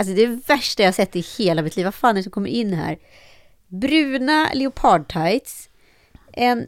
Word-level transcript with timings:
Alltså 0.00 0.14
det 0.14 0.22
är 0.22 0.40
värsta 0.48 0.82
jag 0.82 0.94
sett 0.94 1.16
i 1.16 1.20
hela 1.38 1.62
mitt 1.62 1.76
liv. 1.76 1.84
Vad 1.84 1.94
fan 1.94 2.10
är 2.10 2.14
det 2.14 2.22
som 2.22 2.32
kommer 2.32 2.50
in 2.50 2.72
här? 2.72 2.98
Bruna 3.66 4.48
leopardtights, 4.54 5.68
en 6.32 6.66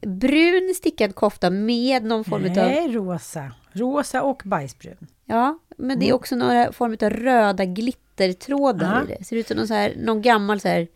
brun 0.00 0.74
stickad 0.76 1.14
kofta 1.14 1.50
med 1.50 2.04
någon 2.04 2.24
form 2.24 2.44
av... 2.44 2.50
Nej, 2.50 2.92
rosa. 2.92 3.52
Rosa 3.72 4.22
och 4.22 4.42
bajsbrun. 4.44 5.06
Ja, 5.24 5.58
men 5.76 5.98
det 5.98 6.08
är 6.08 6.12
också 6.12 6.36
några 6.36 6.72
form 6.72 6.96
av 7.02 7.10
röda 7.10 7.64
glittertrådar 7.64 9.04
i 9.04 9.14
det. 9.18 9.24
Ser 9.24 9.36
ut 9.36 9.48
som 9.48 9.56
någon, 9.56 9.68
så 9.68 9.74
här, 9.74 9.94
någon 9.98 10.22
gammal 10.22 10.60
så 10.60 10.68
här... 10.68 10.88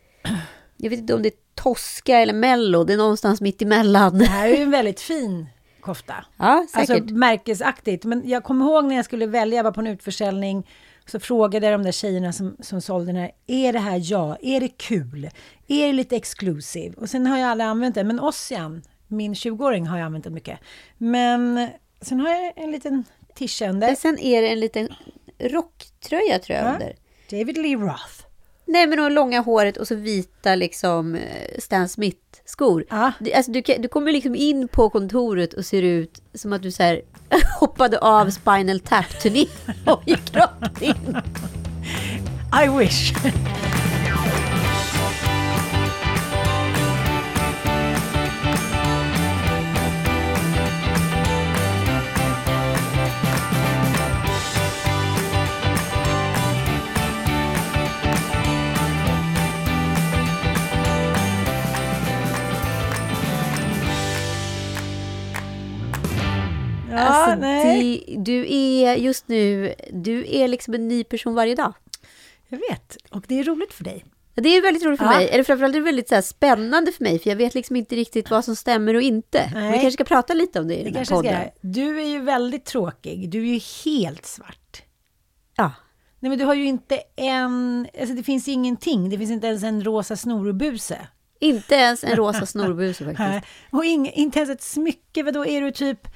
Jag 0.77 0.89
vet 0.89 0.99
inte 0.99 1.13
om 1.13 1.21
det 1.21 1.29
är 1.29 1.39
Tosca 1.55 2.17
eller 2.17 2.33
Mello. 2.33 2.83
Det 2.83 2.93
är 2.93 2.97
någonstans 2.97 3.41
mitt 3.41 3.61
emellan. 3.61 4.17
Det 4.17 4.25
här 4.25 4.49
är 4.49 4.57
ju 4.57 4.63
en 4.63 4.71
väldigt 4.71 5.01
fin 5.01 5.45
kofta. 5.81 6.25
Ja, 6.37 6.67
säkert. 6.69 6.89
Alltså 6.89 7.13
märkesaktigt. 7.13 8.05
Men 8.05 8.29
jag 8.29 8.43
kommer 8.43 8.65
ihåg 8.65 8.85
när 8.85 8.95
jag 8.95 9.05
skulle 9.05 9.25
välja, 9.25 9.57
jag 9.57 9.63
var 9.63 9.71
på 9.71 9.81
en 9.81 9.87
utförsäljning, 9.87 10.67
så 11.11 11.19
frågade 11.19 11.65
jag 11.67 11.73
de 11.79 11.83
där 11.83 11.91
tjejerna 11.91 12.33
som, 12.33 12.57
som 12.59 12.81
sålde 12.81 13.05
den 13.05 13.15
här, 13.15 13.31
är 13.47 13.73
det 13.73 13.79
här 13.79 14.01
ja? 14.03 14.37
Är 14.41 14.59
det 14.59 14.67
kul? 14.77 15.29
Är 15.67 15.87
det 15.87 15.93
lite 15.93 16.15
exclusive? 16.15 16.95
Och 16.97 17.09
sen 17.09 17.27
har 17.27 17.37
jag 17.37 17.49
aldrig 17.49 17.67
använt 17.67 17.95
den, 17.95 18.07
men 18.07 18.19
Ossian, 18.19 18.81
min 19.07 19.33
20-åring, 19.33 19.87
har 19.87 19.97
jag 19.97 20.05
använt 20.05 20.23
den 20.23 20.33
mycket. 20.33 20.59
Men 20.97 21.67
sen 22.01 22.19
har 22.19 22.29
jag 22.29 22.53
en 22.55 22.71
liten. 22.71 23.03
Och 23.91 23.97
sen 23.97 24.19
är 24.19 24.41
det 24.41 24.47
en 24.47 24.59
liten 24.59 24.89
rocktröja 25.39 26.39
tror 26.39 26.57
jag 26.57 26.67
Ja. 26.67 26.73
under. 26.73 26.95
David 27.29 27.57
Lee 27.57 27.75
Roth. 27.75 28.25
Nej, 28.71 28.87
men 28.87 28.99
och 28.99 29.11
långa 29.11 29.39
håret 29.41 29.77
och 29.77 29.87
så 29.87 29.95
vita 29.95 30.55
liksom 30.55 31.15
eh, 31.15 31.21
Stan 31.59 31.89
Smith-skor. 31.89 32.85
Ja. 32.89 33.11
Det- 33.19 33.33
Alltså, 33.33 33.51
du, 33.51 33.61
du 33.61 33.87
kommer 33.87 34.11
liksom 34.11 34.35
in 34.35 34.67
på 34.67 34.89
kontoret 34.89 35.53
och 35.53 35.65
ser 35.65 35.81
ut 35.81 36.21
som 36.33 36.53
att 36.53 36.61
du 36.61 36.71
så 36.71 36.83
här, 36.83 37.01
hoppade 37.59 37.99
av 37.99 38.29
Spinal 38.29 38.79
Tap-turné 38.79 39.45
och 39.85 40.01
gick 40.05 40.35
rakt 40.35 40.81
in. 40.81 41.17
I 42.65 42.67
wish. 42.79 43.13
Du 68.29 68.53
är 68.55 68.95
just 68.95 69.27
nu, 69.27 69.73
du 69.93 70.25
är 70.35 70.47
liksom 70.47 70.73
en 70.73 70.87
ny 70.87 71.03
person 71.03 71.35
varje 71.35 71.55
dag. 71.55 71.73
Jag 72.47 72.59
vet. 72.69 72.97
Och 73.11 73.23
det 73.27 73.39
är 73.39 73.43
roligt 73.43 73.73
för 73.73 73.83
dig. 73.83 74.05
Det 74.35 74.49
är 74.57 74.61
väldigt 74.61 74.83
roligt 74.85 74.99
för 74.99 75.05
Ja. 75.05 75.15
mig. 75.17 75.29
Eller 75.29 75.43
framförallt 75.43 75.75
är 75.75 75.79
det 75.79 75.85
väldigt 75.85 76.09
så 76.09 76.15
här, 76.15 76.21
spännande 76.21 76.91
för 76.91 77.03
mig. 77.03 77.19
För 77.19 77.29
jag 77.29 77.37
vet 77.37 77.55
liksom 77.55 77.75
inte 77.75 77.95
riktigt 77.95 78.29
vad 78.29 78.45
som 78.45 78.55
stämmer 78.55 78.93
och 78.93 79.01
inte. 79.01 79.51
Nej. 79.53 79.67
Vi 79.71 79.73
kanske 79.73 79.91
ska 79.91 80.03
prata 80.03 80.33
lite 80.33 80.59
om 80.59 80.67
det 80.67 80.75
i 80.75 80.77
Det 80.77 80.83
den 80.89 80.95
här 80.95 81.03
ska 81.03 81.15
podden. 81.15 81.33
jag. 81.33 81.51
Du 81.61 82.01
är 82.01 82.07
ju 82.07 82.19
väldigt 82.21 82.65
tråkig. 82.65 83.29
Du 83.29 83.39
är 83.49 83.53
ju 83.53 83.59
helt 83.85 84.25
svart. 84.25 84.81
Ja. 85.55 85.71
Nej, 86.19 86.29
men 86.29 86.39
du 86.39 86.45
har 86.45 86.53
ju 86.53 86.65
inte 86.65 86.99
en... 87.15 87.87
Alltså 87.99 88.15
det 88.15 88.23
finns 88.23 88.47
ingenting. 88.47 89.09
Det 89.09 89.17
finns 89.17 89.31
inte 89.31 89.47
ens 89.47 89.63
en 89.63 89.83
rosa 89.83 90.15
snorbuse. 90.15 90.97
Inte 91.39 91.75
ens 91.75 92.03
en 92.03 92.15
rosa 92.15 92.45
snorbuse 92.45 93.05
faktiskt. 93.15 93.53
Och 93.71 93.85
ing, 93.85 94.09
inte 94.11 94.39
ens 94.39 94.49
ett 94.51 94.61
smycke. 94.63 95.23
Vad 95.23 95.33
då 95.33 95.45
är 95.45 95.61
du 95.61 95.71
typ... 95.71 96.07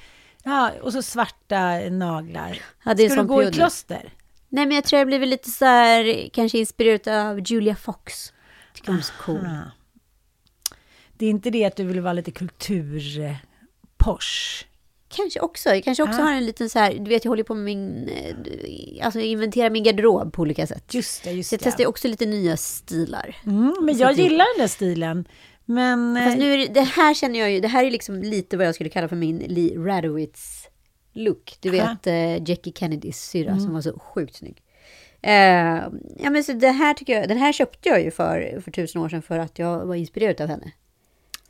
Ja, 0.44 0.70
och 0.82 0.92
så 0.92 1.02
svarta 1.02 1.78
naglar. 1.90 2.58
Ja, 2.84 2.94
det 2.94 3.04
är 3.04 3.08
Ska 3.10 3.22
du 3.22 3.28
gå 3.28 3.34
i 3.34 3.36
period 3.44 3.52
nu. 3.54 3.58
kloster? 3.58 4.12
Nej, 4.48 4.66
men 4.66 4.74
jag 4.74 4.84
tror 4.84 4.98
jag 4.98 5.06
blivit 5.06 5.28
lite 5.28 5.50
så 5.50 5.64
här, 5.64 6.30
kanske 6.32 6.58
inspirerad 6.58 7.08
av 7.08 7.40
Julia 7.50 7.76
Fox. 7.76 8.32
Tycker 8.74 8.88
hon 8.88 8.98
är 8.98 9.02
så 9.02 9.12
cool. 9.20 9.48
Det 11.16 11.26
är 11.26 11.30
inte 11.30 11.50
det 11.50 11.64
att 11.64 11.76
du 11.76 11.84
vill 11.84 12.00
vara 12.00 12.12
lite 12.12 12.30
kulturposh. 12.30 13.38
Kanske 15.16 15.40
också. 15.40 15.68
Jag 15.68 15.84
kanske 15.84 16.02
också 16.02 16.20
Ah. 16.20 16.24
har 16.24 16.32
en 16.32 16.46
liten 16.46 16.70
så 16.70 16.78
här, 16.78 16.94
du 16.94 17.10
vet 17.10 17.24
jag 17.24 17.30
håller 17.30 17.42
på 17.44 17.54
med 17.54 17.64
min, 17.64 18.08
eh, 18.08 18.34
alltså 19.06 19.20
inventera 19.20 19.70
min 19.70 19.82
garderob 19.84 20.32
på 20.32 20.42
olika 20.42 20.66
sätt. 20.66 20.94
Just 20.94 21.24
det, 21.24 21.30
just 21.32 21.48
Så 21.50 21.54
jag 21.54 21.60
det. 21.60 21.64
testar 21.64 21.86
också 21.86 22.08
lite 22.08 22.26
nya 22.26 22.56
stilar. 22.56 23.36
Mm, 23.46 23.74
men 23.82 23.98
jag 23.98 24.12
gillar 24.12 24.56
den 24.56 24.62
där 24.62 24.68
stilen. 24.68 25.28
Men... 25.64 26.16
Fast 26.24 26.36
eh, 26.36 26.40
nu 26.40 26.56
det, 26.56 26.66
det 26.74 26.80
här 26.80 27.14
känner 27.14 27.40
jag 27.40 27.50
ju, 27.50 27.60
det 27.60 27.68
här 27.68 27.84
är 27.84 27.90
liksom 27.90 28.22
lite 28.22 28.56
vad 28.56 28.66
jag 28.66 28.74
skulle 28.74 28.90
kalla 28.90 29.08
för 29.08 29.16
min 29.16 29.38
Lee 29.38 29.78
Radowitz 29.78 30.68
look. 31.12 31.56
Du 31.60 31.70
vet 31.70 32.06
eh, 32.06 32.48
Jackie 32.50 32.72
Kennedys 32.76 33.20
syrra 33.20 33.50
Mm. 33.50 33.60
som 33.60 33.74
var 33.74 33.80
så 33.80 33.98
sjukt 33.98 34.34
snygg. 34.36 34.62
Eh, 35.22 35.32
ja 36.18 36.30
men 36.30 36.44
så 36.44 36.52
det 36.52 36.68
här 36.70 36.94
tycker 36.94 37.20
jag, 37.20 37.28
den 37.28 37.38
här 37.38 37.52
köpte 37.52 37.88
jag 37.88 38.02
ju 38.02 38.10
för, 38.10 38.60
för 38.64 38.70
tusen 38.70 39.00
år 39.02 39.08
sedan 39.08 39.22
för 39.22 39.38
att 39.38 39.58
jag 39.58 39.86
var 39.86 39.94
inspirerad 39.94 40.40
av 40.40 40.48
henne. 40.48 40.72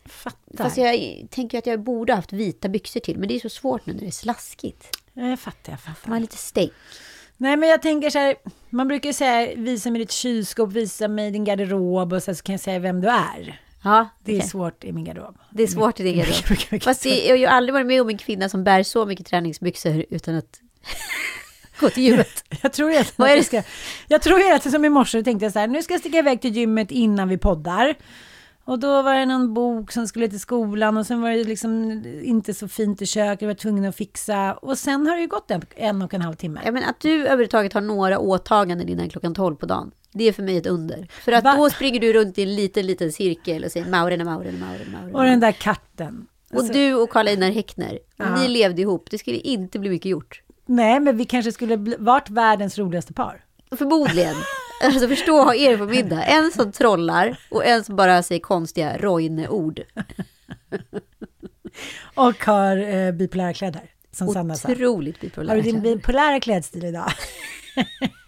fattar. 0.07 0.65
Fast 0.65 0.77
jag 0.77 0.97
tänker 1.31 1.59
att 1.59 1.67
jag 1.67 1.81
borde 1.81 2.15
haft 2.15 2.33
vita 2.33 2.69
byxor 2.69 3.01
till, 3.01 3.19
men 3.19 3.29
det 3.29 3.35
är 3.35 3.41
så 3.41 3.49
svårt 3.49 3.87
nu 3.87 3.93
när 3.93 4.01
det 4.01 4.07
är 4.07 4.11
slaskigt. 4.11 4.97
Jag 5.13 5.41
fattar, 5.41 5.73
jag 5.73 5.81
fattar. 5.81 6.09
Man 6.09 6.13
har 6.13 6.21
lite 6.21 6.37
steak. 6.37 6.71
Nej, 7.37 7.57
men 7.57 7.69
jag 7.69 7.83
tänker 7.83 8.11
så 8.11 8.19
här, 8.19 8.35
man 8.71 8.89
brukar 8.89 9.09
ju 9.09 9.13
säga 9.13 9.55
visa 9.57 9.91
mig 9.91 9.99
ditt 9.99 10.13
kylskåp, 10.13 10.73
visa 10.73 11.09
mig 11.09 11.31
din 11.31 11.45
garderob 11.45 12.13
och 12.13 12.23
sen 12.23 12.37
så 12.37 12.43
kan 12.43 12.53
jag 12.53 12.61
säga 12.61 12.79
vem 12.79 13.01
du 13.01 13.09
är. 13.09 13.61
Ja, 13.85 14.09
Det 14.25 14.33
är 14.33 14.37
okej. 14.37 14.49
svårt 14.49 14.85
i 14.85 14.93
min 14.93 15.05
garderob. 15.05 15.39
det 15.51 15.63
är 15.63 15.67
svårt 15.67 16.01
i 16.01 16.03
din 16.03 16.17
Mycket, 16.17 16.49
garderob. 16.49 16.83
Fast 16.83 17.05
jag 17.07 17.29
har 17.31 17.37
ju 17.37 17.47
aldrig 17.47 17.73
varit 17.73 17.87
med 17.87 18.03
om 18.03 18.09
en 18.09 18.19
kvinna 18.19 18.49
som 18.49 18.65
bär 18.65 18.83
så 18.83 19.07
mycket 19.07 19.27
träningsbyxor 19.27 20.05
utan 20.11 20.35
att 20.35 20.61
gå 21.81 21.89
till 21.91 22.03
gymmet. 22.03 22.45
Jag 22.63 22.73
tror 22.73 22.91
ju 22.93 22.99
att, 22.99 23.19
är 23.19 23.37
jag 23.37 23.45
ska, 23.45 23.63
jag 24.09 24.23
tror 24.23 24.53
att 24.53 24.71
som 24.71 24.85
i 24.85 24.89
morse 24.89 25.23
tänkte 25.23 25.45
jag 25.45 25.53
så 25.53 25.59
här, 25.59 25.67
nu 25.67 25.83
ska 25.83 25.95
jag 25.95 26.01
sticka 26.01 26.19
iväg 26.19 26.41
till 26.41 26.57
gymmet 26.57 26.91
innan 26.91 27.29
vi 27.29 27.39
poddar. 27.39 27.95
Och 28.65 28.79
då 28.79 29.03
var 29.03 29.15
det 29.15 29.27
någon 29.27 29.55
bok 29.55 29.93
som 29.93 30.09
skulle 30.09 30.29
till 30.29 30.41
skolan 30.41 30.97
och 30.97 31.07
sen 31.07 31.21
var 31.23 31.31
det 31.31 31.45
liksom 31.45 32.03
inte 32.23 32.55
så 32.55 32.69
fint 32.69 33.03
i 33.03 33.07
köket, 33.07 33.43
jag 33.43 33.49
var 33.49 33.55
tvungen 33.55 33.85
att 33.85 33.97
fixa. 33.97 34.55
Och 34.55 34.79
sen 34.79 35.07
har 35.07 35.15
det 35.17 35.21
ju 35.23 35.29
gått 35.29 35.51
en, 35.51 35.63
en 35.77 36.03
och 36.03 36.15
en 36.15 36.23
halv 36.23 36.35
timme. 36.35 36.61
Ja, 36.65 36.73
men 36.73 36.85
att 36.85 37.01
du 37.01 37.13
överhuvudtaget 37.27 37.73
har 37.73 37.81
några 37.81 38.19
åtaganden 38.19 38.89
innan 38.89 39.09
klockan 39.09 39.35
12 39.35 39.57
på 39.57 39.67
dagen. 39.67 39.91
Det 40.13 40.25
är 40.29 40.33
för 40.33 40.43
mig 40.43 40.57
ett 40.57 40.67
under. 40.67 41.09
För 41.25 41.33
att 41.33 41.45
Va? 41.45 41.55
då 41.57 41.71
springer 41.71 42.01
du 42.01 42.13
runt 42.13 42.39
i 42.39 42.43
en 42.43 42.55
liten, 42.57 42.87
liten 42.87 43.13
cirkel 43.13 43.65
och 43.65 43.71
säger 43.73 43.91
Maurena, 43.91 44.25
Maurena, 44.25 44.59
Maurena, 44.67 44.99
Maurena. 45.01 45.19
Och 45.19 45.25
den 45.25 45.41
där 45.41 45.53
katten. 45.53 46.27
Och 46.51 46.59
Alltså, 46.59 46.73
du 46.73 46.95
och 46.95 47.11
Karl-Einar 47.11 47.51
Häckner, 47.51 47.91
om 48.19 48.27
Ja. 48.27 48.37
ni 48.43 48.49
levde 48.49 48.83
ihop, 48.83 49.11
det 49.11 49.19
skulle 49.19 49.37
inte 49.37 49.79
bli 49.79 49.91
mycket 49.91 50.11
gjort. 50.11 50.43
Nej, 50.67 51.01
men 51.01 51.17
vi 51.17 51.25
kanske 51.25 51.53
skulle 51.53 51.77
varit 51.99 52.31
världens 52.31 52.79
roligaste 52.79 53.13
par. 53.13 53.45
Förmodligen. 53.77 54.35
Alltså 54.83 55.09
förstå 55.09 55.43
ha 55.45 55.55
er 55.55 55.77
på 55.79 55.85
middag. 55.87 56.23
En 56.25 56.51
som 56.51 56.73
trollar 56.73 57.39
och 57.51 57.65
en 57.67 57.85
som 57.85 57.97
bara 57.97 58.23
säger 58.23 58.41
konstiga 58.41 58.99
Roine-ord. 58.99 59.81
Och 62.15 62.45
har 62.45 62.77
eh, 62.77 63.13
bipolära 63.13 63.53
kläder, 63.53 63.83
som 64.13 64.29
Sanna 64.29 64.55
sa. 64.55 64.73
Otroligt 64.73 65.17
Har 65.17 65.21
bipolära. 65.21 65.57
du 65.57 65.63
din 65.63 65.81
kläder. 65.81 65.97
bipolära 65.97 66.41
klädstil 66.41 66.85
idag? 66.85 67.11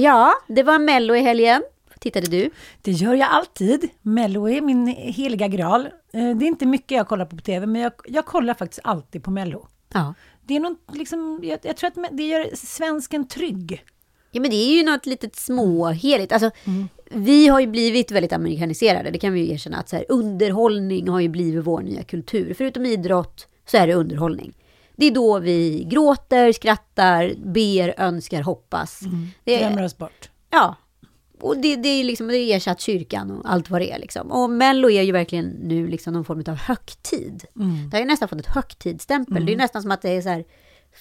Ja, 0.00 0.32
det 0.48 0.62
var 0.62 0.78
Mello 0.78 1.14
i 1.16 1.20
helgen. 1.20 1.62
Tittade 2.00 2.26
du? 2.26 2.50
Det 2.82 2.90
gör 2.92 3.14
jag 3.14 3.28
alltid. 3.30 3.88
Mello 4.02 4.48
är 4.48 4.60
min 4.60 4.86
heliga 4.86 5.48
graal. 5.48 5.86
Eh, 5.86 5.90
Det 6.36 6.44
är 6.44 6.46
inte 6.46 6.66
mycket 6.66 6.96
jag 6.96 7.08
kollar 7.08 7.24
på 7.24 7.36
på 7.36 7.42
tv, 7.42 7.66
men 7.66 7.82
jag, 7.82 7.92
jag 8.04 8.26
kollar 8.26 8.54
faktiskt 8.54 8.80
alltid 8.84 9.24
på 9.24 9.30
Mello. 9.30 9.66
Ja. 9.94 10.14
Det 10.46 10.56
är 10.56 10.60
något, 10.60 10.78
liksom, 10.94 11.40
jag, 11.42 11.58
jag 11.62 11.76
tror 11.76 11.88
att 11.88 12.16
det 12.16 12.22
gör 12.22 12.50
svensken 12.54 13.28
trygg. 13.28 13.84
Ja, 14.30 14.40
men 14.40 14.50
det 14.50 14.56
är 14.56 14.76
ju 14.76 14.82
något 14.82 15.06
litet 15.06 15.36
småheligt. 15.36 16.32
Alltså, 16.32 16.50
Vi 17.10 17.48
har 17.48 17.60
ju 17.60 17.66
blivit 17.66 18.10
väldigt 18.10 18.32
amerikaniserade, 18.32 19.10
det 19.10 19.18
kan 19.18 19.32
vi 19.32 19.40
ju 19.40 19.52
erkänna. 19.52 19.76
Att 19.78 19.88
så 19.88 19.96
här, 19.96 20.04
underhållning 20.08 21.08
har 21.08 21.20
ju 21.20 21.28
blivit 21.28 21.64
vår 21.64 21.80
nya 21.80 22.02
kultur. 22.02 22.54
Förutom 22.58 22.86
idrott 22.86 23.46
så 23.66 23.76
är 23.76 23.86
det 23.86 23.94
underhållning. 23.94 24.52
Det 24.96 25.06
är 25.06 25.10
då 25.10 25.38
vi 25.38 25.84
gråter, 25.90 26.52
skrattar, 26.52 27.34
ber, 27.44 27.94
önskar, 28.00 28.42
hoppas. 28.42 29.00
Det 29.44 29.54
är, 29.54 29.58
Glömmer 29.58 29.84
oss 29.84 29.98
bort. 29.98 30.30
Ja. 30.50 30.76
Och 31.40 31.56
det, 31.56 31.76
det 31.76 31.88
är 31.88 32.04
liksom, 32.04 32.28
det 32.28 32.36
är 32.38 32.56
ersatt 32.56 32.80
kyrkan 32.80 33.30
och 33.30 33.50
allt 33.50 33.70
vad 33.70 33.80
det 33.80 33.92
är 33.92 33.98
liksom. 33.98 34.32
Och 34.32 34.50
Mello 34.50 34.90
är 34.90 35.02
ju 35.02 35.12
verkligen 35.12 35.46
nu 35.46 35.86
liksom 35.86 36.12
någon 36.12 36.24
form 36.24 36.44
av 36.48 36.54
högtid. 36.54 37.44
Det 37.90 37.96
har 37.96 37.98
ju 38.00 38.06
nästan 38.06 38.28
fått 38.28 38.40
ett 38.40 38.46
högtidsstämpel. 38.46 39.46
Det 39.46 39.50
är 39.50 39.52
ju 39.54 39.58
nästan 39.58 39.82
som 39.82 39.90
att 39.90 40.02
det 40.02 40.10
är 40.10 40.22
så 40.22 40.28
här 40.28 40.44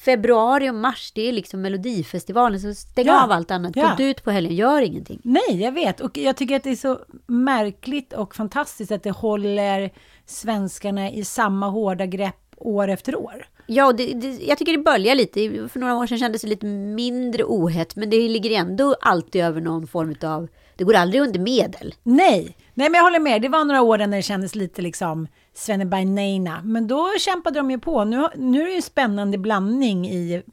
februari 0.06 0.70
och 0.70 0.76
mars, 0.76 1.12
det 1.16 1.22
är 1.28 1.32
liksom 1.32 1.62
Melodifestivalen. 1.62 2.60
Så 2.60 2.74
stäng 2.74 3.06
Ja. 3.06 3.24
av 3.24 3.32
allt 3.32 3.52
annat, 3.52 3.76
Ja. 3.76 3.96
gå 3.98 4.04
ut 4.04 4.24
på 4.24 4.32
helgen, 4.32 4.56
gör 4.56 4.82
ingenting. 4.82 5.20
Nej, 5.24 5.62
jag 5.62 5.72
vet. 5.72 6.00
Och 6.00 6.18
jag 6.18 6.38
tycker 6.38 6.56
att 6.56 6.64
det 6.64 6.70
är 6.72 6.76
så 6.76 7.00
märkligt 7.28 8.14
och 8.14 8.36
fantastiskt 8.36 8.92
att 8.92 9.04
det 9.04 9.12
håller 9.12 9.92
svenskarna 10.26 11.12
i 11.12 11.24
samma 11.26 11.68
hårda 11.70 12.06
grepp 12.06 12.36
år 12.58 12.88
efter 12.88 13.16
år. 13.16 13.48
Ja, 13.68 13.94
det, 13.94 14.14
det, 14.14 14.28
jag 14.28 14.58
tycker 14.58 14.72
det 14.72 14.84
böljar 14.84 15.16
lite. 15.16 15.70
För 15.70 15.80
några 15.80 15.96
år 15.96 16.08
sedan 16.08 16.18
kändes 16.18 16.42
det 16.42 16.48
lite 16.48 16.66
mindre 16.66 17.44
ohett, 17.44 17.96
men 17.96 18.10
det 18.10 18.30
ligger 18.30 18.52
ändå 18.60 18.96
alltid 19.02 19.44
över 19.44 19.62
någon 19.62 19.88
form 19.88 20.16
av... 20.24 20.48
Det 20.76 20.84
går 20.84 20.94
aldrig 20.94 21.22
under 21.22 21.40
medel. 21.40 21.96
Nej, 22.04 22.58
nej 22.74 22.90
men 22.90 22.94
jag 22.94 23.04
håller 23.04 23.20
med. 23.20 23.42
Det 23.42 23.50
var 23.50 23.66
några 23.66 23.82
år 23.82 23.98
när 23.98 24.08
det 24.08 24.22
kändes 24.22 24.56
lite 24.56 24.82
liksom 24.82 25.28
Svennebainena. 25.54 26.62
Men 26.64 26.88
då 26.88 27.12
kämpade 27.20 27.60
de 27.60 27.72
ju 27.72 27.80
på. 27.80 28.04
Nu, 28.04 28.28
nu 28.36 28.62
är 28.62 28.66
det 28.66 28.72
ju 28.72 28.76
en 28.76 28.82
spännande 28.82 29.38
blandning 29.38 30.10
i, 30.10 30.44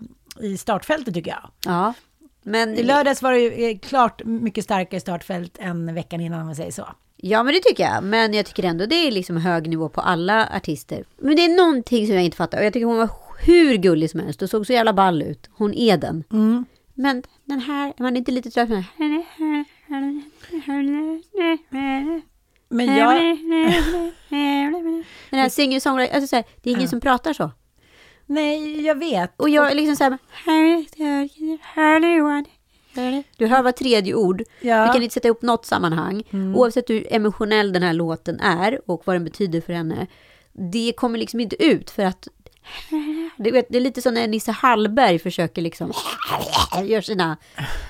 i 0.40 0.56
startfältet 0.56 1.14
tycker 1.14 1.30
jag. 1.30 1.50
Ja, 1.64 1.94
men... 2.42 2.74
I 2.74 2.82
lördags 2.82 3.22
var 3.22 3.32
det 3.32 3.38
ju 3.38 3.70
eh, 3.70 3.78
klart 3.78 4.24
mycket 4.24 4.64
starkare 4.64 5.00
startfält 5.00 5.58
än 5.60 5.94
veckan 5.94 6.20
innan 6.20 6.40
om 6.40 6.46
man 6.46 6.56
säger 6.56 6.72
så. 6.72 6.88
Ja, 7.24 7.42
men 7.42 7.54
det 7.54 7.60
tycker 7.60 7.84
jag. 7.84 8.04
Men 8.04 8.34
jag 8.34 8.46
tycker 8.46 8.62
ändå 8.62 8.86
det 8.86 8.94
är 8.94 9.10
liksom 9.10 9.36
hög 9.36 9.68
nivå 9.68 9.88
på 9.88 10.00
alla 10.00 10.48
artister. 10.56 11.04
Men 11.18 11.36
det 11.36 11.44
är 11.44 11.56
någonting 11.56 12.06
som 12.06 12.14
jag 12.14 12.24
inte 12.24 12.36
fattar. 12.36 12.58
Och 12.58 12.64
jag 12.64 12.72
tycker 12.72 12.86
hon 12.86 12.96
var 12.96 13.10
hur 13.40 13.74
gullig 13.76 14.10
som 14.10 14.20
helst 14.20 14.42
och 14.42 14.50
såg 14.50 14.66
så 14.66 14.72
jävla 14.72 14.92
ball 14.92 15.22
ut. 15.22 15.50
Hon 15.52 15.74
Eden. 15.74 16.24
Men 16.94 17.22
den 17.44 17.60
här, 17.60 17.92
är 17.96 18.02
man 18.02 18.16
inte 18.16 18.32
lite 18.32 18.50
trött 18.50 18.68
med 18.68 18.84
Men 22.68 22.96
jag, 22.96 23.38
Den 25.30 25.40
här 25.40 25.48
singer-songwriter, 25.48 26.14
alltså 26.14 26.26
så 26.26 26.36
här, 26.36 26.44
det 26.62 26.70
är 26.70 26.74
ingen 26.74 26.88
som 26.88 27.00
pratar 27.00 27.32
så. 27.32 27.50
nej, 28.26 28.82
jag 28.86 28.98
vet. 28.98 29.40
Och 29.40 29.48
jag 29.48 29.70
är 29.70 29.74
liksom 29.74 29.96
så 29.96 30.04
här, 30.04 30.18
du 33.36 33.46
hör 33.46 33.62
var 33.62 33.72
tredje 33.72 34.14
ord. 34.14 34.42
Ja. 34.60 34.86
Vi 34.86 34.92
kan 34.92 35.02
inte 35.02 35.14
sätta 35.14 35.28
ihop 35.28 35.42
något 35.42 35.66
sammanhang. 35.66 36.22
Oavsett 36.54 36.90
hur 36.90 37.06
emotionell 37.12 37.72
den 37.72 37.82
här 37.82 37.92
låten 37.92 38.40
är 38.40 38.80
och 38.86 39.02
vad 39.04 39.16
den 39.16 39.24
betyder 39.24 39.60
för 39.60 39.72
henne. 39.72 40.06
Det 40.52 40.92
kommer 40.96 41.18
liksom 41.18 41.40
inte 41.40 41.64
ut 41.64 41.90
för 41.90 42.02
att 42.04 42.28
det 43.36 43.76
är 43.76 43.80
lite 43.80 44.02
som 44.02 44.14
när 44.14 44.28
Nisse 44.28 44.52
Hallberg 44.52 45.18
försöker 45.18 45.62
liksom 45.62 45.92
gör 46.84 47.00
sina, 47.00 47.36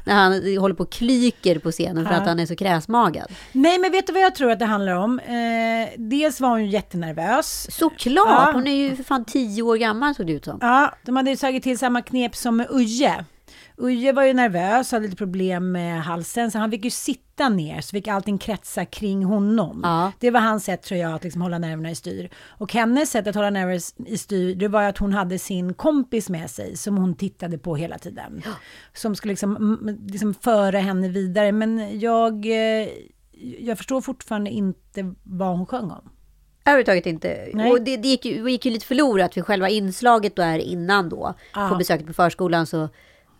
när 0.04 0.14
han 0.14 0.56
håller 0.58 0.74
på 0.74 0.82
och 0.82 0.92
klyker 0.92 1.58
på 1.58 1.70
scenen 1.70 2.06
för 2.06 2.14
att 2.14 2.26
han 2.26 2.40
är 2.40 2.46
så 2.46 2.56
kräsmagad. 2.56 3.26
Nej, 3.52 3.78
men 3.78 3.92
vet 3.92 4.06
du 4.06 4.12
vad 4.12 4.22
jag 4.22 4.34
tror 4.34 4.50
att 4.50 4.58
det 4.58 4.64
handlar 4.64 4.92
om? 4.94 5.18
Eh, 5.18 5.88
dels 5.98 6.40
var 6.40 6.48
hon 6.48 6.64
ju 6.64 6.70
jättenervös. 6.70 7.66
Såklart, 7.70 8.26
Ja. 8.28 8.50
hon 8.54 8.66
är 8.66 8.76
ju 8.76 8.96
för 8.96 9.02
fan 9.04 9.24
tio 9.24 9.62
år 9.62 9.76
gammal 9.76 10.14
såg 10.14 10.26
det 10.26 10.32
ut 10.32 10.44
som. 10.44 10.58
Ja, 10.60 10.94
de 11.02 11.16
hade 11.16 11.30
ju 11.30 11.36
tagit 11.36 11.62
till 11.62 11.78
samma 11.78 12.02
knep 12.02 12.36
som 12.36 12.56
med 12.56 12.66
Uje. 12.70 13.24
Uje 13.76 14.12
var 14.12 14.24
ju 14.24 14.34
nervös, 14.34 14.92
hade 14.92 15.04
lite 15.04 15.16
problem 15.16 15.72
med 15.72 16.02
halsen, 16.02 16.50
så 16.50 16.58
han 16.58 16.70
fick 16.70 16.84
ju 16.84 16.90
sitta 16.90 17.48
ner, 17.48 17.80
så 17.80 17.90
fick 17.90 18.08
allting 18.08 18.38
kretsa 18.38 18.84
kring 18.84 19.24
honom. 19.24 19.80
Ja. 19.84 20.12
Det 20.18 20.30
var 20.30 20.40
hans 20.40 20.64
sätt, 20.64 20.82
tror 20.82 21.00
jag, 21.00 21.14
att 21.14 21.24
liksom 21.24 21.42
hålla 21.42 21.58
nerverna 21.58 21.90
i 21.90 21.94
styr. 21.94 22.30
Och 22.48 22.72
hennes 22.72 23.10
sätt 23.10 23.26
att 23.26 23.34
hålla 23.34 23.50
nerverna 23.50 23.80
i 24.06 24.18
styr, 24.18 24.54
det 24.54 24.68
var 24.68 24.82
att 24.82 24.98
hon 24.98 25.12
hade 25.12 25.38
sin 25.38 25.74
kompis 25.74 26.28
med 26.28 26.50
sig, 26.50 26.76
som 26.76 26.96
hon 26.96 27.14
tittade 27.14 27.58
på 27.58 27.76
hela 27.76 27.98
tiden. 27.98 28.42
Som 28.92 29.16
skulle 29.16 29.32
liksom, 29.32 29.78
liksom 30.06 30.34
föra 30.34 30.78
henne 30.78 31.08
vidare. 31.08 31.52
Men 31.52 32.00
jag, 32.00 32.46
eh, 32.46 32.88
jag 33.58 33.78
förstår 33.78 34.00
fortfarande 34.00 34.50
inte 34.50 35.14
vad 35.22 35.56
hon 35.56 35.66
sjöng 35.66 35.90
om. 35.90 36.10
Överhuvudtaget 36.64 37.06
inte. 37.06 37.50
Nej. 37.54 37.70
Och 37.70 37.82
det, 37.82 37.96
det, 37.96 38.08
gick 38.08 38.24
ju, 38.24 38.44
det 38.44 38.50
gick 38.50 38.64
ju 38.64 38.72
lite 38.72 38.86
förlorat 38.86 39.34
för 39.34 39.40
själva 39.40 39.68
inslaget 39.68 40.36
då 40.36 40.42
är 40.42 40.58
innan 40.58 41.08
då. 41.08 41.34
Ja. 41.54 41.68
På 41.68 41.76
besöket 41.76 42.06
på 42.06 42.12
förskolan 42.12 42.66
så 42.66 42.88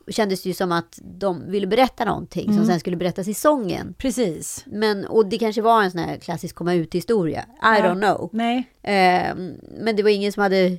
kändes 0.08 0.42
det 0.42 0.48
ju 0.48 0.54
som 0.54 0.72
att 0.72 0.98
de 1.02 1.50
ville 1.50 1.66
berätta 1.66 2.04
någonting 2.04 2.44
Mm. 2.44 2.56
som 2.56 2.66
sen 2.66 2.80
skulle 2.80 2.96
berättas 2.96 3.28
i 3.28 3.34
sången. 3.34 3.94
Precis. 3.98 4.64
Men, 4.66 5.06
och 5.06 5.26
det 5.26 5.38
kanske 5.38 5.62
var 5.62 5.82
en 5.82 5.90
sån 5.90 6.00
här 6.00 6.16
klassisk 6.16 6.54
komma 6.56 6.74
ut-historia. 6.74 7.40
I 7.40 7.44
Ja. 7.62 7.68
don't 7.68 8.00
know. 8.00 8.30
Nej. 8.32 8.56
Eh, 8.82 9.34
men 9.80 9.96
det 9.96 10.02
var 10.02 10.10
ingen 10.10 10.32
som 10.32 10.42
hade 10.42 10.78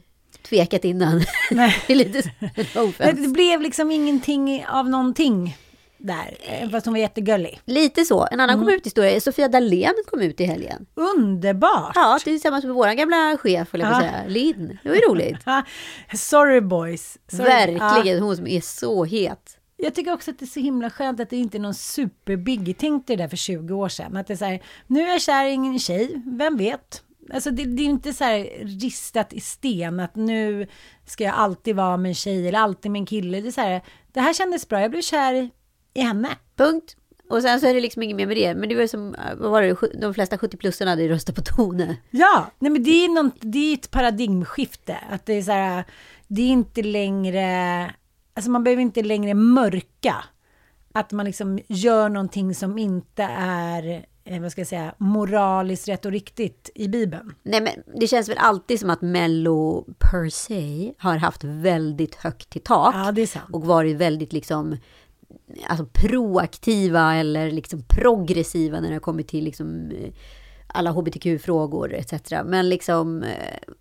tvekat 0.49 0.85
innan. 0.85 1.21
Nej. 1.51 1.75
det 1.87 1.95
lite 1.95 2.21
det 2.97 3.27
blev 3.33 3.61
liksom 3.61 3.91
ingenting 3.91 4.65
av 4.69 4.89
någonting 4.89 5.57
där, 6.03 6.37
eh, 6.41 6.69
fast 6.69 6.85
hon 6.85 6.93
var 6.93 6.99
jättegullig. 6.99 7.59
Lite 7.65 8.05
så. 8.05 8.21
En 8.21 8.27
Mm. 8.33 8.43
annan 8.49 8.59
kom 8.65 8.73
ut-historia. 8.73 9.21
Sofia 9.21 9.47
Dalén 9.47 9.93
kom 10.07 10.21
ut 10.21 10.41
i 10.41 10.45
helgen. 10.45 10.85
Underbart! 10.95 11.91
Ja, 11.95 12.19
tillsammans 12.23 12.65
med 12.65 12.73
vår 12.73 12.93
gamla 12.93 13.37
chef, 13.37 13.73
eller 13.73 13.85
jag 13.85 13.93
Ja. 13.93 13.99
säga, 13.99 14.23
Linn. 14.27 14.79
Det 14.83 14.89
var 14.89 14.95
ju 14.95 15.01
roligt. 15.01 15.37
Sorry 16.15 16.61
boys. 16.61 17.17
Sorry. 17.27 17.43
Verkligen, 17.43 18.17
Ja. 18.17 18.23
hon 18.23 18.35
som 18.37 18.47
är 18.47 18.61
så 18.61 19.05
het. 19.05 19.57
Jag 19.77 19.95
tycker 19.95 20.13
också 20.13 20.31
att 20.31 20.39
det 20.39 20.45
är 20.45 20.47
så 20.47 20.59
himla 20.59 20.89
skönt 20.89 21.19
att 21.19 21.29
det 21.29 21.37
inte 21.37 21.57
är 21.57 21.59
någon 21.59 21.73
superbiggie. 21.73 22.75
Tänk 22.79 23.07
dig 23.07 23.15
det 23.17 23.23
där 23.23 23.27
för 23.29 23.37
20 23.37 23.73
år 23.73 23.89
sedan. 23.89 24.17
Att 24.17 24.27
det 24.27 24.33
är 24.33 24.37
så 24.37 24.45
här, 24.45 24.63
nu 24.87 25.01
är 25.01 25.07
jag 25.11 25.21
kär 25.21 25.45
i 25.45 25.53
en 25.53 25.79
tjej, 25.79 26.21
vem 26.25 26.57
vet? 26.57 27.03
Alltså 27.33 27.51
det, 27.51 27.63
det 27.65 27.81
är 27.83 27.85
inte 27.85 28.13
så 28.13 28.23
här 28.23 28.65
ristat 28.81 29.33
i 29.33 29.39
sten 29.39 29.99
att 29.99 30.15
nu 30.15 30.67
ska 31.05 31.23
jag 31.23 31.33
alltid 31.35 31.75
vara 31.75 31.97
med 31.97 32.09
en 32.09 32.15
tjej 32.15 32.47
eller 32.47 32.59
alltid 32.59 32.91
med 32.91 32.99
en 32.99 33.05
kille. 33.05 33.41
Det 33.41 33.47
är 33.47 33.51
så 33.51 33.61
här, 33.61 33.81
det 34.13 34.21
här 34.21 34.33
kändes 34.33 34.67
bra, 34.69 34.81
jag 34.81 34.91
blev 34.91 35.01
kär 35.01 35.49
i 35.93 36.01
henne. 36.01 36.29
Punkt. 36.55 36.95
Och 37.29 37.41
sen 37.41 37.59
så 37.59 37.67
är 37.67 37.73
det 37.73 37.81
liksom 37.81 38.03
inget 38.03 38.17
mer 38.17 38.27
med 38.27 38.37
det. 38.37 38.55
Men 38.55 38.69
det 38.69 38.75
var 38.75 38.81
ju 38.81 38.87
som, 38.87 39.15
vad 39.37 39.51
var 39.51 39.61
det, 39.61 39.99
de 40.01 40.13
flesta 40.13 40.35
70-plussarna 40.37 40.89
hade 40.89 41.03
ju 41.03 41.09
röstat 41.09 41.35
på 41.35 41.41
Tone. 41.41 41.97
Ja, 42.09 42.51
nej 42.59 42.71
men 42.71 42.83
det 42.83 43.05
är, 43.05 43.09
någon, 43.09 43.31
det 43.39 43.57
är 43.57 43.73
ett 43.73 43.91
paradigmskifte. 43.91 44.97
Att 45.09 45.25
det 45.25 45.33
är 45.33 45.41
så 45.41 45.51
här, 45.51 45.83
det 46.27 46.41
är 46.41 46.47
inte 46.49 46.83
längre, 46.83 47.91
alltså 48.33 48.51
man 48.51 48.63
behöver 48.63 48.81
inte 48.81 49.03
längre 49.03 49.33
mörka. 49.33 50.15
Att 50.93 51.11
man 51.11 51.25
liksom 51.25 51.59
gör 51.67 52.09
någonting 52.09 52.55
som 52.55 52.77
inte 52.77 53.23
är, 53.37 54.05
eh, 54.23 54.41
vad 54.41 54.51
ska 54.51 54.61
jag 54.61 54.67
säga, 54.67 54.93
moraliskt 54.97 55.87
rätt 55.87 56.05
och 56.05 56.11
riktigt 56.11 56.69
i 56.75 56.87
Bibeln. 56.87 57.35
Nej 57.43 57.61
men 57.61 57.99
det 57.99 58.07
känns 58.07 58.29
väl 58.29 58.37
alltid 58.37 58.79
som 58.79 58.89
att 58.89 59.01
Mello 59.01 59.85
per 59.99 60.29
se 60.29 60.93
har 60.97 61.17
haft 61.17 61.43
väldigt 61.43 62.15
högt 62.15 62.55
i 62.55 62.59
tak. 62.59 62.95
Ja, 62.95 63.11
det 63.11 63.21
är 63.21 63.27
sant. 63.27 63.49
Och 63.51 63.65
varit 63.65 63.97
väldigt 63.97 64.33
liksom 64.33 64.77
alltså 65.67 65.85
proaktiva 65.93 67.15
eller 67.15 67.51
liksom 67.51 67.83
progressiva 67.87 68.79
när 68.79 68.91
det 68.91 68.99
kommit 68.99 69.27
till 69.27 69.43
liksom 69.43 69.91
eh, 69.91 70.13
alla 70.67 70.91
hbtq-frågor 70.91 71.93
etc. 71.93 72.13
Men 72.45 72.69
liksom 72.69 73.23
eh, 73.23 73.73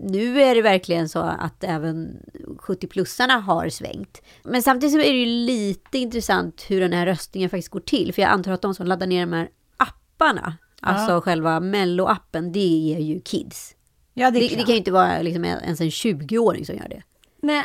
nu 0.00 0.42
är 0.42 0.54
det 0.54 0.62
verkligen 0.62 1.08
så 1.08 1.18
att 1.18 1.64
även 1.64 2.16
70-plussarna 2.58 3.40
har 3.40 3.68
svängt. 3.68 4.22
Men 4.42 4.62
samtidigt 4.62 4.92
så 4.92 4.98
är 5.00 5.12
det 5.12 5.18
ju 5.18 5.26
lite 5.26 5.98
intressant 5.98 6.64
hur 6.68 6.80
den 6.80 6.92
här 6.92 7.06
röstningen 7.06 7.50
faktiskt 7.50 7.68
går 7.68 7.80
till. 7.80 8.14
För 8.14 8.22
jag 8.22 8.30
antar 8.30 8.52
att 8.52 8.62
de 8.62 8.74
som 8.74 8.86
laddar 8.86 9.06
ner 9.06 9.20
de 9.26 9.32
här 9.32 9.48
apparna, 9.76 10.56
alltså 10.80 11.20
själva 11.20 11.60
Mello-appen, 11.60 12.52
det 12.52 12.94
är 12.96 13.00
ju 13.00 13.20
kids. 13.20 13.76
Ja, 14.14 14.30
det 14.30 14.38
Det, 14.38 14.44
är 14.46 14.48
det 14.48 14.54
klart. 14.54 14.66
kan 14.66 14.72
ju 14.74 14.78
inte 14.78 14.92
vara 14.92 15.22
liksom 15.22 15.44
ens 15.44 15.80
en 15.80 15.88
20-åring 15.90 16.66
som 16.66 16.76
gör 16.76 16.88
det. 16.88 17.02
Nej. 17.42 17.64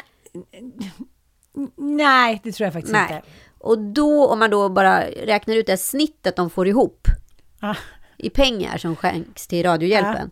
Nej, 1.77 2.41
det 2.43 2.51
tror 2.51 2.65
jag 2.65 2.73
faktiskt 2.73 2.93
Nej. 2.93 3.15
inte. 3.15 3.27
Och 3.59 3.79
då, 3.79 4.27
om 4.27 4.39
man 4.39 4.49
då 4.49 4.69
bara 4.69 5.01
räknar 5.09 5.55
ut 5.55 5.65
det 5.65 5.77
snittet 5.77 6.35
de 6.35 6.49
får 6.49 6.67
ihop 6.67 7.07
Ah, 7.59 7.75
i 8.17 8.29
pengar 8.29 8.77
som 8.77 8.95
skänks 8.95 9.47
till 9.47 9.63
Radiohjälpen. 9.63 10.31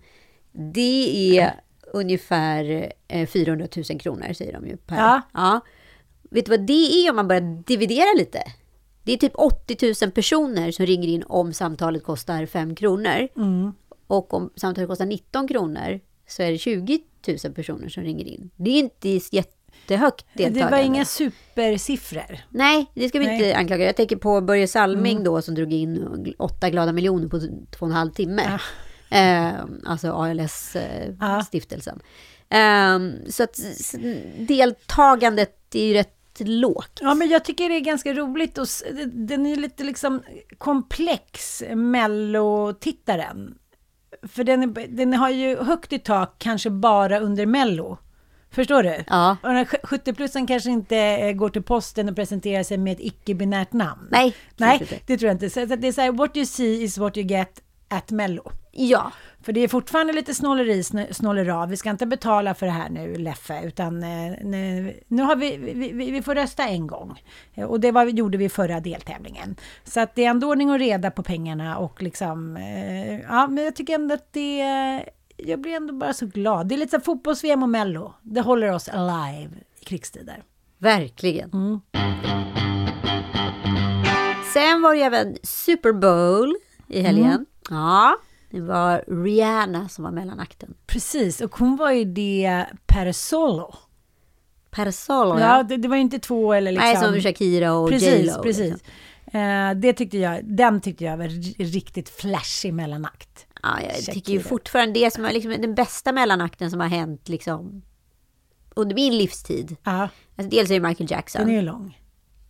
Det 0.52 1.38
är 1.38 1.54
ungefär 1.94 2.94
eh, 3.08 3.28
400 3.28 3.68
000 3.90 4.00
kronor, 4.00 4.34
säger 4.34 4.54
de 4.54 4.68
ju. 4.68 4.78
Per. 4.78 4.98
Ja. 4.98 5.22
ja. 5.34 5.62
Vet 6.30 6.46
du 6.46 6.50
vad 6.50 6.68
det 6.68 6.74
är 6.74 7.10
om 7.10 7.16
man 7.16 7.28
börjar 7.28 7.64
dividera 7.64 8.14
lite? 8.18 8.44
Det 9.04 9.14
är 9.14 9.18
typ 9.18 9.36
80 9.36 10.06
000 10.06 10.12
personer 10.12 10.72
som 10.72 10.86
ringer 10.86 11.08
in 11.08 11.24
om 11.24 11.54
samtalet 11.54 12.04
kostar 12.04 12.46
5 12.46 12.76
kronor. 12.76 13.28
Mm. 13.36 13.74
Och 14.08 14.34
om 14.34 14.50
samtalet 14.56 14.90
kostar 14.90 15.06
19 15.06 15.48
kronor 15.48 16.00
så 16.28 16.44
är 16.44 16.52
det 16.52 16.58
20 16.58 17.00
000 17.44 17.54
personer 17.54 17.90
som 17.90 18.04
ringer 18.04 18.26
in. 18.26 18.50
Det 18.56 18.70
är 18.70 18.80
inte 18.80 19.20
jättehögt 19.92 20.26
det 20.34 20.44
deltagande. 20.44 20.78
var 20.78 20.84
inga 20.84 21.06
supersiffror. 21.06 22.38
Nej, 22.50 22.92
det 22.94 23.10
ska 23.10 23.20
vi 23.20 23.26
Nej. 23.26 23.36
inte 23.36 23.58
anklaga. 23.58 23.86
Jag 23.86 23.96
tänker 23.96 24.16
på 24.16 24.42
Börje 24.42 24.68
Salming 24.68 25.12
Mm. 25.12 25.24
då 25.24 25.42
som 25.42 25.56
drog 25.56 25.74
in 25.74 26.36
åtta 26.40 26.70
glada 26.70 26.92
miljoner 26.92 27.28
på 27.28 27.40
två 27.40 27.48
och 27.80 27.88
en 27.88 27.92
halv 27.92 28.12
timme. 28.12 28.44
Ja. 29.10 29.18
Eh, 29.18 29.54
alltså. 29.86 30.12
ALS-stiftelsen. 30.12 32.00
Ehm, 32.50 33.14
så 33.30 33.44
att 33.44 33.60
deltagandet 34.40 35.76
är 35.76 35.86
ju 35.88 35.94
rätt 35.94 36.14
lågt. 36.40 37.00
Ja, 37.02 37.14
men 37.14 37.30
jag 37.30 37.46
tycker 37.46 37.70
det 37.70 37.76
är 37.76 37.80
ganska 37.80 38.14
roligt 38.14 38.58
och 38.58 38.68
den 39.06 39.46
är 39.46 39.56
lite 39.56 39.84
liksom 39.84 40.22
komplex, 40.58 41.64
mellotittaren. 41.76 43.56
För 44.24 44.44
den, 44.44 44.64
är, 44.64 44.88
den 44.88 45.14
har 45.14 45.30
ju 45.30 45.58
högt 45.58 45.94
i 45.94 46.00
tak, 46.00 46.36
kanske 46.38 46.70
bara 46.70 47.20
under 47.20 47.46
mello. 47.46 47.98
Förstår 48.52 48.84
du? 48.84 49.04
Ja. 49.08 49.38
Och 49.44 49.48
den 49.50 49.58
här 49.58 49.66
70-plussen 49.66 50.48
kanske 50.48 50.70
inte 50.70 50.98
eh, 50.98 51.32
går 51.34 51.50
till 51.50 51.64
posten 51.64 52.10
och 52.10 52.16
presenterar 52.16 52.64
sig 52.64 52.78
med 52.78 52.94
ett 52.94 53.00
icke-binärt 53.02 53.74
namn. 53.74 54.08
Nej, 54.12 54.36
Nej, 54.58 54.78
inte. 54.82 55.00
det 55.06 55.18
tror 55.18 55.28
jag 55.28 55.36
inte. 55.36 55.50
Så 55.50 55.66
det 55.66 55.88
är 55.88 55.92
så 55.92 56.02
här, 56.02 56.12
what 56.12 56.38
you 56.38 56.46
see 56.46 56.84
is 56.84 56.98
what 56.98 57.18
you 57.18 57.28
get 57.28 57.62
at 57.88 58.12
mello. 58.12 58.52
Ja, 58.72 59.12
För 59.42 59.54
det 59.54 59.60
är 59.60 59.68
fortfarande 59.68 60.14
lite 60.14 60.34
snåleri, 60.34 60.84
snå- 60.84 61.08
snålera. 61.14 61.66
Vi 61.66 61.78
ska 61.78 61.90
inte 61.90 62.06
betala 62.06 62.54
för 62.54 62.66
det 62.66 62.72
här 62.72 62.90
nu, 62.90 63.16
Leffe, 63.18 63.62
utan 63.64 64.04
eh, 64.04 64.34
nu, 64.44 64.94
nu 65.08 65.24
har 65.24 65.36
vi, 65.36 65.58
vi, 65.94 66.12
vi 66.12 66.22
får 66.22 66.36
rösta 66.36 66.68
en 66.68 66.88
gång. 66.88 67.22
Eh, 67.56 67.64
Och 67.66 67.80
det 67.80 67.92
var, 67.92 68.06
gjorde 68.06 68.38
vi 68.38 68.46
i 68.46 68.50
förra 68.50 68.80
deltävlingen. 68.80 69.56
Så 69.84 70.00
att 70.00 70.16
det 70.16 70.26
är 70.26 70.30
ändå 70.30 70.50
ordning 70.50 70.70
och 70.72 70.80
reda 70.80 71.12
på 71.12 71.24
pengarna 71.24 71.78
och 71.78 72.02
liksom, 72.02 72.58
ja, 73.30 73.48
men 73.48 73.64
jag 73.64 73.76
tycker 73.76 73.96
ändå 73.96 74.14
att 74.16 74.34
det, 74.34 74.62
jag 75.38 75.62
blir 75.62 75.74
ändå 75.74 75.94
bara 75.94 76.14
så 76.14 76.26
glad. 76.26 76.68
Det 76.68 76.76
är 76.76 76.78
lite 76.80 76.92
som 76.92 77.02
fotbolls-VM 77.02 77.64
och 77.64 77.70
Mello. 77.70 78.14
Det 78.22 78.42
håller 78.42 78.72
oss 78.72 78.90
alive 78.90 79.52
i 79.82 79.86
krigstider. 79.86 80.44
verkligen. 80.78 81.50
Mm. 81.54 81.80
Sen 84.54 84.82
var 84.82 84.96
det 84.96 85.02
även 85.02 85.38
Super 85.44 85.92
Bowl 85.94 86.56
i 86.88 87.02
helgen. 87.02 87.26
Mm. 87.28 87.46
Ja, 87.70 88.16
det 88.52 88.62
var 88.62 89.24
Rihanna 89.24 89.90
som 89.90 90.04
var 90.04 90.12
mellanakten. 90.12 90.74
Precis, 90.88 91.42
och 91.42 91.56
hon 91.60 91.76
var 91.76 91.92
ju 91.92 92.06
det 92.06 92.66
per 92.86 93.12
solo. 93.12 93.74
Per 94.72 94.92
Solo, 94.92 95.40
Ja, 95.40 95.58
ja. 95.58 95.64
det, 95.64 95.78
det 95.78 95.88
var 95.88 95.96
ju 95.96 96.02
inte 96.02 96.20
två 96.20 96.54
eller 96.54 96.72
liksom... 96.72 96.88
Nej, 96.88 96.98
som 96.98 97.22
Shakira 97.22 97.74
och 97.74 97.90
Precis, 97.90 98.10
J.Lo. 98.10 98.44
precis. 98.44 98.72
Liksom. 98.74 99.40
Eh, 99.42 99.74
det 99.76 99.94
tyckte 99.94 100.18
jag, 100.18 100.40
den 100.46 100.82
tyckte 100.82 101.04
jag 101.04 101.18
var 101.18 101.28
riktigt 101.64 102.10
flashig 102.10 102.74
mellanakt. 102.74 103.47
Ja, 103.64 103.82
jag 103.82 103.92
Shakira. 103.92 104.14
tycker 104.14 104.34
ju 104.34 104.40
fortfarande 104.40 105.00
det 105.00 105.14
som 105.14 105.26
är 105.26 105.34
liksom 105.34 105.52
den 105.52 105.76
bästa 105.76 106.12
mellanakten 106.12 106.72
som 106.72 106.80
har 106.80 106.88
hänt 106.88 107.30
liksom 107.30 107.82
under 108.76 108.96
min 108.96 109.18
livstid. 109.18 109.76
Ja, 109.84 110.10
Alltså, 110.38 110.50
dels 110.50 110.70
är 110.70 110.74
det 110.80 110.88
Michael 110.88 111.12
Jackson, 111.12 111.42
den 111.42 111.50
är 111.50 111.54
ju 111.56 111.62
lång. 111.62 112.00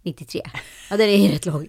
93. 0.03 0.41
Ja, 0.89 0.97
den 0.97 1.09
är 1.09 1.17
ju 1.27 1.31
rätt 1.33 1.45
lång. 1.45 1.67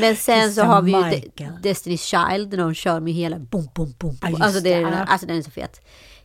Men 0.00 0.16
sen 0.16 0.52
så 0.54 0.62
har 0.62 0.82
vi 0.82 0.92
ju. 0.92 1.00
De- 1.34 1.44
Destiny's 1.68 1.96
Child, 2.30 2.50
när 2.50 2.56
de 2.58 2.74
kör 2.74 3.00
med 3.00 3.12
hela 3.12 3.38
bom, 3.38 3.68
bom, 3.74 3.94
bom. 3.98 4.18
Ja, 4.22 4.28
alltså, 4.40 4.60
det 4.60 4.72
är, 4.72 4.90
det, 4.90 5.02
alltså 5.02 5.26
den 5.26 5.36
är 5.38 5.42
så 5.42 5.50
fet. 5.50 5.80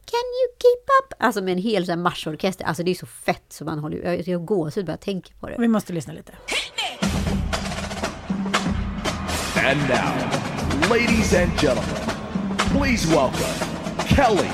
Can 0.06 0.20
you 0.20 0.58
keep 0.62 0.84
up? 1.03 1.13
Alltså 1.24 1.41
med 1.41 1.51
en 1.51 1.58
hel 1.58 1.86
sån 1.86 1.98
här 1.98 2.03
marschorkester. 2.03 2.65
Alltså 2.65 2.84
det 2.84 2.91
är 2.91 2.96
så 2.96 3.06
fett 3.06 3.46
så 3.50 3.65
man 3.65 3.79
håller 3.79 3.98
jag, 3.98 4.27
jag 4.27 4.46
gåshud 4.46 4.86
bara 4.86 4.91
jag 4.91 5.00
tänker 5.01 5.34
på 5.34 5.50
det. 5.50 5.56
Vi 5.60 5.67
måste 5.67 5.94
lyssna 5.94 6.13
lite. 6.13 6.34
And 9.65 9.79
now, 9.89 10.89
ladies 10.89 11.34
and 11.34 11.51
gentlemen, 11.62 12.07
please 12.77 13.07
welcome 13.07 13.67
Kelly, 14.05 14.51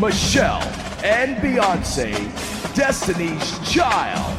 Michelle, 0.00 0.62
and 1.04 1.36
Beyonce, 1.42 2.14
Destiny's 2.74 3.62
Child. 3.64 4.36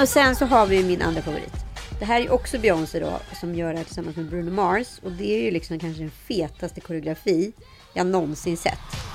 Och 0.00 0.08
sen 0.08 0.36
så 0.36 0.46
har 0.46 0.66
vi 0.66 0.76
ju 0.76 0.84
min 0.84 1.02
andra 1.02 1.22
favorit. 1.22 1.52
Det 1.98 2.04
här 2.04 2.20
är 2.20 2.30
också 2.30 2.58
Beyoncé 2.58 3.00
då, 3.00 3.20
som 3.40 3.54
gör 3.54 3.72
det 3.72 3.78
här 3.78 3.84
tillsammans 3.84 4.16
med 4.16 4.30
Bruno 4.30 4.50
Mars. 4.50 5.00
Och 5.02 5.12
det 5.12 5.34
är 5.34 5.44
ju 5.44 5.50
liksom 5.50 5.78
kanske 5.78 6.02
den 6.02 6.10
fetaste 6.10 6.80
koreografi 6.80 7.52
jag 7.94 8.06
någonsin 8.06 8.56
sett. 8.56 9.09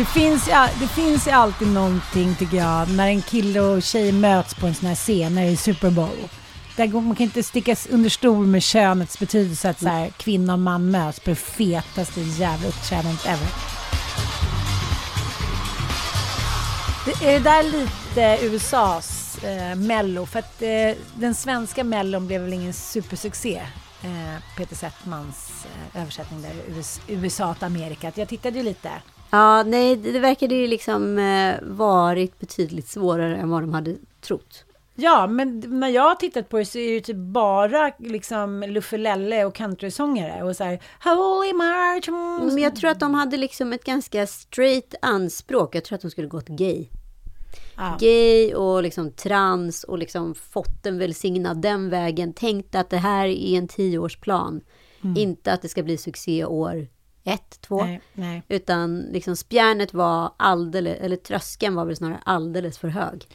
Det 0.00 0.06
finns, 0.06 0.44
det 0.80 0.88
finns 0.88 1.26
ju 1.26 1.30
alltid 1.30 1.68
någonting, 1.68 2.34
tycker 2.34 2.56
jag, 2.56 2.90
när 2.90 3.06
en 3.06 3.22
kille 3.22 3.60
och 3.60 3.82
tjej 3.82 4.12
möts 4.12 4.54
på 4.54 4.66
en 4.66 4.74
sån 4.74 4.88
här 4.88 4.94
scen, 4.94 5.34
när 5.34 5.42
det 5.42 5.48
är 5.48 5.56
Super 5.56 5.90
Bowl. 5.90 6.28
Där 6.76 6.86
går, 6.86 7.00
man 7.00 7.16
kan 7.16 7.24
inte 7.24 7.42
sticka 7.42 7.76
under 7.90 8.10
stol 8.10 8.46
med 8.46 8.62
könets 8.62 9.18
betydelse, 9.18 9.70
att 9.70 9.80
så 9.80 9.88
här, 9.88 10.08
kvinna 10.08 10.52
och 10.52 10.58
man 10.58 10.90
möts 10.90 11.20
på 11.20 11.30
det 11.30 11.36
fetaste 11.36 12.20
jävla 12.20 12.68
uppträdandet 12.68 13.26
ever. 13.26 13.48
Det 17.04 17.26
är 17.26 17.32
det 17.32 17.44
där 17.44 17.62
lite 17.62 18.46
USAs 18.46 19.38
eh, 19.44 19.74
mello? 19.76 20.26
För 20.26 20.38
att 20.38 20.62
eh, 20.62 21.02
den 21.14 21.34
svenska 21.34 21.84
mellon 21.84 22.26
blev 22.26 22.40
väl 22.40 22.52
ingen 22.52 22.72
supersuccé? 22.72 23.62
Eh, 24.02 24.56
Peter 24.56 24.76
Settmans 24.76 25.66
eh, 25.94 26.02
översättning 26.02 26.42
där, 26.42 26.78
US, 26.78 27.00
USA 27.08 27.54
till 27.54 27.64
Amerika. 27.64 28.12
Jag 28.14 28.28
tittade 28.28 28.58
ju 28.58 28.64
lite. 28.64 28.90
Ja, 29.30 29.62
nej, 29.62 29.96
det 29.96 30.18
verkade 30.18 30.54
ju 30.54 30.66
liksom 30.66 31.18
eh, 31.18 31.54
varit 31.62 32.40
betydligt 32.40 32.88
svårare 32.88 33.36
än 33.36 33.50
vad 33.50 33.62
de 33.62 33.74
hade 33.74 33.96
trott. 34.20 34.64
Ja, 34.94 35.26
men 35.26 35.62
när 35.66 35.88
jag 35.88 36.02
har 36.02 36.14
tittat 36.14 36.48
på 36.48 36.58
det 36.58 36.64
så 36.64 36.78
är 36.78 36.86
det 36.86 36.92
ju 36.92 37.00
typ 37.00 37.16
bara 37.16 37.92
liksom 37.98 38.64
Luffelelle 38.68 39.44
och 39.44 39.54
countrysångare 39.54 40.42
och 40.42 40.56
så 40.56 40.64
här 40.64 40.80
Holy 41.04 41.52
March. 41.52 42.08
mm, 42.08 42.46
Men 42.46 42.58
jag 42.58 42.76
tror 42.76 42.90
att 42.90 43.00
de 43.00 43.14
hade 43.14 43.36
liksom 43.36 43.72
ett 43.72 43.84
ganska 43.84 44.26
straight 44.26 44.94
anspråk. 45.02 45.74
Jag 45.74 45.84
tror 45.84 45.96
att 45.96 46.02
de 46.02 46.10
skulle 46.10 46.28
gått 46.28 46.48
gay. 46.48 46.86
Ja. 47.76 47.96
Gay 48.00 48.54
och 48.54 48.82
liksom 48.82 49.12
trans 49.12 49.84
och 49.84 49.98
liksom 49.98 50.34
fått 50.34 50.82
den 50.82 50.98
välsignad 50.98 51.62
den 51.62 51.90
vägen. 51.90 52.32
Tänkt 52.32 52.74
att 52.74 52.90
det 52.90 52.96
här 52.96 53.26
är 53.26 53.58
en 53.58 53.68
tioårsplan. 53.68 54.60
Inte 55.16 55.52
att 55.52 55.62
det 55.62 55.68
ska 55.68 55.82
bli 55.82 55.96
succé 55.96 56.44
år 56.44 56.88
ett, 57.24 57.60
två. 57.60 57.84
Nej, 57.84 58.00
nej. 58.12 58.42
Utan 58.48 59.00
liksom 59.00 59.36
spjärnet 59.36 59.94
var 59.94 60.32
alldeles, 60.36 60.98
eller 61.00 61.16
tröskeln 61.16 61.74
var 61.74 61.84
väl 61.84 61.96
snarare 61.96 62.20
alldeles 62.24 62.78
för 62.78 62.88
hög. 62.88 63.26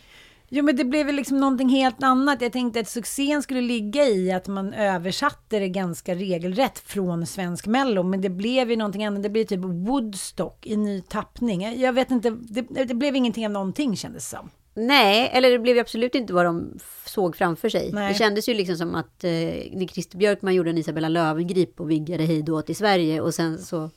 Jo, 0.49 0.63
men 0.63 0.75
det 0.75 0.85
blev 0.85 1.05
väl 1.05 1.15
liksom 1.15 1.39
någonting 1.39 1.69
helt 1.69 2.03
annat. 2.03 2.41
Jag 2.41 2.51
tänkte 2.51 2.79
att 2.79 2.89
succén 2.89 3.43
skulle 3.43 3.61
ligga 3.61 4.07
i 4.07 4.31
att 4.31 4.47
man 4.47 4.73
översatte 4.73 5.59
det 5.59 5.69
ganska 5.69 6.15
regelrätt 6.15 6.79
från 6.79 7.25
svensk 7.25 7.67
mello. 7.67 8.03
Men 8.03 8.21
det 8.21 8.29
blev 8.29 8.69
ju 8.69 8.75
någonting 8.75 9.05
annat. 9.05 9.23
Det 9.23 9.29
blev 9.29 9.43
typ 9.45 9.59
Woodstock 9.59 10.65
i 10.65 10.77
ny 10.77 11.01
tappning. 11.01 11.79
Jag 11.81 11.93
vet 11.93 12.11
inte, 12.11 12.29
det, 12.29 12.61
det 12.61 12.93
blev 12.93 13.15
ingenting 13.15 13.45
av 13.45 13.51
någonting 13.51 13.95
kändes 13.95 14.29
det 14.29 14.37
som. 14.37 14.49
Nej, 14.77 15.29
eller 15.33 15.51
det 15.51 15.59
blev 15.59 15.75
ju 15.75 15.81
absolut 15.81 16.15
inte 16.15 16.33
vad 16.33 16.45
de 16.45 16.79
såg 17.05 17.35
framför 17.35 17.69
sig. 17.69 17.91
Nej. 17.93 18.13
Det 18.13 18.19
kändes 18.19 18.49
ju 18.49 18.53
liksom 18.53 18.75
som 18.75 18.95
att 18.95 19.23
eh, 19.23 19.31
när 19.71 19.87
Christer 19.87 20.17
Björkman 20.17 20.55
gjorde 20.55 20.69
en 20.69 20.77
Isabella 20.77 21.09
Löwengrip 21.09 21.79
och 21.79 21.91
vinkade 21.91 22.23
hej 22.23 22.43
då 22.43 22.61
till 22.61 22.75
Sverige 22.75 23.21
och 23.21 23.33
sen 23.33 23.57
så 23.57 23.89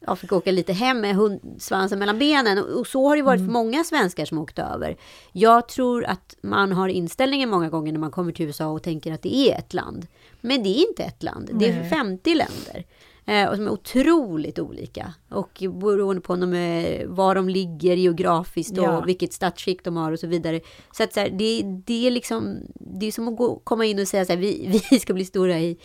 ja, 0.00 0.16
fick 0.16 0.32
åka 0.32 0.50
lite 0.50 0.72
hem 0.72 1.00
med 1.00 1.14
hund, 1.14 1.40
svansen 1.58 1.98
mellan 1.98 2.18
benen. 2.18 2.58
Och, 2.58 2.80
och 2.80 2.86
så 2.86 3.08
har 3.08 3.16
det 3.16 3.22
varit 3.22 3.40
för 3.40 3.52
många 3.52 3.84
svenskar 3.84 4.24
som 4.24 4.38
åkt 4.38 4.58
över. 4.58 4.96
Jag 5.32 5.68
tror 5.68 6.04
att 6.04 6.36
man 6.40 6.72
har 6.72 6.88
inställningen 6.88 7.50
många 7.50 7.68
gånger 7.68 7.92
när 7.92 8.00
man 8.00 8.10
kommer 8.10 8.32
till 8.32 8.46
USA 8.46 8.66
och 8.66 8.82
tänker 8.82 9.12
att 9.12 9.22
det 9.22 9.36
är 9.36 9.58
ett 9.58 9.74
land. 9.74 10.06
Men 10.40 10.62
det 10.62 10.68
är 10.68 10.88
inte 10.88 11.02
ett 11.02 11.22
land, 11.22 11.50
det 11.52 11.68
är 11.68 11.88
50 11.88 12.34
länder. 12.34 12.84
Eh, 13.28 13.48
och 13.48 13.56
som 13.56 13.66
är 13.66 13.70
otroligt 13.70 14.58
olika. 14.58 15.14
Och 15.28 15.62
beroende 15.80 16.20
på 16.22 16.36
de 16.36 16.54
är, 16.54 17.06
var 17.06 17.34
de 17.34 17.48
ligger 17.48 17.96
geografiskt 17.96 18.78
och 18.78 18.84
Ja. 18.84 19.00
vilket 19.00 19.32
statsskick 19.32 19.84
de 19.84 19.96
har 19.96 20.12
och 20.12 20.18
så 20.18 20.26
vidare. 20.26 20.60
Så 20.92 21.02
att 21.02 21.12
så 21.14 21.20
här, 21.20 21.30
det, 21.30 21.62
det 21.86 22.06
är 22.06 22.10
liksom, 22.10 22.58
det 22.74 23.06
är 23.06 23.12
som 23.12 23.28
att 23.28 23.36
gå, 23.36 23.60
komma 23.64 23.84
in 23.84 23.98
och 23.98 24.08
säga 24.08 24.24
så 24.24 24.32
här, 24.32 24.40
vi, 24.40 24.80
vi 24.90 24.98
ska 25.00 25.14
bli 25.14 25.24
stora 25.24 25.58
i, 25.58 25.78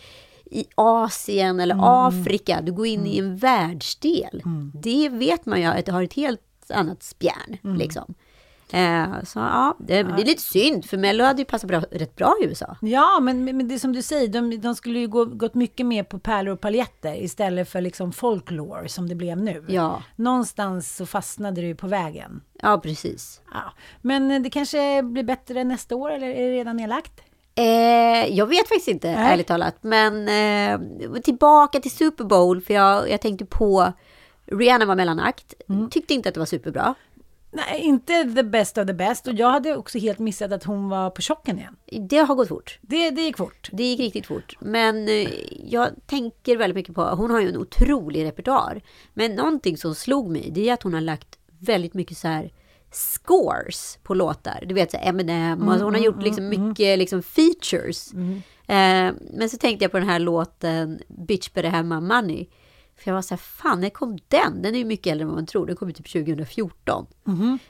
i 0.44 0.64
Asien 0.74 1.60
eller 1.60 1.76
Afrika. 1.80 2.60
Du 2.62 2.72
går 2.72 2.86
in 2.86 3.06
i 3.06 3.18
en 3.18 3.36
världsdel. 3.36 4.42
Det 4.82 5.08
vet 5.08 5.46
man 5.46 5.60
ju 5.60 5.66
att 5.66 5.86
det 5.86 5.92
har 5.92 6.02
ett 6.02 6.12
helt 6.14 6.40
annat 6.68 7.02
spjärn. 7.02 7.58
Liksom. 7.78 8.14
Eh, 8.72 9.22
så 9.24 9.38
ja, 9.38 9.76
det, 9.78 10.02
det 10.02 10.22
är 10.22 10.26
lite 10.26 10.42
synd, 10.42 10.84
för 10.84 10.96
Mello 10.96 11.24
hade 11.24 11.38
ju 11.38 11.44
passat 11.44 11.68
bra, 11.68 11.80
rätt 11.90 12.16
bra 12.16 12.34
i 12.42 12.44
USA. 12.44 12.76
Ja, 12.80 13.20
men, 13.20 13.44
men 13.44 13.68
det 13.68 13.74
är 13.74 13.78
som 13.78 13.92
du 13.92 14.02
säger, 14.02 14.28
de, 14.28 14.60
de 14.60 14.74
skulle 14.74 14.98
ju 14.98 15.08
gå, 15.08 15.24
gått 15.24 15.54
mycket 15.54 15.86
mer 15.86 16.02
på 16.02 16.18
pärlor 16.18 16.52
och 16.54 16.60
paljetter 16.60 17.22
istället 17.22 17.68
för 17.68 17.80
liksom 17.80 18.12
folklore 18.12 18.88
som 18.88 19.08
det 19.08 19.14
blev 19.14 19.38
nu. 19.38 19.64
Ja. 19.68 20.02
Någonstans 20.16 20.96
så 20.96 21.06
fastnade 21.06 21.60
det 21.60 21.66
ju 21.66 21.74
på 21.74 21.86
vägen. 21.86 22.40
Ja, 22.62 22.80
precis. 22.82 23.40
Ja. 23.52 23.72
Men 24.00 24.30
eh, 24.30 24.40
det 24.40 24.50
kanske 24.50 25.02
blir 25.02 25.24
bättre 25.24 25.64
nästa 25.64 25.96
år, 25.96 26.10
eller 26.10 26.26
är 26.26 26.48
det 26.48 26.52
redan 26.52 26.76
nedlagt? 26.76 27.12
Eh, 27.54 28.36
jag 28.36 28.46
vet 28.46 28.68
faktiskt 28.68 28.88
inte, 28.88 29.12
Nej. 29.12 29.32
ärligt 29.32 29.46
talat. 29.46 29.76
Men 29.80 30.28
eh, 30.28 31.20
tillbaka 31.20 31.80
till 31.80 31.90
Super 31.90 32.24
Bowl, 32.24 32.60
för 32.60 32.74
jag, 32.74 33.10
jag 33.10 33.20
tänkte 33.20 33.44
på 33.44 33.92
Rihanna 34.46 34.84
var 34.84 34.94
mellanakt. 34.94 35.54
Mm. 35.68 35.90
Tyckte 35.90 36.14
inte 36.14 36.28
att 36.28 36.34
det 36.34 36.40
var 36.40 36.46
superbra. 36.46 36.94
Nej, 37.54 37.80
inte 37.80 38.24
the 38.34 38.42
best 38.42 38.78
of 38.78 38.86
the 38.86 38.92
best. 38.92 39.26
Och 39.26 39.34
jag 39.34 39.50
hade 39.50 39.76
också 39.76 39.98
helt 39.98 40.18
missat 40.18 40.52
att 40.52 40.64
hon 40.64 40.88
var 40.88 41.10
på 41.10 41.22
chocken 41.22 41.58
igen. 41.58 41.76
Det 42.08 42.18
har 42.18 42.34
gått 42.34 42.48
fort. 42.48 42.78
Det, 42.80 43.10
det 43.10 43.22
gick 43.22 43.36
fort. 43.36 43.68
Det 43.72 43.84
gick 43.84 44.00
riktigt 44.00 44.26
fort. 44.26 44.56
Men 44.60 45.08
eh, 45.08 45.28
jag 45.64 45.88
tänker 46.06 46.56
väldigt 46.56 46.74
mycket 46.74 46.94
på, 46.94 47.02
hon 47.04 47.30
har 47.30 47.40
ju 47.40 47.48
en 47.48 47.56
otrolig 47.56 48.24
repertoar. 48.24 48.82
Men 49.14 49.34
någonting 49.34 49.76
som 49.76 49.94
slog 49.94 50.30
mig, 50.30 50.50
det 50.50 50.68
är 50.68 50.74
att 50.74 50.82
hon 50.82 50.94
har 50.94 51.00
lagt 51.00 51.38
väldigt 51.58 51.94
mycket 51.94 52.18
så 52.18 52.28
här 52.28 52.52
scores 52.90 53.98
på 54.02 54.14
låtar. 54.14 54.64
Du 54.66 54.74
vet, 54.74 54.90
så 54.90 54.96
Eminem, 55.00 55.68
alltså 55.68 55.84
hon 55.84 55.94
har 55.94 56.00
gjort 56.00 56.22
liksom 56.22 56.48
mycket 56.48 56.98
liksom 56.98 57.22
features. 57.22 58.12
Eh, 58.66 59.14
men 59.32 59.50
så 59.50 59.56
tänkte 59.56 59.84
jag 59.84 59.92
på 59.92 59.98
den 59.98 60.08
här 60.08 60.18
låten 60.18 61.00
Bitch 61.08 61.52
better 61.52 61.70
have 61.70 61.88
my 61.88 62.00
money. 62.00 62.46
För 63.02 63.10
jag 63.10 63.14
var 63.14 63.22
så 63.22 63.34
här, 63.34 63.36
fan 63.38 63.80
när 63.80 63.90
kom 63.90 64.18
den? 64.28 64.62
Den 64.62 64.74
är 64.74 64.78
ju 64.78 64.84
mycket 64.84 65.10
äldre 65.10 65.22
än 65.22 65.28
vad 65.28 65.36
man 65.36 65.46
tror. 65.46 65.66
Den 65.66 65.76
kom 65.76 65.88
ju 65.88 65.94
typ 65.94 66.12
2014. 66.12 67.06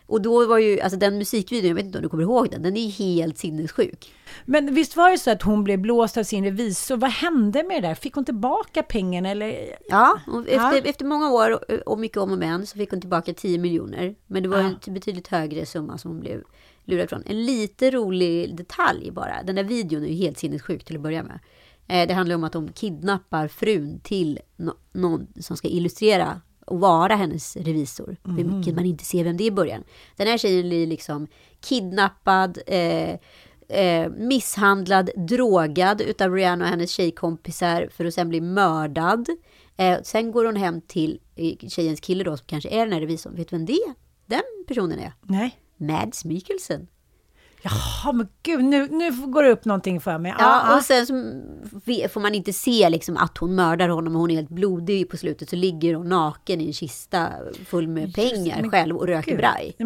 Och 0.06 0.22
då 0.22 0.46
var 0.46 0.58
ju, 0.58 0.80
alltså 0.80 0.98
den 0.98 1.18
musikvideon, 1.18 1.68
jag 1.68 1.74
vet 1.74 1.84
inte 1.84 1.98
om 1.98 2.02
du 2.02 2.08
kommer 2.08 2.22
ihåg 2.22 2.50
den, 2.50 2.62
den 2.62 2.76
är 2.76 2.88
helt 2.90 3.38
sinnessjuk. 3.38 4.12
Men 4.44 4.74
visst 4.74 4.96
var 4.96 5.10
det 5.10 5.18
så 5.18 5.30
att 5.30 5.42
hon 5.42 5.64
blev 5.64 5.78
blåst 5.78 6.16
av 6.16 6.22
sin 6.22 6.44
revisor? 6.44 6.96
Vad 6.96 7.10
hände 7.10 7.62
med 7.62 7.82
det 7.82 7.88
där? 7.88 7.94
Fick 7.94 8.14
hon 8.14 8.24
tillbaka 8.24 8.82
pengarna 8.82 9.28
eller? 9.30 9.76
Ja, 9.88 10.18
efter, 10.48 10.54
Ja. 10.54 10.78
efter 10.78 11.04
många 11.04 11.30
år 11.32 11.58
och, 11.88 11.98
mycket 11.98 12.18
om 12.18 12.32
och 12.32 12.38
men 12.38 12.66
så 12.66 12.78
fick 12.78 12.90
hon 12.90 13.00
tillbaka 13.00 13.34
10 13.34 13.58
miljoner. 13.58 14.14
Men 14.26 14.42
det 14.42 14.48
var 14.48 14.58
en 14.58 14.94
betydligt 14.94 15.28
högre 15.28 15.66
summa 15.66 15.98
som 15.98 16.10
hon 16.10 16.20
blev 16.20 16.42
lurad 16.84 17.08
från. 17.08 17.22
En 17.26 17.44
lite 17.46 17.90
rolig 17.90 18.56
detalj 18.56 19.10
bara. 19.10 19.42
Den 19.42 19.54
där 19.56 19.64
videon 19.64 20.02
är 20.04 20.08
ju 20.08 20.14
helt 20.14 20.38
sinnessjuk 20.38 20.84
till 20.84 20.96
att 20.96 21.02
börja 21.02 21.22
med. 21.22 21.38
Eh, 21.88 22.08
det 22.08 22.14
handlar 22.14 22.36
om 22.36 22.44
att 22.44 22.52
de 22.52 22.72
kidnappar 22.72 23.48
frun 23.48 24.00
till 24.00 24.38
no- 24.56 24.76
någon 24.92 25.26
som 25.40 25.56
ska 25.56 25.68
illustrera 25.68 26.40
och 26.66 26.80
vara 26.80 27.14
hennes 27.14 27.56
revisor. 27.56 28.16
Vilket 28.56 28.74
man 28.74 28.84
inte 28.86 29.04
ser 29.04 29.24
vem 29.24 29.36
det 29.36 29.44
är 29.44 29.46
i 29.46 29.50
början. 29.50 29.84
Den 30.16 30.26
här 30.26 30.38
tjejen 30.38 30.68
blir 30.68 30.86
liksom 30.86 31.26
kidnappad, 31.60 32.58
eh, 32.66 33.10
eh, 33.68 34.10
misshandlad, 34.10 35.10
drogad 35.16 36.00
utav 36.00 36.32
Rihanna 36.34 36.64
och 36.64 36.70
hennes 36.70 36.90
tjejkompisar 36.90 37.88
för 37.92 38.04
att 38.04 38.14
sen 38.14 38.28
bli 38.28 38.40
mördad. 38.40 39.28
Eh, 39.76 39.98
sen 40.02 40.32
går 40.32 40.44
hon 40.44 40.56
hem 40.56 40.80
till 40.80 41.20
eh, 41.36 41.68
tjejens 41.68 42.00
kille 42.00 42.24
då, 42.24 42.36
som 42.36 42.46
kanske 42.46 42.68
är 42.70 42.78
den 42.84 42.92
här 42.92 43.00
revisorn. 43.00 43.36
Vet 43.36 43.48
du 43.48 43.56
vem 43.56 43.66
det 43.66 43.72
är? 43.72 43.94
Den 44.26 44.42
personen 44.68 44.98
är 44.98 45.12
Nej. 45.22 45.56
Mads 45.76 46.24
Mikkelsen. 46.24 46.86
Jaha, 47.64 48.12
men 48.12 48.28
gud, 48.42 48.64
nu, 48.64 48.88
nu 48.88 49.10
går 49.26 49.42
det 49.42 49.50
upp 49.50 49.64
någonting 49.64 50.00
för 50.00 50.18
mig. 50.18 50.34
Ja, 50.38 50.76
och 50.76 50.82
sen 50.82 51.06
så 51.06 51.12
får 52.12 52.20
man 52.20 52.34
inte 52.34 52.52
se 52.52 52.88
liksom 52.88 53.16
att 53.16 53.38
hon 53.38 53.54
mördar 53.54 53.88
honom 53.88 54.14
och 54.14 54.20
hon 54.20 54.30
är 54.30 54.34
helt 54.34 54.48
blodig 54.48 55.10
på 55.10 55.16
slutet. 55.16 55.50
Så 55.50 55.56
ligger 55.56 55.94
hon 55.94 56.08
naken 56.08 56.60
i 56.60 56.66
en 56.66 56.72
kista 56.72 57.28
full 57.66 57.88
med 57.88 58.14
pengar 58.14 58.60
men 58.60 58.70
själv 58.70 58.96
och 58.96 59.06
röker 59.06 59.30
gud. 59.30 59.38
braj. 59.38 59.76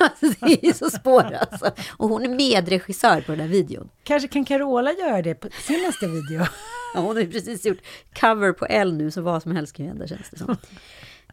Alltså, 0.00 0.26
det 0.46 0.66
är 0.66 0.72
så 0.72 0.90
spår 0.90 1.38
alltså. 1.50 1.70
Och 1.96 2.08
hon 2.08 2.24
är 2.24 2.28
medregissör 2.28 3.20
på 3.20 3.32
den 3.32 3.40
här 3.40 3.48
videon. 3.48 3.88
Kanske 4.02 4.28
kan 4.28 4.44
Carola 4.44 4.92
göra 4.92 5.22
det 5.22 5.34
på 5.34 5.48
sin 5.66 5.82
nästa 5.82 6.06
video? 6.06 6.46
Ja, 6.94 7.00
hon 7.00 7.16
har 7.16 7.24
precis 7.24 7.66
gjort 7.66 7.78
cover 8.20 8.52
på 8.52 8.66
L 8.66 8.92
nu, 8.94 9.10
så 9.10 9.20
vad 9.20 9.42
som 9.42 9.56
helst 9.56 9.76
kan 9.76 9.86
hända 9.86 10.06
känns 10.06 10.30
det 10.30 10.38
som. 10.38 10.56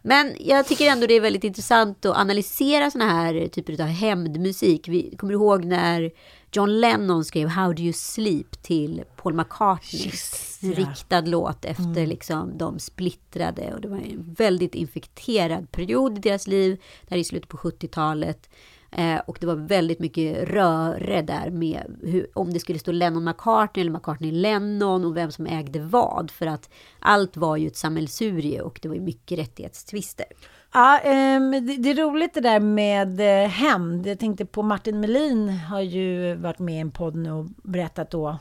Men 0.02 0.36
jag 0.40 0.66
tycker 0.66 0.90
ändå 0.90 1.06
det 1.06 1.14
är 1.14 1.20
väldigt 1.20 1.44
intressant 1.44 2.04
att 2.04 2.16
analysera 2.16 2.90
såna 2.90 3.04
här 3.04 3.48
typer 3.48 3.80
av 3.80 3.88
hämndmusik. 3.88 4.88
Vi 4.88 5.16
kommer 5.16 5.32
ihåg 5.32 5.64
när 5.64 6.10
John 6.52 6.80
Lennon 6.80 7.24
skrev 7.24 7.48
How 7.48 7.72
do 7.72 7.82
you 7.82 7.92
sleep 7.92 8.62
till 8.62 9.02
Paul 9.16 9.34
McCartney. 9.34 10.02
Just 10.02 10.62
en. 10.62 10.72
Mm. 10.72 10.88
riktad 10.88 11.20
låt 11.20 11.64
efter 11.64 12.06
liksom 12.06 12.58
de 12.58 12.78
splittrade. 12.78 13.74
Och 13.74 13.80
det 13.80 13.88
var 13.88 13.96
en 13.96 14.34
väldigt 14.38 14.74
infekterad 14.74 15.70
period 15.70 16.18
i 16.18 16.20
deras 16.20 16.46
liv. 16.46 16.82
Där 17.08 17.16
i 17.16 17.24
slutet 17.24 17.48
på 17.48 17.56
70-talet. 17.56 18.48
Eh, 18.90 19.20
och 19.26 19.38
det 19.40 19.46
var 19.46 19.54
väldigt 19.54 19.98
mycket 19.98 20.48
röre 20.48 21.22
där 21.22 21.50
med 21.50 21.82
hur, 22.02 22.26
om 22.34 22.52
det 22.52 22.60
skulle 22.60 22.78
stå 22.78 22.92
Lennon 22.92 23.24
McCartney 23.24 23.80
eller 23.80 23.92
McCartney 23.92 24.32
Lennon 24.32 25.04
och 25.04 25.16
vem 25.16 25.32
som 25.32 25.46
ägde 25.46 25.80
vad. 25.80 26.30
För 26.30 26.46
att 26.46 26.70
allt 26.98 27.36
var 27.36 27.56
ju 27.56 27.66
ett 27.66 27.76
sammelsurie 27.76 28.62
och 28.62 28.78
det 28.82 28.88
var 28.88 28.94
ju 28.94 29.00
mycket 29.00 29.38
rättighetstvister. 29.38 30.26
Ja, 30.72 30.98
eh, 30.98 31.40
det, 31.50 31.76
det 31.76 31.90
är 31.90 31.94
roligt 31.94 32.34
det 32.34 32.40
där 32.40 32.60
med 32.60 33.20
eh, 33.20 33.48
hämnd. 33.48 34.06
Jag 34.06 34.18
tänkte 34.18 34.46
på 34.46 34.62
Martin 34.62 35.00
Melin 35.00 35.48
har 35.48 35.80
ju 35.80 36.34
varit 36.34 36.58
med 36.58 36.74
i 36.74 36.78
en 36.78 36.90
podd 36.90 37.14
nu 37.14 37.32
och 37.32 37.46
berättat 37.62 38.10
då 38.10 38.38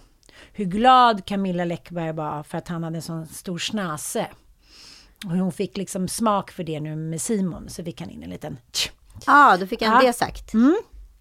hur 0.53 0.65
glad 0.65 1.25
Camilla 1.25 1.65
Läckberg 1.65 2.11
var 2.11 2.43
för 2.43 2.57
att 2.57 2.67
han 2.67 2.83
hade 2.83 2.95
en 2.95 3.01
sån 3.01 3.25
stor 3.25 3.57
snase. 3.57 4.27
Och 5.25 5.31
hon 5.31 5.51
fick 5.51 5.77
liksom 5.77 6.07
smak 6.07 6.51
för 6.51 6.63
det 6.63 6.79
nu 6.79 6.95
med 6.95 7.21
Simon, 7.21 7.69
så 7.69 7.83
fick 7.83 8.01
han 8.01 8.09
in 8.09 8.23
en 8.23 8.29
liten... 8.29 8.57
tsch. 8.71 8.91
Ja, 9.25 9.57
då 9.59 9.67
fick 9.67 9.81
han 9.81 9.93
Ja. 10.01 10.07
det 10.07 10.13
sagt. 10.13 10.51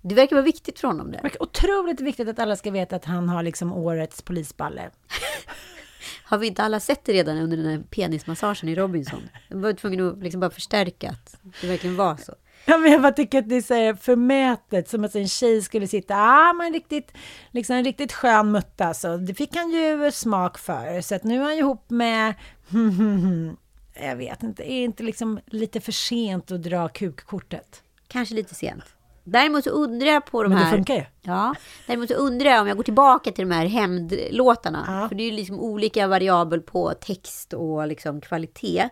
Det 0.02 0.14
verkar 0.14 0.36
vara 0.36 0.44
viktigt 0.44 0.78
för 0.78 0.88
honom 0.88 1.10
Det 1.10 1.16
det. 1.16 1.22
verkar 1.22 1.42
otroligt 1.42 2.00
viktigt 2.00 2.28
att 2.28 2.38
alla 2.38 2.56
ska 2.56 2.70
veta 2.70 2.96
att 2.96 3.04
han 3.04 3.28
har 3.28 3.42
liksom 3.42 3.72
årets 3.72 4.22
polisballe. 4.22 4.90
Har 6.24 6.38
vi 6.38 6.46
inte 6.46 6.62
alla 6.62 6.80
sett 6.80 7.04
det 7.04 7.12
redan 7.12 7.36
under 7.38 7.56
den 7.56 7.66
här 7.66 7.82
penismassagen 7.90 8.68
i 8.68 8.74
Robinson? 8.74 9.22
De 9.48 9.60
var 9.62 9.72
tvungna 9.72 10.08
att 10.08 10.18
liksom 10.22 10.40
bara 10.40 10.50
förstärka 10.50 11.10
att 11.10 11.36
det 11.60 11.66
verkligen 11.66 11.96
var 11.96 12.16
så. 12.16 12.34
Ja, 12.64 12.78
men 12.78 12.92
jag 12.92 13.02
bara 13.02 13.12
tycker 13.12 13.38
att 13.38 13.48
det 13.48 13.54
är 13.56 13.92
så 13.92 13.96
förmätet, 14.02 14.88
som 14.88 15.04
att 15.04 15.14
en 15.14 15.28
tjej 15.28 15.62
skulle 15.62 15.86
sitta, 15.88 16.14
ah, 16.16 16.52
men 16.52 16.72
riktigt, 16.72 17.12
liksom 17.50 17.76
en 17.76 17.84
riktigt 17.84 18.12
skön 18.12 18.52
mutta, 18.52 18.94
så 18.94 19.16
det 19.16 19.34
fick 19.34 19.56
han 19.56 19.70
ju 19.70 20.10
smak 20.12 20.58
för. 20.58 21.00
Så 21.00 21.14
att 21.14 21.24
nu 21.24 21.34
är 21.40 21.42
han 21.42 21.52
ju 21.54 21.58
ihop 21.60 21.90
med, 21.90 22.34
jag 24.00 24.16
vet 24.16 24.42
inte, 24.42 24.72
är 24.72 24.84
inte 24.84 25.02
liksom 25.02 25.40
lite 25.46 25.80
för 25.80 25.92
sent 25.92 26.50
att 26.50 26.62
dra 26.62 26.88
kukkortet? 26.88 27.82
Kanske 28.08 28.34
lite 28.34 28.54
sent. 28.54 28.84
Däremot 29.24 29.64
så 29.64 29.70
undrar 29.70 30.06
jag 30.06 30.26
på 30.26 30.42
de 30.42 30.48
Men 30.48 30.58
det 30.58 30.64
här... 30.64 30.76
funkar 30.76 30.94
ju. 30.94 31.04
Ja, 31.22 31.54
däremot 31.86 32.08
så 32.08 32.14
undrar 32.14 32.50
jag 32.50 32.60
om 32.60 32.68
jag 32.68 32.76
går 32.76 32.84
tillbaka 32.84 33.32
till 33.32 33.48
de 33.48 33.54
här 33.54 33.66
hämndlåtarna. 33.66 34.84
Ja. 34.86 35.08
För 35.08 35.16
det 35.16 35.22
är 35.22 35.30
ju 35.30 35.36
liksom 35.36 35.60
olika 35.60 36.06
variabel 36.06 36.60
på 36.60 36.94
text 36.94 37.52
och 37.52 37.86
liksom 37.86 38.20
kvalitet. 38.20 38.88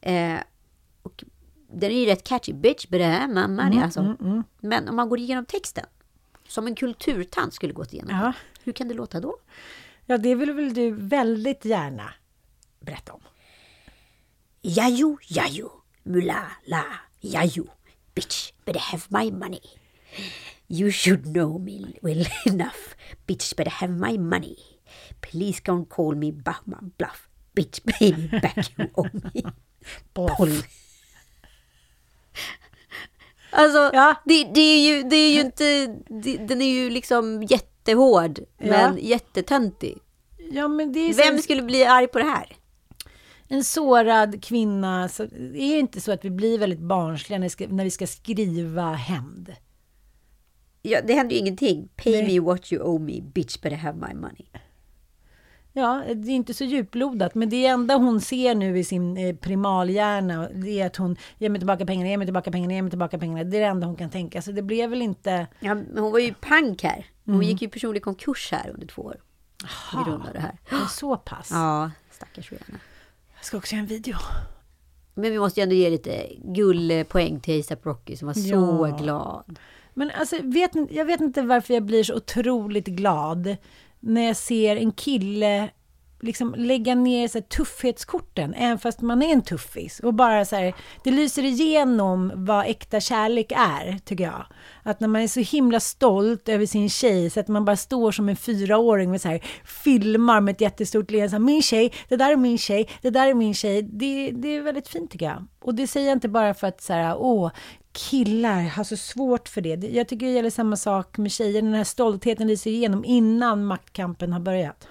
Eh, 0.00 0.36
och 1.02 1.24
den 1.68 1.90
är 1.90 2.00
ju 2.00 2.06
rätt 2.06 2.24
catchy. 2.24 2.52
Bitch, 2.52 2.86
but 2.88 3.00
I'm 3.00 3.28
my 3.28 3.34
money. 3.34 3.72
Mm, 3.72 3.82
alltså. 3.82 4.16
Men 4.60 4.88
om 4.88 4.96
man 4.96 5.08
går 5.08 5.18
igenom 5.18 5.44
texten, 5.44 5.86
som 6.48 6.66
en 6.66 6.74
kulturtant 6.74 7.54
skulle 7.54 7.72
gått 7.72 7.92
igenom. 7.92 8.16
Ja. 8.16 8.32
Hur 8.64 8.72
kan 8.72 8.88
det 8.88 8.94
låta 8.94 9.20
då? 9.20 9.36
Ja, 10.06 10.18
det 10.18 10.34
vill 10.34 10.52
väl 10.52 10.74
du 10.74 10.90
väldigt 10.90 11.64
gärna 11.64 12.10
berätta 12.80 13.12
om. 13.12 13.20
Jajo, 14.62 15.18
jajo, 15.28 15.70
mula, 16.02 16.46
la, 16.66 16.84
jajo. 17.20 17.66
Bitch, 18.16 18.52
better 18.64 18.80
have 18.80 19.06
my 19.10 19.30
money. 19.30 19.60
You 20.68 20.90
should 20.90 21.24
know 21.26 21.58
me 21.58 21.94
well 22.02 22.24
enough. 22.46 22.96
Bitch, 23.26 23.54
better 23.56 23.70
have 23.70 23.92
my 23.92 24.18
money. 24.18 24.56
Please 25.20 25.60
don't 25.60 25.88
call 25.88 26.14
me 26.14 26.30
Bachman 26.32 26.92
bluff. 26.98 27.28
Bitch, 27.54 27.80
pay 27.86 28.12
me 28.12 28.28
back 28.40 28.56
you 28.78 28.88
owe 28.96 29.10
me. 29.34 29.42
Paul. 30.14 30.50
Alltså, 33.50 33.90
Ja. 33.92 34.14
det, 34.24 34.44
det, 34.54 34.60
är 34.60 34.88
ju, 34.88 35.02
det 35.02 35.16
är 35.16 35.32
ju 35.32 35.40
inte... 35.40 35.86
Det, 36.08 36.36
den 36.36 36.62
är 36.62 36.72
ju 36.74 36.90
liksom 36.90 37.42
jättehård, 37.42 38.38
men 38.58 38.98
jättetöntig. 38.98 39.98
Ja, 40.50 40.68
men 40.68 40.92
Vem 41.16 41.38
skulle 41.38 41.62
bli 41.62 41.84
arg 41.84 42.06
på 42.06 42.18
det 42.18 42.24
här? 42.24 42.56
En 43.48 43.64
sårad 43.64 44.44
kvinna, 44.44 45.08
så 45.08 45.22
är 45.22 45.28
det 45.52 45.78
inte 45.78 46.00
så 46.00 46.12
att 46.12 46.24
vi 46.24 46.30
blir 46.30 46.58
väldigt 46.58 46.80
barnsliga 46.80 47.38
när 47.38 47.84
vi 47.84 47.90
ska, 47.90 48.06
skriva 48.06 48.92
hämnd? 48.92 49.52
Ja, 50.82 51.00
det 51.06 51.14
händer 51.14 51.34
ju 51.34 51.40
ingenting. 51.40 51.88
Pay 51.96 52.12
Nej. 52.12 52.26
me 52.40 52.40
what 52.46 52.72
you 52.72 52.82
owe 52.82 52.98
me, 53.04 53.20
bitch 53.20 53.60
better 53.60 53.76
have 53.76 54.08
my 54.08 54.14
money. 54.14 54.46
Ja, 55.72 56.02
det 56.14 56.30
är 56.30 56.34
inte 56.34 56.54
så 56.54 56.64
djuplodat, 56.64 57.34
men 57.34 57.48
det 57.48 57.66
enda 57.66 57.94
hon 57.96 58.20
ser 58.20 58.54
nu 58.54 58.78
i 58.78 58.84
sin 58.84 59.16
eh, 59.16 59.36
primalhjärna, 59.36 60.48
det 60.48 60.80
är 60.80 60.86
att 60.86 60.96
hon 60.96 61.16
ger 61.38 61.48
mig 61.50 61.60
tillbaka 61.60 61.86
pengarna, 61.86 62.08
ger 62.10 62.16
mig 62.18 62.26
tillbaka 62.26 62.50
pengarna, 62.50 62.74
ger 62.74 62.82
mig 62.82 62.90
tillbaka 62.90 63.18
pengarna. 63.18 63.44
Det 63.44 63.56
är 63.56 63.60
det 63.60 63.66
enda 63.66 63.86
hon 63.86 63.96
kan 63.96 64.10
tänka. 64.10 64.42
Så 64.42 64.52
det 64.52 64.62
blev 64.62 64.90
väl 64.90 65.02
inte... 65.02 65.46
Ja, 65.60 65.74
men 65.74 65.98
hon 65.98 66.12
var 66.12 66.18
ju 66.18 66.34
pank 66.34 66.82
här. 66.82 67.06
Hon 67.24 67.34
Mm. 67.34 67.46
gick 67.46 67.62
ju 67.62 67.68
personlig 67.68 68.02
konkurs 68.02 68.48
här 68.52 68.70
under 68.74 68.86
två 68.86 69.02
år. 69.02 69.16
På 69.92 70.04
grund 70.04 70.26
av 70.26 70.32
det 70.32 70.40
här. 70.40 70.58
Så 70.88 71.16
pass. 71.16 71.48
Ja, 71.50 71.90
stackars 72.10 72.52
Rihanna. 72.52 72.78
Ska 73.46 73.56
också 73.56 73.74
göra 73.74 73.80
en 73.82 73.86
video. 73.86 74.16
Men 75.14 75.30
vi 75.32 75.38
måste 75.38 75.60
ju 75.60 75.62
ändå 75.62 75.74
ge 75.74 75.90
lite 75.90 76.26
gullpoäng 76.44 77.40
till 77.40 77.60
ASAP 77.60 77.86
Rocky 77.86 78.16
som 78.16 78.26
var 78.26 78.34
så 78.34 78.86
Ja. 78.90 78.96
glad. 79.02 79.58
Men 79.94 80.10
alltså, 80.10 80.36
vet, 80.42 80.70
jag 80.90 81.04
vet 81.04 81.20
inte 81.20 81.42
varför 81.42 81.74
jag 81.74 81.82
blir 81.82 82.04
så 82.04 82.14
otroligt 82.14 82.86
glad 82.86 83.56
när 84.00 84.26
jag 84.26 84.36
ser 84.36 84.76
en 84.76 84.92
kille 84.92 85.70
liksom 86.20 86.54
lägga 86.58 86.94
ner 86.94 87.28
så 87.28 87.38
här, 87.38 87.42
tuffhetskorten, 87.42 88.54
även 88.54 88.78
fast 88.78 89.00
man 89.00 89.22
är 89.22 89.32
en 89.32 89.42
tuffis. 89.42 90.00
Och 90.00 90.14
bara 90.14 90.44
så 90.44 90.56
här, 90.56 90.74
det 91.04 91.10
lyser 91.10 91.44
igenom 91.44 92.32
vad 92.34 92.66
äkta 92.66 93.00
kärlek 93.00 93.52
är, 93.56 93.98
tycker 94.04 94.24
jag. 94.24 94.46
Att 94.82 95.00
när 95.00 95.08
man 95.08 95.22
är 95.22 95.28
så 95.28 95.40
himla 95.40 95.80
stolt 95.80 96.48
över 96.48 96.66
sin 96.66 96.90
tjej, 96.90 97.30
så 97.30 97.40
att 97.40 97.48
man 97.48 97.64
bara 97.64 97.76
står 97.76 98.12
som 98.12 98.28
en 98.28 98.36
fyraåring 98.36 99.10
och 99.14 99.20
så 99.20 99.28
här, 99.28 99.40
filmar 99.64 100.40
med 100.40 100.52
ett 100.52 100.60
jättestort 100.60 101.10
leende, 101.10 101.28
så 101.28 101.34
här, 101.36 101.40
min 101.40 101.62
tjej, 101.62 101.92
det 102.08 102.16
där 102.16 102.32
är 102.32 102.36
min 102.36 102.58
tjej, 102.58 102.88
det 103.02 103.10
där 103.10 103.26
är 103.28 103.34
min 103.34 103.54
tjej. 103.54 103.82
Det, 103.82 104.30
det 104.30 104.48
är 104.48 104.60
väldigt 104.62 104.88
fint 104.88 105.10
tycker 105.10 105.26
jag. 105.26 105.44
Och 105.62 105.74
det 105.74 105.86
säger 105.86 106.06
jag 106.06 106.16
inte 106.16 106.28
bara 106.28 106.54
för 106.54 106.66
att 106.66 106.82
så 106.82 106.92
här, 106.92 107.16
åh, 107.18 107.50
killar 107.92 108.62
har 108.62 108.84
så 108.84 108.96
svårt 108.96 109.48
för 109.48 109.60
det. 109.60 109.76
Det- 109.76 109.86
Jag 109.88 110.08
tycker 110.08 110.26
det 110.26 110.32
gäller 110.32 110.50
samma 110.50 110.76
sak 110.76 111.18
med 111.18 111.32
tjejer. 111.32 111.62
Den 111.62 111.74
här 111.74 111.84
stoltheten 111.84 112.46
lyser 112.48 112.70
igenom 112.70 113.04
innan 113.04 113.64
maktkampen 113.64 114.32
har 114.32 114.40
börjat. 114.40 114.86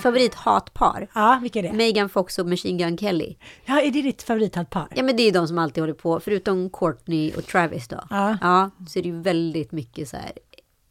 Favorithatpar. 0.00 1.08
Ja, 1.14 1.38
vilka 1.42 1.58
är 1.58 1.62
det? 1.62 1.72
Megan 1.72 2.08
Fox 2.08 2.38
och 2.38 2.46
Machine 2.46 2.78
Gun 2.78 2.98
Kelly. 2.98 3.36
Ja, 3.64 3.80
är 3.80 3.90
det 3.90 4.02
ditt 4.02 4.22
favorithaltpar? 4.22 4.88
Ja 4.96 5.02
men 5.02 5.16
det 5.16 5.22
är 5.22 5.32
de 5.32 5.48
som 5.48 5.58
alltid 5.58 5.82
håller 5.82 5.94
på, 5.94 6.20
förutom 6.20 6.70
Courtney 6.70 7.32
och 7.36 7.46
Travis 7.46 7.88
då. 7.88 8.00
Ja. 8.10 8.38
ja 8.40 8.70
så 8.88 8.98
är 8.98 9.02
det 9.02 9.08
ju 9.08 9.20
väldigt 9.20 9.72
mycket 9.72 10.08
så 10.08 10.16
här 10.16 10.32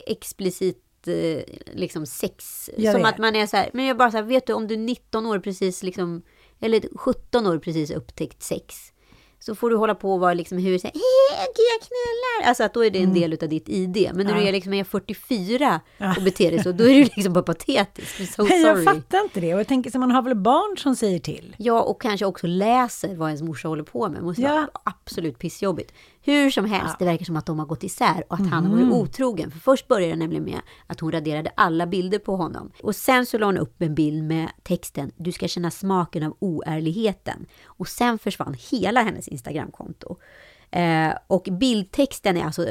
explicit 0.07 1.07
eh, 1.07 1.43
liksom 1.73 2.05
sex. 2.05 2.69
Jag 2.77 2.93
som 2.93 3.01
vet. 3.01 3.13
att 3.13 3.17
man 3.17 3.35
är 3.35 3.45
så 3.45 3.57
här, 3.57 3.69
men 3.73 3.85
jag 3.85 3.97
bara 3.97 4.11
så 4.11 4.17
här, 4.17 4.23
vet 4.23 4.47
du 4.47 4.53
om 4.53 4.67
du 4.67 4.73
är 4.73 4.79
19 4.79 5.25
år 5.25 5.39
precis 5.39 5.83
liksom, 5.83 6.21
eller 6.59 6.97
17 6.97 7.47
år 7.47 7.57
precis 7.57 7.91
upptäckt 7.91 8.43
sex. 8.43 8.75
Så 9.39 9.55
får 9.55 9.69
du 9.69 9.75
hålla 9.75 9.95
på 9.95 10.13
och 10.13 10.19
vara 10.19 10.33
liksom 10.33 10.57
hur 10.57 10.77
så 10.77 10.87
här, 10.87 10.93
gud 11.45 11.65
jag 11.73 11.87
knullar. 11.87 12.49
Alltså 12.49 12.63
att 12.63 12.73
då 12.73 12.85
är 12.85 12.89
det 12.89 12.99
en 12.99 13.13
del 13.13 13.37
av 13.43 13.49
ditt 13.49 13.69
ID. 13.69 14.09
Men 14.13 14.27
när 14.27 14.35
du 14.35 14.41
är 14.47 14.51
liksom 14.51 14.73
är 14.73 14.83
44 14.83 15.79
och 16.17 16.23
beter 16.23 16.51
dig 16.51 16.63
så, 16.63 16.71
då 16.71 16.83
är 16.83 16.93
du 16.93 17.03
liksom 17.03 17.33
bara 17.33 17.43
patetisk. 17.43 18.33
So 18.35 18.43
Nej, 18.43 18.61
jag 18.61 18.83
fattar 18.83 19.21
inte 19.23 19.39
det. 19.39 19.53
Och 19.53 19.59
jag 19.59 19.67
tänker 19.67 19.91
så 19.91 19.99
man 19.99 20.11
har 20.11 20.21
väl 20.21 20.35
barn 20.35 20.77
som 20.77 20.95
säger 20.95 21.19
till? 21.19 21.55
Ja, 21.57 21.81
och 21.81 22.01
kanske 22.01 22.25
också 22.25 22.47
läser 22.47 23.15
vad 23.15 23.29
ens 23.29 23.41
morsa 23.41 23.67
håller 23.67 23.83
på 23.83 24.09
med. 24.09 24.23
måste 24.23 24.41
Ja. 24.41 24.53
vara 24.53 24.67
absolut 24.83 25.39
pissjobbigt. 25.39 25.93
Hur 26.21 26.49
som 26.49 26.65
helst, 26.65 26.95
det 26.99 27.05
verkar 27.05 27.25
som 27.25 27.35
att 27.37 27.45
de 27.45 27.59
har 27.59 27.65
gått 27.65 27.83
isär 27.83 28.23
och 28.27 28.33
att 28.33 28.49
han 28.49 28.65
har 28.65 28.73
Mm. 28.77 28.89
varit 28.89 29.01
otrogen. 29.09 29.51
För 29.51 29.59
först 29.59 29.87
började 29.87 30.13
det 30.13 30.17
nämligen 30.19 30.43
med 30.43 30.59
att 30.87 30.99
hon 30.99 31.11
raderade 31.11 31.51
alla 31.55 31.87
bilder 31.87 32.19
på 32.19 32.35
honom. 32.35 32.71
Och 32.83 32.95
sen 32.95 33.25
så 33.25 33.37
la 33.37 33.45
hon 33.45 33.57
upp 33.57 33.81
en 33.81 33.95
bild 33.95 34.23
med 34.23 34.49
texten 34.63 35.11
“Du 35.17 35.31
ska 35.31 35.47
känna 35.47 35.71
smaken 35.71 36.23
av 36.23 36.35
oärligheten”. 36.39 37.45
Och 37.65 37.87
sen 37.87 38.19
försvann 38.19 38.55
hela 38.71 39.01
hennes 39.01 39.27
Instagramkonto. 39.27 40.17
Eh, 40.71 41.13
och 41.27 41.47
bildtexten 41.51 42.37
är 42.37 42.45
alltså, 42.45 42.67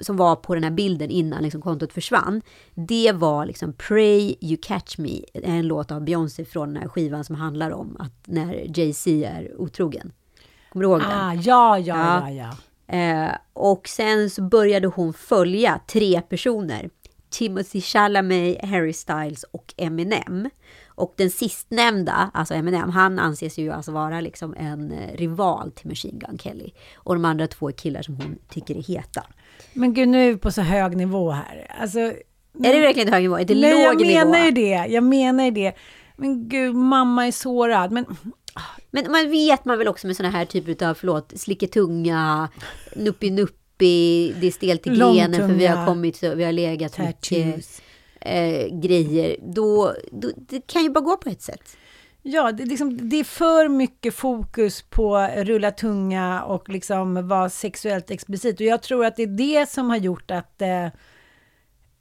som 0.00 0.16
var 0.16 0.36
på 0.36 0.54
den 0.54 0.64
här 0.64 0.70
bilden 0.70 1.10
innan 1.10 1.42
liksom 1.42 1.62
kontot 1.62 1.92
försvann, 1.92 2.42
det 2.74 3.12
var 3.12 3.46
liksom 3.46 3.72
Pray 3.72 4.34
You 4.40 4.56
Catch 4.62 4.98
Me, 4.98 5.20
en 5.34 5.66
låt 5.66 5.90
av 5.90 6.04
Beyoncé 6.04 6.44
från 6.44 6.74
den 6.74 6.82
här 6.82 6.88
skivan 6.88 7.24
som 7.24 7.36
handlar 7.36 7.70
om 7.70 7.96
att 7.98 8.12
när 8.26 8.78
Jay-Z 8.78 9.10
är 9.24 9.60
otrogen. 9.60 10.12
Kommer 10.72 10.84
du 10.84 10.90
ihåg 10.90 11.00
den? 11.00 11.10
Ah, 11.10 11.34
ja, 11.34 11.78
ja, 11.78 11.96
Ja. 11.96 12.30
ja, 12.30 12.30
ja. 12.30 12.56
Eh, 12.96 13.30
och 13.52 13.88
sen 13.88 14.30
så 14.30 14.42
började 14.42 14.86
hon 14.86 15.12
följa 15.12 15.80
tre 15.86 16.20
personer. 16.20 16.90
Timothy 17.30 17.80
Chalamet, 17.80 18.64
Harry 18.64 18.92
Styles 18.92 19.42
och 19.42 19.74
Eminem. 19.76 20.50
Och 21.00 21.14
den 21.16 21.30
sistnämnda, 21.30 22.30
alltså 22.34 22.54
Eminem, 22.54 22.90
han 22.90 23.18
anses 23.18 23.58
ju 23.58 23.72
alltså 23.72 23.92
vara 23.92 24.20
liksom 24.20 24.54
en 24.58 24.92
eh, 24.92 25.16
rival 25.16 25.70
till 25.70 25.88
Machine 25.88 26.18
Gun 26.18 26.38
Kelly. 26.38 26.70
Och 26.96 27.14
de 27.14 27.24
andra 27.24 27.46
två 27.46 27.68
är 27.68 27.72
killar 27.72 28.02
som 28.02 28.16
hon 28.16 28.38
tycker 28.48 28.76
är 28.76 28.82
heta. 28.82 29.26
Men 29.72 29.94
gud, 29.94 30.08
nu 30.08 30.28
är 30.28 30.32
vi 30.32 30.38
på 30.38 30.50
så 30.50 30.60
hög 30.62 30.96
nivå 30.96 31.30
här. 31.30 31.66
Alltså, 31.80 31.98
Är 31.98 32.12
det 32.72 32.80
verkligen 32.80 33.12
hög 33.12 33.22
nivå? 33.22 33.38
Är 33.38 33.44
det 33.44 33.54
nej, 33.54 33.72
låg 33.72 34.00
jag 34.00 34.06
nivå? 34.06 34.18
menar 34.18 34.44
ju 34.44 34.50
det. 34.50 34.86
Jag 34.88 35.04
menar 35.04 35.44
ju 35.44 35.50
det. 35.50 35.72
Men 36.16 36.48
gud, 36.48 36.74
mamma 36.74 37.26
är 37.26 37.32
sårad. 37.32 37.92
Men 37.92 38.04
Men 38.90 39.12
man 39.12 39.30
vet 39.30 39.64
man 39.64 39.78
väl 39.78 39.88
också 39.88 40.06
med 40.06 40.16
såna 40.16 40.30
här 40.30 40.44
typer 40.44 40.86
av, 40.86 40.94
förlåt, 40.94 41.32
slicketunga, 41.36 42.48
nuppi-nuppi, 42.96 44.34
det 44.40 44.46
är 44.46 44.50
stelt 44.50 44.86
i 44.86 44.90
grenen 44.90 45.48
för 45.48 45.54
vi 45.54 45.66
har 45.66 45.86
kommit, 45.86 46.16
så 46.16 46.34
vi 46.34 46.44
har 46.44 46.52
legat 46.52 46.98
mycket 46.98 47.20
tattoos 47.20 47.80
eh, 48.20 48.80
grejer. 48.80 49.36
Då, 49.42 49.94
då, 50.12 50.30
det 50.36 50.66
kan 50.66 50.82
ju 50.82 50.90
bara 50.90 51.04
gå 51.04 51.16
på 51.16 51.28
ett 51.28 51.42
sätt. 51.42 51.76
Ja, 52.22 52.52
det, 52.52 52.62
är 52.62 52.66
liksom, 52.66 53.08
det 53.08 53.16
är 53.16 53.24
för 53.24 53.68
mycket 53.68 54.14
fokus 54.14 54.82
på 54.82 55.28
rulla 55.36 55.70
tunga 55.70 56.42
och 56.42 56.68
liksom 56.68 57.28
vara 57.28 57.50
sexuellt 57.50 58.10
explicit. 58.10 58.60
Och 58.60 58.66
jag 58.66 58.82
tror 58.82 59.04
att 59.04 59.16
det 59.16 59.22
är 59.22 59.26
det 59.26 59.68
som 59.68 59.90
har 59.90 59.96
gjort 59.96 60.30
att 60.30 60.62
eh, 60.62 60.88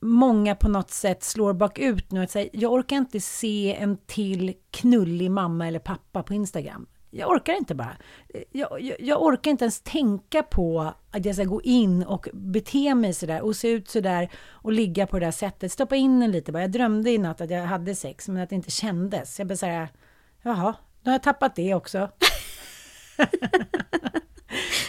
många 0.02 0.56
på 0.56 0.70
något 0.70 0.92
sätt 0.92 1.24
slår 1.24 1.54
bakut 1.54 2.12
nu. 2.12 2.24
Att 2.24 2.32
säga, 2.32 2.50
jag 2.54 2.74
orkar 2.74 2.98
inte 2.98 3.20
se 3.20 3.76
en 3.76 3.98
till 3.98 4.54
knullig 4.72 5.32
mamma 5.32 5.68
eller 5.68 5.80
pappa 5.80 6.24
på 6.24 6.34
Instagram. 6.34 6.88
Jag 7.12 7.30
orkar 7.30 7.54
inte 7.54 7.76
bara. 7.76 7.98
Jag, 8.52 8.82
jag, 8.82 8.96
jag 9.02 9.22
orkar 9.24 9.52
inte 9.52 9.64
ens 9.66 9.82
tänka 9.82 10.44
på 10.44 10.94
att 11.12 11.26
jag 11.26 11.36
ska 11.36 11.44
gå 11.44 11.62
in 11.62 12.04
och 12.04 12.28
bete 12.34 12.96
mig 12.96 13.14
sådär 13.14 13.42
och 13.42 13.56
se 13.56 13.68
ut 13.70 13.90
sådär 13.90 14.30
och 14.50 14.72
ligga 14.72 15.08
på 15.08 15.20
det 15.20 15.26
där 15.26 15.32
sättet. 15.32 15.72
Stoppa 15.72 15.96
in 15.96 16.22
en 16.24 16.32
lite 16.32 16.52
bara. 16.52 16.62
Jag 16.64 16.72
drömde 16.72 17.12
i 17.12 17.18
natt 17.18 17.42
att 17.42 17.50
jag 17.50 17.64
hade 17.66 17.96
sex 17.96 18.28
men 18.28 18.44
att 18.44 18.50
det 18.50 18.56
inte 18.56 18.72
kändes. 18.72 19.40
Jag 19.40 19.48
bara 19.48 19.56
såhär, 19.58 19.88
jaha, 20.42 20.76
nu 21.04 21.10
har 21.10 21.14
jag 21.14 21.24
tappat 21.24 21.56
det 21.56 21.74
också. 21.74 22.10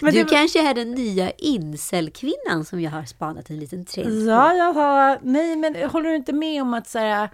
Men 0.02 0.14
du 0.14 0.22
det- 0.22 0.30
kanske 0.30 0.70
är 0.70 0.74
den 0.74 0.90
nya 0.90 1.30
incel-kvinnan 1.30 2.64
som 2.64 2.80
jag 2.80 2.90
har 2.90 3.04
spanat 3.04 3.50
en 3.50 3.58
liten 3.58 3.84
trend 3.84 4.08
på. 4.08 4.30
Ja, 4.30 4.52
jag 4.54 4.72
har... 4.72 5.18
Nej, 5.22 5.56
men 5.56 5.90
håller 5.90 6.10
du 6.10 6.16
inte 6.16 6.32
med 6.32 6.62
om 6.62 6.74
att 6.74 6.88
så 6.88 6.98
här, 6.98 7.28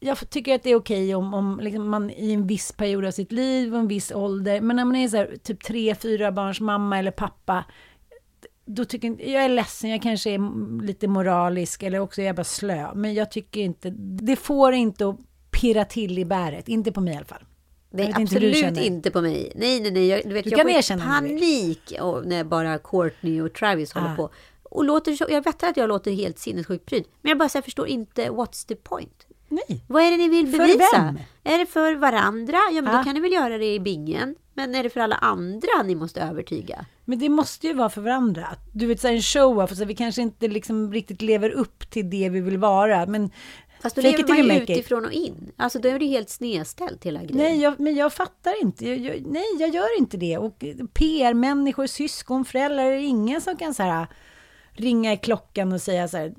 jag 0.00 0.30
tycker 0.30 0.54
att 0.54 0.62
det 0.62 0.70
är 0.70 0.76
okej 0.76 1.14
om, 1.14 1.34
om 1.34 1.60
liksom 1.62 1.88
man 1.88 2.10
i 2.10 2.32
en 2.32 2.46
viss 2.46 2.72
period 2.72 3.04
av 3.04 3.10
sitt 3.10 3.32
liv 3.32 3.74
och 3.74 3.80
en 3.80 3.88
viss 3.88 4.12
ålder, 4.12 4.60
men 4.60 4.76
när 4.76 4.84
man 4.84 4.96
är 4.96 5.08
så 5.08 5.16
här, 5.16 5.36
typ 5.42 5.64
tre, 5.64 5.94
fyra 5.94 6.32
barns 6.32 6.60
mamma 6.60 6.98
eller 6.98 7.10
pappa, 7.10 7.64
då 8.64 8.84
tycker 8.84 9.08
jag, 9.08 9.28
jag 9.28 9.44
är 9.44 9.48
ledsen, 9.48 9.90
jag 9.90 10.02
kanske 10.02 10.30
är 10.30 10.82
lite 10.82 11.08
moralisk 11.08 11.82
eller 11.82 11.98
också 11.98 12.22
är 12.22 12.26
jag 12.26 12.36
bara 12.36 12.44
slö, 12.44 12.94
men 12.94 13.14
jag 13.14 13.30
tycker 13.30 13.60
inte, 13.60 13.90
det 14.00 14.36
får 14.36 14.72
inte 14.72 15.08
att 15.08 15.16
pirra 15.50 15.84
till 15.84 16.18
i 16.18 16.24
bäret, 16.24 16.68
inte 16.68 16.92
på 16.92 17.00
mig 17.00 17.14
i 17.14 17.16
alla 17.16 17.26
fall. 17.26 17.44
Inte 17.92 18.12
du 18.12 18.22
absolut 18.22 18.56
känner. 18.56 18.82
inte 18.82 19.10
på 19.10 19.20
mig. 19.20 19.52
Nej, 19.56 19.80
nej, 19.80 19.90
nej. 19.90 20.06
Jag, 20.06 20.22
du 20.24 20.32
vet, 20.32 20.44
Du 20.44 20.50
jag 20.50 20.84
får 20.84 20.98
panik 20.98 21.92
och 22.00 22.26
när 22.26 22.44
bara 22.44 22.78
Courtney 22.78 23.40
och 23.40 23.54
Travis 23.54 23.92
håller 23.92 24.12
Ah. 24.12 24.16
på. 24.16 24.30
Och 24.62 24.84
låter 24.84 25.32
jag 25.32 25.44
vet 25.44 25.62
att 25.62 25.76
jag 25.76 25.88
låter 25.88 26.10
helt 26.12 26.38
sinnessjukt 26.38 26.86
pryd. 26.86 27.04
Men 27.22 27.28
jag 27.28 27.38
bara 27.38 27.48
så 27.48 27.58
här, 27.58 27.62
förstår 27.62 27.86
inte, 27.88 28.28
what's 28.28 28.68
the 28.68 28.74
point? 28.74 29.26
Nej. 29.48 29.84
Vad 29.86 30.02
är 30.02 30.10
det 30.10 30.16
ni 30.16 30.28
vill 30.28 30.50
För 30.50 30.58
bevisa? 30.58 30.84
vem? 30.92 31.18
Är 31.44 31.58
det 31.58 31.66
för 31.66 31.94
varandra? 31.94 32.58
Ja, 32.72 32.82
men 32.82 32.94
Ah. 32.94 32.98
då 32.98 33.04
kan 33.04 33.14
ni 33.14 33.20
väl 33.20 33.32
göra 33.32 33.58
det 33.58 33.74
i 33.74 33.80
bingen. 33.80 34.34
Men 34.54 34.74
är 34.74 34.82
det 34.82 34.90
för 34.90 35.00
alla 35.00 35.16
andra 35.16 35.82
ni 35.84 35.94
måste 35.94 36.20
övertyga? 36.20 36.86
Men 37.04 37.18
det 37.18 37.28
måste 37.28 37.66
ju 37.66 37.72
vara 37.74 37.90
för 37.90 38.00
varandra. 38.00 38.48
Du 38.72 38.86
vet, 38.86 39.00
så 39.00 39.08
här, 39.08 39.14
en 39.14 39.22
show-off, 39.22 39.74
så 39.76 39.84
vi 39.84 39.94
kanske 39.94 40.22
inte 40.22 40.48
liksom 40.48 40.92
riktigt 40.92 41.22
lever 41.22 41.50
upp 41.50 41.90
till 41.90 42.10
det 42.10 42.28
vi 42.28 42.40
vill 42.40 42.58
vara, 42.58 43.06
men 43.06 43.30
Fast 43.82 43.96
då 43.96 44.02
lever 44.02 44.28
man 44.28 44.56
ju 44.56 44.62
utifrån 44.62 45.04
och 45.04 45.12
in. 45.12 45.52
Alltså 45.56 45.78
då 45.78 45.88
är 45.88 45.98
det 45.98 46.06
helt 46.06 46.30
snedställt 46.30 47.04
hela 47.04 47.20
grejen. 47.20 47.36
Nej, 47.36 47.60
jag, 47.60 47.80
men 47.80 47.96
jag 47.96 48.12
fattar 48.12 48.62
inte. 48.62 48.88
Jag, 48.88 48.98
jag, 48.98 49.26
nej, 49.26 49.44
jag 49.58 49.74
gör 49.74 49.98
inte 49.98 50.16
det. 50.16 50.38
Och 50.38 50.64
PR-människor, 50.94 51.86
syskon, 51.86 52.44
föräldrar, 52.44 52.84
är 52.84 52.96
det 52.96 53.02
ingen 53.02 53.40
som 53.40 53.56
kan 53.56 53.74
så 53.74 53.82
här, 53.82 54.06
ringa 54.72 55.12
i 55.12 55.16
klockan 55.16 55.72
och 55.72 55.80
säga 55.82 56.08
så 56.08 56.16
här, 56.16 56.34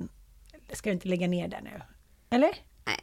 ska 0.74 0.89
du 0.89 0.93
inte 0.93 1.08
lägga 1.08 1.28
ner 1.28 1.48
det 1.48 1.60
nu? 1.63 1.82
Eller? 2.30 2.50
Nej, 2.89 2.99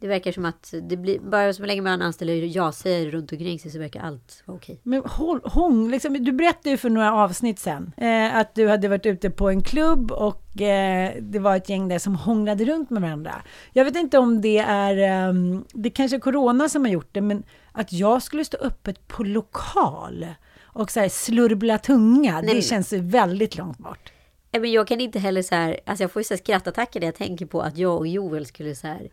det 0.00 0.08
verkar 0.08 0.32
som 0.32 0.44
att 0.44 0.74
det 0.82 0.96
blir, 0.96 1.18
bara 1.20 1.52
så 1.52 1.62
länge 1.62 1.82
man 1.82 2.02
anställer 2.02 2.56
ja-sägare 2.56 3.10
runt 3.10 3.32
omkring 3.32 3.58
sig 3.58 3.70
så 3.70 3.78
verkar 3.78 4.00
allt 4.00 4.42
vara 4.46 4.56
okej. 4.56 4.80
Men 4.82 5.02
håll, 5.04 5.40
hång, 5.44 5.90
liksom, 5.90 6.24
du 6.24 6.32
berättade 6.32 6.70
ju 6.70 6.76
för 6.76 6.90
några 6.90 7.14
avsnitt 7.14 7.58
sen 7.58 7.92
eh, 7.96 8.36
att 8.36 8.54
du 8.54 8.68
hade 8.68 8.88
varit 8.88 9.06
ute 9.06 9.30
på 9.30 9.48
en 9.50 9.62
klubb 9.62 10.10
och 10.12 10.60
eh, 10.60 11.12
det 11.20 11.38
var 11.38 11.56
ett 11.56 11.68
gäng 11.68 11.88
där 11.88 11.98
som 11.98 12.14
hånglade 12.16 12.64
runt 12.64 12.90
med 12.90 13.02
varandra. 13.02 13.34
Jag 13.72 13.84
vet 13.84 13.96
inte 13.96 14.18
om 14.18 14.40
det 14.40 14.58
är, 14.58 14.96
ehm, 14.98 15.64
det 15.72 15.90
kanske 15.90 16.16
är 16.16 16.20
corona 16.20 16.68
som 16.68 16.84
har 16.84 16.92
gjort 16.92 17.08
det, 17.12 17.20
men 17.20 17.42
att 17.72 17.92
jag 17.92 18.22
skulle 18.22 18.44
stå 18.44 18.56
öppet 18.58 19.08
på 19.08 19.22
lokal 19.24 20.26
och 20.62 20.90
så 20.90 21.00
här 21.00 21.08
slurvla 21.08 21.78
tunga, 21.78 22.32
men- 22.32 22.54
det 22.54 22.62
känns 22.62 22.92
väldigt 22.92 23.56
långt 23.58 23.78
bort. 23.78 24.12
Men 24.60 24.72
jag 24.72 24.88
kan 24.88 25.00
inte 25.00 25.18
heller 25.18 25.42
så 25.42 25.54
här, 25.54 25.80
alltså 25.86 26.04
jag 26.04 26.12
får 26.12 26.20
ju 26.20 26.24
så 26.24 26.34
här 26.34 26.38
skrattattacker 26.38 27.00
när 27.00 27.06
jag 27.06 27.14
tänker 27.14 27.46
på 27.46 27.60
att 27.60 27.78
jag 27.78 27.96
och 27.96 28.06
Joel 28.06 28.46
skulle 28.46 28.74
så 28.74 28.86
här 28.86 29.10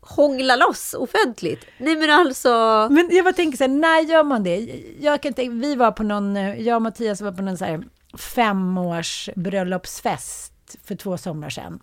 hångla 0.00 0.56
loss 0.56 0.94
offentligt. 0.94 1.64
Nej 1.78 1.96
men 1.96 2.10
alltså, 2.10 2.48
Men 2.90 3.08
jag 3.12 3.24
bara 3.24 3.34
tänker 3.34 3.58
så 3.58 3.64
här, 3.64 3.68
när 3.68 4.00
gör 4.00 4.22
man 4.22 4.42
det? 4.42 4.82
Jag 5.00 5.22
kan 5.22 5.32
tänka, 5.32 5.52
vi 5.52 5.74
var 5.74 5.92
på 5.92 6.02
någon, 6.02 6.36
jag 6.64 6.76
och 6.76 6.82
Mattias 6.82 7.20
var 7.20 7.32
på 7.32 7.42
någon 7.42 7.58
så 7.58 7.64
här 7.64 7.84
femårs 8.18 9.30
bröllopsfest 9.34 10.76
för 10.84 10.94
två 10.94 11.18
somrar 11.18 11.50
sedan. 11.50 11.80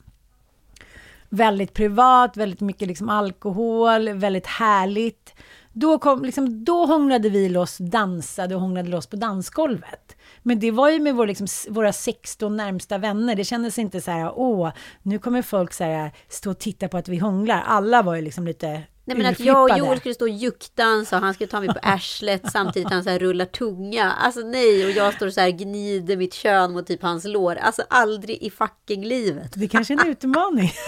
Väldigt 1.30 1.74
privat, 1.74 2.38
väldigt 2.38 2.62
mycket 2.62 2.88
liksom 2.88 3.10
alkohol, 3.10 4.10
väldigt 4.10 4.48
härligt. 4.48 5.34
Då, 5.74 5.98
kom, 5.98 6.26
liksom, 6.26 6.66
då 6.66 6.86
hånglade 6.86 7.30
vi 7.30 7.50
loss, 7.50 7.78
dansade 7.78 8.56
och 8.56 8.62
hånglade 8.62 8.90
loss 8.90 9.08
på 9.08 9.16
dansgolvet. 9.16 10.16
Men 10.44 10.60
det 10.60 10.72
var 10.72 10.90
ju 10.90 11.00
med 11.00 11.16
vår, 11.16 11.28
liksom, 11.28 11.48
våra 11.70 11.94
16 11.94 12.58
närmsta 12.58 12.98
vänner. 12.98 13.36
Det 13.36 13.44
kändes 13.44 13.80
inte 13.80 14.02
så 14.02 14.12
här, 14.12 14.32
åh, 14.36 14.72
nu 15.02 15.20
kommer 15.20 15.42
folk 15.42 15.74
så 15.74 15.84
här, 15.84 16.12
stå 16.30 16.52
och 16.52 16.60
titta 16.60 16.88
på 16.88 16.98
att 16.98 17.08
vi 17.08 17.18
hånglar. 17.18 17.64
Alla 17.66 18.02
var 18.02 18.16
ju 18.16 18.22
liksom 18.22 18.48
lite 18.48 18.84
nej 19.06 19.18
men 19.18 19.26
att 19.26 19.40
jag 19.40 19.72
och. 19.72 19.78
Joel 19.78 20.00
skulle 20.00 20.14
stå 20.14 20.26
och 20.26 20.30
juckdansa 20.30 21.16
och 21.16 21.22
han 21.22 21.34
skulle 21.34 21.48
ta 21.48 21.60
mig 21.60 21.70
på 21.70 21.80
arslet 21.82 22.52
samtidigt 22.52 22.90
han 22.90 23.04
så 23.04 23.10
här 23.10 23.20
rullar 23.20 23.46
tunga. 23.46 24.12
Alltså 24.12 24.40
nej, 24.42 24.86
och 24.86 24.92
jag 24.92 25.14
står 25.14 25.30
så 25.30 25.42
här 25.42 25.50
gnider 25.50 26.18
mitt 26.18 26.34
kön 26.34 26.74
mot 26.74 26.88
typ 26.88 27.02
hans 27.02 27.26
lår. 27.26 27.56
Alltså 27.56 27.84
aldrig 27.90 28.44
i 28.44 28.50
fucking 28.50 29.06
livet. 29.06 29.52
Det 29.56 29.68
kanske 29.68 29.94
är 29.94 30.06
en 30.06 30.12
utmaning. 30.12 30.72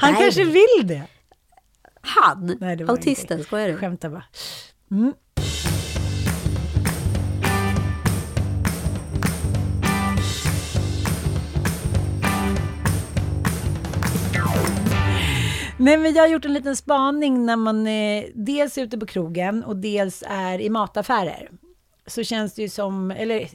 Han 0.00 0.12
Nej. 0.12 0.22
kanske 0.22 0.44
vill 0.44 0.86
det. 0.86 1.02
Han, 2.00 2.56
Nej, 2.60 2.76
det 2.76 2.88
autisten, 2.88 3.44
skojar 3.44 3.68
du? 3.68 3.76
Skämtar 3.76 4.08
bara. 4.08 4.24
Mm. 4.90 5.12
Nej, 15.86 15.96
men 15.96 16.14
jag 16.14 16.22
har 16.22 16.28
gjort 16.28 16.44
en 16.44 16.52
liten 16.52 16.76
spaning 16.76 17.46
när 17.46 17.56
man 17.56 17.86
eh, 17.86 18.24
dels 18.34 18.78
är 18.78 18.82
ute 18.82 18.98
på 18.98 19.06
krogen 19.06 19.64
och 19.64 19.76
dels 19.76 20.24
är 20.26 20.60
i 20.60 20.70
mataffärer. 20.70 21.50
Så 22.06 22.24
känns 22.24 22.54
det 22.54 22.62
ju 22.62 22.68
som, 22.68 23.10
eller 23.10 23.48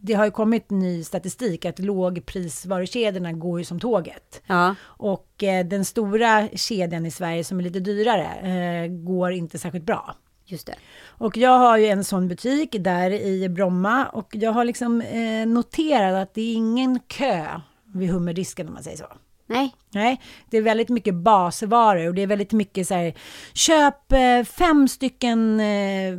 det 0.00 0.12
har 0.12 0.24
ju 0.24 0.30
kommit 0.30 0.70
ny 0.70 1.04
statistik 1.04 1.64
att 1.64 1.78
lågprisvarukedjorna 1.78 3.32
går 3.32 3.58
ju 3.58 3.64
som 3.64 3.80
tåget. 3.80 4.42
Ja. 4.46 4.74
Och 4.82 5.42
eh, 5.42 5.66
den 5.66 5.84
stora 5.84 6.48
kedjan 6.48 7.06
i 7.06 7.10
Sverige 7.10 7.44
som 7.44 7.58
är 7.58 7.62
lite 7.62 7.80
dyrare 7.80 8.28
eh, 8.34 8.88
går 8.88 9.32
inte 9.32 9.58
särskilt 9.58 9.86
bra. 9.86 10.14
Just 10.44 10.66
det. 10.66 10.74
Och 11.06 11.36
jag 11.36 11.58
har 11.58 11.78
ju 11.78 11.86
en 11.86 12.04
sån 12.04 12.28
butik 12.28 12.76
där 12.80 13.10
i 13.10 13.48
Bromma 13.48 14.06
och 14.06 14.28
jag 14.32 14.52
har 14.52 14.64
liksom 14.64 15.00
eh, 15.00 15.46
noterat 15.46 16.22
att 16.22 16.34
det 16.34 16.40
är 16.40 16.54
ingen 16.54 17.00
kö 17.00 17.46
vid 17.94 18.10
hummerdisken 18.10 18.68
om 18.68 18.74
man 18.74 18.82
säger 18.82 18.96
så. 18.96 19.06
Nej, 19.46 19.74
Nej, 19.96 20.20
det 20.50 20.56
är 20.56 20.62
väldigt 20.62 20.88
mycket 20.88 21.14
basvaror 21.14 22.08
och 22.08 22.14
det 22.14 22.22
är 22.22 22.26
väldigt 22.26 22.52
mycket 22.52 22.88
så 22.88 22.94
här, 22.94 23.14
köp 23.54 24.12
eh, 24.12 24.44
fem 24.44 24.88
stycken 24.88 25.60
eh, 25.60 26.18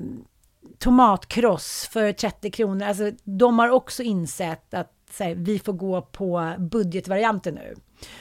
tomatkross 0.80 1.90
för 1.94 2.12
30 2.12 2.52
kronor. 2.52 2.86
Alltså, 2.86 3.12
de 3.24 3.60
har 3.60 3.70
också 3.70 4.04
insett 4.04 4.74
att 4.74 4.94
så 5.12 5.24
här, 5.24 5.36
vi 5.36 5.60
får 5.60 5.74
gå 5.74 6.02
på 6.02 6.54
budgetvarianten 6.58 7.54
nu. 7.54 7.76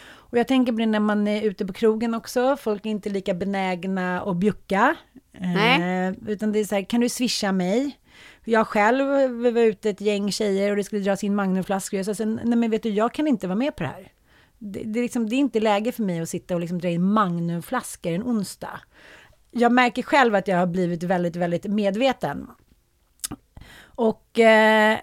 Och 0.08 0.38
jag 0.38 0.48
tänker 0.48 0.72
på 0.72 0.78
det 0.78 0.86
när 0.86 1.00
man 1.00 1.28
är 1.28 1.42
ute 1.42 1.66
på 1.66 1.72
krogen 1.72 2.14
också. 2.14 2.56
Folk 2.56 2.86
är 2.86 2.90
inte 2.90 3.08
lika 3.08 3.34
benägna 3.34 4.20
att 4.22 4.36
bjucka. 4.36 4.96
Nej. 5.32 6.06
Eh, 6.08 6.14
utan 6.26 6.52
det 6.52 6.58
är 6.58 6.64
så 6.64 6.74
här, 6.74 6.82
kan 6.82 7.00
du 7.00 7.08
swisha 7.08 7.52
mig? 7.52 7.98
Jag 8.44 8.66
själv 8.66 9.06
var 9.42 9.60
ute 9.60 9.90
ett 9.90 10.00
gäng 10.00 10.32
tjejer 10.32 10.70
och 10.70 10.76
det 10.76 10.84
skulle 10.84 11.02
dras 11.02 11.24
in 11.24 11.34
magnumflaskor. 11.34 11.98
Jag 11.98 12.16
sa 12.16 12.24
nej 12.24 12.56
men 12.56 12.70
vet 12.70 12.82
du, 12.82 12.90
jag 12.90 13.14
kan 13.14 13.26
inte 13.26 13.46
vara 13.46 13.58
med 13.58 13.76
på 13.76 13.82
det 13.82 13.88
här. 13.88 14.12
Det, 14.58 14.82
det, 14.84 15.00
är 15.00 15.02
liksom, 15.02 15.28
det 15.28 15.36
är 15.36 15.38
inte 15.38 15.60
läge 15.60 15.92
för 15.92 16.02
mig 16.02 16.20
att 16.20 16.28
sitta 16.28 16.54
och 16.54 16.60
liksom 16.60 16.78
dra 16.78 16.88
in 16.88 17.02
magnumflaskor 17.02 18.12
en 18.12 18.22
onsdag. 18.22 18.80
Jag 19.50 19.72
märker 19.72 20.02
själv 20.02 20.34
att 20.34 20.48
jag 20.48 20.58
har 20.58 20.66
blivit 20.66 21.02
väldigt, 21.02 21.36
väldigt 21.36 21.64
medveten. 21.64 22.46
Och 23.84 24.38
eh, 24.38 24.98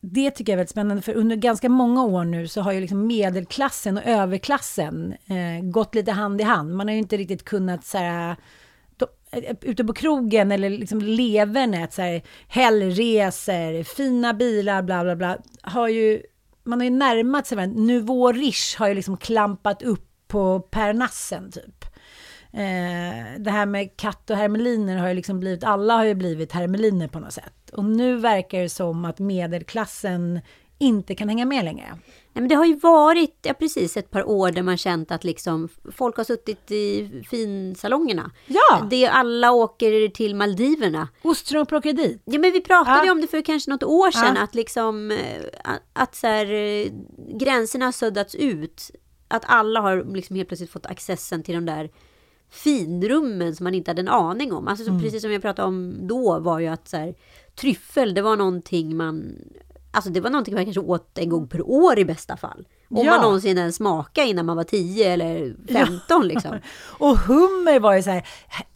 det 0.00 0.30
tycker 0.30 0.52
jag 0.52 0.54
är 0.54 0.56
väldigt 0.56 0.70
spännande, 0.70 1.02
för 1.02 1.14
under 1.14 1.36
ganska 1.36 1.68
många 1.68 2.04
år 2.04 2.24
nu 2.24 2.48
så 2.48 2.60
har 2.60 2.72
ju 2.72 2.80
liksom 2.80 3.06
medelklassen 3.06 3.96
och 3.98 4.04
överklassen 4.04 5.14
eh, 5.26 5.64
gått 5.64 5.94
lite 5.94 6.12
hand 6.12 6.40
i 6.40 6.44
hand. 6.44 6.74
Man 6.74 6.88
har 6.88 6.92
ju 6.92 6.98
inte 6.98 7.16
riktigt 7.16 7.44
kunnat 7.44 7.84
så 7.84 7.98
här, 7.98 8.36
eh, 9.30 9.56
ute 9.60 9.84
på 9.84 9.92
krogen 9.92 10.52
eller 10.52 10.70
liksom 10.70 11.00
levernet, 11.00 11.92
så 11.92 12.02
här, 12.02 12.22
hellresor, 12.48 13.82
fina 13.82 14.34
bilar, 14.34 14.82
bla 14.82 15.04
bla 15.04 15.16
bla, 15.16 15.38
har 15.62 15.88
ju, 15.88 16.22
man 16.64 16.80
har 16.80 16.84
ju 16.84 16.90
närmat 16.90 17.46
sig 17.46 17.56
varandra. 17.56 17.82
Nuvå 17.82 18.32
Rish 18.32 18.78
har 18.78 18.88
ju 18.88 18.94
liksom 18.94 19.16
klampat 19.16 19.82
upp 19.82 20.10
på 20.28 20.60
Parnassen 20.60 21.50
typ. 21.50 21.84
Eh, 22.52 23.38
det 23.38 23.50
här 23.50 23.66
med 23.66 23.96
katt 23.96 24.30
och 24.30 24.36
hermeliner 24.36 24.96
har 24.96 25.08
ju 25.08 25.14
liksom 25.14 25.40
blivit, 25.40 25.64
alla 25.64 25.96
har 25.96 26.04
ju 26.04 26.14
blivit 26.14 26.52
hermeliner 26.52 27.08
på 27.08 27.20
något 27.20 27.32
sätt. 27.32 27.70
Och 27.72 27.84
nu 27.84 28.16
verkar 28.16 28.60
det 28.60 28.68
som 28.68 29.04
att 29.04 29.18
medelklassen 29.18 30.40
inte 30.78 31.14
kan 31.14 31.28
hänga 31.28 31.44
med 31.44 31.64
längre. 31.64 31.86
Nej, 32.32 32.40
men 32.42 32.48
det 32.48 32.54
har 32.54 32.64
ju 32.64 32.76
varit 32.76 33.38
ja, 33.42 33.54
precis 33.54 33.96
ett 33.96 34.10
par 34.10 34.28
år 34.28 34.50
där 34.50 34.62
man 34.62 34.76
känt 34.76 35.10
att 35.10 35.24
liksom, 35.24 35.68
folk 35.92 36.16
har 36.16 36.24
suttit 36.24 36.70
i 36.70 37.10
finsalongerna. 37.30 38.30
Ja! 38.46 38.86
Det 38.90 39.06
alla 39.06 39.52
åker 39.52 40.08
till 40.08 40.34
Maldiverna. 40.34 41.08
Ostron 41.22 41.66
plockar 41.66 41.92
dit. 41.92 42.22
Ja, 42.24 42.38
men 42.38 42.52
vi 42.52 42.60
pratade 42.60 43.06
Ja. 43.06 43.12
om 43.12 43.20
det 43.20 43.26
för 43.26 43.42
kanske 43.42 43.70
något 43.70 43.82
år 43.82 44.10
sedan, 44.10 44.32
Ja. 44.36 44.42
att 44.42 44.54
liksom 44.54 45.10
eh, 45.10 45.42
att, 45.64 45.80
att 45.92 46.14
så 46.14 46.26
här, 46.26 46.52
eh, 46.52 46.86
gränserna 47.38 47.84
har 47.84 47.92
suddats 47.92 48.34
ut. 48.34 48.90
Att 49.28 49.42
alla 49.46 49.80
har 49.80 50.14
liksom 50.14 50.36
helt 50.36 50.48
plötsligt 50.48 50.70
fått 50.70 50.86
accessen 50.86 51.42
till 51.42 51.54
de 51.54 51.66
där 51.66 51.90
finrummen 52.50 53.56
som 53.56 53.64
man 53.64 53.74
inte 53.74 53.90
hade 53.90 54.00
en 54.00 54.08
aning 54.08 54.52
om. 54.52 54.68
Alltså 54.68 54.84
så 54.84 54.90
Mm. 54.90 55.02
precis 55.02 55.22
som 55.22 55.32
jag 55.32 55.42
pratade 55.42 55.68
om 55.68 55.94
då 56.06 56.38
var 56.38 56.58
ju 56.60 56.66
att 56.66 56.88
så 56.88 56.96
här, 56.96 57.14
tryffel, 57.60 58.14
det 58.14 58.22
var 58.22 58.36
någonting 58.36 58.96
man 58.96 59.34
Alltså 59.94 60.10
det 60.10 60.20
var 60.20 60.30
någonting 60.30 60.54
man 60.54 60.64
kanske 60.64 60.80
åt 60.80 61.18
en 61.18 61.28
gång 61.28 61.48
per 61.48 61.68
år 61.70 61.98
i 61.98 62.04
bästa 62.04 62.36
fall. 62.36 62.66
Om 62.90 63.04
Ja. 63.06 63.10
man 63.12 63.20
någonsin 63.20 63.58
ens 63.58 63.76
smakade 63.76 64.26
innan 64.28 64.46
man 64.46 64.56
var 64.56 64.64
10 64.64 65.12
eller 65.12 65.54
15 65.72 66.28
liksom. 66.28 66.58
Och 66.98 67.18
hummer 67.18 67.80
var 67.80 67.94
ju 67.94 68.02
så 68.02 68.10
här, 68.10 68.26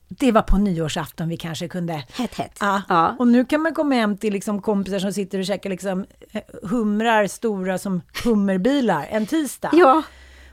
det 0.08 0.32
var 0.32 0.42
på 0.42 0.56
nyårsafton 0.56 1.28
vi 1.28 1.36
kanske 1.36 1.68
kunde... 1.68 1.92
Hett 2.12 2.34
hett. 2.34 2.56
Ja. 2.60 2.82
Ja. 2.88 3.16
Och 3.18 3.28
nu 3.28 3.44
kan 3.44 3.60
man 3.62 3.74
komma 3.74 3.94
hem 3.94 4.16
till 4.16 4.32
liksom 4.32 4.62
kompisar 4.62 4.98
som 4.98 5.12
sitter 5.12 5.38
och 5.38 5.44
käkar 5.44 5.70
liksom 5.70 6.06
eh, 6.32 6.42
humrar 6.62 7.26
stora 7.26 7.78
som 7.78 8.00
hummerbilar 8.24 9.06
en 9.10 9.26
tisdag. 9.26 9.70
Ja. 9.72 10.02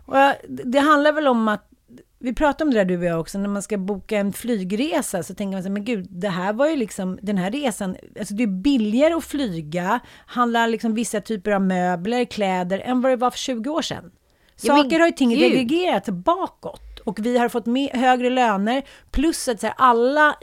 Och 0.06 0.16
det 0.48 0.80
handlar 0.80 1.12
väl 1.14 1.28
om 1.28 1.48
att, 1.48 1.70
vi 2.26 2.34
pratade 2.34 2.64
om 2.64 2.74
det 2.74 2.80
där 2.80 2.86
du 2.86 2.98
och 2.98 3.06
jag 3.06 3.20
också, 3.20 3.38
när 3.38 3.50
man 3.50 3.62
ska 3.62 3.78
boka 3.78 4.18
en 4.18 4.34
flygresa 4.34 5.24
så 5.24 5.36
tänker 5.36 5.56
man 5.56 5.64
så 5.64 5.70
här, 5.70 5.74
men 5.74 5.86
gud, 5.86 6.08
det 6.10 6.30
här 6.30 6.54
var 6.54 6.68
ju 6.68 6.76
liksom, 6.76 7.20
den 7.22 7.38
här 7.38 7.52
resan, 7.52 7.96
alltså 8.20 8.34
det 8.34 8.44
är 8.44 8.48
billigare 8.48 9.14
att 9.14 9.24
flyga, 9.24 10.00
handlar 10.26 10.68
liksom 10.68 10.94
vissa 10.94 11.22
typer 11.22 11.52
av 11.52 11.62
möbler, 11.62 12.26
kläder, 12.26 12.80
än 12.80 13.02
vad 13.02 13.12
det 13.12 13.16
var 13.16 13.32
för 13.32 13.38
20 13.38 13.70
år 13.70 13.82
sedan. 13.82 14.12
Ja, 14.62 14.76
Saker 14.76 15.00
har 15.00 15.08
ju 15.08 15.14
ting 15.14 15.30
gud. 15.30 15.40
regregerat 15.40 16.06
bakåt 16.06 17.00
och 17.00 17.20
vi 17.20 17.38
har 17.38 17.50
fått 17.50 17.66
med 17.66 17.90
högre 17.90 18.30
löner, 18.30 18.84
plus 19.12 19.48
att 19.48 19.60
så 19.60 19.68
här, 19.68 19.76
alla 19.78 20.36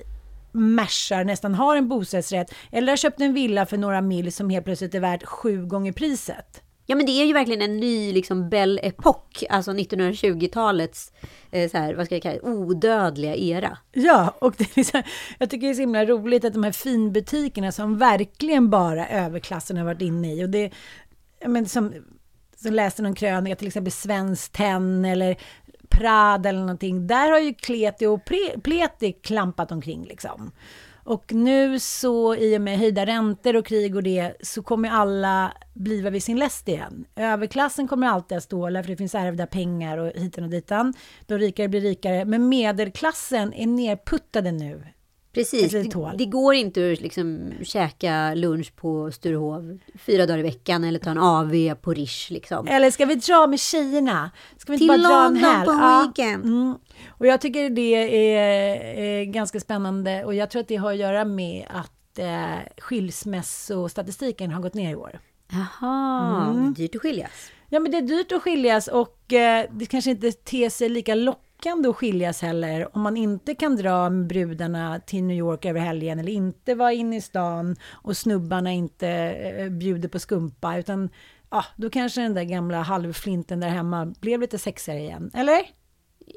märsar 0.53 1.25
nästan 1.25 1.55
har 1.55 1.77
en 1.77 1.89
bostadsrätt 1.89 2.55
eller 2.73 2.93
har 2.93 2.97
köpt 2.97 3.21
en 3.21 3.35
villa 3.35 3.67
för 3.67 3.77
några 3.77 4.01
mil 4.01 4.33
som 4.33 4.51
helt 4.51 4.65
plötsligt 4.65 4.95
är 4.95 5.01
värt 5.01 5.25
sju 5.25 5.67
gånger 5.67 5.93
priset. 5.93 6.63
Ja 6.93 6.97
men 6.97 7.07
det 7.07 7.13
är 7.13 7.25
ju 7.25 7.33
verkligen 7.33 7.63
en 7.63 7.77
ny 7.77 8.13
liksom 8.13 8.49
Belle 8.49 8.81
Epoque, 8.81 9.47
alltså 9.51 9.73
1920-talets 9.73 11.13
eh, 11.51 11.71
så 11.71 11.79
här, 11.79 11.95
vad 11.95 12.07
ska 12.07 12.15
jag 12.15 12.23
kalla 12.23 12.35
det, 12.35 12.43
odödliga 12.43 13.37
era. 13.37 13.79
Ja, 13.93 14.37
och 14.39 14.55
det 14.59 14.77
är 14.77 14.85
så 14.85 15.03
jag 15.39 15.51
tycker 15.51 15.67
det 15.67 15.73
är 15.73 15.75
så 15.75 15.81
himla 15.81 16.05
roligt 16.05 16.45
att 16.45 16.53
de 16.53 16.65
här 16.65 16.73
finbutikerna 16.73 17.73
som 17.73 17.99
verkligen 17.99 18.71
bara 18.71 19.09
överklassen 19.09 19.77
har 19.77 19.85
varit 19.85 20.03
inne 20.03 20.35
i. 20.35 20.45
Och 20.45 20.49
det, 20.49 20.71
men, 21.47 21.67
som, 21.67 21.95
som 22.57 22.73
läste 22.73 23.03
någon 23.03 23.15
krönika, 23.15 23.57
till 23.57 23.67
exempel 23.67 23.93
Svenskt 23.93 24.53
Tenn 24.53 25.05
eller 25.05 25.37
Prada 25.89 26.49
eller 26.49 26.61
någonting. 26.61 27.07
Där 27.07 27.31
har 27.31 27.39
ju 27.39 27.55
Kleti 27.55 28.07
och 28.07 28.21
Pleti 28.63 29.13
klampat 29.13 29.73
omkring 29.73 30.05
liksom. 30.05 30.53
Och 31.05 31.33
nu 31.33 31.79
så 31.79 32.35
i 32.35 32.57
och 32.57 32.61
med 32.61 32.79
höjda 32.79 33.07
räntor 33.07 33.57
och 33.57 33.67
krig 33.67 33.97
och 33.97 34.03
det 34.03 34.33
så 34.43 34.63
kommer 34.63 34.89
alla 34.89 35.53
bliva 35.75 36.11
vid 36.11 36.23
sin 36.23 36.39
läst 36.39 36.69
igen. 36.69 37.05
Överklassen 37.17 37.89
kommer 37.89 38.07
alltid 38.07 38.39
att 38.39 38.45
ståla 38.45 38.83
för 38.83 38.91
det 38.91 38.97
finns 38.97 39.15
ärvda 39.15 39.47
pengar 39.47 39.99
och 39.99 40.13
hitan 40.15 40.45
och 40.45 40.51
ditan. 40.51 40.95
De 41.27 41.39
rikare 41.39 41.69
blir 41.69 41.81
rikare. 41.81 42.25
Men 42.25 42.49
medelklassen 42.49 43.53
är 43.53 43.67
nerputtade 43.67 44.53
nu. 44.53 44.83
Precis, 45.35 45.73
det, 45.73 46.13
det 46.19 46.25
går 46.27 46.55
inte 46.55 46.93
att 46.93 47.01
liksom 47.01 47.53
käka 47.63 48.35
lunch 48.35 48.77
på 48.77 49.11
Sturehov 49.13 49.79
fyra 49.99 50.27
dagar 50.27 50.39
i 50.39 50.43
veckan 50.43 50.85
eller 50.85 50.99
ta 50.99 51.11
en 51.11 51.19
AV 51.19 51.75
på 51.75 51.93
Rish 51.93 52.31
liksom. 52.31 52.67
Eller 52.69 52.91
ska 52.91 53.07
vi 53.07 53.15
dra 53.15 53.47
med 53.47 53.61
tjejerna? 53.61 54.31
Ska 54.59 54.73
vi 54.73 54.77
inte 54.85 54.95
Till 54.95 55.03
bara 55.03 55.09
dra 55.19 55.27
en 55.27 55.37
helg? 55.37 55.67
på 55.67 55.73
Ja. 55.73 56.03
weekend. 56.17 56.45
Mm. 56.45 56.75
Och 57.09 57.27
jag 57.27 57.41
tycker 57.41 57.71
det 57.71 57.95
är, 57.95 58.99
är 59.01 59.25
ganska 59.25 59.61
spännande 59.61 60.25
och 60.25 60.35
jag 60.35 60.51
tror 60.51 60.63
att 60.63 60.69
det 60.69 60.77
har 60.77 60.93
att 60.93 60.99
göra 60.99 61.25
med 61.25 61.67
att 61.71 62.19
eh, 62.19 62.57
skilsmässostatistiken 62.79 64.51
har 64.51 64.63
gått 64.63 64.75
ner 64.75 64.93
i 64.93 64.95
år. 64.97 65.19
Jaha, 65.53 66.51
Mm. 66.51 66.75
dyrt 66.75 66.95
att 66.95 67.01
skiljas. 67.03 67.31
Ja, 67.69 67.81
men 67.81 67.93
det 67.93 67.99
är 67.99 68.03
dyrt 68.03 68.33
att 68.33 68.43
skiljas 68.43 68.89
och 68.89 69.33
eh, 69.33 69.67
det 69.73 69.87
kanske 69.87 70.11
inte 70.11 70.33
ter 70.33 70.69
sig 70.69 70.89
lika 70.89 71.15
lockande 71.15 71.52
att 71.67 71.97
skiljas 71.97 72.43
heller 72.43 72.97
om 72.97 73.03
man 73.03 73.17
inte 73.17 73.55
kan 73.55 73.77
dra 73.77 74.11
med 74.11 74.27
brudarna 74.27 75.01
till 75.01 75.25
New 75.25 75.37
York 75.37 75.65
över 75.65 75.81
helgen 75.81 76.19
eller 76.19 76.33
inte 76.33 76.75
vara 76.75 76.93
inne 76.93 77.17
i 77.17 77.21
stan 77.21 77.77
och 77.91 78.17
snubbarna 78.17 78.73
inte 78.73 79.09
eh, 79.09 79.69
bjuder 79.69 80.09
på 80.09 80.19
skumpa 80.19 80.79
utan 80.79 81.11
ja, 81.51 81.65
då 81.77 81.91
kanske 81.91 82.21
den 82.21 82.35
där 82.35 82.45
gamla 82.45 82.83
halvflinten 82.83 83.61
där 83.61 83.69
hemma 83.69 84.15
blev 84.21 84.41
lite 84.41 84.59
sexigare 84.59 85.01
igen, 85.01 85.31
eller? 85.35 85.63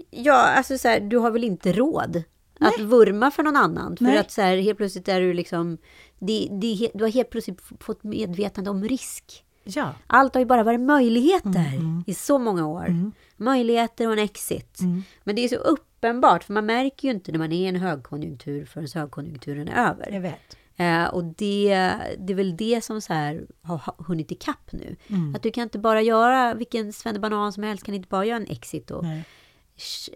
Ja, 0.10 0.34
alltså 0.34 0.78
så 0.78 0.88
här, 0.88 1.00
du 1.00 1.18
har 1.18 1.32
väl 1.32 1.44
inte 1.44 1.74
råd 1.74 2.24
att 2.60 2.80
vurma 2.80 3.32
för 3.32 3.44
någon 3.44 3.56
annan? 3.56 3.98
För 3.98 4.06
Nej. 4.06 4.18
att 4.18 4.32
så 4.32 4.42
här, 4.42 4.58
helt 4.58 4.78
plötsligt 4.78 5.08
är 5.08 5.22
du 5.22 5.34
liksom, 5.34 5.78
det, 6.20 6.48
det, 6.52 6.90
du 6.94 7.04
har 7.04 7.12
helt 7.12 7.30
plötsligt 7.30 7.62
fått 7.80 8.04
medvetande 8.04 8.70
om 8.70 8.84
risk. 8.84 9.45
Ja. 9.66 9.94
Allt 10.08 10.34
har 10.34 10.40
ju 10.40 10.46
bara 10.46 10.64
varit 10.64 10.80
möjligheter 10.80 11.50
Mm, 11.76 12.04
i 12.08 12.14
så 12.14 12.38
många 12.40 12.68
år. 12.68 13.12
Möjligheter 13.38 14.08
och 14.08 14.14
en 14.14 14.20
exit. 14.20 14.80
Men 15.24 15.36
det 15.36 15.44
är 15.44 15.48
så 15.48 15.56
uppenbart, 15.56 16.44
för 16.44 16.54
man 16.54 16.66
märker 16.66 17.08
ju 17.08 17.14
inte 17.14 17.32
när 17.32 17.40
man 17.40 17.52
är 17.52 17.56
i 17.56 17.66
en 17.66 17.76
högkonjunktur 17.76 18.66
förrän 18.66 18.88
högkonjunkturen 18.96 19.68
är 19.68 19.90
över. 19.90 20.10
Jag 20.12 20.22
vet. 20.22 20.58
Eh, 20.78 21.04
och 21.06 21.24
det, 21.24 21.92
det 22.18 22.34
är 22.34 22.36
väl 22.36 22.58
det 22.58 22.84
som 22.84 23.02
så 23.02 23.14
här 23.14 23.46
har 23.62 23.78
ha- 23.78 23.96
hunnit 23.98 24.32
ikapp 24.32 24.72
nu. 24.72 24.96
Mm. 25.08 25.36
Att 25.36 25.44
du 25.44 25.52
kan 25.52 25.64
inte 25.64 25.80
bara 25.80 26.02
göra 26.02 26.54
vilken 26.54 26.94
svennebanan 26.94 27.54
som 27.54 27.64
helst, 27.64 27.84
kan 27.84 27.96
inte 27.96 28.08
bara 28.10 28.26
göra 28.26 28.38
en 28.38 28.48
exit 28.48 28.92
och 28.92 29.04
Nej. 29.04 29.24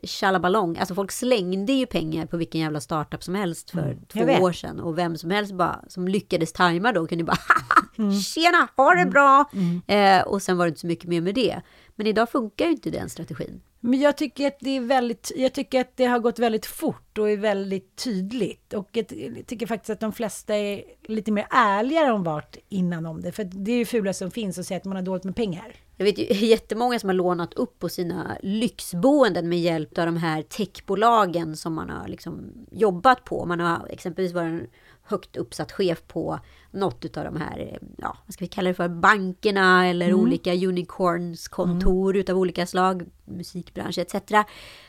Tjalaballong. 0.03 0.77
Alltså 0.77 0.95
folk 0.95 1.11
slängde 1.11 1.73
ju 1.73 1.85
pengar 1.85 2.25
på 2.25 2.37
vilken 2.37 2.61
jävla 2.61 2.79
startup 2.79 3.23
som 3.23 3.35
helst 3.35 3.69
för 3.71 3.97
två 4.07 4.19
Mm. 4.19 4.27
vet. 4.27 4.41
år 4.41 4.51
sedan. 4.51 4.79
Och 4.79 4.97
vem 4.97 5.17
som 5.17 5.31
helst 5.31 5.53
bara, 5.53 5.79
som 5.87 6.07
lyckades 6.07 6.53
tajma 6.53 6.91
då 6.91 7.07
kunde 7.07 7.21
ju 7.21 7.25
bara 7.25 7.37
Tjena, 8.21 8.67
ha 8.77 8.93
det 8.95 9.05
bra! 9.05 9.45
Eh, 9.87 10.21
och 10.21 10.41
sen 10.41 10.57
var 10.57 10.65
det 10.65 10.69
inte 10.69 10.79
så 10.81 10.87
mycket 10.87 11.09
mer 11.09 11.21
med 11.21 11.35
det. 11.35 11.61
Men 11.99 12.07
idag 12.07 12.29
funkar 12.29 12.65
ju 12.65 12.71
inte 12.71 12.89
den 12.89 13.09
strategin. 13.09 13.61
Men 13.79 13.99
jag 13.99 14.17
tycker 14.17 14.47
att 14.47 14.57
det 14.59 14.69
är 14.69 14.81
väldigt, 14.81 15.31
jag 15.35 15.53
tycker 15.53 15.81
att 15.81 15.97
det 15.97 16.05
har 16.05 16.19
gått 16.19 16.39
väldigt 16.39 16.65
fort 16.65 17.17
och 17.17 17.29
är 17.29 17.37
väldigt 17.37 17.95
tydligt. 17.95 18.73
Och 18.73 18.89
jag 18.91 19.07
tycker 19.47 19.65
faktiskt 19.67 19.89
att 19.89 19.99
de 19.99 20.13
flesta 20.13 20.55
är 20.55 20.83
lite 21.03 21.31
mer 21.31 21.47
ärligare 21.49 22.11
om 22.11 22.23
vart 22.23 22.57
innan 22.69 23.05
om 23.05 23.21
det. 23.21 23.31
För 23.31 23.43
det 23.43 23.71
är 23.71 23.77
ju 23.77 23.85
fula 23.85 24.13
som 24.13 24.31
finns 24.31 24.59
att 24.59 24.65
säga 24.65 24.77
att 24.77 24.85
man 24.85 24.95
har 24.95 25.03
dåligt 25.03 25.23
med 25.23 25.35
pengar. 25.35 25.75
Jag 25.97 26.05
vet 26.05 26.17
ju 26.17 26.23
jättemånga 26.47 26.99
som 26.99 27.09
har 27.09 27.13
lånat 27.13 27.53
upp 27.53 27.79
på 27.79 27.89
sina 27.89 28.37
lyxboenden 28.43 29.49
med 29.49 29.59
hjälp 29.59 29.97
av 29.97 30.05
de 30.05 30.17
här 30.17 30.41
techbolagen 30.41 31.57
som 31.57 31.73
man 31.73 31.89
har 31.89 32.07
liksom 32.07 32.51
jobbat 32.71 33.23
på. 33.23 33.45
Man 33.45 33.59
har 33.59 33.87
exempelvis 33.89 34.33
varit 34.33 34.71
högt 35.09 35.37
uppsatt 35.37 35.71
chef 35.71 36.03
på 36.07 36.39
något 36.71 37.17
av 37.17 37.23
de 37.23 37.35
här, 37.41 37.79
ja, 37.97 38.17
vad 38.25 38.33
ska 38.33 38.45
vi 38.45 38.49
kalla 38.49 38.67
det 38.69 38.73
för, 38.73 38.87
bankerna 38.87 39.87
eller 39.87 40.07
Mm. 40.07 40.19
olika 40.19 40.53
unicorns-kontor 40.53 42.17
utav 42.17 42.37
olika 42.37 42.65
slag, 42.65 43.05
musikbransch 43.25 43.97
etc. 43.97 44.15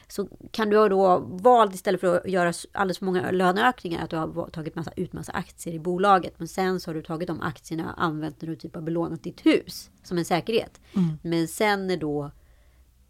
Så 0.09 0.28
kan 0.50 0.70
du 0.70 0.76
ha 0.76 0.88
då 0.88 1.18
valt 1.18 1.74
istället 1.74 2.00
för 2.00 2.16
att 2.16 2.30
göra 2.30 2.52
alldeles 2.72 2.98
för 2.98 3.06
många 3.06 3.30
löneökningar 3.30 4.04
att 4.04 4.11
du 4.11 4.16
har 4.16 4.50
tagit 4.50 4.74
massa, 4.74 4.92
ut 4.96 5.12
massa 5.12 5.33
aktier 5.33 5.74
i 5.74 5.78
bolaget. 5.78 6.35
Men 6.38 6.48
sen 6.48 6.80
så 6.80 6.90
har 6.90 6.94
du 6.94 7.02
tagit 7.02 7.26
de 7.28 7.40
aktierna 7.40 7.92
och 7.92 8.02
använt 8.04 8.42
när 8.42 8.48
du 8.48 8.56
typ 8.56 8.74
har 8.74 8.83
belånat 8.83 9.22
ditt 9.22 9.46
hus 9.46 9.90
som 10.02 10.18
en 10.18 10.24
säkerhet. 10.24 10.80
Men 11.22 11.48
sen 11.48 11.87
när 11.87 11.96
då 11.96 12.30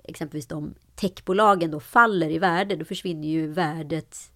exempelvis 0.05 0.47
de 0.47 0.75
techbolagen 0.95 1.71
då 1.71 1.81
faller 1.81 2.31
i 2.31 2.39
värde, 2.39 2.77
då 2.77 2.85
försvinner 2.85 3.29
ju 3.29 3.47
värdet 3.47 4.30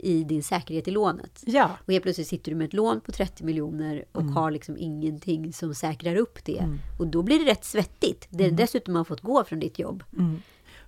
i 0.00 0.24
din 0.24 0.42
säkerhet 0.42 0.88
i 0.88 0.90
lånet. 0.90 1.42
Ja. 1.46 1.70
Och 1.86 1.92
helt 1.92 2.02
plötsligt 2.02 2.28
sitter 2.28 2.50
du 2.50 2.56
med 2.56 2.66
ett 2.66 2.72
lån 2.72 3.00
på 3.00 3.12
30 3.12 3.44
miljoner 3.44 4.04
och 4.12 4.22
har 4.22 4.50
liksom 4.50 4.76
ingenting 4.78 5.52
som 5.52 5.74
säkrar 5.74 6.16
upp 6.16 6.44
det. 6.44 6.64
Och 6.98 7.06
då 7.06 7.22
blir 7.22 7.38
det 7.38 7.50
rätt 7.50 7.64
svettigt. 7.64 8.26
Det 8.30 8.44
är 8.44 8.50
dessutom 8.50 8.94
har 8.94 9.04
fått 9.04 9.20
gå 9.20 9.44
från 9.44 9.60
ditt 9.60 9.78
jobb. 9.78 10.04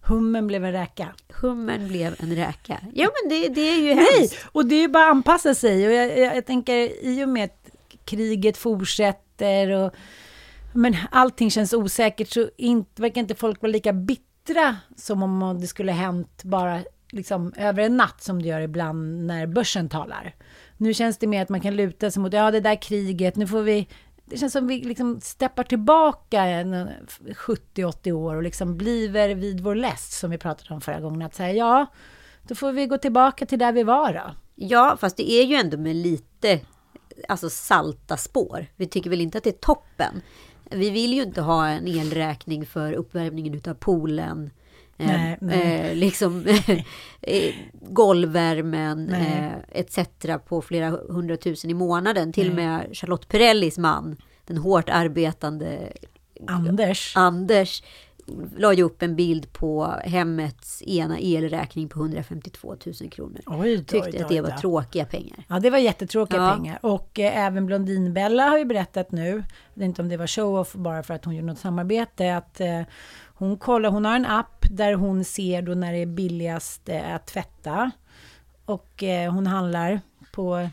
Hummen 0.03 0.47
blev 0.47 0.65
en 0.65 0.73
räka. 0.73 1.09
Hummern 1.41 1.89
blev 1.89 2.15
en 2.19 2.37
räka. 2.37 2.81
Ja 2.95 3.11
men 3.23 3.31
det, 3.31 3.49
det 3.49 3.61
är 3.61 3.81
ju 3.81 3.95
Nej, 3.95 4.07
hemskt. 4.19 4.47
och 4.53 4.67
det 4.67 4.75
är 4.75 4.81
ju 4.81 4.89
bara 4.89 5.05
att 5.05 5.11
anpassa 5.11 5.55
sig. 5.55 5.87
Och 5.87 5.93
jag, 5.93 6.19
jag, 6.19 6.37
jag 6.37 6.47
tänker 6.47 7.05
i 7.05 7.25
och 7.25 7.29
med 7.29 7.45
att 7.45 7.71
kriget 8.05 8.57
fortsätter 8.57 9.71
och 9.71 9.95
men 10.75 10.97
allting 11.11 11.51
känns 11.51 11.73
osäkert 11.73 12.29
så 12.31 12.51
inte, 12.57 13.03
verkar 13.03 13.21
inte 13.21 13.35
folk 13.35 13.63
vara 13.63 13.73
lika 13.73 13.93
bittra 13.93 14.77
som 14.97 15.23
om 15.43 15.61
det 15.61 15.67
skulle 15.67 15.93
hänt 15.93 16.45
bara 16.45 16.81
liksom 17.11 17.53
över 17.57 17.83
en 17.83 17.97
natt 17.97 18.23
som 18.23 18.43
det 18.43 18.49
gör 18.49 18.61
ibland 18.61 19.27
när 19.27 19.47
börsen 19.47 19.89
talar. 19.89 20.35
Nu 20.77 20.95
känns 20.95 21.19
det 21.19 21.27
mer 21.27 21.43
att 21.43 21.49
man 21.49 21.61
kan 21.61 21.77
luta 21.77 22.11
sig 22.11 22.23
mot, 22.23 22.33
ja 22.33 22.51
det 22.51 22.61
där 22.61 22.83
kriget, 22.83 23.37
nu 23.37 23.47
får 23.47 23.63
vi 23.63 23.89
det 24.31 24.37
känns 24.37 24.53
som 24.53 24.67
vi 24.67 24.81
liksom 24.81 25.21
steppar 25.21 25.65
tillbaka 25.65 26.43
70-80 26.43 28.13
år 28.13 28.37
och 28.37 28.43
liksom 28.43 28.77
bliver 28.77 29.35
vid 29.35 29.61
vår 29.61 29.75
läst 29.75 30.13
som 30.13 30.31
vi 30.31 30.39
pratade 30.39 30.75
om 30.75 30.81
förra 30.81 31.01
gången. 31.01 31.23
Att 31.23 31.35
säga 31.35 31.53
ja, 31.53 31.87
då 32.43 32.55
får 32.55 32.73
vi 32.73 32.87
gå 32.87 32.99
tillbaka 32.99 33.47
till 33.47 33.59
där 33.59 33.73
vi 33.73 33.83
var 33.83 34.13
då. 34.13 34.35
Ja, 34.55 34.97
fast 35.01 35.17
det 35.17 35.31
är 35.31 35.45
ju 35.45 35.55
ändå 35.55 35.77
med 35.77 35.97
lite 35.97 36.61
alltså 37.29 37.51
salta 37.51 38.17
spår. 38.17 38.67
Vi 38.77 38.87
tycker 38.87 39.11
väl 39.11 39.21
inte 39.21 39.39
att 39.39 39.45
det 39.45 39.51
är 39.51 39.53
toppen. 39.53 40.23
Vi 40.71 40.91
vill 40.91 41.15
ju 41.15 41.23
inte 41.23 41.41
ha 41.41 41.69
en 41.69 41.89
elräkning 41.89 42.67
för 42.67 42.93
uppvärmningen 42.93 43.55
utav 43.55 43.75
poolen. 43.75 44.51
Eh, 44.99 45.07
Nej, 45.07 45.39
nej. 45.41 45.91
Eh, 45.91 45.95
liksom 45.97 46.45
eh, 47.21 47.55
golvvärmen 47.73 49.13
eh, 49.13 49.53
etc. 49.73 49.99
på 50.49 50.63
flera 50.63 50.91
hundratusen 50.91 51.71
i 51.71 51.75
månaden. 51.75 52.33
Till 52.33 52.49
och 52.51 52.57
med 52.57 52.89
Charlotte 52.93 53.29
Perrellis 53.29 53.79
man, 53.79 54.17
den 54.47 54.57
hårt 54.59 54.89
arbetande 54.89 55.93
Anders. 56.47 57.17
Anders 57.17 57.83
la 58.57 58.73
ju 58.73 58.83
upp 58.83 59.03
en 59.03 59.17
bild 59.17 59.53
på 59.53 59.95
hemmets 60.05 60.83
ena 60.83 61.19
elräkning 61.19 61.89
på 61.89 62.01
152 62.01 62.77
000 63.01 63.11
kronor. 63.11 63.41
Oj, 63.47 63.77
då, 63.77 63.83
Tyckte 63.85 64.11
oj, 64.17 64.23
att 64.23 64.29
det 64.29 64.37
då, 64.37 64.43
var 64.43 64.51
då. 64.51 64.57
tråkiga 64.57 65.05
pengar. 65.05 65.45
Ja, 65.49 65.59
det 65.61 65.71
var 65.71 65.79
jättetråkiga 65.79 66.41
Ja. 66.41 66.55
pengar. 66.55 66.79
Och 66.83 67.19
eh, 67.19 67.47
även 67.47 67.67
Blondinbella 67.67 68.49
har 68.49 68.59
ju 68.59 68.65
berättat 68.65 69.13
nu, 69.13 69.29
jag 69.75 69.81
vet 69.81 69.85
inte 69.85 70.03
om 70.03 70.09
det 70.09 70.17
var 70.17 70.27
show-off 70.27 70.73
bara 70.75 71.03
för 71.03 71.15
att 71.15 71.25
hon 71.25 71.35
gjorde 71.37 71.47
något 71.47 71.59
samarbete, 71.59 72.37
att 72.37 72.61
eh, 72.61 72.83
hon 73.35 73.57
kollar, 73.57 73.91
hon 73.91 74.05
har 74.05 74.17
en 74.17 74.27
app 74.27 74.58
där 74.71 74.93
hon 74.93 75.25
ser 75.25 75.63
då 75.63 75.75
när 75.75 75.93
det 75.93 75.99
är 75.99 76.07
billigast 76.07 76.89
eh, 76.89 77.15
att 77.15 77.27
tvätta. 77.27 77.91
Och 78.65 79.03
eh, 79.03 79.33
hon 79.33 79.47
handlar 79.47 80.01
på 80.33 80.69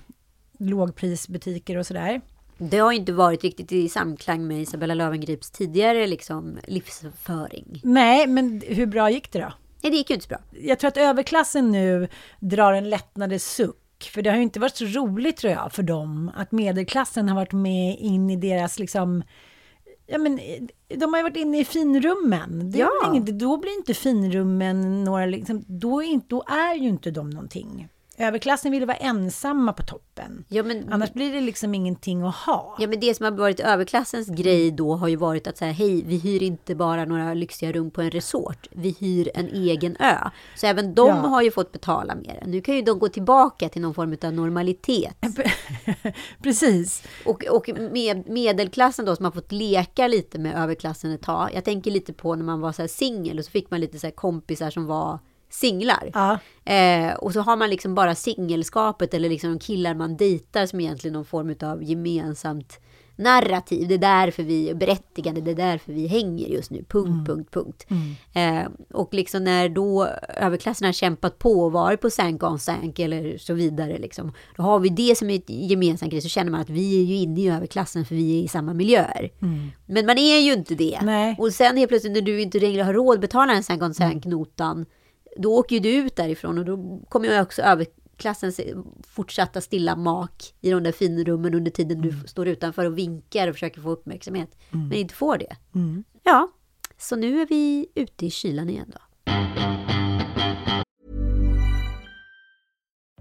lågprisbutiker 0.59 1.77
och 1.77 1.87
sådär. 1.87 2.21
Det 2.57 2.77
har 2.77 2.91
inte 2.91 3.13
varit 3.13 3.43
riktigt 3.43 3.71
i 3.71 3.89
samklang 3.89 4.47
med 4.47 4.61
Isabella 4.61 4.93
Lövengrips 4.93 5.51
tidigare 5.51 6.07
liksom, 6.07 6.59
livsföring. 6.67 7.81
Nej, 7.83 8.27
men 8.27 8.61
hur 8.67 8.85
bra 8.85 9.09
gick 9.09 9.31
det 9.31 9.39
då? 9.39 9.53
Nej, 9.81 9.91
det 9.91 9.97
gick 9.97 10.09
ju 10.09 10.13
inte 10.13 10.25
så 10.25 10.29
bra. 10.29 10.39
jag 10.61 10.79
tror 10.79 10.87
att 10.87 10.97
överklassen 10.97 11.71
nu 11.71 12.07
drar 12.39 12.73
en 12.73 12.89
lättnadens 12.89 13.45
suck. 13.45 14.09
För 14.13 14.21
det 14.21 14.29
har 14.29 14.37
ju 14.37 14.43
inte 14.43 14.59
varit 14.59 14.75
så 14.75 14.85
roligt 14.85 15.37
tror 15.37 15.53
jag 15.53 15.73
för 15.73 15.83
dem 15.83 16.31
att 16.35 16.51
medelklassen 16.51 17.29
har 17.29 17.35
varit 17.35 17.51
med 17.51 17.97
in 17.99 18.29
i 18.29 18.35
deras 18.35 18.79
liksom 18.79 19.23
Ja 20.07 20.17
men 20.17 20.39
de 20.87 21.13
har 21.13 21.17
ju 21.19 21.23
varit 21.23 21.35
inne 21.37 21.59
i 21.59 21.65
finrummen. 21.65 22.71
Det 22.71 22.77
är 22.77 22.81
Ja. 22.81 23.11
inget, 23.13 23.39
då 23.39 23.57
blir 23.57 23.77
inte 23.77 23.93
finrummen 23.93 25.03
några 25.03 25.25
liksom, 25.25 25.63
då 25.67 26.01
är, 26.01 26.05
inte, 26.07 26.27
då 26.29 26.43
är 26.47 26.75
ju 26.75 26.87
inte 26.87 27.11
de 27.11 27.29
någonting. 27.29 27.87
Överklassen 28.17 28.71
vill 28.71 28.85
vara 28.85 28.97
ensamma 28.97 29.73
på 29.73 29.83
toppen. 29.83 30.45
Ja, 30.47 30.63
men, 30.63 30.93
Annars 30.93 31.13
blir 31.13 31.33
det 31.33 31.41
liksom 31.41 31.75
ingenting 31.75 32.21
att 32.21 32.35
ha. 32.35 32.75
ja, 32.79 32.87
men 32.87 32.99
det 32.99 33.13
som 33.15 33.23
har 33.23 33.31
varit 33.31 33.59
överklassens 33.59 34.27
grej 34.29 34.71
då 34.71 34.95
har 34.95 35.07
ju 35.07 35.15
varit 35.15 35.47
att 35.47 35.57
säga 35.57 35.71
hej, 35.71 36.03
vi 36.05 36.17
hyr 36.17 36.43
inte 36.43 36.75
bara 36.75 37.05
några 37.05 37.33
lyxiga 37.33 37.71
rum 37.71 37.91
på 37.91 38.01
en 38.01 38.11
resort. 38.11 38.67
Vi 38.71 38.95
hyr 38.99 39.29
en 39.35 39.47
egen 39.47 39.95
ö. 39.99 40.15
Så 40.55 40.67
även 40.67 40.95
de 40.95 41.07
Ja. 41.07 41.13
har 41.13 41.41
ju 41.41 41.51
fått 41.51 41.71
betala 41.71 42.15
mer. 42.15 42.43
Nu 42.45 42.61
kan 42.61 42.75
ju 42.75 42.81
de 42.81 42.99
gå 42.99 43.07
tillbaka 43.09 43.69
till 43.69 43.81
någon 43.81 43.93
form 43.93 44.17
av 44.23 44.33
normalitet. 44.33 45.17
Precis. 46.43 47.03
Och, 47.25 47.43
och 47.45 47.69
med, 47.91 48.29
medelklassen 48.29 49.05
då 49.05 49.15
som 49.15 49.25
har 49.25 49.31
fått 49.31 49.51
leka 49.51 50.07
lite 50.07 50.39
med 50.39 50.55
överklassen 50.63 51.11
ett 51.11 51.21
tag. 51.21 51.49
Jag 51.53 51.63
tänker 51.65 51.91
lite 51.91 52.13
på 52.13 52.35
när 52.35 52.43
man 52.45 52.61
var 52.61 52.71
så 52.71 52.81
här 52.81 52.87
singel 52.89 53.39
och 53.39 53.45
så 53.45 53.51
fick 53.51 53.71
man 53.71 53.81
lite 53.81 53.99
så 53.99 54.07
här 54.07 54.11
kompisar 54.11 54.69
som 54.69 54.85
var 54.85 55.19
singlar. 55.55 56.11
Ja. 56.13 56.39
Eh, 56.73 57.13
och 57.13 57.33
så 57.33 57.41
har 57.41 57.55
man 57.55 57.69
liksom 57.69 57.95
bara 57.95 58.15
singelskapet 58.15 59.13
eller 59.13 59.29
liksom 59.29 59.59
killar 59.59 59.93
man 59.93 60.17
dejtar 60.17 60.65
som 60.65 60.79
egentligen 60.79 61.13
någon 61.13 61.25
form 61.25 61.55
av 61.61 61.83
gemensamt 61.83 62.79
narrativ. 63.17 63.87
Det 63.87 63.93
är 63.93 63.97
därför 63.97 64.43
vi 64.43 64.69
är 64.69 64.73
berättigade, 64.73 65.41
det 65.41 65.51
är 65.51 65.55
därför 65.55 65.93
vi 65.93 66.07
hänger 66.07 66.47
just 66.47 66.71
nu. 66.71 66.83
Punkt, 66.89 67.27
punkt, 67.27 67.51
punkt. 67.51 67.85
Eh, 68.33 68.67
och 68.93 69.13
liksom 69.13 69.43
när 69.43 69.69
då 69.69 70.07
överklassen 70.37 70.85
har 70.85 70.93
kämpat 70.93 71.39
på 71.39 71.51
och 71.51 71.71
varit 71.71 72.01
på 72.01 72.09
sank 72.09 72.43
on 72.43 72.59
sank 72.59 72.99
eller 72.99 73.37
så 73.37 73.53
vidare. 73.53 73.97
Liksom, 73.97 74.33
då 74.55 74.63
har 74.63 74.79
vi 74.79 74.89
det 74.89 75.17
som 75.17 75.29
ett 75.29 75.49
gemensamt 75.49 76.11
grej 76.11 76.21
så 76.21 76.29
känner 76.29 76.51
man 76.51 76.61
att 76.61 76.69
vi 76.69 77.01
är 77.01 77.03
ju 77.03 77.15
inne 77.15 77.41
i 77.41 77.49
överklassen 77.49 78.05
för 78.05 78.15
vi 78.15 78.39
är 78.39 78.43
i 78.43 78.47
samma 78.47 78.73
miljöer. 78.73 79.31
Men 79.85 80.05
man 80.05 80.17
är 80.17 80.39
ju 80.39 80.53
inte 80.53 80.75
det. 80.75 80.99
Nej. 81.01 81.35
Och 81.39 81.53
sen 81.53 81.77
helt 81.77 81.89
plötsligt 81.89 82.13
när 82.13 82.21
du 82.21 82.41
inte 82.41 82.59
längre 82.59 82.83
har 82.83 82.93
råd 82.93 83.15
att 83.15 83.21
betala 83.21 83.53
den 83.53 83.63
sank 83.63 83.81
on 83.81 83.93
sank-notan 83.93 84.85
då 85.35 85.57
åker 85.57 85.75
ju 85.75 85.79
du 85.79 85.89
ut 85.89 86.15
därifrån 86.15 86.57
och 86.57 86.65
då 86.65 87.01
kommer 87.09 87.27
ju 87.27 87.41
också 87.41 87.61
överklassens 87.61 88.61
fortsatta 89.07 89.61
stilla 89.61 89.95
mak 89.95 90.53
i 90.61 90.71
de 90.71 90.83
där 90.83 90.91
finrummen 90.91 91.53
under 91.53 91.71
tiden 91.71 92.01
du 92.01 92.13
står 92.27 92.47
utanför 92.47 92.85
och 92.85 92.97
vinkar 92.97 93.47
och 93.47 93.55
försöker 93.55 93.81
få 93.81 93.89
uppmärksamhet. 93.89 94.57
Men 94.89 94.93
inte 94.93 95.15
får 95.15 95.37
det. 95.37 95.55
Ja, 96.23 96.51
så 96.97 97.15
nu 97.15 97.41
är 97.41 97.45
vi 97.45 97.87
ute 97.95 98.25
i 98.25 98.29
kylan 98.29 98.69
igen 98.69 98.91
då. 98.93 98.99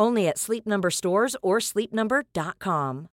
Only 0.00 0.28
at 0.28 0.38
Sleep 0.38 0.66
Number 0.66 0.90
stores 0.90 1.36
or 1.42 1.60
sleepnumber.com. 1.60 3.06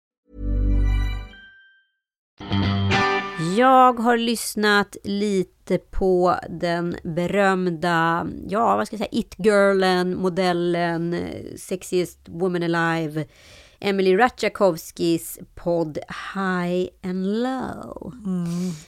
Jag 3.57 3.99
har 4.01 4.17
lyssnat 4.17 4.97
lite 5.05 5.79
på 5.79 6.35
den 6.51 6.97
berömda, 7.05 8.27
ja 8.49 8.77
vad 8.77 8.87
ska 8.87 8.97
jag 8.97 8.99
säga, 8.99 9.21
it-girlen, 9.21 10.17
modellen, 10.17 11.17
sexiest 11.57 12.19
woman 12.29 12.63
alive, 12.63 13.27
Emily 13.81 14.17
Ratajkowskis 14.17 15.39
podd 15.55 15.99
High 16.35 16.89
and 17.05 17.27
Low. 17.43 18.13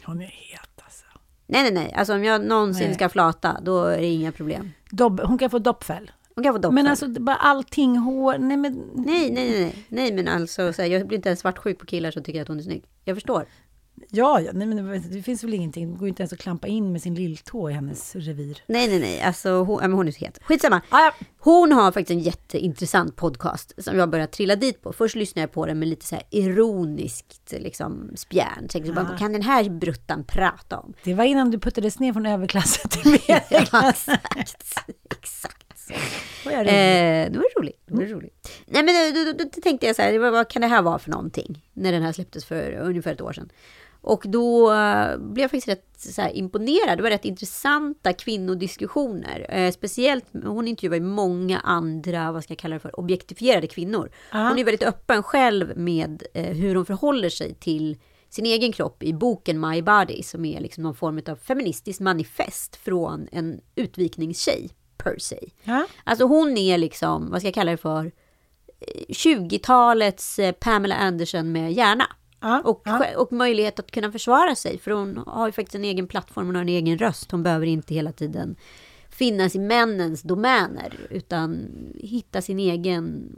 Hon 0.05 0.21
är 0.21 0.27
het 0.27 0.85
alltså. 0.85 1.05
Nej, 1.47 1.63
nej, 1.63 1.73
nej. 1.73 1.93
Alltså 1.97 2.15
om 2.15 2.25
jag 2.25 2.45
någonsin 2.45 2.87
Nej. 2.87 2.95
ska 2.95 3.09
flata, 3.09 3.61
då 3.63 3.85
är 3.85 3.99
det 3.99 4.07
inga 4.07 4.33
problem. 4.33 4.71
Dobb, 4.91 5.21
hon 5.21 5.39
kan 5.39 5.51
få 5.51 5.59
doppfäll. 5.59 6.11
Hon 6.37 6.45
kan 6.45 6.55
få 6.55 6.59
doppel. 6.59 6.75
Men 6.75 6.87
alltså 6.87 7.09
bara 7.09 7.37
allting 7.37 7.97
hår, 7.97 8.39
nej 8.39 8.57
men... 8.57 8.91
Nej, 8.95 9.31
nej, 9.31 9.51
nej, 9.51 9.75
nej. 9.89 10.13
Men 10.13 10.29
alltså, 10.29 10.73
så 10.73 10.83
här, 10.83 10.89
jag 10.89 11.07
blir 11.07 11.17
inte 11.17 11.29
ens 11.29 11.41
svartsjuk 11.41 11.79
på 11.79 11.87
killar 11.87 12.11
som 12.11 12.23
tycker 12.25 12.43
att 12.43 12.49
hon 12.49 12.59
är 12.59 12.63
snygg. 12.63 12.85
Jag 13.05 13.17
förstår. 13.17 13.47
Ja, 14.11 14.41
ja, 14.41 14.51
nej 14.55 14.67
men 14.67 15.11
det, 15.11 15.23
finns 15.23 15.45
väl 15.45 15.55
ingenting, 15.55 15.93
det 15.93 15.99
går 15.99 16.09
inte 16.09 16.23
ens 16.23 16.33
att 16.33 16.39
klampa 16.39 16.67
in 16.67 16.93
med 16.93 17.03
sin 17.03 17.15
lilltå 17.15 17.71
i 17.71 17.73
hennes 17.73 18.17
revir. 18.17 18.63
Nej, 18.67 18.89
nej, 18.89 18.99
nej. 19.01 19.21
Alltså, 19.23 19.51
hon, 19.51 19.79
ja, 19.83 19.89
hon 19.89 20.09
är 20.09 20.13
så 20.13 20.25
het. 20.25 20.39
Skitsamma. 20.43 20.81
Ah, 20.89 21.01
ja. 21.01 21.13
Hon 21.39 21.73
har 21.73 21.93
faktiskt 21.93 22.11
en 22.11 22.19
jätteintressant 22.21 23.17
podcast 23.17 23.73
som 23.79 23.99
jag 23.99 24.11
börjat 24.11 24.33
trilla 24.33 24.57
dit 24.57 24.83
på. 24.83 24.93
Först 24.93 25.15
lyssnade 25.17 25.43
jag 25.43 25.53
på 25.53 25.67
den 25.67 25.79
med 25.79 25.89
lite 25.89 26.07
så 26.07 26.15
här 26.15 26.25
ironiskt 26.31 27.55
liksom, 27.59 28.11
spjärn. 28.17 28.69
Tänkte 28.69 28.93
bara, 28.93 29.05
vad 29.05 29.19
kan 29.19 29.33
den 29.33 29.43
här 29.43 29.71
bruttan 29.71 30.25
prata 30.25 30.79
om? 30.79 30.95
Det 31.05 31.15
var 31.15 31.25
innan 31.25 31.51
du 31.51 31.59
puttades 31.59 31.99
ner 31.99 32.13
från 32.13 32.27
överklassen 32.27 32.91
till 32.91 33.19
Ja, 33.29 33.41
medelklass. 33.51 34.09
exakt. 34.37 34.93
Exakt 35.11 35.66
så. 35.87 35.95
Vad 36.45 36.55
är 36.55 36.65
det? 36.65 36.71
Eh, 36.71 37.33
det 37.33 37.39
var 37.39 37.61
roligt. 37.61 37.83
Det 37.87 37.95
var 37.95 38.05
roligt. 38.05 38.63
Nej, 38.67 38.83
men 38.83 39.15
då, 39.15 39.33
då, 39.33 39.45
då 39.45 39.61
tänkte 39.61 39.87
jag 39.87 39.97
så 39.97 40.03
här, 40.03 40.19
vad, 40.19 40.49
kan 40.49 40.63
det 40.63 40.69
här 40.69 40.83
vara 40.83 40.99
för 40.99 41.11
någonting? 41.11 41.65
När 41.73 41.93
den 41.93 42.03
här 42.03 42.13
släpptes 42.13 42.45
för 42.45 42.73
ungefär 42.73 43.13
ett 43.13 43.21
år 43.21 43.33
sedan. 43.33 43.51
Och 44.01 44.25
då 44.27 44.73
eh, 44.73 45.19
blev 45.19 45.43
jag 45.43 45.51
faktiskt 45.51 45.69
rätt 45.69 45.87
så 45.97 46.29
imponerad. 46.29 46.99
Det 46.99 47.03
var 47.03 47.11
rätt 47.11 47.25
intressanta 47.25 48.13
kvinnodiskussioner. 48.13 49.47
Eh, 49.49 49.73
speciellt, 49.73 50.25
hon 50.45 50.69
intervjuar 50.69 50.95
ju 50.95 51.03
många 51.03 51.59
andra, 51.59 52.33
vad 52.33 52.45
ska 52.45 52.53
jag 52.53 52.59
kalla 52.59 52.75
det 52.75 52.81
för, 52.81 53.01
objektifierade 53.01 53.67
kvinnor. 53.67 54.11
Hon 54.31 54.59
är 54.59 54.65
väldigt 54.65 54.83
öppen 54.83 55.23
själv 55.23 55.79
med 55.79 56.23
eh, 56.35 56.57
hur 56.57 56.75
hon 56.75 56.87
förhåller 56.87 57.29
sig 57.29 57.55
till 57.55 57.97
sin 58.29 58.47
egen 58.47 58.73
kropp 58.73 59.03
i 59.03 59.13
boken 59.13 59.61
My 59.61 59.83
Body, 59.83 60.23
som 60.23 60.45
är 60.45 60.61
liksom 60.61 60.83
någon 60.83 60.95
form 60.95 61.21
av 61.29 61.37
feministiskt 61.37 62.01
manifest 62.01 62.77
från 62.77 63.29
en 63.33 63.61
utvikningstjej, 63.75 64.71
per 64.97 65.19
se. 65.19 65.39
Ja. 65.65 65.87
Alltså 66.05 66.25
hon 66.25 66.57
är 66.59 66.79
liksom, 66.79 67.31
vad 67.31 67.41
ska 67.41 67.47
jag 67.49 67.55
kalla 67.55 67.71
det 67.71 67.77
för, 67.77 68.05
eh, 68.81 69.05
20-talets 69.09 70.39
eh, 70.39 70.53
Pamela 70.53 70.95
Anderson 70.95 71.53
med 71.53 71.73
hjärna. 71.73 72.05
Ja, 72.41 72.61
Och, 72.65 72.83
ja. 72.85 73.17
och 73.17 73.33
möjlighet 73.33 73.79
att 73.79 73.91
kunna 73.91 74.13
försvara 74.13 74.55
sig, 74.55 74.79
för 74.79 74.91
hon 74.91 75.17
har 75.27 75.47
ju 75.47 75.53
faktiskt 75.53 75.75
en 75.75 75.85
egen 75.85 76.07
plattform, 76.09 76.47
hon 76.47 76.55
har 76.55 76.63
en 76.63 76.69
egen 76.69 76.99
röst. 76.99 77.31
Hon 77.31 77.43
behöver 77.43 77.67
inte 77.67 77.95
hela 77.95 78.13
tiden 78.13 78.57
finnas 79.19 79.55
i 79.55 79.59
männens 79.59 80.23
domäner, 80.23 80.93
utan 81.11 81.69
hitta 81.95 82.43
sin 82.43 82.59
egen, 82.59 83.29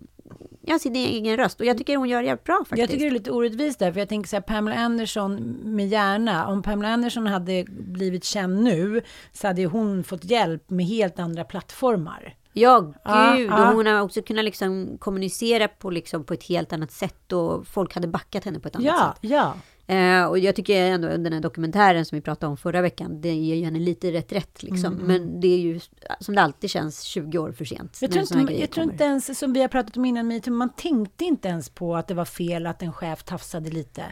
ja, 0.61 0.79
sin 0.79 0.97
egen 0.97 1.37
röst. 1.37 1.61
Och 1.61 1.67
jag 1.67 1.79
tycker 1.79 1.97
hon 1.97 2.09
gör 2.09 2.21
det 2.21 2.27
jävligt 2.27 2.45
bra 2.45 2.57
faktiskt. 2.59 2.79
Jag 2.81 2.89
tycker 2.91 3.05
det 3.05 3.11
är 3.11 3.19
lite 3.19 3.31
orättvist 3.31 3.79
där, 3.79 3.93
för 3.93 4.01
jag 4.01 4.09
tänker 4.09 4.29
så 4.29 4.37
här, 4.37 4.41
Pamela 4.41 4.77
Anderson 4.77 5.35
med 5.65 5.89
hjärna, 5.89 6.47
om 6.47 6.63
Pamela 6.63 6.89
Anderson 6.89 7.27
hade 7.27 7.65
blivit 7.69 8.25
känd 8.25 8.63
nu, 8.63 9.01
så 9.33 9.47
hade 9.47 9.65
hon 9.67 10.05
fått 10.05 10.25
hjälp 10.25 10.71
med 10.71 10.87
helt 10.87 11.19
andra 11.19 11.45
plattformar. 11.45 12.35
Ja, 12.53 12.93
Ja, 13.05 13.35
gud. 13.37 13.51
ja. 13.51 13.69
Och 13.71 13.77
hon 13.77 13.87
har 13.87 14.01
också 14.01 14.23
kunnat 14.23 14.45
liksom 14.45 14.97
kommunicera 14.99 15.69
på, 15.69 15.91
liksom, 15.91 16.25
på 16.25 16.35
ett 16.35 16.45
helt 16.45 16.73
annat 16.73 16.91
sätt 16.93 17.33
och 17.33 17.67
folk 17.67 17.95
hade 17.95 18.09
backat 18.09 18.45
henne 18.45 18.61
på 18.61 18.69
ett 18.69 18.77
annat 18.77 18.87
Ja, 18.87 19.15
sätt. 19.23 19.31
ja. 19.31 19.55
Eh, 19.91 20.25
och 20.25 20.39
jag 20.39 20.57
tycker 20.57 20.85
ändå 20.85 21.09
den 21.09 21.33
här 21.33 21.41
dokumentären 21.41 22.05
som 22.05 22.17
vi 22.17 22.23
pratade 22.23 22.51
om 22.51 22.57
förra 22.57 22.81
veckan, 22.83 23.21
det 23.21 23.35
ger 23.35 23.55
ju 23.57 23.65
henne 23.65 23.79
lite 23.79 24.13
rätt 24.13 24.33
rätt 24.33 24.63
liksom. 24.63 24.95
Men 24.95 25.41
det 25.41 25.49
är 25.49 25.59
ju 25.59 25.81
som 26.21 26.35
det 26.35 26.43
alltid 26.43 26.71
känns 26.71 27.03
20 27.03 27.39
år 27.39 27.53
för 27.53 27.65
sent. 27.65 27.99
Jag 28.01 28.11
tror, 28.13 28.23
inte, 28.41 28.53
jag 28.61 28.71
tror 28.71 28.85
inte 28.93 29.05
ens, 29.05 29.39
som 29.39 29.53
vi 29.53 29.61
har 29.61 29.69
pratat 29.69 29.97
om 29.97 30.05
innan, 30.05 30.29
metoo, 30.29 30.53
man 30.53 30.69
tänkte 30.73 31.25
inte 31.25 31.49
ens 31.49 31.69
på 31.71 31.97
att 31.97 32.09
det 32.09 32.15
var 32.15 32.25
fel 32.25 32.67
att 32.67 32.83
en 32.83 32.93
chef 32.93 33.23
tafsade 33.23 33.71
lite. 33.71 34.05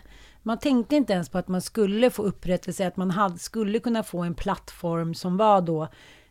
Man 0.42 0.58
tänkte 0.58 0.96
inte 0.96 1.12
ens 1.12 1.28
på 1.28 1.38
att 1.38 1.48
man 1.48 1.62
skulle 1.62 2.10
få 2.10 2.22
upprättelse, 2.22 2.86
att 2.86 2.96
man 2.96 3.10
hade, 3.10 3.38
skulle 3.38 3.78
kunna 3.78 4.02
få 4.02 4.22
en 4.22 4.34
plattform 4.34 5.14
som 5.14 5.36
var 5.36 5.60
då 5.60 5.88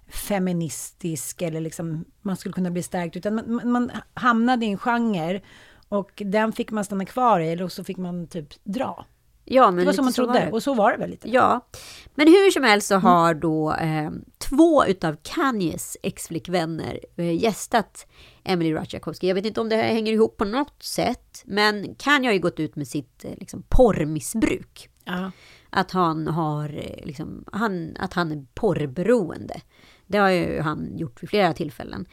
feministisk 0.07 1.41
eller 1.41 1.61
liksom 1.61 2.05
man 2.21 2.37
skulle 2.37 2.53
kunna 2.53 2.71
bli 2.71 2.83
stärkt. 2.83 3.15
Utan 3.15 3.35
man, 3.35 3.45
man- 3.55 3.71
man 3.71 3.91
hamnade 4.13 4.65
i 4.65 4.69
en 4.69 4.77
genre 4.77 5.41
och 5.89 6.21
den 6.25 6.51
fick 6.51 6.71
man 6.71 6.85
stanna 6.85 7.05
kvar 7.05 7.39
i 7.39 7.49
eller 7.51 7.67
så 7.67 7.83
fick 7.83 7.97
man 7.97 8.27
typ 8.27 8.47
dra. 8.63 9.05
Ja, 9.45 9.71
men 9.71 9.79
Det 9.79 9.85
var 9.85 9.93
som 9.93 10.05
man 10.05 10.13
så 10.13 10.25
var 10.25 10.33
trodde 10.33 10.45
det. 10.45 10.51
och 10.51 10.63
så 10.63 10.73
var 10.73 10.91
det 10.91 10.97
väl 10.97 11.09
lite. 11.09 11.29
Ja, 11.29 11.67
men 12.15 12.27
hur 12.27 12.51
som 12.51 12.63
helst 12.63 12.87
så 12.87 12.95
har 12.95 13.33
då 13.33 13.73
eh, 13.73 14.11
två 14.37 14.85
utav 14.85 15.15
Kanyes 15.23 15.97
exflickvänner 16.03 16.99
eh, 17.15 17.43
gästat 17.43 18.07
Emily 18.43 18.73
Ratajkowski. 18.73 19.27
Jag 19.27 19.35
vet 19.35 19.45
inte 19.45 19.61
om 19.61 19.69
det 19.69 19.75
här 19.75 19.83
hänger 19.83 20.13
ihop 20.13 20.37
på 20.37 20.45
något 20.45 20.83
sätt, 20.83 21.43
men 21.45 21.95
Kanye 21.95 22.29
har 22.29 22.33
ju 22.33 22.39
gått 22.39 22.59
ut 22.59 22.75
med 22.75 22.87
sitt 22.87 23.25
eh, 23.25 23.31
liksom, 23.39 23.63
porrmissbruk. 23.69 24.89
Ja. 25.03 25.31
Att 25.69 25.91
han 25.91 26.27
har 26.27 26.69
eh, 26.69 27.05
liksom, 27.05 27.45
han, 27.51 27.95
att 27.99 28.13
han 28.13 28.31
är 28.31 28.45
porrberoende. 28.53 29.61
Det 30.07 30.17
har 30.17 30.29
ju 30.29 30.61
han 30.61 30.97
gjort 30.97 31.23
vid 31.23 31.29
flera 31.29 31.53
tillfällen. 31.53 32.05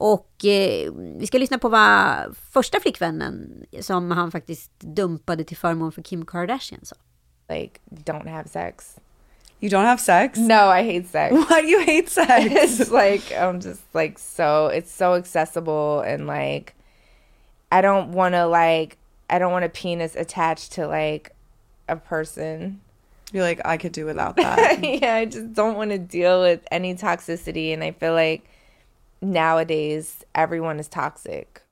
Och 0.00 0.44
eh, 0.44 0.92
vi 0.94 1.26
ska 1.26 1.38
lyssna 1.38 1.58
på 1.58 1.68
vad 1.68 2.36
första 2.50 2.80
flickvännen 2.80 3.66
som 3.80 4.10
han 4.10 4.30
faktiskt 4.30 4.70
dumpade 4.80 5.44
till 5.44 5.56
förmån 5.56 5.92
för 5.92 6.02
Kim 6.02 6.26
Kardashian 6.26 6.80
sa. 6.84 6.96
like 7.48 7.80
don't 7.90 8.28
have 8.28 8.48
sex. 8.48 8.96
You 9.60 9.70
don't 9.70 9.86
have 9.86 9.98
sex? 9.98 10.38
No, 10.38 10.70
I 10.70 10.82
hate 10.82 11.08
sex. 11.08 11.32
Why 11.50 11.62
do 11.62 11.68
you 11.68 11.80
hate 11.80 12.08
sex? 12.10 12.44
it's 12.80 12.90
like 12.92 13.32
I'm 13.34 13.60
just 13.60 13.82
like 13.94 14.18
so 14.18 14.68
it's 14.68 14.90
so 14.96 15.14
accessible 15.14 16.00
and 16.14 16.26
like 16.26 16.74
I 17.72 17.80
don't 17.82 18.12
want 18.12 18.34
to 18.34 18.46
like 18.46 18.96
I 19.30 19.38
don't 19.38 19.50
want 19.52 19.64
a 19.64 19.68
penis 19.68 20.14
attached 20.16 20.72
to 20.74 20.86
like 20.86 21.30
a 21.88 21.96
person. 21.96 22.80
You're 23.32 23.42
like, 23.44 23.60
I 23.64 23.76
could 23.78 23.92
do 23.92 24.06
without 24.06 24.36
that. 24.42 24.78
yeah, 25.02 25.14
I 25.14 25.24
just 25.24 25.52
don't 25.54 25.76
want 25.76 25.90
to 25.90 25.98
deal 25.98 26.40
with 26.42 26.60
any 26.70 26.94
toxicity 26.94 27.74
and 27.74 27.82
I 27.82 27.90
feel 27.92 28.14
like 28.14 28.42
nowadays 29.20 30.24
everyone 30.34 30.80
is 30.80 30.88
toxic. 30.88 31.62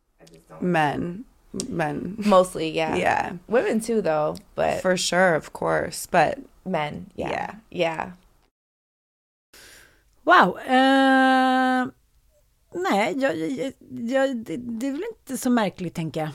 Men. 0.61 1.25
Men. 1.69 2.15
Mostly, 2.19 2.71
yeah. 2.71 2.97
Yeah. 2.97 3.33
Women 3.47 3.81
too 3.81 4.03
though, 4.03 4.37
but 4.55 4.83
For 4.83 4.97
sure, 4.97 5.37
of 5.37 5.53
course. 5.53 6.07
But 6.07 6.39
men, 6.65 7.11
yeah. 7.17 7.31
Yeah. 7.31 7.55
Yeah. 7.71 8.11
Wow. 10.25 10.59
Eh, 10.59 11.87
nej, 12.75 13.15
jag, 13.17 13.37
jag, 13.37 13.73
jag, 13.91 14.37
det, 14.37 14.57
det 14.57 14.87
är 14.87 14.93
väl 14.93 15.05
inte 15.19 15.37
så 15.37 15.51
märkligt, 15.51 15.95
tänker 15.95 16.21
jag. 16.21 16.31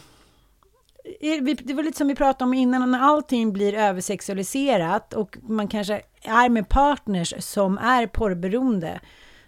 Det 1.63 1.73
var 1.73 1.83
lite 1.83 1.97
som 1.97 2.07
vi 2.07 2.15
pratade 2.15 2.43
om 2.43 2.53
innan, 2.53 2.91
när 2.91 2.99
allting 2.99 3.53
blir 3.53 3.73
översexualiserat 3.73 5.13
och 5.13 5.37
man 5.41 5.67
kanske 5.67 6.01
är 6.21 6.49
med 6.49 6.69
partners 6.69 7.33
som 7.39 7.77
är 7.77 8.07
porrberoende. 8.07 8.99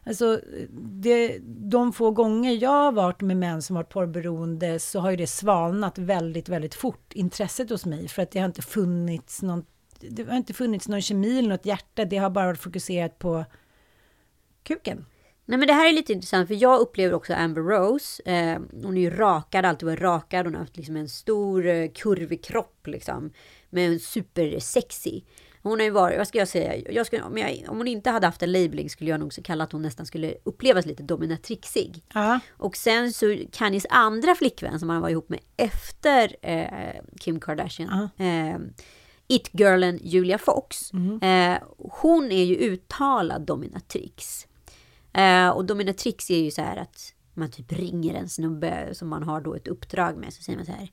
Alltså, 0.06 0.42
det, 0.80 1.40
de 1.48 1.94
få 1.94 2.12
gånger 2.12 2.52
jag 2.52 2.70
har 2.70 2.92
varit 2.92 3.22
med 3.22 3.38
män 3.38 3.62
som 3.62 3.76
varit 3.76 3.90
porrberoende 3.90 4.80
så 4.80 5.00
har 5.00 5.12
ju 5.12 5.18
det 5.18 5.28
svalnat 5.28 5.98
väldigt, 5.98 6.50
väldigt 6.50 6.76
fort, 6.76 7.14
intresset 7.14 7.70
hos 7.70 7.86
mig. 7.86 8.08
För 8.08 8.22
att 8.22 8.32
det 8.32 8.40
har 8.40 8.46
inte 8.46 8.62
funnits 8.62 9.42
någon, 9.42 9.66
det 10.00 10.30
har 10.30 10.38
inte 10.38 10.54
funnits 10.54 10.88
någon 10.88 11.02
kemi 11.02 11.40
eller 11.40 11.50
något 11.50 11.66
hjärta. 11.66 12.06
Det 12.06 12.18
har 12.18 12.30
bara 12.30 12.46
varit 12.46 12.60
fokuserat 12.60 13.20
på 13.20 13.46
kuken. 14.64 15.06
Nej 15.46 15.58
men 15.58 15.68
det 15.68 15.74
här 15.74 15.90
är 15.90 15.94
lite 15.94 16.14
intressant 16.14 16.48
för 16.48 16.56
jag 16.56 16.80
upplever 16.80 17.14
också 17.14 17.34
Amber 17.34 17.62
Rose. 17.62 18.24
Eh, 18.26 18.60
hon 18.84 18.98
är 18.98 19.02
ju 19.02 19.10
rakad, 19.10 19.66
alltid 19.66 19.88
varit 19.88 20.02
rakad. 20.02 20.46
Hon 20.46 20.54
har 20.54 20.62
haft 20.62 20.78
liksom 20.78 20.96
en 20.96 21.10
stor 21.10 21.68
eh, 21.68 21.90
kurvig 21.92 22.44
kropp 22.44 22.88
liksom. 22.88 23.32
Men 23.70 24.00
supersexig. 24.00 24.62
supersexy. 24.62 25.22
Hon 25.64 25.80
har 25.80 25.84
ju 25.86 25.90
varit, 25.90 26.18
vad 26.18 26.28
ska 26.28 26.38
jag 26.38 26.48
säga, 26.48 26.92
jag 26.92 27.06
skulle, 27.06 27.24
om, 27.24 27.38
jag, 27.38 27.66
om 27.68 27.78
hon 27.78 27.88
inte 27.88 28.10
hade 28.10 28.28
haft 28.28 28.44
en 28.44 28.52
labeling 28.52 28.90
skulle 28.90 29.10
jag 29.10 29.20
nog 29.20 29.34
så 29.34 29.44
kalla 29.44 29.64
att 29.64 29.72
hon 29.72 29.82
nästan 29.82 30.06
skulle 30.06 30.36
upplevas 30.44 30.86
lite 30.86 31.04
dominatrixig. 31.04 32.04
Ja. 32.14 32.40
Och 32.52 32.78
sen 32.78 33.14
så 33.14 33.38
Kanyes 33.52 33.86
andra 33.90 34.36
flickvän 34.36 34.80
som 34.80 34.90
han 34.90 35.02
var 35.02 35.10
ihop 35.10 35.30
med 35.30 35.40
efter 35.58 36.36
eh, 36.42 37.02
Kim 37.20 37.40
Kardashian. 37.40 38.10
Eh, 38.18 38.58
It-girlen 39.28 40.00
Julia 40.04 40.38
Fox. 40.38 40.92
Eh, 41.22 41.58
hon 41.78 42.32
är 42.32 42.44
ju 42.44 42.56
uttalad 42.56 43.42
dominatrix. 43.42 44.48
Eh, 45.14 45.50
och 45.50 45.66
dominatrix 45.66 46.30
är 46.30 46.40
ju 46.40 46.52
så 46.52 46.62
här 46.62 46.78
att 46.78 47.14
man 47.34 47.52
typ 47.52 47.72
ringer 47.72 48.14
en 48.14 48.30
snubbe 48.30 48.90
som 48.94 49.08
man 49.10 49.24
har 49.24 49.42
då 49.42 49.56
ett 49.56 49.68
uppdrag 49.68 50.18
med. 50.18 50.34
Så 50.34 50.44
säger 50.44 50.58
man 50.58 50.66
så 50.66 50.72
här. 50.72 50.90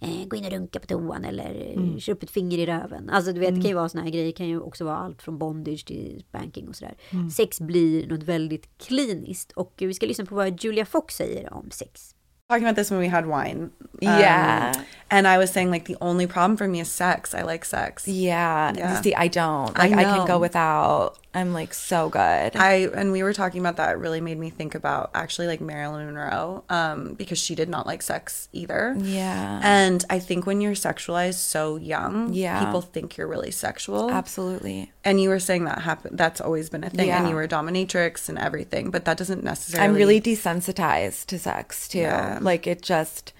Eh, 0.00 0.26
gå 0.28 0.36
in 0.36 0.44
och 0.44 0.50
runka 0.50 0.80
på 0.80 0.86
toan 0.86 1.24
eller 1.24 1.72
mm. 1.76 2.00
kör 2.00 2.12
upp 2.12 2.22
ett 2.22 2.30
finger 2.30 2.58
i 2.58 2.66
röven. 2.66 3.10
Alltså 3.10 3.32
du 3.32 3.40
vet, 3.40 3.54
det 3.54 3.60
kan 3.60 3.68
ju 3.68 3.74
vara 3.74 3.88
såna 3.88 4.04
här 4.04 4.10
grejer. 4.10 4.26
Det 4.26 4.32
kan 4.32 4.48
ju 4.48 4.60
också 4.60 4.84
vara 4.84 4.96
allt 4.96 5.22
från 5.22 5.38
bondage 5.38 5.86
till 5.86 6.24
spanking 6.28 6.68
och 6.68 6.76
sådär. 6.76 6.96
Sex 7.36 7.60
blir 7.60 8.06
något 8.06 8.22
väldigt 8.22 8.78
kliniskt. 8.78 9.52
Och 9.52 9.74
vi 9.76 9.94
ska 9.94 10.06
lyssna 10.06 10.26
på 10.26 10.34
vad 10.34 10.64
Julia 10.64 10.86
Fox 10.86 11.16
säger 11.16 11.52
om 11.52 11.70
sex. 11.70 12.14
Talking 12.48 12.64
about 12.64 12.76
this 12.76 12.90
when 12.90 12.98
we 12.98 13.08
had 13.08 13.26
wine. 13.26 13.70
Um, 13.82 13.90
Yeah. 14.00 14.72
And 15.10 15.26
I 15.26 15.38
was 15.38 15.50
saying 15.50 15.70
like 15.70 15.86
the 15.86 15.96
only 16.02 16.26
problem 16.26 16.56
for 16.58 16.68
me 16.68 16.80
is 16.80 16.90
sex. 16.90 17.34
I 17.34 17.40
like 17.42 17.64
sex. 17.64 18.06
Yeah. 18.06 18.72
Yeah. 18.76 19.00
See, 19.00 19.14
I 19.14 19.28
don't. 19.28 19.78
I 19.78 19.88
Like, 19.88 19.98
I, 19.98 20.04
can 20.04 20.18
know. 20.18 20.26
go 20.26 20.38
without. 20.38 21.18
I'm 21.34 21.52
like 21.54 21.72
so 21.72 22.08
good. 22.10 22.56
I 22.56 22.88
and 22.94 23.12
we 23.12 23.22
were 23.22 23.32
talking 23.32 23.60
about 23.60 23.76
that. 23.76 23.90
It 23.92 23.98
really 23.98 24.20
made 24.20 24.38
me 24.38 24.50
think 24.50 24.74
about 24.74 25.10
actually 25.14 25.46
like 25.46 25.60
Marilyn 25.62 26.06
Monroe, 26.06 26.62
um, 26.68 27.14
because 27.14 27.38
she 27.38 27.54
did 27.54 27.68
not 27.70 27.86
like 27.86 28.02
sex 28.02 28.48
either. 28.52 28.94
yeah. 28.98 29.60
And 29.62 30.04
I 30.10 30.18
think 30.18 30.46
when 30.46 30.60
you're 30.60 30.72
sexualized 30.74 31.34
so 31.38 31.76
young, 31.76 32.32
Yeah. 32.34 32.64
people 32.64 32.80
think 32.82 33.16
you're 33.16 33.28
really 33.28 33.50
sexual. 33.50 34.10
Absolutely. 34.10 34.92
And 35.04 35.20
you 35.20 35.28
were 35.30 35.38
saying 35.40 35.64
that 35.64 35.80
happen 35.82 36.16
that's 36.16 36.40
always 36.40 36.68
been 36.70 36.84
a 36.84 36.90
thing. 36.90 37.10
And 37.10 37.28
you 37.28 37.34
were 37.34 37.44
a 37.44 37.48
dominatrix 37.48 38.28
and 38.28 38.38
everything, 38.38 38.90
but 38.90 39.04
that 39.06 39.16
doesn't 39.16 39.42
necessarily 39.44 39.88
I'm 39.88 39.94
really 39.94 40.20
desensitized 40.20 41.26
to 41.26 41.38
sex 41.38 41.88
too. 41.88 42.00
Yeah. 42.00 42.37
Like 42.44 42.66
it 42.66 42.82
just, 42.82 43.32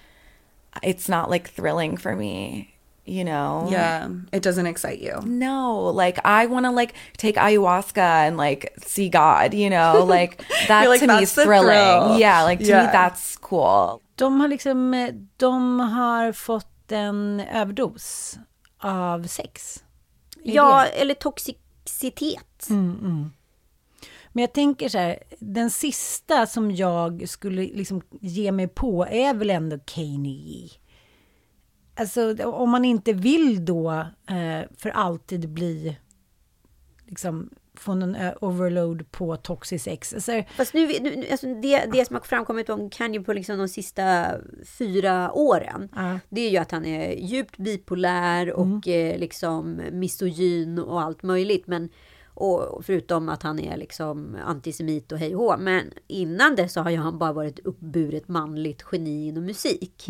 it's 0.83 1.09
not 1.09 1.29
like 1.29 1.49
thrilling 1.49 1.97
for 1.97 2.15
me, 2.15 2.75
you 3.05 3.23
know? 3.23 3.67
Yeah. 3.71 4.09
It 4.31 4.41
doesn't 4.43 4.67
excite 4.67 4.99
you. 4.99 5.19
No, 5.25 5.81
like 5.95 6.19
I 6.25 6.45
want 6.45 6.65
to 6.65 6.71
like 6.71 6.93
take 7.17 7.35
ayahuasca 7.35 8.27
and 8.27 8.37
like 8.37 8.73
see 8.85 9.09
God, 9.09 9.53
you 9.53 9.69
know? 9.69 10.03
Like 10.07 10.43
that 10.67 10.87
like, 10.89 10.99
to 11.01 11.07
me 11.07 11.23
is 11.23 11.33
thrilling. 11.33 11.67
thrill." 11.67 12.19
Yeah, 12.19 12.43
like 12.43 12.59
to 12.59 12.65
me 12.65 12.91
that's 12.91 13.35
cool. 13.37 14.01
De 14.15 14.39
har 14.41 14.47
liksom, 14.47 14.93
eh, 14.93 15.13
de 15.37 15.79
har 15.79 16.31
fått 16.33 16.91
en 16.91 17.39
överdos 17.39 18.37
av 18.81 19.23
sex. 19.27 19.83
Är 20.45 20.51
Ja, 20.55 20.83
det- 20.83 20.89
eller 21.01 21.13
toxicitet. 21.13 22.67
Men 24.33 24.41
jag 24.41 24.53
tänker 24.53 24.89
så 24.89 24.97
här, 24.97 25.19
den 25.39 25.69
sista 25.69 26.45
som 26.45 26.71
jag 26.71 27.29
skulle 27.29 27.61
liksom 27.61 28.01
ge 28.21 28.51
mig 28.51 28.67
på 28.67 29.05
är 29.09 29.33
väl 29.33 29.49
ändå 29.49 29.79
Kanye. 29.85 30.69
Alltså 31.95 32.43
om 32.43 32.69
man 32.69 32.85
inte 32.85 33.13
vill 33.13 33.65
då 33.65 33.91
eh, 34.29 34.61
för 34.77 34.89
alltid 34.89 35.49
bli, 35.49 35.97
liksom 37.05 37.49
få 37.77 37.95
någon 37.95 38.15
eh, 38.15 38.33
overload 38.41 39.11
på 39.11 39.35
toxic 39.37 39.83
sex. 39.83 40.13
Alltså, 40.13 40.43
Fast 40.55 40.73
nu, 40.73 40.87
nu 40.87 41.25
alltså 41.31 41.47
det, 41.53 41.85
det 41.93 42.05
som 42.05 42.15
har 42.15 42.21
framkommit 42.23 42.69
om 42.69 42.89
Kanye 42.89 43.19
på 43.21 43.33
liksom 43.33 43.57
de 43.57 43.67
sista 43.67 44.27
fyra 44.77 45.31
åren, 45.33 45.89
Ja. 45.95 46.19
det 46.29 46.41
är 46.41 46.49
ju 46.49 46.57
att 46.57 46.71
han 46.71 46.85
är 46.85 47.11
djupt 47.11 47.57
bipolär 47.57 48.53
och 48.53 48.87
eh, 48.87 49.17
liksom 49.19 49.81
misogyn 49.91 50.79
och 50.79 51.01
allt 51.01 51.23
möjligt. 51.23 51.67
Men, 51.67 51.89
och 52.39 52.85
förutom 52.85 53.29
att 53.29 53.43
han 53.43 53.59
är 53.59 53.77
liksom 53.77 54.37
antisemit 54.45 55.11
och 55.11 55.17
hej 55.17 55.35
och 55.35 55.41
hå. 55.41 55.57
Men 55.57 55.91
innan 56.07 56.55
det 56.55 56.69
så 56.69 56.81
har 56.81 56.91
han 56.91 57.17
bara 57.17 57.33
varit 57.33 57.59
uppburet 57.59 58.27
manligt 58.27 58.85
geni 58.91 59.27
inom 59.27 59.45
musik. 59.45 60.07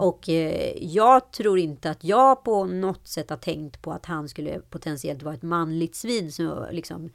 Och 0.00 0.28
eh, 0.28 0.72
jag 0.80 1.32
tror 1.32 1.58
inte 1.58 1.90
att 1.90 2.04
jag 2.04 2.44
på 2.44 2.64
något 2.64 3.08
sätt 3.08 3.30
har 3.30 3.36
tänkt 3.36 3.82
på 3.82 3.92
att 3.92 4.06
han 4.06 4.28
skulle 4.28 4.58
potentiellt 4.58 5.22
vara 5.22 5.34
ett 5.34 5.42
manligt 5.42 5.94
svin 5.94 6.32
som 6.32 6.66
liksom 6.70 7.10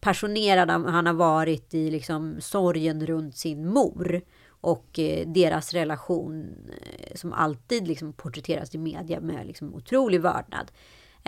passionerad 0.00 0.70
han 0.70 0.84
han 0.84 1.06
har 1.06 1.14
varit 1.14 1.74
i 1.74 1.90
liksom 1.90 2.36
sorgen 2.40 3.06
runt 3.06 3.36
sin 3.36 3.68
mor 3.68 4.22
och 4.60 4.98
eh, 4.98 5.28
deras 5.28 5.74
relation 5.74 6.54
eh, 6.68 7.16
som 7.16 7.32
alltid 7.32 7.88
liksom 7.88 8.12
porträtteras 8.12 8.74
i 8.74 8.78
media 8.78 9.20
med 9.20 9.46
liksom 9.46 9.74
otrolig 9.74 10.20
vördnad. 10.20 10.70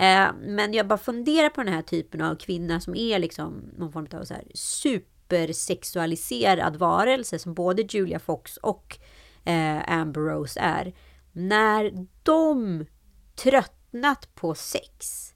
Eh, 0.01 0.27
men 0.41 0.73
jag 0.73 0.87
bara 0.87 0.97
funderar 0.97 1.49
på 1.49 1.63
den 1.63 1.73
här 1.73 1.81
typen 1.81 2.21
av 2.21 2.35
kvinna 2.35 2.79
som 2.79 2.95
är 2.95 3.19
liksom 3.19 3.63
någon 3.77 3.91
form 3.91 4.07
av 4.13 4.23
så 4.23 4.33
här 4.33 4.43
supersexualiserad 4.53 6.75
varelse 6.75 7.39
som 7.39 7.53
både 7.53 7.81
Julia 7.81 8.19
Fox 8.19 8.57
och 8.57 8.97
eh, 9.45 9.99
Amber 9.99 10.21
Rose 10.21 10.59
är. 10.59 10.93
När 11.31 12.07
de 12.23 12.85
tröttnat 13.35 14.35
på 14.35 14.55
sex 14.55 15.27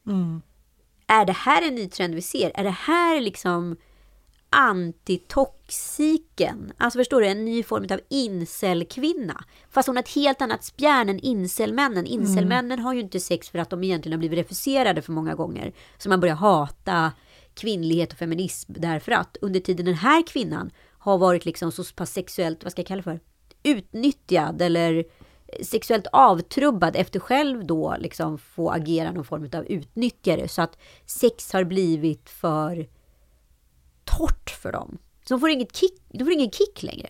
är 1.07 1.26
det 1.26 1.34
här 1.34 1.68
en 1.68 1.76
ny 1.76 1.89
trend 1.89 2.16
vi 2.16 2.22
ser? 2.22 2.51
Är 2.55 2.63
det 2.63 2.70
här 2.70 3.22
liksom 3.22 3.78
antitoxiken? 4.56 6.72
Alltså 6.78 6.99
förstår 6.99 7.22
du, 7.22 7.28
en 7.28 7.45
ny 7.45 7.64
form 7.64 7.88
av 7.91 7.99
incelkvinna. 8.10 9.43
Fast 9.70 9.88
hon 9.88 9.95
har 9.95 10.03
ett 10.03 10.16
helt 10.16 10.41
annat 10.41 10.64
spjärn 10.64 11.10
än 11.10 11.20
incelmännen. 11.20 12.06
Incelmännen 12.06 12.80
har 12.80 12.93
ju 12.93 12.99
inte 12.99 13.20
sex 13.20 13.49
för 13.49 13.60
att 13.60 13.70
de 13.70 13.84
egentligen 13.84 14.14
har 14.14 14.20
blivit 14.20 14.39
refuserade 14.39 15.01
för 15.01 15.12
många 15.12 15.36
gånger. 15.36 15.74
Så 15.97 16.10
man 16.10 16.20
börjar 16.20 16.36
hata 16.36 17.12
kvinnlighet 17.53 18.12
och 18.12 18.18
feminism 18.18 18.74
därför 18.76 19.12
att 19.12 19.38
under 19.41 19.60
tiden 19.60 19.86
den 19.86 19.95
här 19.95 20.28
kvinnan 20.28 20.72
har 20.97 21.18
varit 21.18 21.45
liksom 21.45 21.72
så 21.72 21.84
pass 21.84 22.14
sexuellt, 22.14 22.64
vad 22.64 22.72
ska 22.72 22.82
jag 22.82 22.88
kalla 22.88 23.03
för? 23.03 23.20
Utnyttjad 23.64 24.62
eller 24.62 25.03
sexuellt 25.64 26.08
avtrubbad 26.12 26.95
efter 26.95 27.20
själv 27.20 27.66
då 27.66 27.95
liksom 27.99 28.38
få 28.38 28.70
agera 28.70 29.12
någon 29.12 29.26
form 29.26 29.49
av 29.53 29.66
utnyttjare. 29.66 30.47
Så 30.47 30.62
att 30.62 30.78
sex 31.06 31.53
har 31.53 31.64
blivit 31.64 32.30
för 32.30 32.88
torrt 34.18 34.49
för 34.49 34.72
dem. 34.72 34.97
Så 35.28 35.34
de 35.34 35.39
får, 35.39 35.49
inget 35.49 35.76
kick, 35.76 36.01
de 36.07 36.24
får 36.24 36.34
ingen 36.34 36.51
kick 36.51 36.84
längre. 36.84 37.09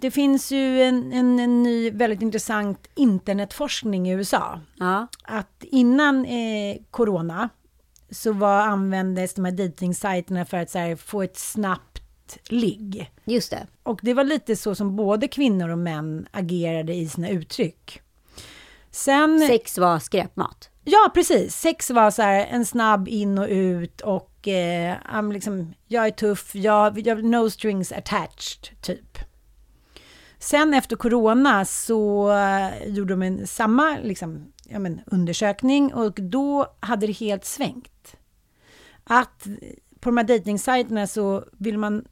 Det 0.00 0.10
finns 0.10 0.52
ju 0.52 0.82
en, 0.82 1.12
en, 1.12 1.38
en 1.38 1.62
ny 1.62 1.90
väldigt 1.90 2.22
intressant 2.22 2.88
internetforskning 2.94 4.08
i 4.08 4.12
USA. 4.12 4.60
Ja, 4.78 5.06
Att 5.22 5.64
innan 5.64 6.24
eh, 6.24 6.76
corona 6.90 7.48
så 8.10 8.32
var, 8.32 8.60
användes 8.60 9.34
de 9.34 9.44
här 9.44 9.52
dejtingsajterna 9.52 10.44
för 10.44 10.56
att 10.56 10.74
här, 10.74 10.96
få 10.96 11.22
ett 11.22 11.38
snabbt 11.38 12.38
ligg. 12.48 13.10
just 13.24 13.50
det. 13.50 13.66
Och 13.82 14.00
det 14.02 14.14
var 14.14 14.24
lite 14.24 14.56
så 14.56 14.74
som 14.74 14.96
både 14.96 15.28
kvinnor 15.28 15.68
och 15.68 15.78
män 15.78 16.26
agerade 16.30 16.94
i 16.94 17.08
sina 17.08 17.28
uttryck. 17.28 18.02
Sen... 18.90 19.40
Sex 19.40 19.78
var 19.78 19.98
skräpmat. 19.98 20.70
Ja, 20.84 21.10
precis. 21.14 21.56
Sex 21.56 21.90
var 21.90 22.10
så 22.10 22.22
här 22.22 22.46
en 22.46 22.66
snabb 22.66 23.08
in 23.08 23.38
och 23.38 23.46
ut 23.48 24.00
och 24.00 24.37
eh, 24.48 24.96
I'm 25.14 25.32
liksom, 25.32 25.74
jag 25.86 26.06
är 26.06 26.10
tuff, 26.10 26.54
jag, 26.54 26.98
jag, 26.98 27.24
no 27.24 27.50
strings 27.50 27.92
attached, 27.92 28.80
typ. 28.80 29.18
Sen 30.38 30.74
efter 30.74 30.96
corona 30.96 31.64
så 31.64 32.32
eh, 32.32 32.88
gjorde 32.88 33.12
de 33.12 33.22
en, 33.22 33.46
samma 33.46 33.98
liksom, 34.02 34.52
ja, 34.64 34.78
men, 34.78 35.00
undersökning 35.06 35.94
och 35.94 36.14
då 36.14 36.76
hade 36.80 37.06
det 37.06 37.12
helt 37.12 37.44
svängt. 37.44 38.16
Att 39.04 39.46
eh, 39.46 39.52
på 40.00 40.08
de 40.08 40.16
här 40.16 40.24
dejtingsajterna 40.24 41.06
så 41.06 41.44
vill 41.52 41.78
man, 41.78 42.04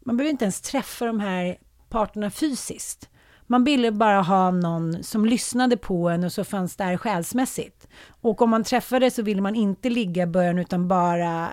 man 0.00 0.16
behöver 0.16 0.30
inte 0.30 0.44
ens 0.44 0.60
träffa 0.60 1.06
de 1.06 1.20
här 1.20 1.58
parterna 1.88 2.30
fysiskt. 2.30 3.08
Man 3.50 3.64
ville 3.64 3.92
bara 3.92 4.22
ha 4.22 4.50
någon 4.50 5.02
som 5.02 5.26
lyssnade 5.26 5.76
på 5.76 6.08
en 6.08 6.24
och 6.24 6.32
så 6.32 6.44
fanns 6.44 6.76
där 6.76 6.96
själsmässigt. 6.96 7.88
Och 8.20 8.42
om 8.42 8.50
man 8.50 8.64
träffade 8.64 9.10
så 9.10 9.22
ville 9.22 9.42
man 9.42 9.54
inte 9.54 9.90
ligga 9.90 10.22
i 10.22 10.26
början 10.26 10.58
utan 10.58 10.88
bara 10.88 11.48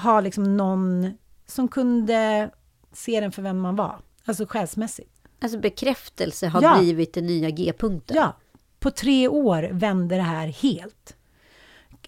ha 0.00 0.20
liksom 0.20 0.56
någon 0.56 1.12
som 1.46 1.68
kunde 1.68 2.50
se 2.92 3.20
den 3.20 3.32
för 3.32 3.42
vem 3.42 3.58
man 3.60 3.76
var. 3.76 3.98
Alltså 4.24 4.46
själsmässigt. 4.48 5.10
Alltså 5.40 5.58
bekräftelse 5.58 6.46
har 6.48 6.62
Ja. 6.62 6.78
blivit 6.78 7.14
den 7.14 7.26
nya 7.26 7.50
G-punkten. 7.50 8.16
Ja, 8.16 8.36
på 8.80 8.90
tre 8.90 9.28
år 9.28 9.68
vände 9.72 10.16
det 10.16 10.22
här 10.22 10.46
helt. 10.46 11.16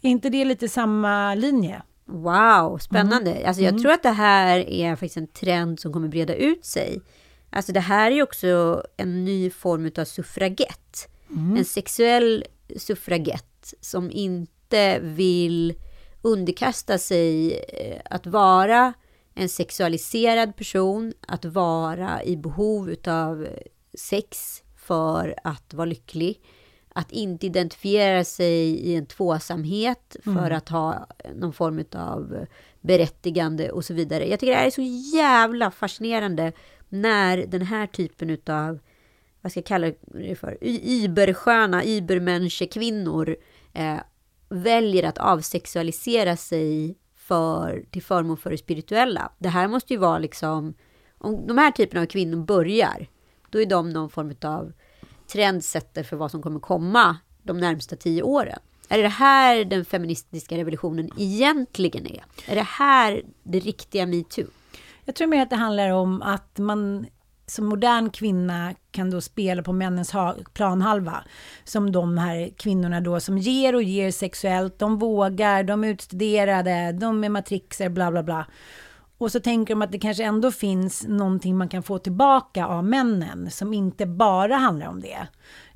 Är 0.02 0.10
inte 0.10 0.28
det 0.28 0.44
lite 0.44 0.68
samma 0.68 1.34
linje? 1.34 1.82
Wow, 2.04 2.78
spännande. 2.78 3.32
Mm. 3.32 3.48
Alltså 3.48 3.62
jag 3.62 3.78
tror 3.82 3.92
att 3.92 4.02
det 4.02 4.10
här 4.10 4.58
är 4.58 4.96
faktiskt 4.96 5.16
en 5.16 5.26
trend 5.26 5.80
som 5.80 5.92
kommer 5.92 6.08
breda 6.08 6.34
ut 6.34 6.64
sig. 6.64 7.02
Alltså 7.50 7.72
det 7.72 7.80
här 7.80 8.10
är 8.10 8.14
ju 8.14 8.22
också 8.22 8.82
en 8.96 9.24
ny 9.24 9.50
form 9.50 9.90
av 9.98 10.04
suffragett. 10.04 11.08
Mm. 11.30 11.56
En 11.56 11.64
sexuell 11.64 12.44
suffragett 12.76 13.74
som 13.80 14.10
inte 14.10 14.98
vill 15.02 15.74
underkasta 16.22 16.98
sig 16.98 17.54
eh, 17.68 18.00
att 18.04 18.26
vara 18.26 18.92
en 19.34 19.48
sexualiserad 19.48 20.56
person, 20.56 21.12
att 21.20 21.44
vara 21.44 22.22
i 22.22 22.36
behov 22.36 22.94
av 23.06 23.48
sex 23.98 24.62
för 24.76 25.34
att 25.44 25.74
vara 25.74 25.84
lycklig. 25.84 26.40
Att 26.94 27.12
inte 27.12 27.46
identifiera 27.46 28.24
sig 28.24 28.68
i 28.68 28.94
en 28.94 29.06
tvåsamhet 29.06 30.16
för 30.24 30.50
att 30.50 30.68
ha 30.68 31.06
någon 31.34 31.52
form 31.52 31.84
av 31.94 32.46
berättigande 32.80 33.70
och 33.70 33.84
så 33.84 33.94
vidare. 33.94 34.28
Jag 34.28 34.40
tycker 34.40 34.52
det 34.52 34.58
här 34.58 34.66
är 34.66 34.70
så 34.70 35.16
jävla 35.16 35.70
fascinerande 35.70 36.52
när 36.88 37.36
den 37.46 37.62
här 37.62 37.86
typen 37.86 38.38
av, 38.46 38.78
vad 39.40 39.52
ska 39.52 39.58
jag 39.58 39.66
kalla 39.66 39.92
det 40.00 40.34
för, 40.34 40.58
y- 40.60 41.04
übersköna, 41.04 41.84
übermänniskekvinnor 41.84 43.36
eh, 43.72 43.96
väljer 44.52 45.02
att 45.02 45.18
avsexualisera 45.18 46.36
sig 46.36 46.96
för, 47.16 47.84
till 47.90 48.02
förmån 48.02 48.36
för 48.36 48.50
det 48.50 48.58
spirituella. 48.58 49.32
Det 49.38 49.48
här 49.48 49.68
måste 49.68 49.92
ju 49.92 49.98
vara 49.98 50.18
liksom, 50.18 50.74
om 51.18 51.46
de 51.46 51.58
här 51.58 51.70
typerna 51.70 52.02
av 52.02 52.06
kvinnor 52.06 52.44
börjar, 52.44 53.06
då 53.50 53.60
är 53.60 53.66
de 53.66 53.90
någon 53.90 54.10
form 54.10 54.34
av 54.42 54.72
trendsätter 55.32 56.02
för 56.02 56.16
vad 56.16 56.30
som 56.30 56.42
kommer 56.42 56.60
komma 56.60 57.16
de 57.42 57.58
närmsta 57.58 57.96
tio 57.96 58.22
åren. 58.22 58.58
Är 58.88 59.02
det 59.02 59.08
här 59.08 59.64
den 59.64 59.84
feministiska 59.84 60.56
revolutionen 60.56 61.10
egentligen 61.18 62.06
är? 62.06 62.24
Är 62.46 62.54
det 62.54 62.62
här 62.62 63.22
det 63.42 63.58
riktiga 63.58 64.06
metoo? 64.06 64.46
Jag 65.04 65.14
tror 65.14 65.28
mer 65.28 65.42
att 65.42 65.50
det 65.50 65.56
handlar 65.56 65.90
om 65.90 66.22
att 66.22 66.58
man 66.58 67.06
som 67.52 67.66
modern 67.66 68.10
kvinna 68.10 68.74
kan 68.90 69.10
då 69.10 69.20
spela 69.20 69.62
på 69.62 69.72
männens 69.72 70.12
planhalva. 70.52 71.24
Som 71.64 71.92
de 71.92 72.18
här 72.18 72.50
kvinnorna 72.56 73.00
då 73.00 73.20
som 73.20 73.38
ger 73.38 73.74
och 73.74 73.82
ger 73.82 74.10
sexuellt. 74.10 74.78
De 74.78 74.98
vågar, 74.98 75.64
de 75.64 75.84
är 75.84 75.88
utstuderade, 75.88 76.92
de 76.92 77.24
är 77.24 77.28
matrixer, 77.28 77.88
bla 77.88 78.10
bla 78.10 78.22
bla. 78.22 78.46
Och 79.18 79.32
så 79.32 79.40
tänker 79.40 79.74
de 79.74 79.82
att 79.82 79.92
det 79.92 79.98
kanske 79.98 80.24
ändå 80.24 80.50
finns 80.50 81.06
någonting 81.08 81.56
man 81.56 81.68
kan 81.68 81.82
få 81.82 81.98
tillbaka 81.98 82.66
av 82.66 82.84
männen 82.84 83.50
som 83.50 83.74
inte 83.74 84.06
bara 84.06 84.56
handlar 84.56 84.86
om 84.86 85.00
det. 85.00 85.26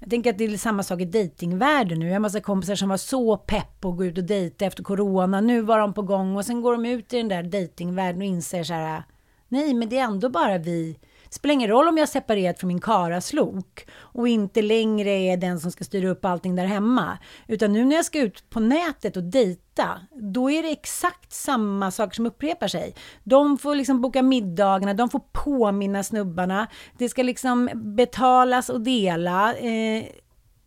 Jag 0.00 0.10
tänker 0.10 0.30
att 0.30 0.38
det 0.38 0.44
är 0.44 0.58
samma 0.58 0.82
sak 0.82 1.00
i 1.00 1.04
dejtingvärlden 1.04 1.98
nu. 1.98 2.06
Jag 2.06 2.12
har 2.12 2.16
en 2.16 2.22
massa 2.22 2.40
kompisar 2.40 2.74
som 2.74 2.88
var 2.88 2.96
så 2.96 3.36
pepp 3.36 3.80
på 3.80 3.88
att 3.88 3.96
gå 3.96 4.04
ut 4.04 4.18
och 4.18 4.24
dejta 4.24 4.64
efter 4.64 4.82
corona. 4.82 5.40
Nu 5.40 5.60
var 5.60 5.78
de 5.78 5.94
på 5.94 6.02
gång 6.02 6.36
och 6.36 6.44
sen 6.44 6.60
går 6.60 6.72
de 6.72 6.86
ut 6.86 7.12
i 7.12 7.16
den 7.16 7.28
där 7.28 7.42
dejtingvärlden 7.42 8.20
och 8.20 8.26
inser 8.26 8.64
så 8.64 8.74
här, 8.74 9.02
nej 9.48 9.74
men 9.74 9.88
det 9.88 9.98
är 9.98 10.04
ändå 10.04 10.28
bara 10.28 10.58
vi 10.58 10.98
spelar 11.36 11.52
ingen 11.52 11.70
roll 11.70 11.88
om 11.88 11.98
jag 11.98 12.08
separerat 12.08 12.58
från 12.58 12.68
min 12.68 12.80
karaslok 12.80 13.86
och 13.98 14.28
inte 14.28 14.62
längre 14.62 15.10
är 15.10 15.36
den 15.36 15.60
som 15.60 15.72
ska 15.72 15.84
styra 15.84 16.08
upp 16.08 16.24
allting 16.24 16.56
där 16.56 16.64
hemma. 16.66 17.18
Utan 17.48 17.72
nu 17.72 17.84
när 17.84 17.96
jag 17.96 18.04
ska 18.04 18.20
ut 18.20 18.50
på 18.50 18.60
nätet 18.60 19.16
och 19.16 19.22
dejta, 19.22 20.00
då 20.14 20.50
är 20.50 20.62
det 20.62 20.70
exakt 20.70 21.32
samma 21.32 21.90
saker 21.90 22.14
som 22.14 22.26
upprepar 22.26 22.68
sig. 22.68 22.94
De 23.24 23.58
får 23.58 23.74
liksom 23.74 24.00
boka 24.00 24.22
middagarna, 24.22 24.94
de 24.94 25.10
får 25.10 25.22
påminna 25.32 26.02
snubbarna, 26.02 26.66
det 26.98 27.08
ska 27.08 27.22
liksom 27.22 27.70
betalas 27.74 28.68
och 28.68 28.80
dela. 28.80 29.54
Eh, 29.54 30.04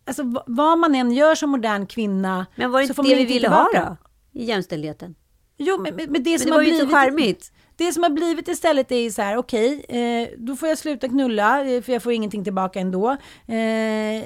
alltså 0.06 0.24
vad 0.48 0.78
man 0.80 0.96
än 0.96 1.12
gör 1.12 1.36
som 1.36 1.50
modern 1.50 1.86
kvinna 1.86 2.46
Men 2.56 2.72
var 2.72 2.82
det 2.82 2.88
så 2.88 2.92
inte 2.92 3.02
det 3.02 3.16
man 3.16 3.18
vi 3.18 3.26
ville 3.26 3.50
ha 3.50 3.70
då? 3.74 3.98
I 4.40 4.46
jämställdheten? 4.46 5.16
Jo, 5.58 5.82
men, 5.82 5.96
men 5.96 6.12
men 6.12 6.24
det 6.24 6.30
Men 6.30 6.40
som 6.40 6.46
det 6.46 6.52
har 6.52 6.58
var 6.58 6.64
ju 6.64 6.70
blivit... 6.72 6.90
så 6.90 6.96
charmigt. 6.96 7.52
Det 7.80 7.94
som 7.94 8.04
har 8.04 8.10
blivit 8.10 8.48
istället 8.48 8.92
är 8.92 9.10
så 9.10 9.22
här, 9.22 9.38
okej, 9.38 9.86
eh, 9.90 10.28
då 10.38 10.56
får 10.56 10.70
jag 10.70 10.78
sluta 10.78 11.08
knulla, 11.10 11.66
eh, 11.66 11.82
för 11.82 11.94
jag 11.94 12.04
får 12.04 12.12
ingenting 12.14 12.44
tillbaka 12.44 12.80
ändå. 12.80 13.10
Eh, 13.48 14.24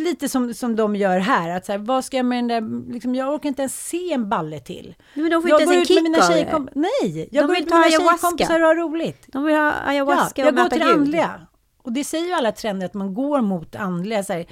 lite 0.00 0.28
som, 0.28 0.54
som 0.54 0.76
de 0.76 0.96
gör 0.96 1.18
här, 1.18 1.50
att 1.50 1.66
så 1.66 1.72
här, 1.72 1.78
vad 1.78 2.04
ska 2.04 2.16
jag 2.16 2.26
med 2.26 2.38
den 2.38 2.48
där, 2.48 2.92
liksom, 2.92 3.14
jag 3.14 3.34
orkar 3.34 3.48
inte 3.48 3.62
ens 3.62 3.86
se 3.88 4.12
en 4.12 4.28
balle 4.28 4.60
till. 4.60 4.94
Nej, 5.14 5.30
de 5.30 5.42
får 5.42 5.50
jag 5.50 5.60
inte 5.62 5.74
ens 5.74 5.76
en 5.76 5.76
går 5.76 5.82
ut 5.82 5.88
med 5.88 5.96
kick 5.96 6.02
mina 6.02 6.18
av 6.18 6.30
det. 6.30 6.36
tjejkomp- 6.36 6.70
Nej, 6.74 7.28
jag 7.32 7.44
De 7.44 7.46
går 7.46 7.56
ut 7.58 7.70
med 7.70 7.78
mina 7.78 7.90
tjejkompisar 7.90 8.60
och 8.60 8.66
har 8.66 8.74
roligt. 8.76 9.24
De 9.26 9.44
vill 9.44 9.54
ha 9.54 9.62
Ja, 9.64 9.72
ayahuasca 9.86 10.42
jag 10.42 10.48
och 10.48 10.54
går 10.56 10.68
till 10.68 10.78
det 10.78 10.84
andliga. 10.92 11.40
Och 11.82 11.92
det 11.92 12.04
säger 12.04 12.26
ju 12.26 12.32
alla 12.32 12.52
trender, 12.52 12.86
att 12.86 12.94
man 12.94 13.14
går 13.14 13.40
mot 13.40 13.76
andliga. 13.76 14.24
Så 14.24 14.32
här, 14.32 14.46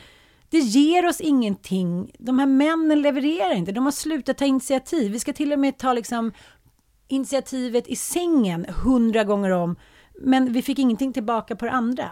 det 0.50 0.58
ger 0.58 1.06
oss 1.06 1.20
ingenting. 1.20 2.12
De 2.18 2.38
här 2.38 2.46
männen 2.46 3.02
levererar 3.02 3.54
inte. 3.54 3.72
De 3.72 3.84
har 3.84 3.92
slutat 3.92 4.38
ta 4.38 4.44
initiativ. 4.44 5.12
Vi 5.12 5.20
ska 5.20 5.32
till 5.32 5.52
och 5.52 5.58
med 5.58 5.78
ta 5.78 5.92
liksom 5.92 6.32
initiativet 7.12 7.88
i 7.88 7.96
sängen 7.96 8.66
hundra 8.68 9.24
gånger 9.24 9.50
om. 9.50 9.76
Men 10.20 10.52
vi 10.52 10.62
fick 10.62 10.78
ingenting 10.78 11.12
tillbaka 11.12 11.56
på 11.56 11.64
det 11.64 11.70
andra. 11.70 12.10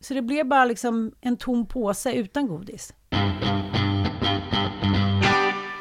Så 0.00 0.14
det 0.14 0.22
blev 0.22 0.48
bara 0.48 0.64
liksom 0.64 1.12
en 1.20 1.36
tom 1.36 1.66
påse 1.66 2.12
utan 2.12 2.46
godis. 2.46 2.92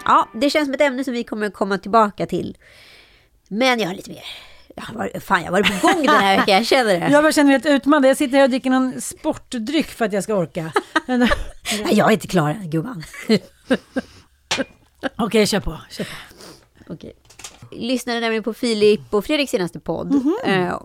Ja, 0.06 0.30
det 0.34 0.50
känns 0.50 0.66
som 0.68 0.74
ett 0.74 0.82
ämne 0.82 1.04
som 1.04 1.14
vi 1.14 1.24
kommer 1.24 1.50
komma 1.50 1.78
tillbaka 1.78 2.26
till. 2.26 2.58
Men 3.48 3.80
jag 3.80 3.88
har 3.88 3.96
lite 3.96 4.10
mer... 4.10 4.24
Jag 4.76 4.84
har 4.84 4.96
varit, 4.96 5.24
fan, 5.24 5.40
jag 5.40 5.46
har 5.46 5.52
varit 5.52 5.82
på 5.82 5.88
gång 5.88 6.06
den 6.06 6.16
här 6.16 6.38
veckan, 6.38 6.56
jag 6.56 6.66
känner 6.66 7.00
det. 7.00 7.08
Jag 7.12 7.24
bara 7.24 7.32
känner 7.32 7.46
mig 7.46 7.54
helt 7.54 7.66
utmanad. 7.66 8.10
Jag 8.10 8.18
sitter 8.18 8.38
här 8.38 8.44
och 8.44 8.50
dricker 8.50 8.70
någon 8.70 9.02
sportdryck 9.02 9.88
för 9.88 10.06
att 10.06 10.14
jag 10.14 10.24
ska 10.24 10.36
orka. 10.36 10.72
Nej, 11.06 11.30
jag 11.92 12.08
är 12.08 12.12
inte 12.12 12.28
klar 12.28 12.50
än, 12.50 12.70
gumman. 12.70 13.04
Okej, 15.18 15.48
kör 15.48 15.60
på. 15.60 15.78
Kör 15.90 16.04
på. 16.04 16.12
Okej. 16.94 17.14
Lyssnade 17.78 18.20
nämligen 18.20 18.44
på 18.44 18.54
Filip 18.54 19.02
och 19.10 19.26
Fredriks 19.26 19.52
senaste 19.52 19.80
podd. 19.80 20.12
Mhm. 20.14 20.36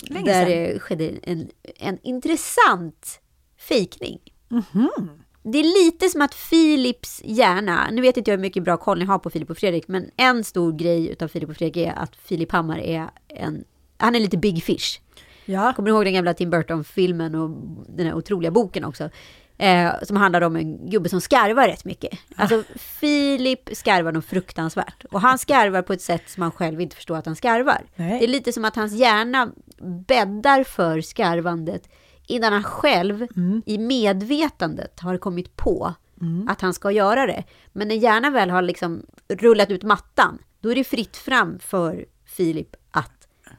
Länge 0.03 0.33
där 0.33 0.47
det 0.47 0.79
skedde 0.79 1.11
en, 1.23 1.49
en 1.79 1.99
intressant 2.03 3.21
fejkning. 3.59 4.19
Mhm. 4.49 4.91
Det 5.43 5.59
är 5.59 5.85
lite 5.85 6.09
som 6.09 6.23
att 6.23 6.35
Filips 6.35 7.23
hjärna, 7.25 7.89
nu 7.93 8.03
vet 8.03 8.17
inte 8.17 8.31
jag 8.31 8.37
hur 8.37 8.43
mycket 8.43 8.65
bra 8.65 8.77
koll 8.77 8.99
ni 8.99 9.05
har 9.05 9.19
på 9.19 9.31
Filip 9.31 9.51
och 9.51 9.59
Fredrik, 9.59 9.89
men 9.89 10.11
en 10.17 10.45
stor 10.45 10.73
grej 10.73 11.09
utav 11.09 11.29
Filip 11.29 11.51
och 11.51 11.57
Fredrik 11.57 11.87
är 11.87 11.93
att 11.93 12.17
Filip 12.17 12.53
Hammar 12.53 12.79
är 12.79 13.11
en, 13.29 13.65
han 13.97 14.15
är 14.15 14.21
lite 14.21 14.37
big 14.37 14.65
fish. 14.65 15.01
Ja. 15.45 15.73
Kommer 15.77 15.91
du 15.91 15.95
ihåg 15.95 16.05
den 16.05 16.13
gamla 16.15 16.35
Tim 16.35 16.51
Burton-filmen 16.51 17.35
och 17.35 17.51
den 17.89 18.07
här 18.07 18.15
otroliga 18.15 18.51
boken 18.51 18.85
också? 18.85 19.11
Eh, 19.59 19.93
som 20.03 20.17
handlar 20.17 20.41
om 20.41 20.57
en 20.57 20.91
gubbe 20.91 21.09
som 21.09 21.21
skarvar 21.21 21.69
rätt 21.69 21.85
mycket. 21.85 22.19
Alltså 22.37 22.63
Filip 22.75 23.69
skarvar 23.73 24.13
nog 24.13 24.25
fruktansvärt. 24.25 25.05
Och 25.11 25.21
han 25.21 25.39
skarvar 25.39 25.83
på 25.83 25.93
ett 25.93 26.03
sätt 26.03 26.31
som 26.31 26.43
han 26.43 26.53
själv 26.53 26.81
inte 26.81 26.97
förstår 26.97 27.17
att 27.17 27.27
han 27.27 27.37
skarvar. 27.37 27.83
Nej. 27.97 28.19
Det 28.19 28.27
är 28.27 28.29
lite 28.29 28.53
som 28.53 28.65
att 28.65 28.77
hans 28.77 28.93
hjärna 28.93 29.53
bäddar 30.07 30.65
för 30.65 31.01
skarvandet 31.01 31.89
innan 32.27 32.53
han 32.53 32.63
själv 32.63 33.27
i 33.67 33.79
medvetandet 33.79 35.01
har 35.01 35.19
kommit 35.19 35.57
på 35.57 35.95
att 36.49 36.61
han 36.61 36.75
ska 36.75 36.91
göra 36.91 37.27
det. 37.27 37.45
Men 37.73 37.89
när 37.89 37.95
hjärnan 37.95 38.33
väl 38.33 38.51
har 38.51 38.63
liksom 38.63 39.07
rullat 39.29 39.71
ut 39.71 39.83
mattan, 39.83 40.39
då 40.61 40.71
är 40.71 40.75
det 40.75 40.85
fritt 40.85 41.17
fram 41.17 41.59
för 41.59 42.07
Filip 42.27 42.77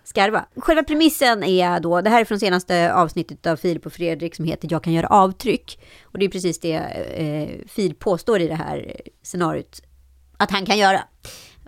skarva. 0.10 0.46
Själva 0.56 0.84
premissen 0.84 1.44
är 1.44 1.80
då, 1.80 2.02
det 2.02 2.10
här 2.10 2.22
är 2.22 2.26
från 2.26 2.40
senaste 2.40 2.94
avsnittet 2.94 3.48
av 3.48 3.56
Filip 3.56 3.86
och 3.86 3.94
Fredrik 3.94 4.36
som 4.36 4.46
heter 4.46 4.68
Jag 4.72 4.84
kan 4.84 4.94
göra 4.94 5.08
avtryck. 5.08 5.80
Och 6.04 6.20
det 6.20 6.26
är 6.26 6.30
precis 6.30 6.60
det 6.60 6.74
eh, 6.74 7.68
Filip 7.68 8.00
påstår 8.00 8.40
i 8.40 8.48
det 8.48 8.56
här 8.56 9.02
scenariot 9.24 9.82
att 10.38 10.52
han 10.52 10.66
kan 10.66 10.78
göra. 10.78 11.04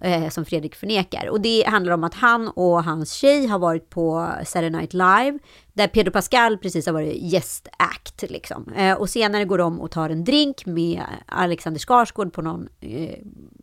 Eh, 0.01 0.29
som 0.29 0.45
Fredrik 0.45 0.75
förnekar. 0.75 1.29
Och 1.29 1.41
det 1.41 1.63
handlar 1.67 1.93
om 1.93 2.03
att 2.03 2.13
han 2.13 2.47
och 2.47 2.83
hans 2.83 3.13
tjej 3.13 3.47
har 3.47 3.59
varit 3.59 3.89
på 3.89 4.31
Saturday 4.45 4.69
Night 4.69 4.93
Live. 4.93 5.39
Där 5.73 5.87
Pedro 5.87 6.11
Pascal 6.11 6.57
precis 6.57 6.85
har 6.85 6.93
varit 6.93 7.15
gästact. 7.15 8.23
Liksom. 8.29 8.73
Eh, 8.73 8.93
och 8.93 9.09
senare 9.09 9.45
går 9.45 9.57
de 9.57 9.81
och 9.81 9.91
tar 9.91 10.09
en 10.09 10.23
drink 10.23 10.65
med 10.65 11.03
Alexander 11.25 11.79
Skarsgård 11.79 12.33
på 12.33 12.41
någon, 12.41 12.67
eh, 12.81 13.15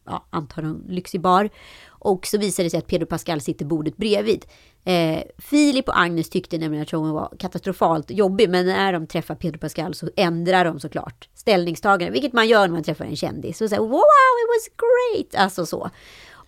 ja, 0.04 0.26
antar 0.30 0.62
någon 0.62 0.84
lyxig 0.88 1.20
bar. 1.20 1.50
Och 1.88 2.26
så 2.26 2.38
visar 2.38 2.64
det 2.64 2.70
sig 2.70 2.78
att 2.78 2.86
Pedro 2.86 3.06
Pascal 3.06 3.40
sitter 3.40 3.64
bordet 3.64 3.96
bredvid. 3.96 4.44
Eh, 4.84 5.22
Filip 5.38 5.88
och 5.88 6.00
Agnes 6.00 6.30
tyckte 6.30 6.58
nämligen 6.58 6.82
att 6.82 6.90
showen 6.90 7.10
var 7.10 7.32
katastrofalt 7.38 8.10
jobbig, 8.10 8.50
men 8.50 8.66
när 8.66 8.92
de 8.92 9.06
träffar 9.06 9.34
Pedro 9.34 9.58
Pascal 9.58 9.94
så 9.94 10.10
ändrar 10.16 10.64
de 10.64 10.80
såklart 10.80 11.28
ställningstagande, 11.34 12.12
vilket 12.12 12.32
man 12.32 12.48
gör 12.48 12.60
när 12.60 12.74
man 12.74 12.82
träffar 12.82 13.04
en 13.04 13.16
kändis. 13.16 13.60
Och 13.60 13.68
säger 13.68 13.82
wow, 13.82 13.90
it 13.90 14.48
was 14.48 14.68
great! 14.76 15.42
Alltså 15.42 15.66
så. 15.66 15.90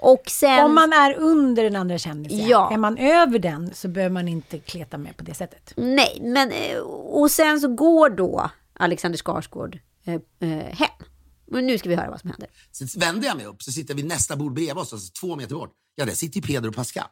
Och 0.03 0.23
sen... 0.31 0.65
Om 0.65 0.75
man 0.75 0.93
är 0.93 1.15
under 1.15 1.65
den 1.65 1.77
andra 1.77 1.99
kändisen, 1.99 2.49
Ja. 2.49 2.73
är 2.73 2.77
man 2.77 2.99
över 2.99 3.39
den 3.39 3.75
så 3.75 3.89
behöver 3.89 4.13
man 4.13 4.29
inte 4.29 4.59
kleta 4.59 4.99
med 4.99 5.17
på 5.17 5.25
det 5.25 5.35
sättet. 5.35 5.73
Nej, 5.77 6.19
men 6.23 6.53
eh, 6.53 6.79
och 6.89 7.31
sen 7.31 7.61
så 7.61 7.69
går 7.69 8.11
då 8.11 8.51
Alexander 8.75 9.19
Skarsgård 9.19 9.79
eh, 10.07 10.15
eh, 10.15 10.65
hem. 10.67 10.89
Och 11.53 11.65
nu 11.65 11.79
ska 11.79 11.89
vi 11.89 11.95
höra 11.95 12.11
vad 12.11 12.21
som 12.21 12.31
händer. 12.31 12.49
Så 12.73 13.01
vänder 13.01 13.29
jag 13.29 13.37
mig 13.37 13.47
upp 13.47 13.63
så 13.63 13.73
sitter 13.73 13.95
vi 13.95 14.03
nästa 14.03 14.37
bord 14.37 14.53
bredvid 14.55 14.77
oss, 14.77 14.93
alltså 14.93 15.13
två 15.21 15.37
meter 15.37 15.55
bort. 15.55 15.73
Ja, 15.95 16.05
där 16.05 16.13
sitter 16.15 16.41
ju 16.41 16.47
Pedro 16.47 16.73
Pascal. 16.73 17.05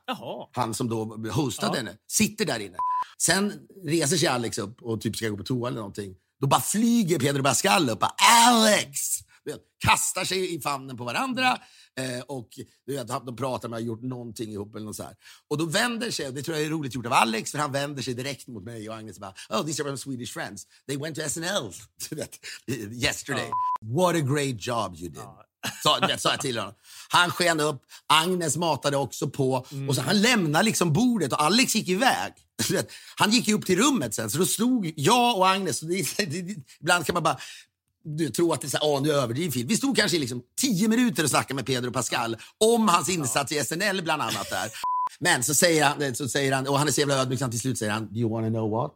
Han 0.52 0.74
som 0.74 0.88
då 0.88 1.30
hostade 1.32 1.76
henne. 1.76 1.90
Sitter 2.08 2.44
där 2.44 2.58
inne. 2.60 2.76
Sen 3.22 3.52
reser 3.86 4.16
sig 4.16 4.28
Alex 4.28 4.58
upp 4.58 4.82
och 4.82 5.00
typ 5.00 5.16
ska 5.16 5.28
gå 5.28 5.36
på 5.36 5.42
toa 5.44 5.68
eller 5.68 5.78
någonting. 5.78 6.14
Då 6.40 6.46
bara 6.46 6.60
flyger 6.60 7.18
Pedro 7.18 7.42
Pascal 7.42 7.84
upp 7.84 7.90
och 7.92 7.98
bara, 7.98 8.14
Alex! 8.48 8.98
Kastar 9.86 10.24
sig 10.24 10.54
i 10.54 10.60
famnen 10.60 10.96
på 10.96 11.04
varandra 11.04 11.58
eh, 11.98 12.20
och 12.20 12.48
du 12.86 12.92
vet, 12.92 13.08
de 13.08 13.36
pratar 13.36 13.68
om 13.68 13.74
att 13.74 13.80
ha 13.80 13.86
gjort 13.86 14.02
någonting 14.02 14.52
ihop 14.52 14.74
eller 14.74 14.86
något 14.86 14.96
så 14.96 15.02
här. 15.02 15.16
Och 15.48 15.58
då 15.58 15.64
vänder 15.64 16.10
sig, 16.10 16.28
och 16.28 16.34
det 16.34 16.42
tror 16.42 16.56
jag 16.56 16.66
är 16.66 16.70
roligt 16.70 16.94
gjort 16.94 17.06
av 17.06 17.12
Alex, 17.12 17.50
för 17.50 17.58
han 17.58 17.72
vänder 17.72 18.02
sig 18.02 18.14
direkt 18.14 18.48
mot 18.48 18.64
mig 18.64 18.88
och 18.88 18.96
Agnes 18.96 19.16
och 19.16 19.20
bara, 19.20 19.34
oh 19.48 19.66
these 19.66 19.82
are 19.82 19.90
my 19.90 19.96
Swedish 19.96 20.32
friends. 20.32 20.66
They 20.86 20.96
went 20.96 21.16
to 21.16 21.28
SNL 21.28 21.72
yesterday. 22.92 23.50
What 23.80 24.16
a 24.16 24.20
great 24.20 24.66
job 24.66 24.96
you 24.96 25.08
did. 25.08 25.22
Sa, 25.82 25.98
vet, 26.00 26.20
sa 26.20 26.30
jag 26.30 26.40
till 26.40 26.58
honom. 26.58 26.74
Han 27.08 27.30
sken 27.30 27.60
upp, 27.60 27.82
Agnes 28.06 28.56
matade 28.56 28.96
också 28.96 29.30
på 29.30 29.66
och 29.88 29.94
så 29.94 30.00
han 30.00 30.20
lämnade 30.20 30.64
liksom 30.64 30.92
bordet 30.92 31.32
och 31.32 31.42
Alex 31.42 31.74
gick 31.74 31.88
iväg. 31.88 32.32
Han 33.16 33.30
gick 33.30 33.48
ju 33.48 33.54
upp 33.54 33.66
till 33.66 33.78
rummet 33.78 34.14
sen, 34.14 34.30
så 34.30 34.38
då 34.38 34.46
stod 34.46 34.92
jag 34.96 35.36
och 35.36 35.48
Agnes, 35.48 35.82
och 35.82 35.88
det, 35.88 36.16
det, 36.16 36.24
det, 36.24 36.54
ibland 36.80 37.06
kan 37.06 37.14
man 37.14 37.22
bara 37.22 37.38
du 38.04 38.28
tror 38.28 38.54
att 38.54 38.60
det 38.60 38.66
är 38.66 38.70
så 38.70 38.78
här, 38.78 38.86
"Åh, 38.86 39.02
nu 39.02 39.12
överdriver 39.12 39.52
Filip. 39.52 39.70
Vi 39.70 39.76
stod 39.76 39.96
kanske 39.96 40.16
i 40.16 40.20
liksom 40.20 40.42
tio 40.60 40.88
minuter 40.88 41.24
och 41.24 41.30
snackade 41.30 41.54
med 41.54 41.66
Pedro 41.66 41.90
Pascal 41.92 42.36
om 42.58 42.88
hans 42.88 43.08
insats 43.08 43.52
i 43.52 43.64
SNL 43.64 44.02
bland 44.02 44.22
annat 44.22 44.50
där. 44.50 44.70
Men 45.20 45.42
så 45.44 45.54
säger 45.54 45.84
han, 45.84 46.14
så 46.14 46.28
säger 46.28 46.52
han 46.52 46.68
och 46.68 46.78
han 46.78 46.88
är 46.88 46.92
så 46.92 47.00
jävla 47.00 47.14
ödmjuk, 47.14 47.50
till 47.50 47.60
slut 47.60 47.78
säger 47.78 47.92
han, 47.92 48.06
do 48.06 48.20
you 48.20 48.30
wanna 48.30 48.48
know 48.48 48.70
what? 48.70 48.94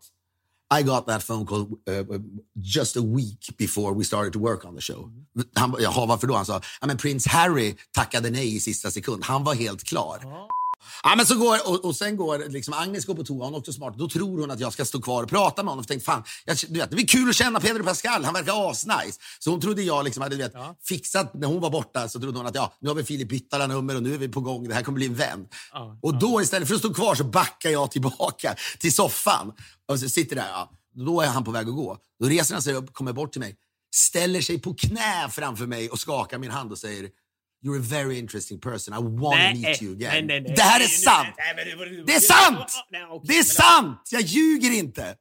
I 0.80 0.82
got 0.82 1.06
that 1.06 1.26
phone 1.26 1.46
call 1.46 1.60
uh, 1.60 2.20
just 2.54 2.96
a 2.96 3.00
week 3.00 3.56
before 3.58 3.94
we 3.98 4.04
started 4.04 4.32
to 4.32 4.38
work 4.38 4.64
on 4.64 4.74
the 4.76 4.80
show. 4.80 5.10
Han, 5.54 5.74
jaha, 5.80 6.06
varför 6.06 6.26
då? 6.26 6.34
Han 6.34 6.46
sa, 6.46 6.60
ja 6.80 6.86
men 6.86 6.96
prins 6.96 7.26
Harry 7.26 7.76
tackade 7.92 8.30
nej 8.30 8.56
i 8.56 8.60
sista 8.60 8.90
sekund. 8.90 9.24
Han 9.24 9.44
var 9.44 9.54
helt 9.54 9.84
klar. 9.84 10.18
Ja, 11.02 11.14
men 11.16 11.26
så 11.26 11.34
går, 11.34 11.68
och, 11.68 11.84
och 11.84 11.96
sen 11.96 12.16
går 12.16 12.48
liksom 12.48 12.74
Agnes 12.74 13.04
går 13.04 13.14
på 13.14 13.24
toa, 13.24 13.44
hon 13.44 13.54
är 13.54 13.58
också 13.58 13.72
smart. 13.72 13.94
Då 13.98 14.08
tror 14.08 14.40
hon 14.40 14.50
att 14.50 14.60
jag 14.60 14.72
ska 14.72 14.84
stå 14.84 15.00
kvar 15.00 15.22
och 15.22 15.28
prata 15.28 15.62
med 15.62 15.70
honom. 15.70 15.84
För 15.84 15.88
tänkte, 15.88 16.04
fan, 16.04 16.22
jag, 16.44 16.56
du 16.68 16.80
vet, 16.80 16.90
det 16.90 16.96
blir 16.96 17.06
kul 17.06 17.28
att 17.28 17.36
känna 17.36 17.60
Pedro 17.60 17.84
Pascal, 17.84 18.24
han 18.24 18.34
verkar 18.34 18.70
asnice. 18.70 19.20
Så 19.38 19.50
hon 19.50 19.60
trodde 19.60 19.82
jag 19.82 20.04
liksom 20.04 20.22
hade 20.22 20.36
du 20.36 20.42
vet, 20.42 20.52
Ja. 20.54 20.76
fixat, 20.88 21.34
när 21.34 21.48
hon 21.48 21.60
var 21.60 21.70
borta 21.70 22.08
så 22.08 22.20
trodde 22.20 22.38
hon 22.38 22.46
att 22.46 22.54
ja, 22.54 22.72
nu 22.80 22.88
har 22.88 22.94
vi 22.94 23.04
Filip 23.04 23.28
bytt 23.28 23.54
alla 23.54 23.66
nummer 23.66 23.96
och 23.96 24.02
nu 24.02 24.14
är 24.14 24.18
vi 24.18 24.28
på 24.28 24.40
gång, 24.40 24.68
det 24.68 24.74
här 24.74 24.82
kommer 24.82 24.96
bli 24.96 25.06
en 25.06 25.14
vän. 25.14 25.46
Ja, 25.72 25.98
och 26.02 26.18
då 26.18 26.42
istället 26.42 26.68
för 26.68 26.74
att 26.74 26.80
stå 26.80 26.94
kvar 26.94 27.14
så 27.14 27.24
backar 27.24 27.70
jag 27.70 27.90
tillbaka 27.90 28.54
till 28.78 28.94
soffan. 28.94 29.52
Och 29.88 30.00
så 30.00 30.08
sitter 30.08 30.36
där, 30.36 30.48
ja, 30.48 30.70
då 30.94 31.20
är 31.20 31.26
han 31.28 31.44
på 31.44 31.50
väg 31.50 31.68
att 31.68 31.74
gå. 31.74 31.98
Då 32.20 32.26
reser 32.28 32.54
han 32.54 32.62
sig 32.62 32.74
upp, 32.74 32.92
kommer 32.92 33.12
bort 33.12 33.32
till 33.32 33.40
mig, 33.40 33.56
ställer 33.94 34.40
sig 34.40 34.58
på 34.60 34.74
knä 34.74 35.28
framför 35.30 35.66
mig 35.66 35.90
och 35.90 36.00
skakar 36.00 36.38
min 36.38 36.50
hand 36.50 36.72
och 36.72 36.78
säger 36.78 37.08
You're 37.64 37.76
a 37.76 37.80
very 37.80 38.18
interesting 38.18 38.58
person. 38.58 38.92
I 38.92 38.98
want 38.98 39.40
to 39.40 39.60
meet 39.60 39.82
you 39.82 39.92
again. 39.92 40.10
nej, 40.10 40.22
nej, 40.22 40.40
nej. 40.40 40.54
det 40.56 40.62
här 40.62 40.80
är 40.80 40.84
sant! 40.84 41.36
det 42.06 42.14
är 42.14 42.20
sant! 42.20 42.72
Det 43.24 43.38
är 43.38 43.42
sant! 43.42 44.08
Jag 44.10 44.22
ljuger 44.22 44.70
inte! 44.70 45.16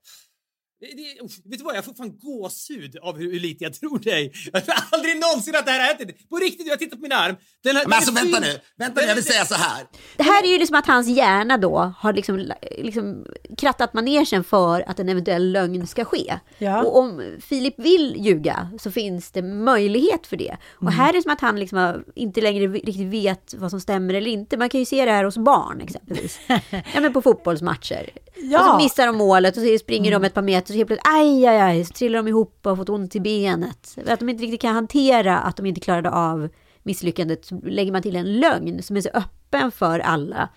Det, 0.82 0.88
det, 0.88 1.22
uff, 1.26 1.32
vet 1.46 1.60
du 1.60 1.64
vad, 1.64 1.76
jag 1.76 1.86
får 1.86 1.94
fan 1.94 2.20
gåshud 2.20 2.98
av 3.02 3.18
hur, 3.18 3.32
hur 3.32 3.40
lite 3.40 3.64
jag 3.64 3.74
tror 3.74 4.00
dig. 4.00 4.34
Jag 4.54 4.66
tror 4.66 4.76
aldrig 4.92 5.20
någonsin 5.20 5.56
att 5.56 5.66
det 5.66 5.72
här 5.72 5.80
har 5.80 5.88
hänt. 5.88 6.30
På 6.30 6.36
riktigt, 6.36 6.68
jag 6.68 6.80
tittar 6.80 6.96
på 6.98 7.02
min 7.02 7.12
arm. 7.12 7.36
Den 7.64 7.76
här, 7.76 7.84
Men 7.84 7.90
den 7.90 7.98
alltså 7.98 8.12
vänta 8.12 8.40
nu, 8.40 8.60
vänta 8.78 9.02
nu, 9.02 9.08
jag 9.08 9.16
vill 9.16 9.24
säga 9.24 9.46
så 9.46 9.56
här. 9.56 9.86
Det 10.18 10.24
här 10.24 10.44
är 10.44 10.48
ju 10.48 10.58
liksom 10.58 10.76
att 10.76 10.88
hans 10.88 11.08
hjärna 11.08 11.58
då 11.58 11.94
har 11.98 12.14
liksom, 12.14 12.52
liksom 12.78 13.26
krattat 13.58 13.94
manegen 13.94 14.44
för 14.44 14.90
att 14.90 15.00
en 15.00 15.10
eventuell 15.10 15.52
lögn 15.52 15.88
ska 15.88 16.06
ske. 16.06 16.40
Ja. 16.58 16.84
Och 16.84 16.98
om 16.98 17.38
Filip 17.42 17.80
vill 17.80 18.16
ljuga 18.20 18.70
så 18.80 18.92
finns 18.92 19.32
det 19.32 19.42
möjlighet 19.42 20.28
för 20.28 20.38
det. 20.38 20.58
Och 20.74 20.92
här 20.92 21.10
är 21.10 21.14
det 21.14 21.22
som 21.22 21.32
att 21.32 21.42
han 21.42 21.60
liksom 21.60 22.04
inte 22.16 22.42
längre 22.42 22.68
riktigt 22.68 23.08
vet 23.08 23.54
vad 23.54 23.72
som 23.72 23.82
stämmer 23.82 24.14
eller 24.14 24.32
inte. 24.32 24.58
Man 24.58 24.70
kan 24.70 24.80
ju 24.80 24.86
se 24.86 25.06
det 25.06 25.12
här 25.12 25.24
hos 25.24 25.38
barn 25.38 25.82
exempelvis. 25.82 26.40
ja 26.94 27.02
men 27.02 27.14
på 27.14 27.22
fotbollsmatcher. 27.22 28.10
Ja. 28.42 28.60
Och 28.60 28.66
så 28.66 28.84
missar 28.84 29.08
de 29.08 29.18
målet 29.18 29.58
och 29.58 29.64
så 29.64 29.78
springer 29.78 30.12
de 30.12 30.24
ett 30.24 30.34
par 30.34 30.42
meter 30.42 30.74
och 30.74 30.78
helt 30.78 30.88
plötsligt 30.88 31.14
aj, 31.14 31.48
aj, 31.48 31.58
aj, 31.58 31.86
så 31.86 31.94
trillar 31.94 32.18
de 32.20 32.28
ihop 32.28 32.60
och 32.64 32.72
har 32.72 32.76
fått 32.76 32.90
ont 32.90 33.16
i 33.16 33.20
benet. 33.20 33.98
Att 34.08 34.20
de 34.20 34.30
inte 34.30 34.44
riktigt 34.44 34.62
kan 34.62 34.76
hantera 34.76 35.38
att 35.40 35.58
de 35.58 35.66
inte 35.66 35.82
klarade 35.82 36.10
av 36.10 36.50
misslyckandet 36.84 37.46
så 37.46 37.62
lägger 37.64 37.92
man 37.92 38.02
till 38.02 38.16
en 38.16 38.40
lögn 38.40 38.84
som 38.84 38.98
är 38.98 39.02
så 39.02 39.10
öppen 39.14 39.72
för 39.72 40.00
alla. 40.00 40.50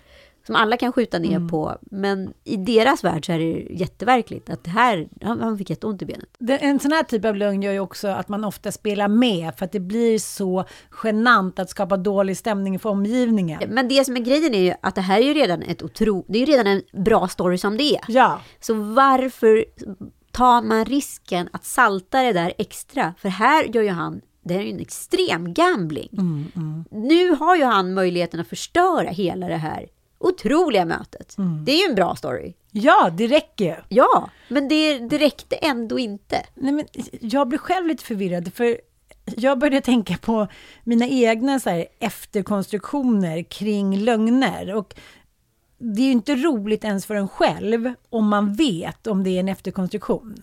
Som 0.45 0.55
alla 0.55 0.77
kan 0.77 0.93
skjuta 0.93 1.19
ner 1.19 1.49
på. 1.49 1.77
Men 1.81 2.33
i 2.43 2.57
deras 2.57 3.03
värld 3.03 3.25
så 3.25 3.31
är 3.31 3.39
det 3.39 3.67
jätteverkligt 3.69 4.49
att 4.49 4.63
det 4.63 4.69
här, 4.69 5.07
han, 5.21 5.39
han 5.41 5.57
fick 5.57 5.69
jätteont 5.69 6.01
i 6.01 6.05
benet. 6.05 6.29
En 6.61 6.79
sån 6.79 6.91
här 6.91 7.03
typ 7.03 7.25
av 7.25 7.35
lögn 7.35 7.61
gör 7.61 7.71
ju 7.71 7.79
också 7.79 8.07
att 8.07 8.29
man 8.29 8.43
ofta 8.43 8.71
spelar 8.71 9.07
med 9.07 9.55
för 9.57 9.65
att 9.65 9.71
det 9.71 9.79
blir 9.79 10.19
så 10.19 10.65
genant 11.03 11.59
att 11.59 11.69
skapa 11.69 11.97
dålig 11.97 12.37
stämning 12.37 12.79
för 12.79 12.89
omgivningen. 12.89 13.59
Men 13.69 13.87
det 13.87 14.05
som 14.05 14.15
är 14.17 14.21
grejen 14.21 14.55
är 14.55 14.61
ju 14.61 14.73
att 14.81 14.95
det 14.95 15.01
här 15.01 15.17
är 15.17 15.23
ju 15.25 15.33
redan 15.33 15.61
ett 15.61 15.83
otro, 15.83 16.25
det 16.27 16.37
är 16.37 16.45
ju 16.47 16.53
redan 16.53 16.67
en 16.67 16.81
bra 17.03 17.27
story 17.27 17.57
som 17.57 17.77
det 17.77 17.95
är. 17.95 18.01
Ja, 18.07 18.41
Så 18.59 18.73
varför 18.73 19.65
tar 20.31 20.61
man 20.61 20.85
risken 20.85 21.49
att 21.53 21.65
salta 21.65 22.21
det 22.21 22.33
där 22.33 22.53
extra? 22.57 23.13
För 23.17 23.29
här 23.29 23.63
gör 23.63 23.83
ju 23.83 23.89
han, 23.89 24.21
det 24.43 24.55
är 24.55 24.61
ju 24.61 24.69
en 24.69 24.79
extrem 24.79 25.53
gambling. 25.53 26.09
Nu 26.91 27.35
har 27.35 27.55
ju 27.55 27.63
han 27.63 27.93
möjligheten 27.93 28.39
att 28.39 28.47
förstöra 28.47 29.09
hela 29.09 29.47
det 29.47 29.57
här 29.57 29.85
otroliga 30.27 30.85
mötet. 30.85 31.35
Det 31.65 31.71
är 31.71 31.77
ju 31.77 31.89
en 31.89 31.95
bra 31.95 32.15
story. 32.15 32.53
ja 32.71 33.09
det 33.17 33.27
räcker 33.27 33.65
ju. 33.65 33.75
Ja, 33.89 34.29
men 34.47 34.67
det, 34.67 34.99
det 34.99 35.17
räckte 35.17 35.55
ändå 35.55 35.99
inte. 35.99 36.45
Nej, 36.53 36.71
men 36.71 36.85
jag 37.21 37.47
blir 37.47 37.59
själv 37.59 37.87
lite 37.87 38.03
förvirrad, 38.03 38.53
för 38.53 38.77
jag 39.25 39.59
började 39.59 39.81
tänka 39.81 40.17
på 40.17 40.47
mina 40.83 41.07
egna 41.07 41.59
så 41.59 41.69
här, 41.69 41.85
efterkonstruktioner 41.99 43.43
kring 43.43 43.97
lögner. 43.97 44.75
Och 44.75 44.95
det 45.77 46.01
är 46.01 46.05
ju 46.05 46.11
inte 46.11 46.35
roligt 46.35 46.83
ens 46.83 47.05
för 47.05 47.15
en 47.15 47.27
själv 47.27 47.93
om 48.09 48.27
man 48.27 48.53
vet 48.53 49.07
om 49.07 49.23
det 49.23 49.29
är 49.29 49.39
en 49.39 49.49
efterkonstruktion. 49.49 50.35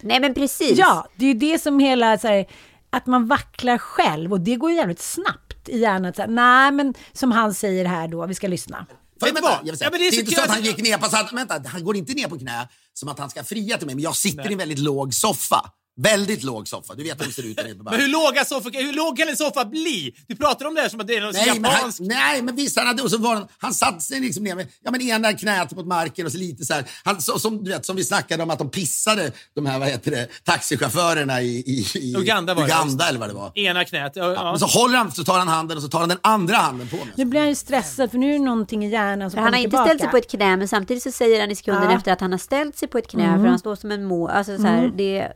Nej, 0.00 0.20
men 0.20 0.34
precis. 0.34 0.78
Ja, 0.78 1.06
det 1.16 1.24
är 1.24 1.28
ju 1.28 1.38
det 1.38 1.58
som 1.58 1.78
hela 1.78 2.18
så 2.18 2.28
här, 2.28 2.46
att 2.90 3.06
man 3.06 3.26
vacklar 3.26 3.78
själv 3.78 4.32
och 4.32 4.40
det 4.40 4.56
går 4.56 4.70
ju 4.70 4.76
jävligt 4.76 5.00
snabbt 5.00 5.68
i 5.68 5.78
hjärnan. 5.78 6.12
Så 6.14 6.22
här, 6.22 6.28
Nej, 6.28 6.72
men 6.72 6.94
som 7.12 7.32
han 7.32 7.54
säger 7.54 7.84
här 7.84 8.08
då, 8.08 8.26
vi 8.26 8.34
ska 8.34 8.48
lyssna. 8.48 8.86
Du 9.20 9.26
vänta, 9.26 9.40
vad? 9.40 9.60
jag 9.64 9.78
säga, 9.78 9.90
Ja, 9.92 9.98
det, 9.98 9.98
det 9.98 10.04
är 10.04 10.08
är 10.08 10.12
så 10.12 10.20
inte 10.20 10.34
så 10.34 10.40
att 10.40 10.50
han 10.50 10.62
gick 10.62 10.78
ner 10.78 10.98
på... 10.98 11.10
Så 11.10 11.16
att, 11.16 11.32
vänta, 11.32 11.62
han 11.66 11.84
går 11.84 11.96
inte 11.96 12.14
ner 12.14 12.28
på 12.28 12.38
knä 12.38 12.68
som 12.92 13.08
att 13.08 13.18
han 13.18 13.30
ska 13.30 13.44
fria 13.44 13.78
till 13.78 13.86
mig, 13.86 13.94
men 13.94 14.04
jag 14.04 14.16
sitter 14.16 14.50
i 14.50 14.52
en 14.52 14.58
väldigt 14.58 14.78
låg 14.78 15.14
soffa. 15.14 15.70
Väldigt 16.02 16.42
låg 16.42 16.68
soffa. 16.68 16.94
Du 16.94 17.02
vet 17.02 17.20
hur 17.20 17.26
det 17.26 17.32
ser 17.32 17.46
ut 17.46 17.56
där 17.56 17.74
Men 17.84 18.00
hur, 18.00 18.08
låga 18.08 18.44
soffa, 18.44 18.70
hur 18.72 18.92
låg 18.92 19.18
kan 19.18 19.28
en 19.28 19.36
soffa 19.36 19.64
bli? 19.64 20.14
Du 20.26 20.36
pratar 20.36 20.66
om 20.66 20.74
det 20.74 20.80
här 20.80 20.88
som 20.88 21.00
att 21.00 21.06
det 21.06 21.16
är 21.16 21.20
någon 21.20 21.32
Nej 21.32 21.46
men, 21.46 21.64
han, 21.64 21.74
japansk... 21.74 22.00
nej, 22.00 22.42
men 22.42 22.56
visst, 22.56 22.78
han, 22.78 22.86
hade, 22.86 23.02
och 23.02 23.10
så 23.10 23.18
var 23.18 23.34
han, 23.34 23.48
han 23.58 23.74
satte 23.74 24.00
sig 24.00 24.20
liksom 24.20 24.44
ner 24.44 24.54
med 24.54 24.66
ja, 24.84 24.90
men 24.90 25.00
ena 25.00 25.32
knät 25.32 25.76
mot 25.76 25.86
marken 25.86 26.26
och 26.26 26.32
så 26.32 26.38
lite 26.38 26.64
så 26.64 26.74
här. 26.74 26.84
Han, 27.04 27.20
så, 27.22 27.38
som, 27.38 27.64
du 27.64 27.70
vet, 27.70 27.86
som 27.86 27.96
vi 27.96 28.04
snackade 28.04 28.42
om 28.42 28.50
att 28.50 28.58
de 28.58 28.70
pissade, 28.70 29.32
de 29.54 29.66
här 29.66 29.78
vad 29.78 29.88
heter 29.88 30.10
det, 30.10 30.28
taxichaufförerna 30.44 31.42
i, 31.42 31.46
i, 31.46 31.86
i 31.98 32.14
Uganda 32.16 32.54
var 32.54 32.62
det. 32.62 32.68
Uganda 32.68 33.08
eller 33.08 33.18
vad 33.20 33.28
det 33.28 33.34
var. 33.34 33.58
Ena 33.58 33.84
knät. 33.84 34.12
Ja, 34.14 34.32
ja. 34.32 34.50
Men 34.50 34.58
så 34.58 34.66
håller 34.66 34.98
han, 34.98 35.12
så 35.12 35.24
tar 35.24 35.38
han 35.38 35.48
handen 35.48 35.76
och 35.76 35.82
så 35.82 35.88
tar 35.88 36.00
han 36.00 36.08
den 36.08 36.18
andra 36.22 36.56
handen 36.56 36.88
på 36.88 36.96
mig. 36.96 37.08
Nu 37.14 37.24
blir 37.24 37.40
han 37.40 37.48
ju 37.48 37.54
stressad 37.54 38.10
för 38.10 38.18
nu 38.18 38.28
är 38.28 38.32
det 38.32 38.44
någonting 38.44 38.84
i 38.84 38.88
hjärnan 38.88 39.30
som 39.30 39.40
han 39.42 39.52
har 39.52 39.60
inte 39.60 39.70
tillbaka. 39.70 39.84
ställt 39.84 40.00
sig 40.00 40.10
på 40.10 40.16
ett 40.16 40.30
knä, 40.30 40.56
men 40.56 40.68
samtidigt 40.68 41.02
så 41.02 41.12
säger 41.12 41.40
han 41.40 41.50
i 41.50 41.56
sekunden 41.56 41.90
Ja. 41.90 41.96
efter 41.96 42.12
att 42.12 42.20
han 42.20 42.30
har 42.32 42.38
ställt 42.38 42.78
sig 42.78 42.88
på 42.88 42.98
ett 42.98 43.08
knä, 43.08 43.38
för 43.38 43.46
han 43.46 43.58
står 43.58 43.76
som 43.76 43.90
en 43.90 44.04
må. 44.04 44.28
Alltså 44.28 44.56
så 44.56 44.62
här, 44.62 44.92
det 44.96 45.18
är 45.18 45.32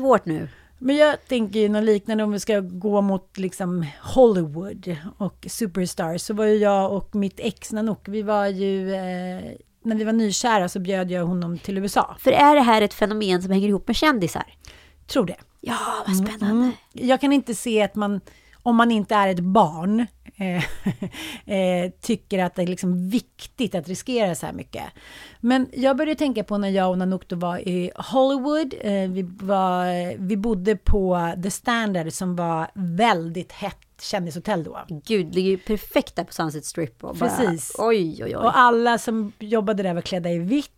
svårt 0.00 0.26
nu. 0.26 0.48
Men 0.78 0.96
jag 0.96 1.28
tänker 1.28 1.60
ju 1.60 1.68
något 1.68 1.84
liknande 1.84 2.24
om 2.24 2.32
vi 2.32 2.40
ska 2.40 2.60
gå 2.60 3.00
mot 3.00 3.38
liksom 3.38 3.86
Hollywood 4.00 4.96
och 5.18 5.46
Superstars. 5.48 6.22
Så 6.22 6.34
var 6.34 6.44
ju 6.44 6.56
jag 6.56 6.92
och 6.92 7.14
mitt 7.14 7.40
ex 7.40 7.72
Nanook, 7.72 8.08
vi 8.08 8.22
var 8.22 8.46
ju, 8.46 8.94
eh, 8.94 9.40
när 9.82 9.96
vi 9.96 10.04
var 10.04 10.12
nykära 10.12 10.68
så 10.68 10.80
bjöd 10.80 11.10
jag 11.10 11.24
honom 11.24 11.58
till 11.58 11.78
USA. 11.78 12.16
För 12.18 12.30
är 12.30 12.54
det 12.54 12.60
här 12.60 12.82
ett 12.82 12.94
fenomen 12.94 13.42
som 13.42 13.52
hänger 13.52 13.68
ihop 13.68 13.86
med 13.86 13.96
kändisar? 13.96 14.54
Tror 15.06 15.26
det. 15.26 15.36
Ja, 15.60 16.04
vad 16.06 16.16
spännande. 16.16 16.72
Jag 16.92 17.20
kan 17.20 17.32
inte 17.32 17.54
se 17.54 17.82
att 17.82 17.94
man, 17.94 18.20
om 18.62 18.76
man 18.76 18.90
inte 18.90 19.14
är 19.14 19.28
ett 19.28 19.40
barn, 19.40 20.06
eh, 20.36 20.64
eh, 21.56 21.90
tycker 22.00 22.38
att 22.38 22.54
det 22.54 22.62
är 22.62 22.66
liksom 22.66 23.08
viktigt 23.08 23.74
att 23.74 23.88
riskera 23.88 24.34
så 24.34 24.46
här 24.46 24.52
mycket. 24.52 24.84
Men 25.40 25.68
jag 25.72 25.96
började 25.96 26.18
tänka 26.18 26.44
på 26.44 26.58
när 26.58 26.68
jag 26.68 26.90
och 26.90 26.98
Nanook 26.98 27.28
då 27.28 27.36
var 27.36 27.58
i 27.58 27.90
Hollywood. 27.96 28.74
Eh, 28.80 29.10
vi, 29.10 29.22
var, 29.22 30.16
vi 30.16 30.36
bodde 30.36 30.76
på 30.76 31.32
The 31.42 31.50
Standard 31.50 32.12
som 32.12 32.36
var 32.36 32.70
väldigt 32.74 33.52
hett 33.52 33.76
kändishotell 34.00 34.64
då. 34.64 34.78
Gud, 34.88 35.26
det 35.26 35.34
ligger 35.34 35.50
ju 35.50 35.58
perfekt 35.58 36.16
där 36.16 36.24
på 36.24 36.32
Sunset 36.32 36.64
Strip. 36.64 37.04
Och 37.04 37.16
bara, 37.16 37.28
Precis. 37.28 37.74
Oj, 37.78 38.24
oj, 38.24 38.24
oj. 38.24 38.36
Och 38.36 38.58
alla 38.58 38.98
som 38.98 39.32
jobbade 39.38 39.82
där 39.82 39.94
var 39.94 40.00
klädda 40.00 40.30
i 40.30 40.38
vitt. 40.38 40.70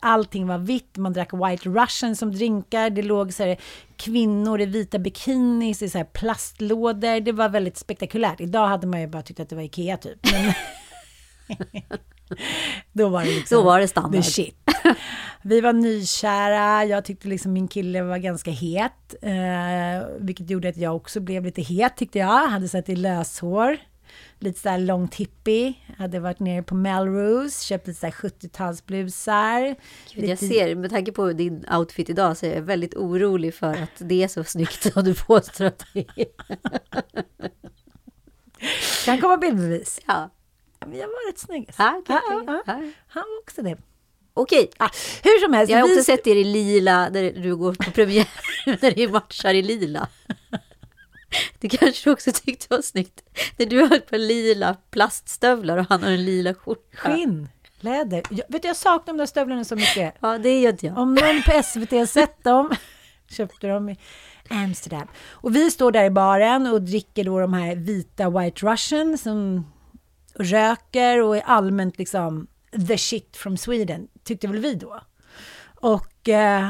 Allting 0.00 0.46
var 0.46 0.58
vitt, 0.58 0.96
man 0.96 1.12
drack 1.12 1.32
White 1.32 1.68
Russian 1.68 2.16
som 2.16 2.32
drinkar. 2.32 2.90
Det 2.90 3.02
låg 3.02 3.32
så 3.32 3.42
här, 3.42 3.56
kvinnor 3.96 4.60
i 4.60 4.66
vita 4.66 4.98
bikinis 4.98 5.82
i 5.82 5.88
så 5.88 5.98
här 5.98 6.04
plastlådor. 6.04 7.20
Det 7.20 7.32
var 7.32 7.48
väldigt 7.48 7.76
spektakulärt. 7.76 8.40
Idag 8.40 8.66
hade 8.66 8.86
man 8.86 9.00
ju 9.00 9.06
bara 9.06 9.22
tyckt 9.22 9.40
att 9.40 9.48
det 9.48 9.56
var 9.56 9.62
Ikea 9.62 9.96
typ. 9.96 10.18
Men 10.32 10.52
då 12.92 13.08
var 13.08 13.24
det 13.24 13.30
liksom 13.30 13.58
Då 13.58 13.64
var 13.64 13.80
det 13.80 13.88
standard. 13.88 14.22
the 14.24 14.30
shit. 14.30 14.56
Vi 15.42 15.60
var 15.60 15.72
nykära, 15.72 16.84
jag 16.84 17.04
tyckte 17.04 17.28
liksom 17.28 17.52
min 17.52 17.68
kille 17.68 18.02
var 18.02 18.18
ganska 18.18 18.50
het. 18.50 19.14
Eh, 19.22 20.08
vilket 20.20 20.50
gjorde 20.50 20.68
att 20.68 20.76
jag 20.76 20.96
också 20.96 21.20
blev 21.20 21.44
lite 21.44 21.62
het 21.62 21.96
tyckte 21.96 22.18
jag. 22.18 22.46
Hade 22.48 22.68
satt 22.68 22.88
i 22.88 22.96
löshår. 22.96 23.76
Lite 24.38 24.60
sådär 24.60 24.78
långt 24.78 25.14
hippie. 25.14 25.74
Hade 25.98 26.20
varit 26.20 26.38
nere 26.40 26.62
på 26.62 26.74
Melrose, 26.74 27.64
köpt 27.64 27.86
lite 27.86 28.00
sådär 28.00 28.12
70-talsblusar. 28.12 29.76
Gud, 30.14 30.24
jag 30.30 30.38
ser, 30.38 30.74
med 30.74 30.90
tanke 30.90 31.12
på 31.12 31.32
din 31.32 31.64
outfit 31.78 32.10
idag 32.10 32.36
så 32.36 32.46
är 32.46 32.54
jag 32.54 32.62
väldigt 32.62 32.94
orolig 32.94 33.54
för 33.54 33.72
att 33.74 33.90
det 33.98 34.22
är 34.22 34.28
så 34.28 34.44
snyggt 34.44 34.92
som 34.92 35.04
du 35.04 35.14
påstår 35.14 35.64
att 35.64 35.84
det 35.94 36.06
är. 36.16 36.26
Kan 39.04 39.20
komma 39.20 39.36
bildbevis. 39.36 40.00
Ja. 40.06 40.30
Men 40.86 40.98
jag 40.98 41.06
var 41.06 41.28
rätt 41.30 41.38
snygg. 41.38 41.62
Okej, 41.62 41.74
Ja, 41.78 41.92
okej. 42.26 42.44
ja. 42.46 42.62
Ja. 42.66 42.72
Han 43.08 43.22
var 43.22 43.38
också 43.42 43.62
det. 43.62 43.76
Okej, 44.34 44.70
Ah, 44.78 44.88
hur 45.22 45.40
som 45.44 45.52
helst. 45.52 45.72
jag 45.72 45.78
har 45.80 45.88
vi- 45.88 45.94
också 45.94 46.04
sett 46.04 46.26
er 46.26 46.36
i 46.36 46.44
lila, 46.44 47.10
där 47.10 47.32
du 47.32 47.56
går 47.56 47.74
på 47.74 47.90
premiär, 47.90 48.28
när 48.82 48.96
ni 48.96 49.08
matchar 49.08 49.54
i 49.54 49.62
lila. 49.62 50.08
Det 51.58 51.68
kanske 51.68 52.10
du 52.10 52.12
också 52.12 52.32
tyckte 52.32 52.66
var 52.70 52.82
snyggt. 52.82 53.22
När 53.56 53.66
du 53.66 53.80
har 53.80 53.96
ett 53.96 54.10
par 54.10 54.18
lila 54.18 54.76
plaststövlar 54.90 55.78
och 55.78 55.86
han 55.88 56.02
har 56.02 56.10
en 56.10 56.24
lila 56.24 56.54
skjorta. 56.54 56.96
Skinn, 56.96 57.48
läder. 57.80 58.22
Jag, 58.30 58.44
vet 58.48 58.62
du, 58.62 58.68
jag 58.68 58.76
saknar 58.76 59.14
de 59.14 59.18
där 59.18 59.26
stövlarna 59.26 59.64
så 59.64 59.76
mycket. 59.76 60.14
Ja, 60.20 60.38
det 60.38 60.60
gör 60.60 60.70
inte 60.70 60.86
jag. 60.86 60.98
Om 60.98 61.14
någon 61.14 61.42
på 61.42 61.62
SVT 61.62 61.90
har 61.90 62.06
sett 62.06 62.44
dem, 62.44 62.70
köpte 63.30 63.66
dem 63.66 63.88
i 63.88 63.96
Amsterdam. 64.48 65.08
Och 65.30 65.56
vi 65.56 65.70
står 65.70 65.92
där 65.92 66.04
i 66.04 66.10
baren 66.10 66.66
och 66.66 66.82
dricker 66.82 67.24
då 67.24 67.40
de 67.40 67.52
här 67.52 67.76
vita 67.76 68.30
White 68.30 68.66
Russian 68.66 69.18
som 69.18 69.66
röker 70.34 71.22
och 71.22 71.36
är 71.36 71.42
allmänt 71.42 71.98
liksom 71.98 72.46
the 72.88 72.98
shit 72.98 73.36
from 73.36 73.56
Sweden, 73.56 74.08
tyckte 74.24 74.48
väl 74.48 74.58
vi 74.58 74.74
då. 74.74 75.00
Och 75.74 76.28
eh, 76.28 76.68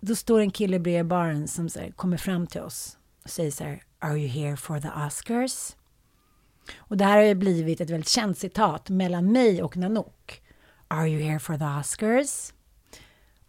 då 0.00 0.14
står 0.14 0.40
en 0.40 0.50
kille 0.50 0.78
bredvid 0.78 1.06
baren 1.06 1.48
som 1.48 1.68
så 1.68 1.80
här, 1.80 1.90
kommer 1.90 2.16
fram 2.16 2.46
till 2.46 2.60
oss 2.60 2.96
och 3.24 3.30
säger 3.30 3.50
så 3.50 3.64
här, 3.64 3.82
Are 4.02 4.18
you 4.18 4.28
here 4.28 4.56
for 4.56 4.80
the 4.80 4.88
Oscars? 5.06 5.76
Och 6.78 6.96
det 6.96 7.04
här 7.04 7.16
har 7.16 7.24
ju 7.24 7.34
blivit 7.34 7.80
ett 7.80 7.90
väldigt 7.90 8.08
känt 8.08 8.38
citat 8.38 8.88
mellan 8.88 9.32
mig 9.32 9.62
och 9.62 9.76
Nanook. 9.76 10.42
Are 10.88 11.08
you 11.08 11.22
here 11.22 11.38
for 11.38 11.58
the 11.58 11.80
Oscars? 11.80 12.52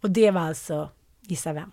Och 0.00 0.10
det 0.10 0.30
var 0.30 0.40
alltså, 0.40 0.90
gissa 1.20 1.52
vem? 1.52 1.70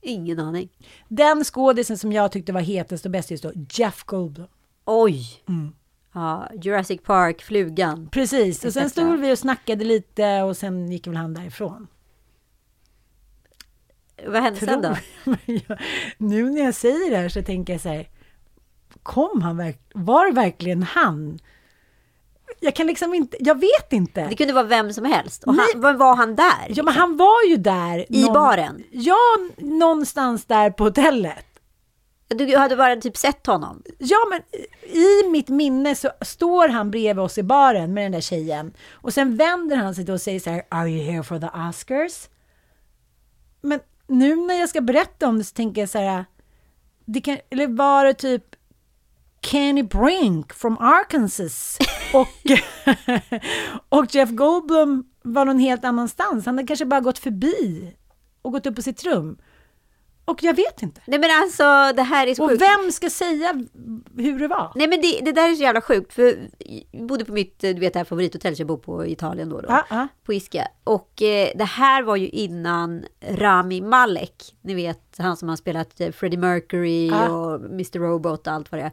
Ingen 0.00 0.40
aning. 0.40 0.68
Den 1.08 1.44
skådisen 1.44 1.98
som 1.98 2.12
jag 2.12 2.32
tyckte 2.32 2.52
var 2.52 2.60
hetast 2.60 3.04
och 3.04 3.10
bäst 3.10 3.30
just 3.30 3.42
då, 3.42 3.52
Jeff 3.70 4.04
Goldblum. 4.04 4.48
Oj! 4.84 5.42
Mm. 5.48 5.72
Ja, 6.12 6.48
Jurassic 6.62 7.00
Park, 7.02 7.42
Flugan. 7.42 8.08
Precis, 8.12 8.64
och 8.64 8.72
sen 8.72 8.90
stod 8.90 9.20
vi 9.20 9.32
och 9.32 9.38
snackade 9.38 9.84
lite 9.84 10.42
och 10.42 10.56
sen 10.56 10.92
gick 10.92 11.06
väl 11.06 11.16
han 11.16 11.34
därifrån. 11.34 11.86
Vad 14.26 14.42
hände 14.42 14.60
sen 14.60 14.82
då? 14.82 14.96
Jag- 15.46 15.78
nu 16.18 16.50
när 16.50 16.64
jag 16.64 16.74
säger 16.74 17.10
det 17.10 17.16
här 17.16 17.28
så 17.28 17.42
tänker 17.42 17.72
jag 17.72 17.82
så 17.82 17.88
här, 17.88 18.08
kom 19.02 19.42
han 19.42 19.56
verk- 19.60 19.90
var 19.94 20.32
verkligen 20.32 20.82
han? 20.82 21.38
Jag 22.60 22.74
kan 22.76 22.86
liksom 22.86 23.14
inte, 23.14 23.36
jag 23.40 23.60
vet 23.60 23.92
inte. 23.92 24.26
Det 24.28 24.36
kunde 24.36 24.52
vara 24.52 24.64
vem 24.64 24.92
som 24.92 25.04
helst. 25.04 25.44
Och 25.44 25.54
Nej. 25.54 25.66
han, 25.72 25.80
var, 25.82 25.94
var 25.94 26.16
han 26.16 26.36
där? 26.36 26.66
Ja, 26.68 26.82
men 26.82 26.94
han 26.94 27.16
var 27.16 27.48
ju 27.48 27.56
där. 27.56 28.12
I 28.12 28.24
baren? 28.24 28.84
Ja, 28.90 29.16
någonstans 29.58 30.44
där 30.44 30.70
på 30.70 30.84
hotellet. 30.84 31.44
Du 32.28 32.56
hade 32.56 32.76
bara 32.76 32.96
typ 32.96 33.16
sett 33.16 33.46
honom? 33.46 33.82
Ja, 33.98 34.16
men 34.30 34.40
i 34.96 35.28
mitt 35.30 35.48
minne 35.48 35.94
så 35.94 36.10
står 36.20 36.68
han 36.68 36.90
bredvid 36.90 37.18
oss 37.24 37.38
i 37.38 37.42
baren 37.42 37.94
med 37.94 38.04
den 38.04 38.12
där 38.12 38.20
tjejen. 38.20 38.74
Och 38.92 39.12
sen 39.14 39.36
vänder 39.36 39.76
han 39.76 39.94
sig 39.94 40.04
då 40.04 40.12
och 40.12 40.20
säger 40.20 40.40
så 40.40 40.50
här, 40.50 40.62
Are 40.68 40.88
you 40.88 41.10
here 41.12 41.22
for 41.22 41.38
the 41.38 41.46
Oscars? 41.68 42.28
Men 43.60 43.80
nu 44.06 44.36
när 44.36 44.54
jag 44.54 44.68
ska 44.68 44.80
berätta 44.80 45.28
om 45.28 45.38
det 45.38 45.44
så 45.44 45.54
tänker 45.54 45.82
jag 45.82 45.88
så 45.88 45.98
här, 45.98 46.24
det 47.04 47.20
kan, 47.20 47.38
eller 47.50 47.66
var 47.66 48.04
det 48.04 48.14
typ 48.14 48.44
Kenny 49.42 49.82
Brink 49.82 50.52
från 50.52 50.78
Arkansas 50.78 51.78
och, 52.12 52.28
och 53.98 54.14
Jeff 54.14 54.30
Goldblum 54.30 55.04
var 55.22 55.44
någon 55.44 55.58
helt 55.58 55.84
annanstans. 55.84 56.46
Han 56.46 56.58
hade 56.58 56.66
kanske 56.66 56.86
bara 56.86 57.00
gått 57.00 57.18
förbi 57.18 57.94
och 58.42 58.52
gått 58.52 58.66
upp 58.66 58.76
på 58.76 58.82
sitt 58.82 59.04
rum. 59.04 59.38
Och 60.28 60.42
jag 60.42 60.54
vet 60.56 60.82
inte. 60.82 61.00
Nej 61.06 61.18
men 61.18 61.30
alltså 61.42 61.62
det 61.96 62.02
här 62.02 62.26
är 62.26 62.34
så 62.34 62.44
Och 62.44 62.50
sjukt. 62.50 62.62
vem 62.62 62.92
ska 62.92 63.10
säga 63.10 63.64
hur 64.16 64.38
det 64.38 64.48
var? 64.48 64.72
Nej 64.74 64.88
men 64.88 65.00
det, 65.00 65.20
det 65.22 65.32
där 65.32 65.50
är 65.50 65.54
så 65.54 65.62
jävla 65.62 65.80
sjukt 65.80 66.12
för 66.12 66.48
jag 66.92 67.06
bodde 67.06 67.24
på 67.24 67.32
mitt, 67.32 67.58
du 67.60 67.74
vet 67.74 67.92
det 67.92 67.98
här 67.98 68.04
favorithotell 68.04 68.56
som 68.56 68.62
jag 68.62 68.68
bor 68.68 68.76
på 68.76 69.06
i 69.06 69.12
Italien 69.12 69.48
då. 69.48 69.60
då 69.60 69.66
Ja, 69.68 69.84
ja. 69.90 70.08
På 70.24 70.32
Ischia. 70.32 70.68
Och 70.84 71.22
eh, 71.22 71.48
det 71.54 71.64
här 71.64 72.02
var 72.02 72.16
ju 72.16 72.28
innan 72.28 73.04
Rami 73.28 73.80
Malek, 73.80 74.54
ni 74.62 74.74
vet 74.74 75.14
han 75.18 75.36
som 75.36 75.48
har 75.48 75.56
spelat 75.56 76.00
eh, 76.00 76.10
Freddie 76.12 76.36
Mercury 76.36 77.06
Ja. 77.08 77.28
och 77.30 77.60
Mr 77.64 77.98
Robot 77.98 78.46
och 78.46 78.52
allt 78.52 78.72
vad 78.72 78.80
det 78.80 78.90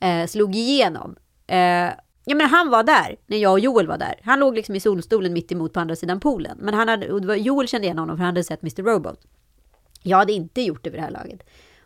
är, 0.00 0.22
eh, 0.22 0.26
slog 0.26 0.54
igenom. 0.56 1.16
Eh, 1.46 1.90
Ja 2.26 2.34
men 2.34 2.46
han 2.46 2.70
var 2.70 2.82
där 2.82 3.16
när 3.26 3.36
jag 3.36 3.52
och 3.52 3.60
Joel 3.60 3.86
var 3.86 3.98
där. 3.98 4.14
Han 4.24 4.38
låg 4.40 4.54
liksom 4.54 4.74
i 4.74 4.80
solstolen 4.80 5.32
mitt 5.32 5.52
emot 5.52 5.72
på 5.72 5.80
andra 5.80 5.96
sidan 5.96 6.20
poolen. 6.20 6.58
Men 6.60 6.74
han 6.74 6.88
hade, 6.88 7.12
och 7.12 7.20
det 7.20 7.26
var, 7.26 7.34
Joel 7.34 7.68
kände 7.68 7.86
igen 7.86 7.98
honom 7.98 8.16
för 8.16 8.24
han 8.24 8.34
hade 8.34 8.44
sett 8.44 8.62
Mr 8.62 8.82
Robot. 8.82 9.20
Jag 10.06 10.18
hade 10.18 10.32
inte 10.32 10.62
gjort 10.62 10.84
det 10.84 10.90
vid 10.90 11.00
det 11.00 11.04
här 11.04 11.10
laget. 11.10 11.42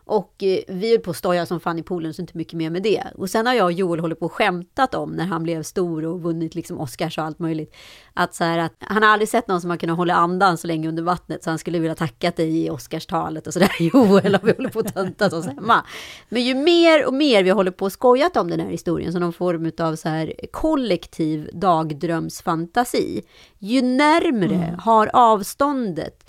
Och 0.09 0.43
eh, 0.43 0.59
vi 0.67 0.91
höll 0.91 0.99
på 0.99 1.11
att 1.11 1.17
stoja 1.17 1.45
som 1.45 1.59
fan 1.59 1.79
i 1.79 1.83
poolen, 1.83 2.13
så 2.13 2.21
inte 2.21 2.37
mycket 2.37 2.53
mer 2.53 2.69
med 2.69 2.83
det. 2.83 3.03
Och 3.15 3.29
sen 3.29 3.45
har 3.45 3.53
jag 3.53 3.65
och 3.65 3.71
Joel 3.71 3.99
hållit 3.99 4.19
på 4.19 4.25
och 4.25 4.33
skämtat 4.33 4.95
om 4.95 5.11
när 5.11 5.25
han 5.25 5.43
blev 5.43 5.63
stor 5.63 6.05
och 6.05 6.21
vunnit 6.21 6.55
liksom 6.55 6.79
Oscars 6.79 7.17
och 7.17 7.23
allt 7.23 7.39
möjligt. 7.39 7.75
Att 8.13 8.35
så 8.35 8.43
här 8.43 8.59
att 8.59 8.73
han 8.79 9.03
har 9.03 9.09
aldrig 9.09 9.29
sett 9.29 9.47
någon 9.47 9.61
som 9.61 9.69
har 9.69 9.77
kunnat 9.77 9.97
hålla 9.97 10.13
andan 10.13 10.57
så 10.57 10.67
länge 10.67 10.87
under 10.87 11.03
vattnet, 11.03 11.43
så 11.43 11.49
han 11.49 11.59
skulle 11.59 11.79
vilja 11.79 11.95
tacka 11.95 12.31
dig 12.31 12.65
i 12.65 12.69
Oscarstalet 12.69 13.47
och 13.47 13.53
sådär. 13.53 13.71
Joel 13.79 14.35
har 14.35 14.41
vi 14.43 14.53
hållit 14.53 14.73
på 14.73 14.79
att 14.79 14.93
töntat 14.93 15.33
oss 15.33 15.45
hemma. 15.45 15.85
Men 16.29 16.43
ju 16.43 16.55
mer 16.55 17.05
och 17.05 17.13
mer 17.13 17.43
vi 17.43 17.49
håller 17.49 17.71
på 17.71 17.85
och 17.85 17.91
skojat 17.91 18.37
om 18.37 18.49
den 18.49 18.59
här 18.59 18.69
historien, 18.69 19.11
som 19.11 19.21
någon 19.21 19.33
form 19.33 19.71
av 19.79 19.95
så 19.95 20.09
här 20.09 20.33
kollektiv 20.51 21.49
dagdrömsfantasi, 21.53 23.21
ju 23.59 23.81
närmre 23.81 24.79
har 24.79 25.09
avståndet 25.13 26.28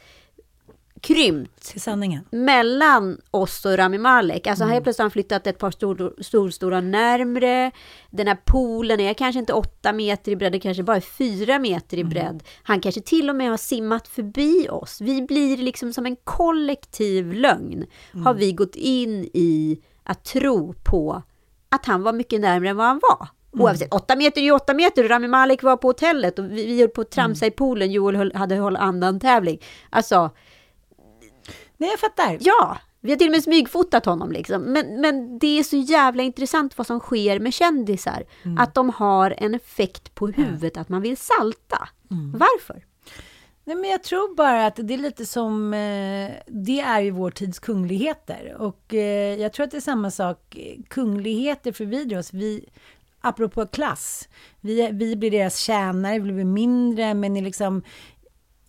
krympt 1.01 1.65
Till 1.73 1.81
sanningen. 1.81 2.25
mellan 2.31 3.21
oss 3.31 3.65
och 3.65 3.77
Rami 3.77 3.99
Malek. 3.99 4.47
Alltså 4.47 4.65
helt 4.65 4.83
plötsligt 4.85 4.99
har 4.99 5.05
han 5.05 5.11
flyttat 5.11 5.47
ett 5.47 5.59
par 5.59 5.71
stor, 5.71 6.15
storstora 6.23 6.81
närmre. 6.81 7.71
Den 8.11 8.27
här 8.27 8.39
poolen 8.45 9.01
är 9.01 9.15
kanske 9.15 9.39
inte 9.39 9.53
åtta 9.53 9.93
meter 9.93 10.33
i 10.33 10.37
bredd, 10.37 10.53
det 10.53 10.61
kanske 10.61 10.83
bara 10.83 10.97
är 10.97 11.01
fyra 11.01 11.59
meter 11.59 11.97
i 11.97 12.05
bredd. 12.05 12.43
Han 12.63 12.81
kanske 12.81 13.01
till 13.01 13.31
och 13.31 13.37
med 13.37 13.51
har 13.51 13.57
simmat 13.57 14.09
förbi 14.09 14.69
oss. 14.71 15.01
Vi 15.01 15.23
blir 15.23 15.57
liksom 15.57 15.93
som 15.93 16.07
en 16.07 16.17
kollektiv 16.17 17.33
lögn. 17.33 17.87
Har 18.25 18.35
vi 18.35 18.53
gått 18.53 18.77
in 18.77 19.25
i 19.35 19.81
att 20.03 20.25
tro 20.25 20.75
på 20.85 21.23
att 21.69 21.87
han 21.87 22.03
var 22.03 22.13
mycket 22.13 22.41
närmare 22.41 22.71
än 22.71 22.77
vad 22.77 22.87
han 22.87 23.01
var. 23.03 23.29
Oavsett, 23.53 23.95
åtta 23.95 24.17
meter 24.17 24.41
är 24.41 24.45
ju 24.45 24.53
åtta 24.53 24.75
meter. 24.75 25.09
Rami 25.09 25.29
Malek 25.29 25.63
var 25.63 25.77
på 25.77 25.89
hotellet 25.89 26.39
och 26.39 26.45
vi, 26.45 26.67
vi 26.67 26.81
höll 26.81 26.89
på 26.89 27.01
att 27.01 27.11
tramsa 27.11 27.47
i 27.47 27.51
poolen. 27.51 27.93
Joel 27.93 28.17
höll, 28.17 28.35
hade 28.35 28.57
håll 28.57 28.77
andan 28.77 29.21
tävling. 29.21 29.59
Alltså, 29.91 30.31
Nej, 31.81 31.91
jag 31.91 32.01
fattar. 32.01 32.39
Ja, 32.41 32.79
vi 33.01 33.11
har 33.11 33.17
till 33.17 33.29
och 33.29 33.33
med 33.33 33.43
smygfotat 33.43 34.07
honom 34.07 34.33
liksom. 34.33 34.63
Men, 34.63 35.01
men 35.01 35.39
det 35.39 35.59
är 35.59 35.63
så 35.63 35.77
jävla 35.77 36.23
intressant 36.23 36.79
vad 36.79 36.87
som 36.87 37.01
sker 37.01 37.39
med 37.39 37.55
kändisar. 37.55 38.25
Att 38.59 38.75
de 38.75 38.91
har 38.91 39.35
en 39.39 39.55
effekt 39.55 40.15
på 40.15 40.27
huvudet, 40.27 40.77
att 40.77 40.89
man 40.89 41.03
vill 41.03 41.17
salta. 41.17 41.89
Varför? 42.35 42.85
Nej, 43.65 43.77
men 43.77 43.91
jag 43.91 44.03
tror 44.03 44.35
bara 44.35 44.67
att 44.67 44.77
det 44.77 44.95
är 44.95 44.99
lite 44.99 45.27
som, 45.27 45.75
eh, 45.75 46.31
det 46.47 46.81
är 46.81 47.01
ju 47.01 47.11
vår 47.11 47.31
tids 47.31 47.59
kungligheter. 47.59 48.57
Och 48.59 48.95
eh, 48.95 49.41
jag 49.41 49.53
tror 49.53 49.65
att 49.65 49.71
det 49.71 49.77
är 49.77 49.81
samma 49.81 50.11
sak, 50.11 50.57
kungligheter 50.89 51.73
förvidrar 51.73 52.19
oss. 52.19 52.33
Vi, 52.33 52.65
apropå 53.21 53.67
klass, 53.67 54.29
vi, 54.61 54.91
vi 54.93 55.17
blir 55.17 55.31
deras 55.31 55.57
tjänare, 55.57 56.19
vi 56.19 56.33
blir 56.33 56.45
mindre, 56.45 57.15
men 57.15 57.37
i 57.37 57.41
liksom 57.41 57.83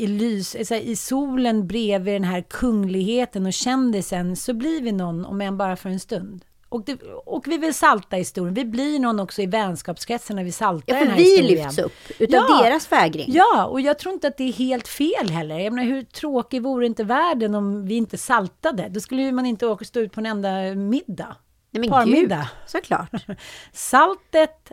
i, 0.01 0.07
lys, 0.07 0.67
så 0.67 0.73
här, 0.73 0.81
i 0.81 0.95
solen 0.95 1.67
bredvid 1.67 2.13
den 2.15 2.23
här 2.23 2.41
kungligheten 2.41 3.45
och 3.45 3.53
kändisen 3.53 4.35
så 4.35 4.53
blir 4.53 4.81
vi 4.81 4.91
någon, 4.91 5.25
om 5.25 5.41
än 5.41 5.57
bara 5.57 5.75
för 5.75 5.89
en 5.89 5.99
stund. 5.99 6.45
Och, 6.69 6.83
det, 6.85 7.01
och 7.25 7.47
vi 7.47 7.57
vill 7.57 7.73
salta 7.73 8.15
historien. 8.15 8.53
Vi 8.53 8.65
blir 8.65 8.99
någon 8.99 9.19
också 9.19 9.41
i 9.41 9.45
vänskapskretsen 9.45 10.35
när 10.35 10.43
vi 10.43 10.51
saltar 10.51 10.93
Ja, 10.93 10.99
den 10.99 11.07
här 11.09 11.17
vi 11.17 11.23
historien. 11.23 11.63
lyfts 11.65 11.77
upp 11.79 11.93
utav 12.19 12.41
deras 12.63 12.87
fägring. 12.87 13.25
Ja, 13.27 13.65
och 13.65 13.81
jag 13.81 13.99
tror 13.99 14.13
inte 14.13 14.27
att 14.27 14.37
det 14.37 14.43
är 14.43 14.53
helt 14.53 14.87
fel 14.87 15.29
heller. 15.29 15.59
Jag 15.59 15.73
menar, 15.73 15.89
hur 15.89 16.03
tråkig 16.03 16.61
vore 16.63 16.85
inte 16.85 17.03
världen 17.03 17.55
om 17.55 17.85
vi 17.85 17.95
inte 17.95 18.17
saltade? 18.17 18.89
Då 18.89 18.99
skulle 18.99 19.31
man 19.31 19.45
inte 19.45 19.67
åka 19.67 19.85
stå 19.85 19.99
ut 19.99 20.11
på 20.11 20.19
en 20.19 20.25
enda 20.25 20.75
middag. 20.75 21.35
Nej 21.71 21.79
men 21.79 21.81
gud, 21.81 21.89
Parmiddag. 21.91 22.49
såklart. 22.67 23.09
Saltet, 23.73 24.71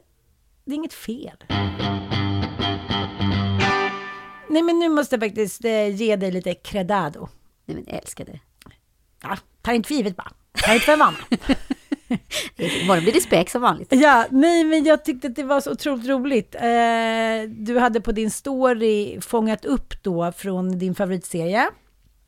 det 0.65 0.73
är 0.73 0.77
inget 0.77 0.95
fel. 0.95 1.37
Nej, 4.49 4.63
men 4.63 4.79
nu 4.79 4.89
måste 4.89 5.15
jag 5.15 5.21
faktiskt 5.23 5.65
eh, 5.65 5.89
ge 5.89 6.17
dig 6.17 6.31
lite 6.33 6.55
credado. 6.55 7.29
Nej 7.67 7.75
men 7.75 7.85
jag 7.87 7.97
älskar 7.97 8.25
det. 8.25 8.41
Ja, 9.23 9.37
ta 9.63 9.73
inte 9.73 9.87
för 9.87 9.95
givet 9.95 10.17
bara. 10.17 10.33
Ta 10.65 10.73
inte 10.75 10.85
för 10.85 10.93
en 10.93 10.99
vana. 10.99 11.17
Imorgon 12.57 13.03
blir 13.03 13.13
det 13.13 13.21
späk 13.21 13.51
som 13.51 13.63
vanligt. 13.63 13.89
Ja, 13.91 14.27
nej, 14.31 14.65
men 14.65 14.85
jag 14.85 15.05
tyckte 15.05 15.27
att 15.29 15.35
det 15.37 15.43
var 15.43 15.61
så 15.61 15.73
otroligt 15.73 16.07
roligt. 16.09 16.55
Eh, 16.55 17.51
du 17.51 17.79
hade 17.79 18.01
på 18.01 18.13
din 18.13 18.31
story 18.31 19.21
fångat 19.21 19.65
upp 19.65 20.03
då 20.03 20.33
från 20.33 20.79
din 20.79 20.95
favoritserie, 20.95 21.69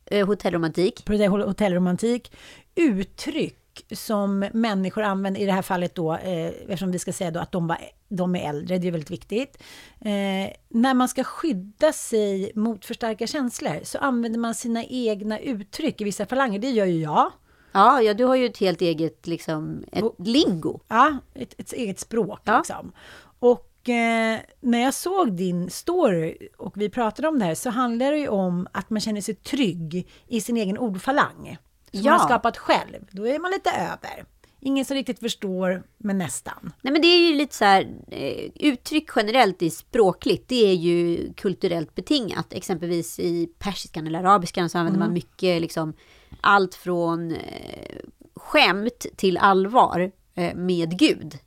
Eh, 0.05 0.27
hotellromantik. 0.27 1.09
hotellromantik, 1.29 2.31
uttryck 2.75 3.57
som 3.91 4.39
människor 4.53 5.01
använder, 5.03 5.41
i 5.41 5.45
det 5.45 5.51
här 5.51 5.61
fallet 5.61 5.95
då, 5.95 6.13
eh, 6.13 6.47
eftersom 6.47 6.91
vi 6.91 6.99
ska 6.99 7.13
säga 7.13 7.31
då 7.31 7.39
att 7.39 7.51
de, 7.51 7.67
var, 7.67 7.77
de 8.09 8.35
är 8.35 8.49
äldre, 8.49 8.77
det 8.77 8.87
är 8.87 8.91
väldigt 8.91 9.11
viktigt. 9.11 9.57
Eh, 9.99 10.53
när 10.69 10.93
man 10.93 11.07
ska 11.09 11.23
skydda 11.23 11.93
sig 11.93 12.51
mot 12.55 12.85
för 12.85 12.93
starka 12.93 13.27
känslor 13.27 13.79
så 13.83 13.97
använder 13.97 14.39
man 14.39 14.55
sina 14.55 14.83
egna 14.85 15.39
uttryck 15.39 16.01
i 16.01 16.03
vissa 16.03 16.25
falanger. 16.25 16.59
Det 16.59 16.69
gör 16.69 16.85
ju 16.85 17.01
jag. 17.01 17.31
Ja, 17.71 18.01
ja, 18.01 18.13
du 18.13 18.25
har 18.25 18.35
ju 18.35 18.45
ett 18.45 18.57
helt 18.57 18.81
eget 18.81 19.27
liksom, 19.27 19.83
ett 19.91 20.03
lingo. 20.17 20.79
Ja, 20.87 21.17
ett, 21.33 21.59
ett 21.59 21.73
eget 21.73 21.99
språk 21.99 22.39
Ja. 22.43 22.57
liksom. 22.57 22.91
Och 23.39 23.89
eh, 23.89 24.39
när 24.59 24.79
jag 24.79 24.93
såg 24.93 25.33
din 25.33 25.69
story 25.69 26.37
och 26.57 26.77
vi 26.77 26.89
pratade 26.89 27.27
om 27.27 27.39
det 27.39 27.45
här 27.45 27.55
så 27.55 27.69
handlar 27.69 28.11
det 28.11 28.17
ju 28.17 28.27
om 28.27 28.67
att 28.71 28.89
man 28.89 28.99
känner 29.01 29.21
sig 29.21 29.35
trygg 29.35 30.07
i 30.27 30.41
sin 30.41 30.57
egen 30.57 30.77
ordfalang. 30.77 31.57
Som 31.91 32.01
Ja. 32.03 32.11
man 32.11 32.19
har 32.19 32.27
skapat 32.27 32.57
själv. 32.57 33.05
Då 33.11 33.27
är 33.27 33.39
man 33.39 33.51
lite 33.51 33.69
över. 33.71 34.25
Ingen 34.63 34.85
som 34.85 34.95
riktigt 34.95 35.19
förstår, 35.19 35.83
men 35.97 36.17
nästan. 36.17 36.73
Nej 36.81 36.93
men 36.93 37.01
det 37.01 37.07
är 37.07 37.27
ju 37.31 37.37
lite 37.37 37.55
så 37.55 37.65
här, 37.65 37.87
eh, 38.11 38.49
uttryck 38.55 39.09
generellt 39.15 39.61
i 39.61 39.69
språkligt, 39.69 40.47
det 40.47 40.69
är 40.71 40.73
ju 40.75 41.33
kulturellt 41.33 41.95
betingat. 41.95 42.53
Exempelvis 42.53 43.19
i 43.19 43.47
persiskan 43.59 44.07
eller 44.07 44.19
arabiskan 44.19 44.69
så 44.69 44.77
använder 44.77 44.99
man 44.99 45.13
mycket 45.13 45.61
liksom 45.61 45.93
allt 46.41 46.75
från 46.75 47.31
eh, 47.31 47.97
skämt 48.35 49.05
till 49.15 49.37
allvar 49.37 50.11
eh, 50.35 50.55
med 50.55 50.99
Gud 50.99 51.37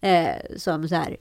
Eh, 0.00 0.56
som 0.56 0.88
så 0.88 0.94
här, 0.94 1.16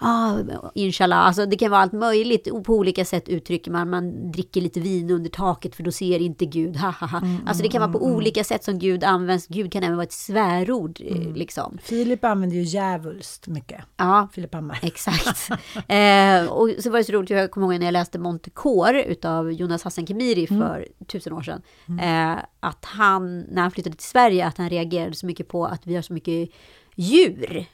ah, 0.00 0.38
inshallah, 0.74 1.18
alltså 1.18 1.46
det 1.46 1.56
kan 1.56 1.70
vara 1.70 1.80
allt 1.80 1.92
möjligt. 1.92 2.46
Och 2.46 2.64
på 2.64 2.74
olika 2.74 3.04
sätt 3.04 3.28
uttrycker 3.28 3.70
man, 3.70 3.90
man 3.90 4.32
dricker 4.32 4.60
lite 4.60 4.80
vin 4.80 5.10
under 5.10 5.30
taket 5.30 5.74
för 5.74 5.82
då 5.82 5.92
ser 5.92 6.18
inte 6.18 6.46
Gud, 6.46 6.76
ha, 6.76 6.90
ha, 6.90 7.06
ha. 7.06 7.22
Alltså 7.46 7.62
det 7.62 7.68
kan 7.68 7.80
vara 7.80 7.92
på 7.92 8.04
olika 8.04 8.44
sätt 8.44 8.64
som 8.64 8.78
Gud 8.78 9.04
används. 9.04 9.46
Gud 9.46 9.72
kan 9.72 9.82
även 9.82 9.96
vara 9.96 10.06
ett 10.06 10.12
svärord, 10.12 11.00
eh, 11.00 11.34
liksom. 11.34 11.78
Filip 11.82 12.24
använder 12.24 12.56
ju 12.56 12.62
djävulskt 12.62 13.48
mycket. 13.48 13.80
Ja, 13.96 14.28
Filip 14.32 14.54
Hammar. 14.54 14.78
Exakt. 14.82 15.50
eh, 15.88 16.52
och 16.52 16.70
så 16.78 16.90
var 16.90 16.98
det 16.98 17.04
så 17.04 17.12
roligt, 17.12 17.30
jag 17.30 17.50
kommer 17.50 17.66
ihåg 17.66 17.78
när 17.78 17.86
jag 17.86 17.92
läste 17.92 18.18
Montecore 18.18 19.04
utav 19.04 19.52
Jonas 19.52 19.82
Hassan 19.82 20.06
Khemiri 20.06 20.46
för 20.46 20.88
tusen 21.06 21.32
år 21.32 21.42
sedan. 21.42 21.62
Eh, 22.00 22.44
att 22.60 22.84
han, 22.84 23.40
när 23.40 23.62
han 23.62 23.70
flyttade 23.70 23.96
till 23.96 24.06
Sverige, 24.06 24.46
att 24.46 24.58
han 24.58 24.70
reagerade 24.70 25.14
så 25.14 25.26
mycket 25.26 25.48
på 25.48 25.66
att 25.66 25.86
vi 25.86 25.94
har 25.94 26.02
så 26.02 26.12
mycket 26.12 26.50
djur 26.94 27.66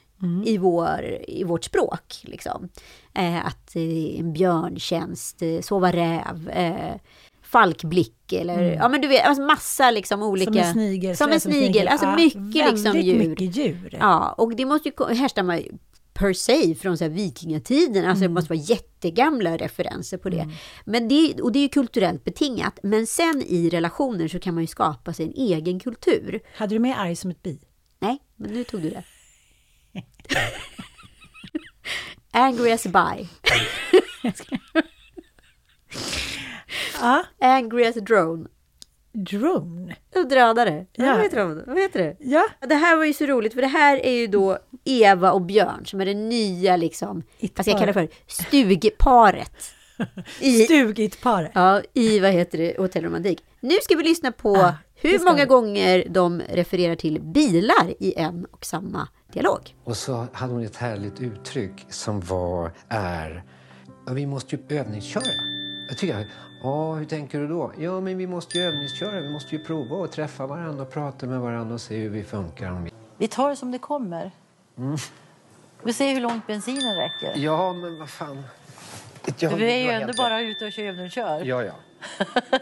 i, 0.45 0.57
vår, 0.57 1.17
i 1.27 1.43
vårt 1.43 1.63
språk. 1.63 2.15
Liksom. 2.23 2.69
Eh, 3.13 3.45
att 3.45 3.75
eh, 3.75 4.19
en 4.19 4.33
björntjänst, 4.33 5.41
eh, 5.41 5.61
sova 5.61 5.91
räv, 5.91 6.49
eh, 6.49 6.95
falkblick 7.41 8.33
eller 8.33 8.61
ja 8.73 8.89
men 8.89 9.01
du 9.01 9.07
vet, 9.07 9.25
alltså 9.25 9.43
massa 9.43 9.91
liksom 9.91 10.23
olika... 10.23 10.51
Som 10.51 10.61
en 10.61 10.73
snigel. 10.73 11.17
Som 11.17 11.31
en 11.31 11.39
snigel, 11.39 11.87
alltså 11.87 12.05
Ja, 12.05 12.15
mycket 12.15 12.71
liksom 12.71 12.97
djur. 12.99 13.27
mycket 13.29 13.55
djur. 13.55 13.97
Ja, 13.99 14.31
och 14.37 14.55
det 14.55 14.65
måste 14.65 14.89
ju 14.89 15.13
härstamma 15.13 15.59
per 16.13 16.33
se 16.33 16.75
från 16.75 16.97
så 16.97 17.03
här 17.03 17.11
vikingatiden. 17.11 18.05
Alltså 18.05 18.21
det 18.21 18.29
måste 18.29 18.49
vara 18.53 18.59
jättegamla 18.63 19.57
referenser 19.57 20.17
på 20.17 20.29
det. 20.29 20.49
Men 20.85 21.07
det, 21.07 21.41
och 21.41 21.51
det 21.51 21.59
är 21.59 21.63
ju 21.63 21.69
kulturellt 21.69 22.23
betingat. 22.23 22.79
Men 22.83 23.07
sen 23.07 23.43
i 23.47 23.69
relationer 23.69 24.27
så 24.27 24.39
kan 24.39 24.53
man 24.53 24.63
ju 24.63 24.67
skapa 24.67 25.13
sig 25.13 25.25
en 25.25 25.33
egen 25.33 25.79
kultur. 25.79 26.39
Hade 26.55 26.75
du 26.75 26.79
med 26.79 26.99
arg 26.99 27.15
som 27.15 27.31
ett 27.31 27.43
bi? 27.43 27.59
Nej, 27.99 28.17
men 28.35 28.51
nu 28.51 28.63
tog 28.63 28.81
du 28.81 28.89
det. 28.89 29.03
Angry 32.31 32.71
as 32.71 32.85
a. 32.85 33.17
Ja. 37.01 37.23
Angry 37.41 37.85
as 37.85 37.97
a 37.97 37.99
drone. 37.99 38.47
Drone? 39.13 39.95
Drönare. 40.29 40.85
Ja. 40.91 41.05
Ja. 41.05 41.13
Vad, 41.13 41.23
heter 41.23 41.37
de? 41.37 41.63
Vad 41.67 41.79
heter 41.79 41.99
det? 41.99 42.17
Ja. 42.19 42.45
Det 42.59 42.75
här 42.75 42.97
var 42.97 43.05
ju 43.05 43.13
så 43.13 43.25
roligt, 43.25 43.53
för 43.53 43.61
det 43.61 43.67
här 43.67 44.05
är 44.05 44.11
ju 44.11 44.27
då 44.27 44.57
Eva 44.85 45.31
och 45.31 45.41
Björn 45.41 45.85
som 45.85 46.01
är 46.01 46.05
det 46.05 46.13
nya, 46.13 46.77
liksom, 46.77 47.23
vad 47.55 47.65
ska 47.65 47.71
jag 47.71 47.79
kalla 47.79 47.85
det 47.85 47.93
för, 47.93 48.09
stugparet. 48.27 49.73
I, 50.39 50.65
Stugit-paret. 50.65 51.51
ja, 51.53 51.81
i, 51.93 52.19
vad 52.19 52.31
heter 52.31 52.57
det, 52.57 52.77
Hotell 52.77 53.03
Romantik. 53.03 53.43
Nu 53.59 53.75
ska 53.83 53.95
vi 53.95 54.03
lyssna 54.03 54.31
på 54.31 54.55
Ah, 54.55 54.73
hur 55.01 55.25
många 55.25 55.45
gånger 55.45 56.03
de 56.09 56.41
refererar 56.41 56.95
till 56.95 57.21
bilar 57.21 57.93
i 57.99 58.13
en 58.19 58.45
och 58.45 58.65
samma 58.65 59.07
dialog. 59.33 59.75
Och 59.83 59.97
så 59.97 60.27
hade 60.33 60.53
hon 60.53 60.63
ett 60.63 60.75
härligt 60.75 61.21
uttryck 61.21 61.85
som 61.89 62.19
var, 62.19 62.71
är, 62.87 63.43
vi 64.11 64.25
måste 64.25 64.55
ju 64.55 64.77
övningsköra. 64.77 65.23
Jag 65.89 65.97
tycker, 65.97 66.27
ja 66.63 66.93
hur 66.93 67.05
tänker 67.05 67.39
du 67.39 67.47
då? 67.47 67.71
Ja 67.77 68.01
men 68.01 68.17
vi 68.17 68.27
måste 68.27 68.57
ju 68.57 68.63
övningsköra, 68.63 69.21
vi 69.21 69.29
måste 69.29 69.55
ju 69.55 69.63
prova 69.63 69.95
och 69.95 70.11
träffa 70.11 70.47
varandra 70.47 70.83
och 70.83 70.91
prata 70.91 71.25
med 71.25 71.39
varandra 71.39 71.73
och 71.73 71.81
se 71.81 71.97
hur 71.97 72.09
vi 72.09 72.23
funkar. 72.23 72.89
Vi... 73.17 73.27
Tar 73.27 73.49
det 73.49 73.55
som 73.55 73.71
det 73.71 73.79
kommer. 73.79 74.31
Vi 75.83 75.93
ser 75.93 76.13
hur 76.13 76.21
långt 76.21 76.47
bensinen 76.47 76.95
räcker. 76.95 77.33
Ja 77.35 77.73
men 77.73 77.99
vad 77.99 78.09
fan. 78.09 78.43
Ja, 79.39 79.49
För 79.49 79.57
vi 79.57 79.71
är 79.71 79.77
ju 79.77 79.89
ändå 79.89 80.05
helt 80.05 80.17
bara 80.17 80.41
ute 80.41 80.65
och 80.65 80.71
kör 80.71 81.03
och 81.03 81.11
kör. 81.11 81.45
Ja, 81.45 81.63
ja. 81.63 81.73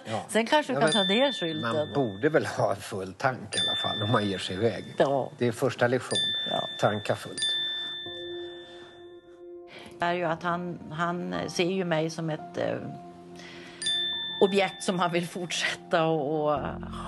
Ja. 0.06 0.26
Sen 0.30 0.46
kanske 0.46 0.74
du 0.74 0.80
Ja, 0.80 0.88
kan 0.88 0.90
men 0.94 1.08
ta 1.08 1.14
ner 1.14 1.32
skylten. 1.32 1.76
Man 1.76 1.94
borde 1.94 2.30
väl 2.30 2.46
ha 2.46 2.70
en 2.70 2.82
full 2.82 3.14
tank 3.14 3.56
i 3.56 3.60
alla 3.60 3.76
fall 3.76 4.04
om 4.04 4.12
man 4.12 4.26
ger 4.26 4.38
sig 4.38 4.56
iväg. 4.56 4.96
Ja. 4.98 5.32
Det 5.38 5.48
är 5.48 5.52
första 5.52 5.88
lektion. 5.88 6.20
Tanka 6.80 7.16
fullt. 7.16 7.56
är 10.00 10.14
ju 10.14 10.24
att 10.24 10.44
han, 10.44 10.80
han 10.92 11.36
ser 11.48 11.72
ju 11.72 11.86
mig 11.86 12.10
som 12.10 12.30
ett 12.30 12.58
eh, 12.58 12.78
objekt 14.42 14.84
som 14.84 15.00
han 15.00 15.12
vill 15.12 15.28
fortsätta 15.28 16.06
och, 16.06 16.46
och 16.46 16.60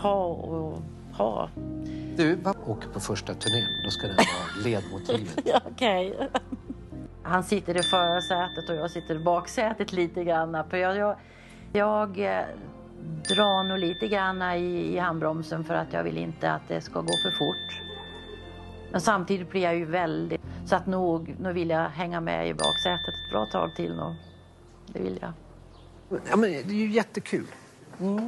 ha 0.01 0.25
och 0.25 0.81
ha. 1.17 1.49
Du, 2.15 2.39
åker 2.65 2.89
på 2.89 2.99
första 2.99 3.33
turnén? 3.33 3.83
Då 3.83 3.89
ska 3.89 4.07
det 4.07 4.13
vara 4.13 4.63
ledmotivet. 4.63 5.61
Okej. 5.71 6.29
Han 7.23 7.43
sitter 7.43 7.77
i 7.77 7.83
förarsätet 7.83 8.69
och 8.69 8.75
jag 8.75 8.91
sitter 8.91 9.15
i 9.15 9.19
baksätet 9.19 9.91
lite 9.93 10.23
grann. 10.23 10.63
För 10.69 10.77
jag, 10.77 10.97
jag, 10.97 11.17
jag 11.73 12.19
eh, 12.19 12.45
drar 13.29 13.63
nog 13.63 13.79
lite 13.79 14.07
grann 14.07 14.41
i, 14.41 14.93
i 14.93 14.97
handbromsen 14.97 15.63
för 15.63 15.73
att 15.73 15.93
jag 15.93 16.03
vill 16.03 16.17
inte 16.17 16.51
att 16.51 16.67
det 16.67 16.81
ska 16.81 17.01
gå 17.01 17.13
för 17.23 17.31
fort. 17.31 17.81
Men 18.91 19.01
samtidigt 19.01 19.49
blir 19.49 19.61
jag 19.61 19.75
ju 19.75 19.85
väldigt... 19.85 20.41
Så 20.65 20.75
att 20.75 20.85
nog, 20.85 21.35
nog 21.39 21.53
vill 21.53 21.69
jag 21.69 21.89
hänga 21.89 22.21
med 22.21 22.47
i 22.47 22.53
baksätet 22.53 23.07
ett 23.07 23.31
bra 23.31 23.45
tag 23.45 23.75
till 23.75 23.95
nog. 23.95 24.15
Det 24.87 24.99
vill 24.99 25.19
jag. 25.21 25.33
Ja, 26.29 26.35
men 26.37 26.51
det 26.51 26.69
är 26.69 26.71
ju 26.71 26.91
jättekul. 26.91 27.47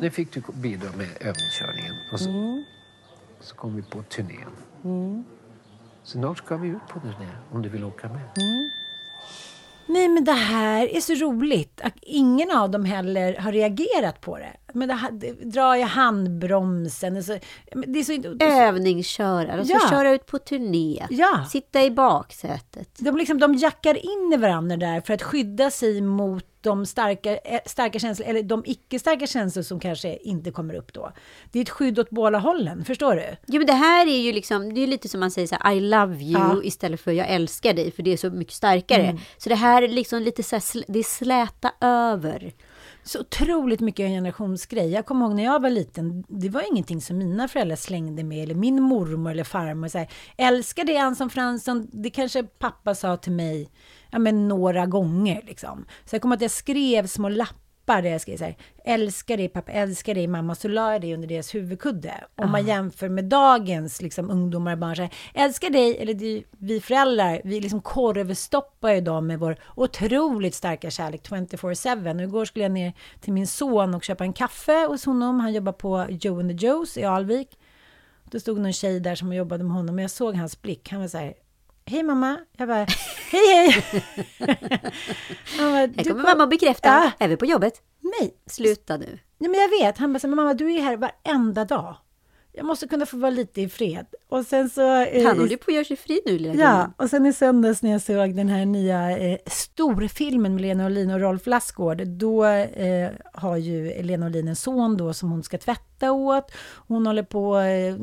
Nu 0.01 0.09
fick 0.09 0.33
du 0.33 0.43
bidra 0.53 0.89
med 0.97 1.07
övningskörningen. 1.19 1.93
Och 2.13 2.19
så, 2.19 2.63
så 3.39 3.55
kom 3.55 3.75
vi 3.75 3.81
på 3.81 4.03
turnén. 4.03 5.25
Snart 6.03 6.37
ska 6.37 6.57
vi 6.57 6.67
ut 6.67 6.87
på 6.89 6.99
turné 6.99 7.27
om 7.51 7.61
du 7.61 7.69
vill 7.69 7.83
åka 7.83 8.07
med. 8.07 8.29
Nej, 9.89 10.07
men 10.07 10.23
det 10.23 10.31
här 10.31 10.95
är 10.95 11.01
så 11.01 11.13
roligt. 11.13 11.81
Att 11.83 11.93
ingen 12.01 12.51
av 12.51 12.69
dem 12.71 12.85
heller 12.85 13.35
har 13.37 13.51
reagerat 13.51 14.21
på 14.21 14.37
det. 14.37 14.57
Men 14.73 14.87
det 14.89 14.99
det, 15.11 15.31
drar 15.31 15.75
jag 15.75 15.87
handbromsen? 15.87 17.17
och 17.17 17.23
Så, 17.25 17.39
men 17.75 17.93
det 17.93 17.99
är 17.99 18.03
så, 18.03 18.43
Övningsköra, 18.45 19.53
alltså 19.53 19.73
Ja. 19.73 19.89
köra 19.89 20.11
ut 20.11 20.25
på 20.25 20.39
turné, 20.39 21.05
Ja. 21.09 21.45
sitta 21.49 21.83
i 21.83 21.91
baksätet. 21.91 22.89
de, 22.99 23.17
liksom, 23.17 23.39
de 23.39 23.55
jackar 23.55 23.97
in 23.97 24.31
i 24.33 24.37
varandra 24.37 24.77
där 24.77 25.01
för 25.01 25.13
att 25.13 25.23
skydda 25.23 25.71
sig 25.71 26.01
mot 26.01 26.45
de 26.61 26.85
starka, 26.85 27.37
eh, 27.37 27.59
starka 27.65 27.99
känslor, 27.99 28.27
eller 28.27 28.43
de 28.43 28.63
icke-starka 28.65 29.27
känslor 29.27 29.63
som 29.63 29.79
kanske 29.79 30.17
inte 30.17 30.51
kommer 30.51 30.73
upp 30.73 30.93
då. 30.93 31.11
Det 31.51 31.59
är 31.59 31.63
ett 31.63 31.69
skydd 31.69 31.99
åt 31.99 32.09
båda 32.09 32.37
hållen, 32.37 32.85
förstår 32.85 33.15
du? 33.15 33.35
Jo, 33.47 33.57
men 33.57 33.67
det 33.67 33.73
här 33.73 34.07
är 34.07 34.17
ju 34.19 34.31
liksom, 34.31 34.73
det 34.73 34.81
är 34.81 34.87
lite 34.87 35.09
som 35.09 35.19
man 35.19 35.31
säger 35.31 35.47
så 35.47 35.55
här, 35.59 35.73
I 35.73 35.79
love 35.79 36.15
you 36.15 36.31
Ja. 36.31 36.51
Mm. 36.51 36.61
istället 36.63 37.01
för 37.01 37.11
jag 37.11 37.27
älskar 37.29 37.73
dig, 37.73 37.91
för 37.91 38.03
det 38.03 38.13
är 38.13 38.17
så 38.17 38.29
mycket 38.29 38.53
starkare. 38.53 39.19
Så 39.37 39.49
det 39.49 39.55
här 39.55 39.81
är 39.81 39.87
liksom 39.87 40.21
lite 40.21 40.43
så 40.43 40.55
här, 40.55 40.83
det 40.87 40.99
är 40.99 41.03
släta 41.03 41.71
över. 41.81 42.53
Så 43.09 43.19
otroligt 43.19 43.79
mycket 43.79 44.03
en 44.03 44.11
generationsgrej. 44.11 44.91
Jag 44.91 45.05
kommer 45.05 45.25
ihåg 45.25 45.35
när 45.35 45.43
jag 45.43 45.61
var 45.61 45.69
liten, 45.69 46.23
det 46.27 46.49
var 46.49 46.71
ingenting 46.71 47.01
som 47.01 47.17
mina 47.17 47.47
föräldrar 47.47 47.75
slängde 47.75 48.23
med, 48.23 48.43
eller 48.43 48.55
min 48.55 48.81
mormor 48.81 49.31
eller 49.31 49.43
farmor. 49.43 49.87
Så 49.87 49.97
här, 49.97 50.07
Älskar 50.37 50.83
det 50.83 50.97
Anson 50.97 51.29
Fransson? 51.29 51.89
Det 51.91 52.09
kanske 52.09 52.43
pappa 52.43 52.95
sa 52.95 53.17
till 53.17 53.31
mig 53.31 53.69
ja, 54.09 54.19
men 54.19 54.47
några 54.47 54.85
gånger. 54.85 55.41
Liksom. 55.45 55.85
Så 56.05 56.15
jag 56.15 56.21
kommer 56.21 56.35
att 56.35 56.41
jag 56.41 56.51
skrev 56.51 57.07
små 57.07 57.29
lappar 57.29 57.68
där 57.95 58.09
jag 58.09 58.21
skrev 58.21 58.37
så 58.37 58.43
här, 58.43 58.55
älskar 58.85 59.37
dig 59.37 59.49
pappa, 59.49 59.71
älskar 59.71 60.15
dig 60.15 60.27
mamma, 60.27 60.55
så 60.55 60.67
la 60.67 60.91
jag 60.91 61.01
det 61.01 61.13
under 61.13 61.27
deras 61.27 61.55
huvudkudde. 61.55 62.13
Om 62.35 62.51
man 62.51 62.67
jämför 62.67 63.09
med 63.09 63.25
dagens 63.25 64.01
liksom, 64.01 64.29
ungdomar 64.29 64.71
och 64.71 64.77
barn, 64.77 64.95
så 64.95 65.01
här, 65.01 65.13
älskar 65.33 65.69
dig, 65.69 65.97
eller 65.97 66.13
det, 66.13 66.43
vi 66.57 66.81
föräldrar, 66.81 67.41
vi 67.43 67.61
liksom 67.61 67.81
korvstoppar 67.81 68.91
ju 68.91 69.01
dem 69.01 69.27
med 69.27 69.39
vår 69.39 69.57
otroligt 69.75 70.55
starka 70.55 70.91
kärlek 70.91 71.29
24-7. 71.29 72.15
Och 72.15 72.21
igår 72.21 72.45
skulle 72.45 72.65
jag 72.65 72.71
ner 72.71 72.93
till 73.19 73.33
min 73.33 73.47
son 73.47 73.95
och 73.95 74.03
köpa 74.03 74.23
en 74.23 74.33
kaffe 74.33 74.85
hos 74.87 75.05
honom. 75.05 75.39
Han 75.39 75.53
jobbar 75.53 75.73
på 75.73 76.05
Joe 76.09 76.39
and 76.39 76.59
the 76.59 76.65
Joes 76.65 76.97
i 76.97 77.03
Alvik. 77.03 77.57
Då 78.31 78.39
stod 78.39 78.59
någon 78.59 78.73
tjej 78.73 78.99
där 78.99 79.15
som 79.15 79.33
jobbade 79.33 79.63
med 79.63 79.73
honom 79.73 79.95
och 79.95 80.01
jag 80.01 80.11
såg 80.11 80.35
hans 80.35 80.61
blick. 80.61 80.89
Han 80.91 81.01
var 81.01 81.07
så 81.07 81.17
här, 81.17 81.33
hej 81.89 82.03
mamma. 82.03 82.37
Jag 82.57 82.67
bara, 82.67 82.85
hej 83.31 83.47
hej. 83.55 83.83
Han 85.57 85.71
bara, 85.71 85.77
Här 85.79 85.87
"Du 85.87 86.03
kommer 86.03 86.23
kom- 86.23 86.31
mamma 86.31 86.47
bekräfta, 86.47 86.87
Ja. 86.89 87.11
är 87.25 87.27
vi 87.27 87.37
på 87.37 87.45
jobbet? 87.45 87.81
Nej, 88.19 88.33
Sluta 88.47 88.97
nu. 88.97 89.19
Nej, 89.37 89.49
men 89.49 89.59
jag 89.59 89.69
vet. 89.69 89.97
Han 89.97 90.13
bara, 90.13 90.19
så, 90.19 90.27
"Men 90.27 90.35
mamma 90.35 90.53
du 90.53 90.73
är 90.73 90.81
här 90.81 90.97
varenda 90.97 91.65
dag. 91.65 91.95
Jag 92.59 92.65
måste 92.65 92.87
kunna 92.87 93.05
få 93.05 93.17
vara 93.17 93.29
lite 93.31 93.61
i 93.61 93.69
fred. 93.69 94.05
Och 94.29 94.45
sen 94.45 94.69
så... 94.69 95.01
eh, 95.01 95.25
Han 95.25 95.37
håller 95.37 95.49
ju 95.51 95.57
på 95.57 95.71
att 95.71 95.75
göra 95.75 95.85
sig 95.85 95.97
fri 95.97 96.21
nu, 96.25 96.39
lilla 96.39 96.53
Ja, 96.63 96.91
och 96.97 97.09
sen 97.09 97.25
i 97.25 97.33
söndags 97.33 97.81
när 97.81 97.91
jag 97.91 98.01
såg 98.01 98.35
den 98.35 98.49
här 98.49 98.65
nya 98.65 99.17
eh, 99.17 99.37
storfilmen 99.45 100.53
med 100.53 100.61
Lena 100.61 100.85
Olin 100.85 101.11
och 101.11 101.19
Rolf 101.19 101.47
Lassgård, 101.47 102.07
då 102.07 102.45
eh, 102.45 103.09
har 103.33 103.57
ju 103.57 104.01
Lena 104.03 104.25
Olin 104.25 104.47
en 104.47 104.55
son 104.55 104.97
då 104.97 105.13
som 105.13 105.31
hon 105.31 105.43
ska 105.43 105.57
tvätta 105.57 106.11
åt. 106.11 106.51
Hon 106.87 107.07
håller 107.07 107.23
på, 107.23 107.57
eh, 107.59 107.95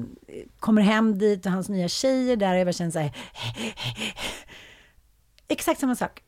kommer 0.59 0.83
hem 0.83 1.19
dit 1.19 1.47
och 1.47 1.53
hans 1.53 1.69
nya 1.69 1.89
tjejer 1.89 2.37
där, 2.37 2.53
och 2.53 2.59
jag 2.59 2.67
bara 2.67 2.73
känner 2.73 2.91
så 2.91 2.99
här, 2.99 3.17
exakt 5.49 5.81
samma 5.81 5.95
sak. 5.97 6.23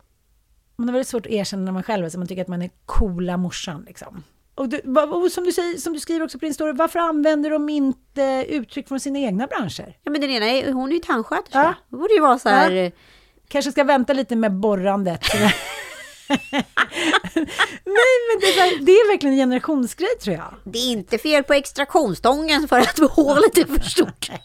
Man 0.76 0.88
har 0.88 0.92
väldigt 0.92 1.08
svårt 1.08 1.26
att 1.26 1.32
erkänna 1.32 1.62
när 1.64 1.72
man 1.72 1.82
själv 1.82 2.04
är 2.04 2.08
så 2.10 2.18
man 2.18 2.28
tycker 2.28 2.42
att 2.42 2.48
man 2.48 2.62
är 2.62 2.70
coola 2.86 3.36
morsan 3.36 3.84
liksom. 3.86 4.22
Och, 4.58 4.68
du, 4.68 4.78
och 5.00 5.32
som, 5.32 5.44
du 5.44 5.52
säger, 5.52 5.78
som 5.78 5.92
du 5.92 6.00
skriver 6.00 6.24
också 6.24 6.38
på 6.38 6.44
din 6.44 6.54
story, 6.54 6.72
varför 6.72 6.98
använder 6.98 7.50
de 7.50 7.68
inte 7.68 8.44
uttryck 8.48 8.88
från 8.88 9.00
sina 9.00 9.18
egna 9.18 9.46
branscher? 9.46 9.96
Ja, 10.02 10.10
men 10.10 10.20
den 10.20 10.30
ena 10.30 10.46
är, 10.46 10.72
hon 10.72 10.88
är 10.90 10.94
ju 10.94 10.98
tandsköterska. 11.00 11.58
Ja. 11.58 11.74
Det 11.90 11.96
borde 11.96 12.14
ju 12.14 12.20
vara 12.20 12.38
så 12.38 12.48
här... 12.48 12.70
Ja. 12.70 12.82
eh, 12.82 12.92
Kanske 13.48 13.72
ska 13.72 13.84
vänta 13.84 14.12
lite 14.12 14.36
med 14.36 14.52
borrandet. 14.52 15.20
Nej, 17.84 18.14
men 18.28 18.40
det 18.40 18.46
är, 18.46 18.60
här, 18.60 18.78
det 18.84 18.92
är 18.92 19.08
verkligen 19.12 19.32
en 19.32 19.38
generationsgrej 19.38 20.18
tror 20.22 20.36
jag. 20.36 20.54
Det 20.64 20.78
är 20.78 20.92
inte 20.92 21.18
fel 21.18 21.44
på 21.44 21.54
extraktionsstången 21.54 22.68
för 22.68 22.78
att 22.78 22.98
hålet 22.98 23.58
är 23.58 23.64
för 23.64 23.80
stort. 23.80 24.30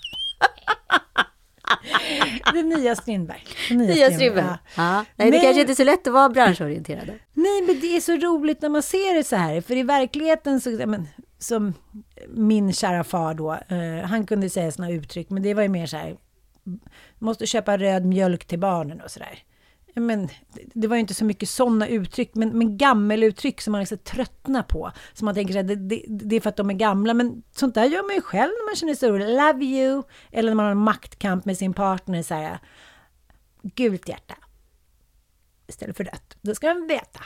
det 2.54 2.64
nya 2.64 2.96
Strindberg. 2.96 3.44
Det 3.70 3.76
Nya 3.76 4.12
Strindberg. 4.12 4.46
ja. 4.46 4.58
Ja. 4.76 5.06
Nej, 5.16 5.32
det 5.32 5.38
Men- 5.38 5.42
kanske 5.42 5.62
inte 5.62 5.74
är 5.74 5.76
så 5.76 5.84
lätt 5.84 6.08
att 6.08 6.14
vara 6.14 6.30
branschorienterad. 6.30 7.08
Nej, 7.34 7.62
men 7.68 7.80
det 7.80 7.96
är 7.98 8.02
så 8.02 8.12
roligt 8.16 8.62
när 8.62 8.70
man 8.70 8.84
ser 8.84 9.16
det 9.16 9.24
så 9.24 9.36
här. 9.36 9.62
För 9.62 9.78
i 9.78 9.84
verkligheten, 9.84 10.62
så, 10.62 10.70
men, 10.70 11.08
som 11.40 11.74
min 12.30 12.74
kära 12.74 13.04
far 13.04 13.34
då, 13.34 13.52
eh, 13.54 14.06
han 14.10 14.26
kunde 14.26 14.50
säga 14.50 14.72
såna 14.72 14.92
uttryck, 14.92 15.30
men 15.30 15.44
det 15.44 15.54
var 15.54 15.62
ju 15.64 15.70
mer 15.70 15.86
så 15.86 15.98
här, 15.98 16.16
måste 17.20 17.48
köpa 17.48 17.78
röd 17.78 18.06
mjölk 18.06 18.46
till 18.46 18.60
barnen 18.60 19.02
och 19.02 19.12
så 19.12 19.20
där. 19.20 19.28
Ja, 19.30 19.53
Men, 19.96 20.30
det- 20.74 20.88
var 20.88 20.96
ju 20.96 21.00
inte 21.00 21.14
så 21.14 21.26
mycket 21.26 21.50
sådana 21.50 21.88
uttryck, 21.88 22.36
men, 22.36 22.58
men 22.58 22.78
gammeluttryck 22.78 23.62
som 23.62 23.72
man 23.72 23.80
liksom 23.82 23.98
tröttnar 23.98 24.64
på. 24.64 24.92
Som 25.14 25.26
man 25.26 25.36
tänker 25.36 25.60
att 25.60 25.68
det, 25.68 25.76
det, 25.76 26.06
det 26.08 26.36
är 26.36 26.40
för 26.42 26.50
att 26.50 26.58
de 26.58 26.70
är 26.70 26.74
gamla, 26.74 27.14
men 27.14 27.44
sånt 27.52 27.76
där 27.76 27.86
gör 27.86 28.04
man 28.08 28.16
ju 28.16 28.22
själv 28.22 28.52
när 28.52 28.70
man 28.70 28.76
känner 28.76 28.96
sig 28.96 29.10
orolig. 29.12 29.28
Love 29.28 29.66
you! 29.66 30.04
Eller 30.32 30.50
när 30.50 30.56
man 30.56 30.66
har 30.66 30.72
en 30.72 30.78
maktkamp 30.78 31.46
med 31.46 31.58
sin 31.58 31.74
partner, 31.74 32.24
så 32.24 32.34
här, 32.34 32.60
gult 33.62 34.10
hjärta 34.10 34.36
istället 35.68 35.98
för 35.98 36.04
rött. 36.04 36.38
Då 36.42 36.56
ska 36.56 36.74
man 36.74 36.88
veta. 36.88 37.20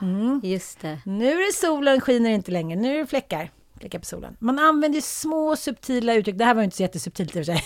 Mm. 0.00 0.40
Just 0.44 0.80
det. 0.80 1.00
Nu 1.06 1.32
är 1.32 1.46
det 1.46 1.54
solen 1.54 2.00
skiner 2.00 2.30
inte 2.30 2.50
längre, 2.50 2.80
nu 2.80 2.94
är 2.94 2.98
det 2.98 3.06
fläckar. 3.06 3.50
Fläckar 3.80 3.98
på 3.98 4.04
solen. 4.04 4.36
Man 4.40 4.58
använder 4.58 5.00
små 5.00 5.56
subtila 5.56 6.14
uttryck. 6.14 6.38
Det 6.38 6.44
här 6.44 6.54
var 6.54 6.62
ju 6.62 6.64
inte 6.64 6.76
så 6.76 6.82
jättesubtilt 6.82 7.36
i 7.36 7.40
och 7.40 7.46
för 7.46 7.52
sig. 7.52 7.64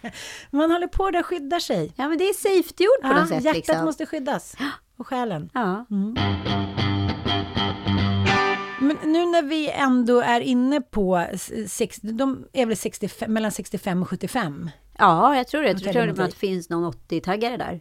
Man 0.50 0.70
håller 0.70 0.86
på 0.86 1.10
där 1.10 1.20
och 1.20 1.26
skyddar 1.26 1.58
sig. 1.58 1.92
Ja, 1.96 2.08
men 2.08 2.18
det 2.18 2.24
är 2.24 2.34
safety-ord 2.34 3.02
på 3.02 3.08
Ja, 3.08 3.20
något 3.20 3.28
sätt. 3.28 3.44
hjärtat 3.44 3.56
liksom. 3.56 3.84
måste 3.84 4.06
skyddas. 4.06 4.54
Och 4.96 5.06
själen. 5.06 5.50
Ja. 5.54 5.86
Men 8.80 8.96
nu 9.04 9.26
när 9.26 9.42
vi 9.42 9.70
ändå 9.70 10.20
är 10.20 10.40
inne 10.40 10.80
på, 10.80 11.16
s- 11.32 11.52
sex, 11.74 11.98
de 12.02 12.44
är 12.52 12.66
väl 12.66 12.76
65, 12.76 13.32
mellan 13.32 13.52
65 13.52 14.02
och 14.02 14.08
75? 14.08 14.70
ja, 14.98 15.36
jag 15.36 15.48
tror 15.48 15.62
det. 15.62 15.68
Jag 15.68 15.92
tror 15.92 16.08
att 16.08 16.16
det 16.30 16.36
finns 16.36 16.68
någon 16.70 16.92
80-taggare 16.92 17.56
där. 17.56 17.80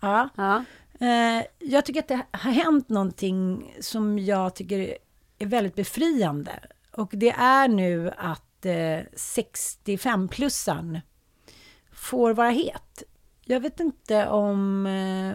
Ja. 0.00 0.28
Ja. 0.36 0.64
Eh, 1.06 1.44
jag 1.58 1.84
tycker 1.84 2.00
att 2.00 2.08
det 2.08 2.20
har 2.30 2.50
hänt 2.50 2.88
någonting 2.88 3.72
som 3.80 4.18
jag 4.18 4.54
tycker 4.54 4.96
är 5.38 5.46
väldigt 5.46 5.74
befriande. 5.74 6.52
Och 6.98 7.10
det 7.12 7.30
är 7.30 7.68
nu 7.68 8.10
att 8.16 8.66
eh, 8.66 8.72
65-plussaren 9.16 11.00
får 11.92 12.34
vara 12.34 12.50
het. 12.50 13.02
Jag 13.44 13.60
vet 13.60 13.80
inte 13.80 14.26
om, 14.26 14.86
eh, 14.86 15.34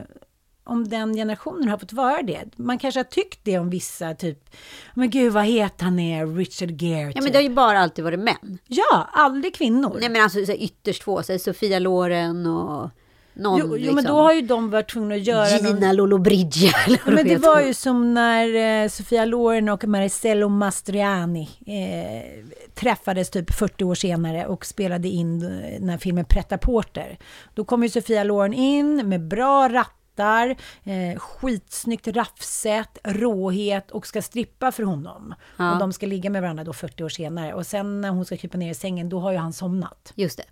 om 0.63 0.87
den 0.87 1.13
generationen 1.13 1.69
har 1.69 1.77
fått 1.77 1.93
vara 1.93 2.21
det. 2.21 2.45
Man 2.55 2.77
kanske 2.77 2.99
har 2.99 3.03
tyckt 3.03 3.39
det 3.43 3.59
om 3.59 3.69
vissa, 3.69 4.15
typ, 4.15 4.55
men 4.93 5.09
gud 5.09 5.33
vad 5.33 5.45
het 5.45 5.81
han 5.81 5.99
är, 5.99 6.27
Richard 6.27 6.81
Gere. 6.81 7.01
ja, 7.01 7.11
typ. 7.11 7.23
men 7.23 7.31
det 7.31 7.37
har 7.37 7.43
ju 7.43 7.49
bara 7.49 7.79
alltid 7.79 8.03
varit 8.03 8.19
män. 8.19 8.57
Ja, 8.67 9.09
aldrig 9.13 9.55
kvinnor. 9.55 9.97
Nej, 9.99 10.09
men 10.09 10.23
alltså 10.23 10.39
ytterst 10.39 11.03
få. 11.03 11.23
Så 11.23 11.39
Sofia 11.39 11.79
Loren 11.79 12.45
och 12.45 12.89
någon 13.33 13.59
jo, 13.59 13.65
jo, 13.67 13.75
liksom. 13.75 13.95
men 13.95 14.03
då 14.03 14.21
har 14.21 14.33
ju 14.33 14.41
de 14.41 14.69
varit 14.69 14.89
tvungna 14.89 15.15
att 15.15 15.21
göra 15.21 15.57
någon... 15.57 15.73
Gina 15.73 15.91
Lollobrigida. 15.91 16.77
eller 16.87 16.99
vad 17.05 17.13
Men 17.13 17.27
det 17.27 17.37
var 17.37 17.61
ju 17.61 17.73
som 17.73 18.13
när 18.13 18.83
eh, 18.83 18.89
Sofia 18.89 19.25
Loren 19.25 19.69
och 19.69 19.83
Marcello 19.83 20.49
Mastroianni 20.49 21.49
eh, 21.65 22.45
träffades 22.73 23.29
typ 23.29 23.53
40 23.53 23.83
år 23.83 23.95
senare 23.95 24.45
och 24.47 24.65
spelade 24.65 25.07
in 25.07 25.43
eh, 25.43 25.79
den 25.79 25.89
här 25.89 25.97
filmen 25.97 26.25
Pretta 26.25 26.57
Porter. 26.57 27.17
Då 27.53 27.65
kom 27.65 27.83
ju 27.83 27.89
Sofia 27.89 28.23
Loren 28.23 28.53
in 28.53 29.09
med 29.09 29.27
bra 29.27 29.69
rattar, 29.69 30.49
eh, 30.83 31.19
skitsnyggt 31.19 32.07
raffset, 32.07 32.97
råhet 33.03 33.91
och 33.91 34.07
ska 34.07 34.21
strippa 34.21 34.71
för 34.71 34.83
honom. 34.83 35.35
Ja. 35.57 35.73
Och 35.73 35.79
de 35.79 35.93
ska 35.93 36.05
ligga 36.05 36.29
med 36.29 36.41
varandra 36.41 36.63
då 36.63 36.73
40 36.73 37.03
år 37.03 37.09
senare. 37.09 37.53
Och 37.53 37.67
sen 37.67 38.01
när 38.01 38.09
hon 38.09 38.25
ska 38.25 38.37
krypa 38.37 38.57
ner 38.57 38.71
i 38.71 38.75
sängen, 38.75 39.09
då 39.09 39.19
har 39.19 39.31
ju 39.31 39.37
han 39.37 39.53
somnat. 39.53 40.13
Just 40.15 40.37
det. 40.37 40.45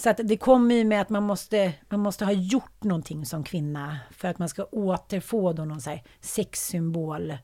Så 0.00 0.10
att 0.10 0.20
det 0.24 0.36
kommer 0.36 0.74
ju 0.74 0.84
med 0.84 1.00
att 1.00 1.10
man 1.10 1.22
måste, 1.22 1.72
man 1.88 2.00
måste 2.00 2.24
ha 2.24 2.32
gjort 2.32 2.84
någonting 2.84 3.26
som 3.26 3.44
kvinna 3.44 3.98
för 4.10 4.28
att 4.28 4.38
man 4.38 4.48
ska 4.48 4.64
återfå 4.64 5.52
då 5.52 5.64
någon 5.64 5.80
så 5.80 5.90
här 5.90 6.02
sexsymbol 6.20 7.34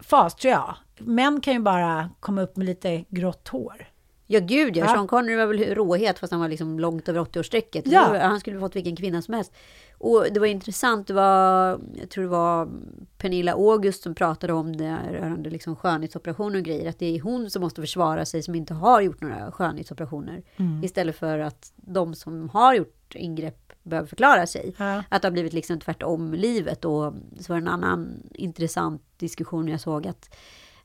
fas, 0.00 0.34
tror 0.34 0.52
jag. 0.52 0.76
Män 0.98 1.40
kan 1.40 1.54
ju 1.54 1.60
bara 1.60 2.10
komma 2.20 2.42
upp 2.42 2.56
med 2.56 2.66
lite 2.66 3.04
grått 3.08 3.48
hår. 3.48 3.86
Ja, 4.26 4.40
gud 4.40 4.76
ja. 4.76 4.84
Ja. 4.84 4.94
Sean 4.94 5.08
Connery 5.08 5.36
var 5.36 5.46
väl 5.46 5.74
råhet 5.74 6.18
fast 6.18 6.30
han 6.30 6.40
var 6.40 6.48
liksom 6.48 6.80
långt 6.80 7.08
över 7.08 7.20
80-årsstrecket. 7.20 7.82
Ja. 7.84 8.18
Han 8.18 8.40
skulle 8.40 8.60
fått 8.60 8.76
vilken 8.76 8.96
kvinna 8.96 9.22
som 9.22 9.34
helst. 9.34 9.52
Och 10.02 10.26
det 10.32 10.40
var 10.40 10.46
intressant, 10.46 11.06
det 11.06 11.14
var, 11.14 11.80
jag 11.94 12.10
tror 12.10 12.24
det 12.24 12.30
var 12.30 12.68
Pernilla 13.18 13.52
August 13.52 14.02
som 14.02 14.14
pratade 14.14 14.52
om 14.52 14.76
det 14.76 14.98
rörande 15.10 15.50
liksom 15.50 15.76
skönhetsoperationer 15.76 16.58
och 16.58 16.64
grejer. 16.64 16.88
Att 16.88 16.98
det 16.98 17.16
är 17.16 17.20
hon 17.20 17.50
som 17.50 17.62
måste 17.62 17.80
försvara 17.80 18.24
sig 18.24 18.42
som 18.42 18.54
inte 18.54 18.74
har 18.74 19.00
gjort 19.00 19.20
några 19.20 19.52
skönhetsoperationer. 19.52 20.42
Mm. 20.56 20.84
Istället 20.84 21.16
för 21.16 21.38
att 21.38 21.72
de 21.76 22.14
som 22.14 22.48
har 22.48 22.74
gjort 22.74 23.14
ingrepp 23.14 23.72
behöver 23.82 24.08
förklara 24.08 24.46
sig. 24.46 24.74
Ja. 24.78 25.02
Att 25.08 25.22
det 25.22 25.28
har 25.28 25.32
blivit 25.32 25.52
liksom 25.52 25.80
tvärtom 25.80 26.34
livet. 26.34 26.84
Och 26.84 27.14
så 27.40 27.52
var 27.52 27.60
det 27.60 27.64
en 27.64 27.68
annan 27.68 28.22
intressant 28.34 29.02
diskussion 29.16 29.68
jag 29.68 29.80
såg 29.80 30.06
att 30.06 30.34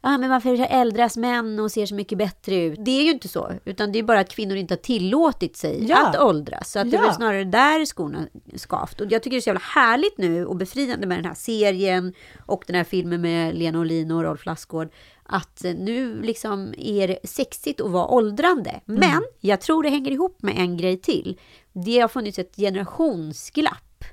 Ja, 0.06 0.18
men 0.18 0.30
varför 0.30 0.68
äldras 0.70 1.18
män 1.18 1.60
och 1.60 1.72
ser 1.72 1.86
så 1.86 1.96
mycket 1.96 2.18
bättre 2.18 2.56
ut? 2.64 2.80
Det 2.86 2.92
är 2.92 3.04
ju 3.04 3.12
inte 3.12 3.28
så, 3.28 3.52
utan 3.66 3.92
det 3.92 4.00
är 4.00 4.04
bara 4.04 4.20
att 4.20 4.30
kvinnor 4.30 4.56
inte 4.58 4.74
har 4.74 4.80
tillåtit 4.80 5.58
sig 5.58 5.86
Ja. 5.88 6.08
att 6.08 6.22
åldras. 6.22 6.72
Så 6.72 6.80
att 6.80 6.92
det 6.92 6.98
är 6.98 7.02
Ja. 7.02 7.06
väl 7.08 7.16
snarare 7.16 7.44
där 7.44 7.86
skorna 7.86 8.28
skavt. 8.56 9.02
Och 9.02 9.12
jag 9.12 9.24
tycker 9.24 9.36
det 9.36 9.40
är 9.40 9.42
så 9.42 9.50
jävla 9.50 9.62
härligt 9.76 10.18
nu 10.18 10.46
och 10.46 10.56
befriande 10.56 11.08
med 11.08 11.18
den 11.18 11.26
här 11.26 11.34
serien 11.34 12.14
och 12.46 12.64
den 12.68 12.76
här 12.76 12.84
filmen 12.84 13.22
med 13.22 13.56
Lena 13.56 13.80
Olin 13.80 14.12
och 14.12 14.24
Rolf 14.24 14.46
Lassgård. 14.46 14.90
Att 15.24 15.66
eh, 15.66 15.74
nu 15.76 16.22
liksom 16.22 16.74
är 16.78 17.08
det 17.08 17.20
sexigt 17.24 17.82
att 17.82 17.92
vara 17.92 18.08
åldrande. 18.08 18.82
Men 18.86 19.24
jag 19.40 19.62
tror 19.62 19.84
det 19.84 19.90
hänger 19.90 20.12
ihop 20.12 20.42
med 20.42 20.58
en 20.58 20.78
grej 20.78 20.98
till. 20.98 21.40
Det 21.74 22.00
har 22.00 22.08
funnits 22.08 22.40
ett 22.40 22.56
generationsglapp. 22.56 24.04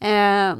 Eh, 0.00 0.54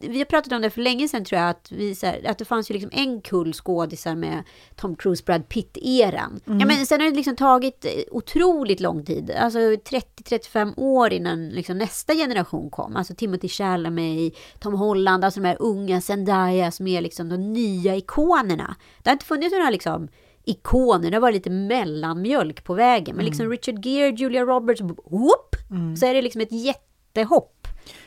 vi 0.00 0.18
har 0.18 0.24
pratat 0.24 0.52
om 0.52 0.62
det 0.62 0.70
för 0.70 0.80
länge 0.80 1.08
sedan 1.08 1.24
tror 1.24 1.40
jag, 1.40 1.50
att, 1.50 1.72
vi, 1.72 1.96
här, 2.02 2.26
att 2.26 2.38
det 2.38 2.44
fanns 2.44 2.70
ju 2.70 2.74
liksom 2.74 2.90
en 2.92 3.20
kull 3.20 3.52
skådisar 3.52 4.14
med 4.14 4.42
Tom 4.76 4.96
Cruise, 4.96 5.22
Brad 5.26 5.48
Pitt-eran. 5.48 6.40
Ja, 6.60 6.66
men 6.66 6.86
sen 6.86 7.00
har 7.00 7.10
det 7.10 7.16
liksom 7.16 7.36
tagit 7.36 7.84
eh, 7.84 7.90
otroligt 8.10 8.80
lång 8.80 9.04
tid, 9.04 9.30
alltså 9.30 9.58
30-35 9.58 10.72
år 10.76 11.12
innan 11.12 11.48
liksom 11.48 11.78
nästa 11.78 12.14
generation 12.14 12.70
kom. 12.70 12.96
Alltså 12.96 13.14
Timothy 13.14 13.48
Chalamet, 13.48 14.34
Tom 14.58 14.74
Holland, 14.74 15.24
alltså 15.24 15.40
de 15.40 15.46
här 15.48 15.56
unga 15.60 16.00
Zendaya 16.00 16.70
som 16.70 16.86
är 16.86 17.00
liksom 17.00 17.28
de 17.28 17.52
nya 17.52 17.96
ikonerna. 17.96 18.76
Det 19.02 19.10
har 19.10 19.12
inte 19.12 19.26
funnits 19.26 19.52
några 19.52 19.70
liksom 19.70 20.08
ikoner, 20.44 21.10
det 21.10 21.16
har 21.16 21.20
varit 21.20 21.34
lite 21.34 21.50
mellanmjölk 21.50 22.64
på 22.64 22.74
vägen. 22.74 23.16
Men 23.16 23.24
liksom 23.24 23.50
Richard 23.50 23.86
Gere, 23.86 24.10
Julia 24.10 24.42
Roberts, 24.42 24.80
whoop, 24.80 25.56
så 25.98 26.06
är 26.06 26.14
det 26.14 26.22
liksom 26.22 26.40
ett 26.40 26.52
jättehopp. 26.52 27.59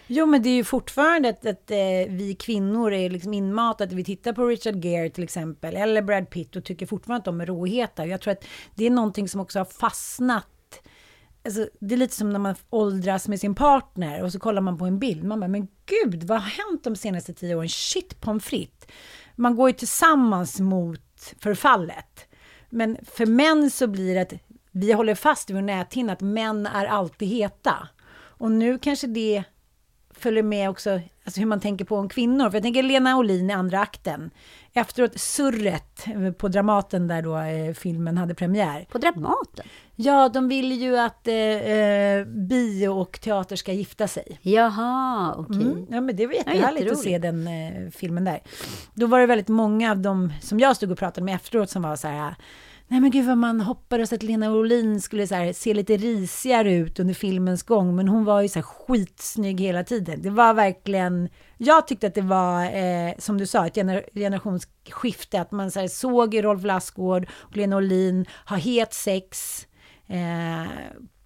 Jo, 0.07 0.25
men 0.25 0.41
det 0.41 0.49
är 0.49 0.55
ju 0.55 0.63
fortfarande 0.63 1.29
att, 1.29 1.45
att 1.45 1.71
eh, 1.71 1.77
vi 2.09 2.37
kvinnor 2.39 2.93
är 2.93 3.09
liksom 3.09 3.33
inmatade. 3.33 3.95
Vi 3.95 4.03
tittar 4.03 4.33
på 4.33 4.45
Richard 4.45 4.85
Gere 4.85 5.09
till 5.09 5.23
exempel, 5.23 5.75
eller 5.75 6.01
Brad 6.01 6.29
Pitt 6.29 6.55
och 6.55 6.63
tycker 6.63 6.85
fortfarande 6.85 7.17
att 7.19 7.25
de 7.25 7.41
är 7.41 7.45
råheta. 7.45 8.05
Jag 8.05 8.21
tror 8.21 8.31
att 8.31 8.45
det 8.75 8.85
är 8.85 8.89
någonting 8.89 9.29
som 9.29 9.41
också 9.41 9.59
har 9.59 9.65
fastnat. 9.65 10.47
Alltså, 11.45 11.67
det 11.79 11.95
är 11.95 11.97
lite 11.97 12.15
som 12.15 12.29
när 12.29 12.39
man 12.39 12.55
åldras 12.69 13.27
med 13.27 13.39
sin 13.39 13.55
partner 13.55 14.23
och 14.23 14.31
så 14.31 14.39
kollar 14.39 14.61
man 14.61 14.77
på 14.77 14.85
en 14.85 14.99
bild. 14.99 15.23
Man 15.23 15.39
bara, 15.39 15.47
men 15.47 15.67
gud, 15.85 16.23
vad 16.23 16.41
har 16.41 16.49
hänt 16.49 16.83
de 16.83 16.95
senaste 16.95 17.33
tio 17.33 17.55
åren? 17.55 17.69
Shit 17.69 18.21
pommes 18.21 18.43
frites. 18.43 18.87
Man 19.35 19.55
går 19.55 19.69
ju 19.69 19.73
tillsammans 19.73 20.59
mot 20.59 21.33
förfallet. 21.39 22.25
Men 22.69 22.97
för 23.05 23.25
män 23.25 23.71
så 23.71 23.87
blir 23.87 24.15
det 24.15 24.21
att 24.21 24.33
vi 24.71 24.91
håller 24.91 25.15
fast 25.15 25.49
vid 25.49 25.55
vår 25.55 25.61
näthinna 25.61 26.13
att 26.13 26.21
män 26.21 26.65
är 26.65 26.85
alltid 26.85 27.27
heta. 27.27 27.87
Och 28.15 28.51
nu 28.51 28.79
kanske 28.79 29.07
det 29.07 29.43
följer 30.23 30.43
med 30.43 30.69
också 30.69 31.01
alltså 31.25 31.39
hur 31.39 31.47
man 31.47 31.59
tänker 31.59 31.85
på 31.85 31.97
om 31.97 32.09
kvinnor. 32.09 32.49
För 32.49 32.55
jag 32.57 32.63
tänker 32.63 32.83
Lena 32.83 33.17
Olin 33.17 33.49
i 33.49 33.53
andra 33.53 33.79
akten. 33.79 34.31
Efteråt 34.73 35.19
surret 35.19 36.05
på 36.37 36.47
Dramaten 36.47 37.07
där 37.07 37.21
då 37.21 37.37
eh, 37.37 37.73
filmen 37.73 38.17
hade 38.17 38.35
premiär. 38.35 38.85
På 38.91 38.97
Dramaten? 38.97 39.65
Ja, 39.95 40.29
de 40.29 40.47
vill 40.47 40.81
ju 40.81 40.97
att 40.97 41.27
eh, 41.27 41.35
eh, 41.35 42.25
bio 42.25 42.87
och 42.87 43.21
teater 43.21 43.55
ska 43.55 43.73
gifta 43.73 44.07
sig. 44.07 44.39
Jaha, 44.41 45.35
okej. 45.37 45.61
Mm. 45.61 45.85
Ja, 45.89 46.01
men 46.01 46.15
det 46.15 46.27
var 46.27 46.33
jättehärligt 46.33 46.67
att 46.67 46.75
jätteroligt. 46.75 47.03
se 47.03 47.17
den 47.17 47.47
eh, 47.47 47.91
filmen 47.91 48.23
där. 48.23 48.39
Då 48.93 49.05
var 49.07 49.19
det 49.19 49.25
väldigt 49.25 49.47
många 49.47 49.91
av 49.91 49.97
dem 49.97 50.33
som 50.41 50.59
jag 50.59 50.75
stod 50.75 50.91
och 50.91 50.97
pratade 50.97 51.25
med 51.25 51.35
efteråt 51.35 51.69
som 51.69 51.81
var 51.81 51.95
så 51.95 52.07
här 52.07 52.35
Nej 52.87 53.01
men 53.01 53.11
gud 53.11 53.25
vad 53.25 53.37
man 53.37 53.61
hoppades 53.61 54.13
att 54.13 54.23
Lena 54.23 54.51
Olin 54.51 55.01
skulle 55.01 55.27
så 55.27 55.35
här, 55.35 55.53
se 55.53 55.73
lite 55.73 55.97
risigare 55.97 56.73
ut 56.73 56.99
under 56.99 57.13
filmens 57.13 57.63
gång. 57.63 57.95
Men 57.95 58.07
hon 58.07 58.25
var 58.25 58.41
ju 58.41 58.47
så 58.47 58.59
här 58.59 58.63
skitsnygg 58.63 59.61
hela 59.61 59.83
tiden. 59.83 60.21
Det 60.21 60.29
var 60.29 60.53
verkligen... 60.53 61.29
Jag 61.57 61.87
tyckte 61.87 62.07
att 62.07 62.15
det 62.15 62.21
var, 62.21 62.63
eh, 62.63 63.13
som 63.17 63.37
du 63.37 63.47
sa, 63.47 63.67
ett 63.67 63.75
gener 63.75 64.05
generationsskifte. 64.13 65.41
Att 65.41 65.51
man 65.51 65.71
så 65.71 65.79
här, 65.79 65.87
såg 65.87 66.43
Rolf 66.43 66.63
Lassgård 66.63 67.27
och 67.31 67.57
Lena 67.57 67.77
Olin 67.77 68.25
ha 68.45 68.55
het 68.55 68.93
sex 68.93 69.59
eh, 70.07 70.71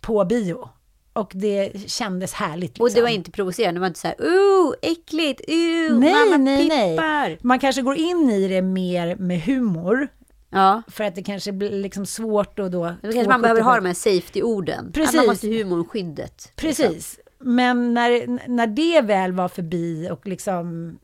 på 0.01 0.25
bio. 0.25 0.69
Och 1.13 1.31
det 1.33 1.89
kändes 1.91 2.33
härligt. 2.33 2.69
Liksom. 2.69 2.83
Och 2.83 2.91
det 2.91 3.01
var 3.01 3.09
inte 3.09 3.31
provocerande, 3.31 3.77
det 3.77 3.81
var 3.81 3.87
inte 3.87 3.99
så 3.99 4.07
här, 4.07 4.15
oh, 4.17 4.73
äckligt, 4.81 5.41
Nej, 5.47 6.13
mamma 6.13 6.37
nej, 6.37 6.63
pippar. 6.63 7.27
nej. 7.27 7.39
Man 7.41 7.59
kanske 7.59 7.81
går 7.81 7.95
in 7.95 8.29
i 8.29 8.47
det 8.47 8.61
mer 8.61 9.15
med 9.15 9.41
humor. 9.41 10.07
Ja. 10.49 10.81
För 10.87 11.03
att 11.03 11.15
det 11.15 11.23
kanske 11.23 11.51
blir 11.51 11.71
liksom 11.71 12.05
svårt 12.05 12.59
och 12.59 12.71
då... 12.71 12.93
Då 13.01 13.11
kanske 13.11 13.27
man 13.27 13.41
behöver 13.41 13.61
ha 13.61 13.75
de 13.75 13.85
här 13.85 13.93
safety-orden. 13.93 14.91
Precis. 14.91 15.09
Att 15.09 15.15
man 15.15 15.25
måste 15.25 15.47
humorskyddet. 15.47 16.51
Precis. 16.55 16.89
Liksom. 16.89 17.23
Men 17.39 17.93
när, 17.93 18.47
när 18.49 18.67
det 18.67 19.01
väl 19.01 19.31
var 19.31 19.47
förbi 19.47 20.09
och 20.11 20.27
liksom 20.27 20.97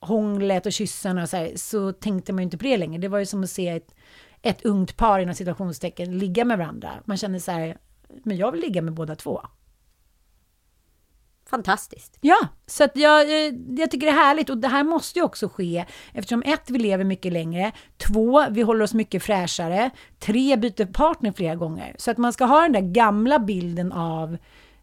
hånglet 0.00 0.66
och 0.66 0.72
kyssarna 0.72 1.22
och 1.22 1.28
så, 1.28 1.36
här, 1.36 1.52
så 1.56 1.92
tänkte 1.92 2.32
man 2.32 2.42
ju 2.42 2.44
inte 2.44 2.58
på 2.58 2.64
det 2.64 2.76
längre. 2.76 2.98
Det 3.00 3.08
var 3.08 3.18
ju 3.18 3.26
som 3.26 3.42
att 3.42 3.50
se 3.50 3.68
ett, 3.68 3.94
ett 4.42 4.64
ungt 4.64 4.96
par 4.96 5.18
inom 5.18 5.34
situationstecken 5.34 6.18
ligga 6.18 6.44
med 6.44 6.58
varandra. 6.58 6.90
Man 7.04 7.16
kände 7.16 7.40
så 7.40 7.50
här, 7.50 7.76
men 8.22 8.36
jag 8.36 8.52
vill 8.52 8.60
ligga 8.60 8.82
med 8.82 8.94
båda 8.94 9.14
två. 9.14 9.42
Fantastiskt. 11.50 12.18
Ja, 12.20 12.48
så 12.66 12.84
att 12.84 12.96
jag, 12.96 13.30
jag, 13.30 13.64
jag 13.78 13.90
tycker 13.90 14.06
det 14.06 14.12
är 14.12 14.24
härligt 14.24 14.50
och 14.50 14.58
det 14.58 14.68
här 14.68 14.84
måste 14.84 15.18
ju 15.18 15.24
också 15.24 15.48
ske 15.48 15.84
eftersom 16.12 16.42
ett, 16.42 16.70
vi 16.70 16.78
lever 16.78 17.04
mycket 17.04 17.32
längre, 17.32 17.72
två, 17.96 18.44
vi 18.50 18.62
håller 18.62 18.84
oss 18.84 18.94
mycket 18.94 19.22
fräschare, 19.22 19.90
tre, 20.18 20.56
byter 20.56 20.92
partner 20.92 21.32
flera 21.32 21.54
gånger. 21.54 21.96
Så 21.98 22.10
att 22.10 22.18
man 22.18 22.32
ska 22.32 22.44
ha 22.44 22.62
den 22.62 22.72
där 22.72 22.80
gamla 22.80 23.38
bilden 23.38 23.92
av 23.92 24.36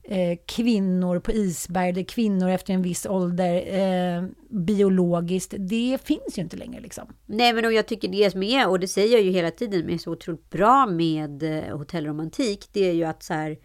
eh, 0.04 0.38
kvinnor 0.46 1.20
på 1.20 1.32
isberg, 1.32 2.00
är 2.00 2.04
kvinnor 2.04 2.50
efter 2.50 2.74
en 2.74 2.82
viss 2.82 3.06
ålder, 3.06 3.54
eh, 3.56 4.24
biologiskt, 4.50 5.54
det 5.58 5.98
finns 6.04 6.38
ju 6.38 6.42
inte 6.42 6.58
längre 6.58 6.82
liksom. 6.82 7.08
Nej, 7.26 7.54
men 7.54 7.66
och 7.66 7.74
jag 7.74 7.88
tycker 7.88 8.08
det 8.08 8.32
som 8.32 8.44
är, 8.44 8.70
och 8.70 8.80
det 8.80 8.88
säger 8.88 9.14
jag 9.14 9.22
ju 9.22 9.32
hela 9.32 9.52
tiden, 9.52 9.86
men 9.86 9.94
är 9.94 9.98
så 9.98 10.12
otroligt 10.12 10.50
bra 10.50 10.86
med 10.86 11.44
eh, 11.44 11.78
hotellromantik, 11.78 12.70
det 12.72 12.90
är 12.90 12.94
ju 12.94 13.04
att 13.04 13.24
så 13.24 13.34
här, 13.34 13.58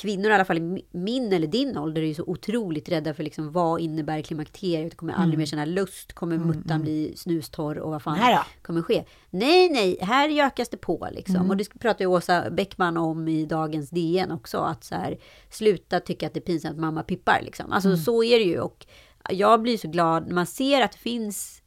kvinnor 0.00 0.30
i 0.30 0.34
alla 0.34 0.44
fall 0.44 0.58
i 0.58 0.84
min 0.90 1.32
eller 1.32 1.46
din 1.46 1.76
ålder 1.78 2.02
är 2.02 2.06
ju 2.06 2.14
så 2.14 2.24
otroligt 2.26 2.88
rädda 2.88 3.14
för 3.14 3.22
liksom 3.22 3.52
vad 3.52 3.80
innebär 3.80 4.22
klimakteriet, 4.22 4.96
kommer 4.96 5.12
aldrig 5.12 5.28
Mm. 5.34 5.38
mer 5.38 5.46
känna 5.46 5.64
lust, 5.64 6.12
kommer 6.12 6.38
muttan 6.38 6.82
bli 6.82 7.12
snustorr 7.16 7.78
och 7.78 7.90
vad 7.90 8.02
fan 8.02 8.18
Nej 8.18 8.38
kommer 8.62 8.82
ske? 8.82 9.04
Nej, 9.30 9.68
nej, 9.70 9.98
här 10.00 10.28
gökas 10.28 10.68
det 10.68 10.76
på 10.76 11.08
liksom. 11.12 11.36
Mm. 11.36 11.50
Och 11.50 11.56
det 11.56 11.78
pratar 11.78 12.00
ju 12.00 12.06
Åsa 12.06 12.50
Bäckman 12.50 12.96
om 12.96 13.28
i 13.28 13.46
dagens 13.46 13.90
DN 13.90 14.32
också, 14.32 14.58
att 14.58 14.84
så 14.84 14.94
här, 14.94 15.18
sluta 15.50 16.00
tycka 16.00 16.26
att 16.26 16.34
det 16.34 16.40
är 16.40 16.46
pinsamt 16.46 16.74
att 16.74 16.80
mamma 16.80 17.02
pippar 17.02 17.40
liksom. 17.44 17.72
Alltså 17.72 17.88
Mm. 17.88 18.00
så 18.00 18.24
är 18.24 18.38
det 18.38 18.44
ju 18.44 18.60
och 18.60 18.86
jag 19.30 19.62
blir 19.62 19.78
så 19.78 19.88
glad 19.88 20.26
när 20.26 20.34
man 20.34 20.46
ser 20.46 20.82
att 20.82 20.92
det 20.92 20.98
finns 20.98 21.60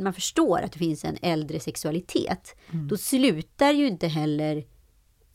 man 0.00 0.12
förstår 0.12 0.58
att 0.60 0.72
det 0.72 0.78
finns 0.78 1.04
en 1.04 1.16
äldre 1.22 1.60
sexualitet, 1.60 2.56
Mm. 2.72 2.88
då 2.88 2.96
slutar 2.96 3.70
ju 3.72 3.86
inte 3.86 4.06
heller 4.06 4.64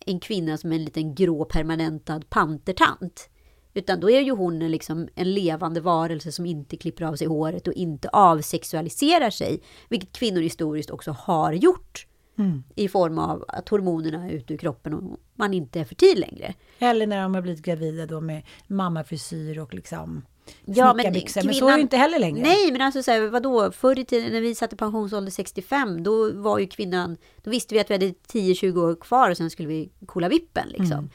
en 0.06 0.20
kvinna 0.20 0.58
som 0.58 0.72
en 0.72 0.84
liten 0.84 1.16
grå 1.16 1.46
permanentad 1.46 2.30
pantertant. 2.30 3.30
Utan 3.74 4.00
då 4.00 4.10
är 4.10 4.22
ju 4.22 4.32
hon 4.32 4.60
liksom 4.60 5.08
en 5.16 5.34
levande 5.34 5.82
varelse 5.82 6.32
som 6.32 6.46
inte 6.46 6.78
klipper 6.78 7.06
av 7.06 7.16
sig 7.16 7.28
håret 7.28 7.68
och 7.68 7.74
inte 7.74 8.10
avsexualiserar 8.10 9.30
sig. 9.30 9.62
Vilket 9.90 10.12
kvinnor 10.12 10.42
historiskt 10.42 10.90
också 10.90 11.12
har 11.12 11.54
gjort. 11.54 12.08
Mm. 12.38 12.64
I 12.76 12.88
form 12.88 13.18
av 13.20 13.46
att 13.48 13.70
hormonerna 13.70 14.30
är 14.30 14.32
ute 14.32 14.54
ur 14.54 14.58
kroppen 14.58 14.94
och 14.94 15.20
man 15.36 15.54
inte 15.54 15.80
är 15.80 15.86
fertil 15.86 16.20
längre. 16.20 16.54
Eller 16.80 17.08
när 17.08 17.22
de 17.22 17.36
har 17.36 17.42
blivit 17.42 17.66
gravida 17.66 18.06
då 18.06 18.22
med 18.22 18.44
mammafrisyr 18.68 19.60
och 19.60 19.74
liksom 19.74 20.26
Ja, 20.66 20.94
men 20.94 21.04
snickarbyxor. 21.04 21.44
Men 21.44 21.54
så 21.54 21.58
är 21.58 21.60
kvinnan- 21.60 21.76
det 21.78 21.82
inte 21.82 21.98
heller 21.98 22.20
längre. 22.20 22.42
Nej, 22.44 22.72
men 22.72 22.82
alltså 22.82 23.04
så 23.04 23.12
här, 23.12 23.22
vadå? 23.28 23.72
Förr 23.72 24.00
i 24.00 24.06
tiden 24.06 24.32
när 24.32 24.42
vi 24.42 24.56
satte 24.56 24.76
pensionsålder 24.76 25.32
65, 25.32 26.04
då 26.04 26.32
var 26.32 26.60
ju 26.60 26.68
kvinnan... 26.68 27.18
Då 27.44 27.52
visste 27.52 27.76
vi 27.76 27.82
att 27.82 27.90
vi 27.90 27.94
hade 27.94 28.06
10-20 28.08 28.78
år 28.82 28.96
kvar 28.96 29.30
och 29.30 29.38
sen 29.38 29.50
skulle 29.50 29.68
vi 29.68 29.90
kolla 30.06 30.30
vippen 30.30 30.68
liksom. 30.70 31.10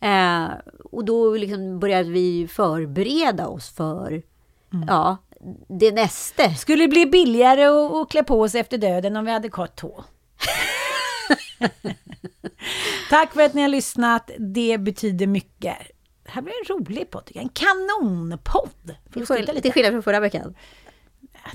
Mm. 0.00 0.42
Eh, 0.44 0.50
och 0.84 1.04
då 1.04 1.36
liksom 1.36 1.78
började 1.80 2.10
vi 2.10 2.48
förbereda 2.48 3.46
oss 3.48 3.70
för, 3.70 4.22
Mm. 4.74 4.84
ja, 4.88 5.16
det 5.68 5.92
näste. 5.92 6.54
Skulle 6.54 6.84
det 6.84 6.88
bli 6.88 7.06
billigare 7.06 7.64
att, 7.64 7.92
att 7.92 8.10
klä 8.10 8.22
på 8.24 8.48
sig 8.48 8.60
efter 8.60 8.78
döden 8.78 9.16
om 9.16 9.24
vi 9.24 9.30
hade 9.30 9.48
kort 9.48 9.76
tå? 9.76 10.04
Tack 13.10 13.32
för 13.32 13.42
att 13.42 13.54
ni 13.54 13.62
har 13.62 13.68
lyssnat. 13.68 14.30
Det 14.38 14.78
betyder 14.78 15.26
mycket. 15.26 15.76
Det 16.24 16.30
här 16.30 16.42
blir 16.42 16.54
en 16.62 16.76
rolig 16.76 17.10
podd. 17.10 17.30
En 17.34 17.48
kanonpodd! 17.48 18.96
Skryta 19.24 19.34
lite? 19.34 19.62
Till 19.62 19.72
skillnad 19.72 19.92
från 19.92 20.02
förra 20.02 20.20
veckan. 20.20 20.54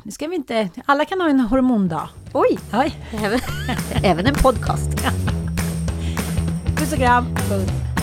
Nu 0.04 0.12
ska 0.12 0.28
vi 0.28 0.36
inte... 0.36 0.70
Alla 0.86 1.06
kan 1.06 1.22
ha 1.22 1.30
en 1.30 1.40
hormondag. 1.40 2.10
Oj! 2.34 2.60
Oj. 2.74 3.00
Även, 3.24 3.40
även 4.04 4.26
en 4.26 4.36
podcast. 4.36 4.90
Puss 6.78 6.92
och 6.94 6.98
kram. 6.98 7.36
Puss. 7.36 7.97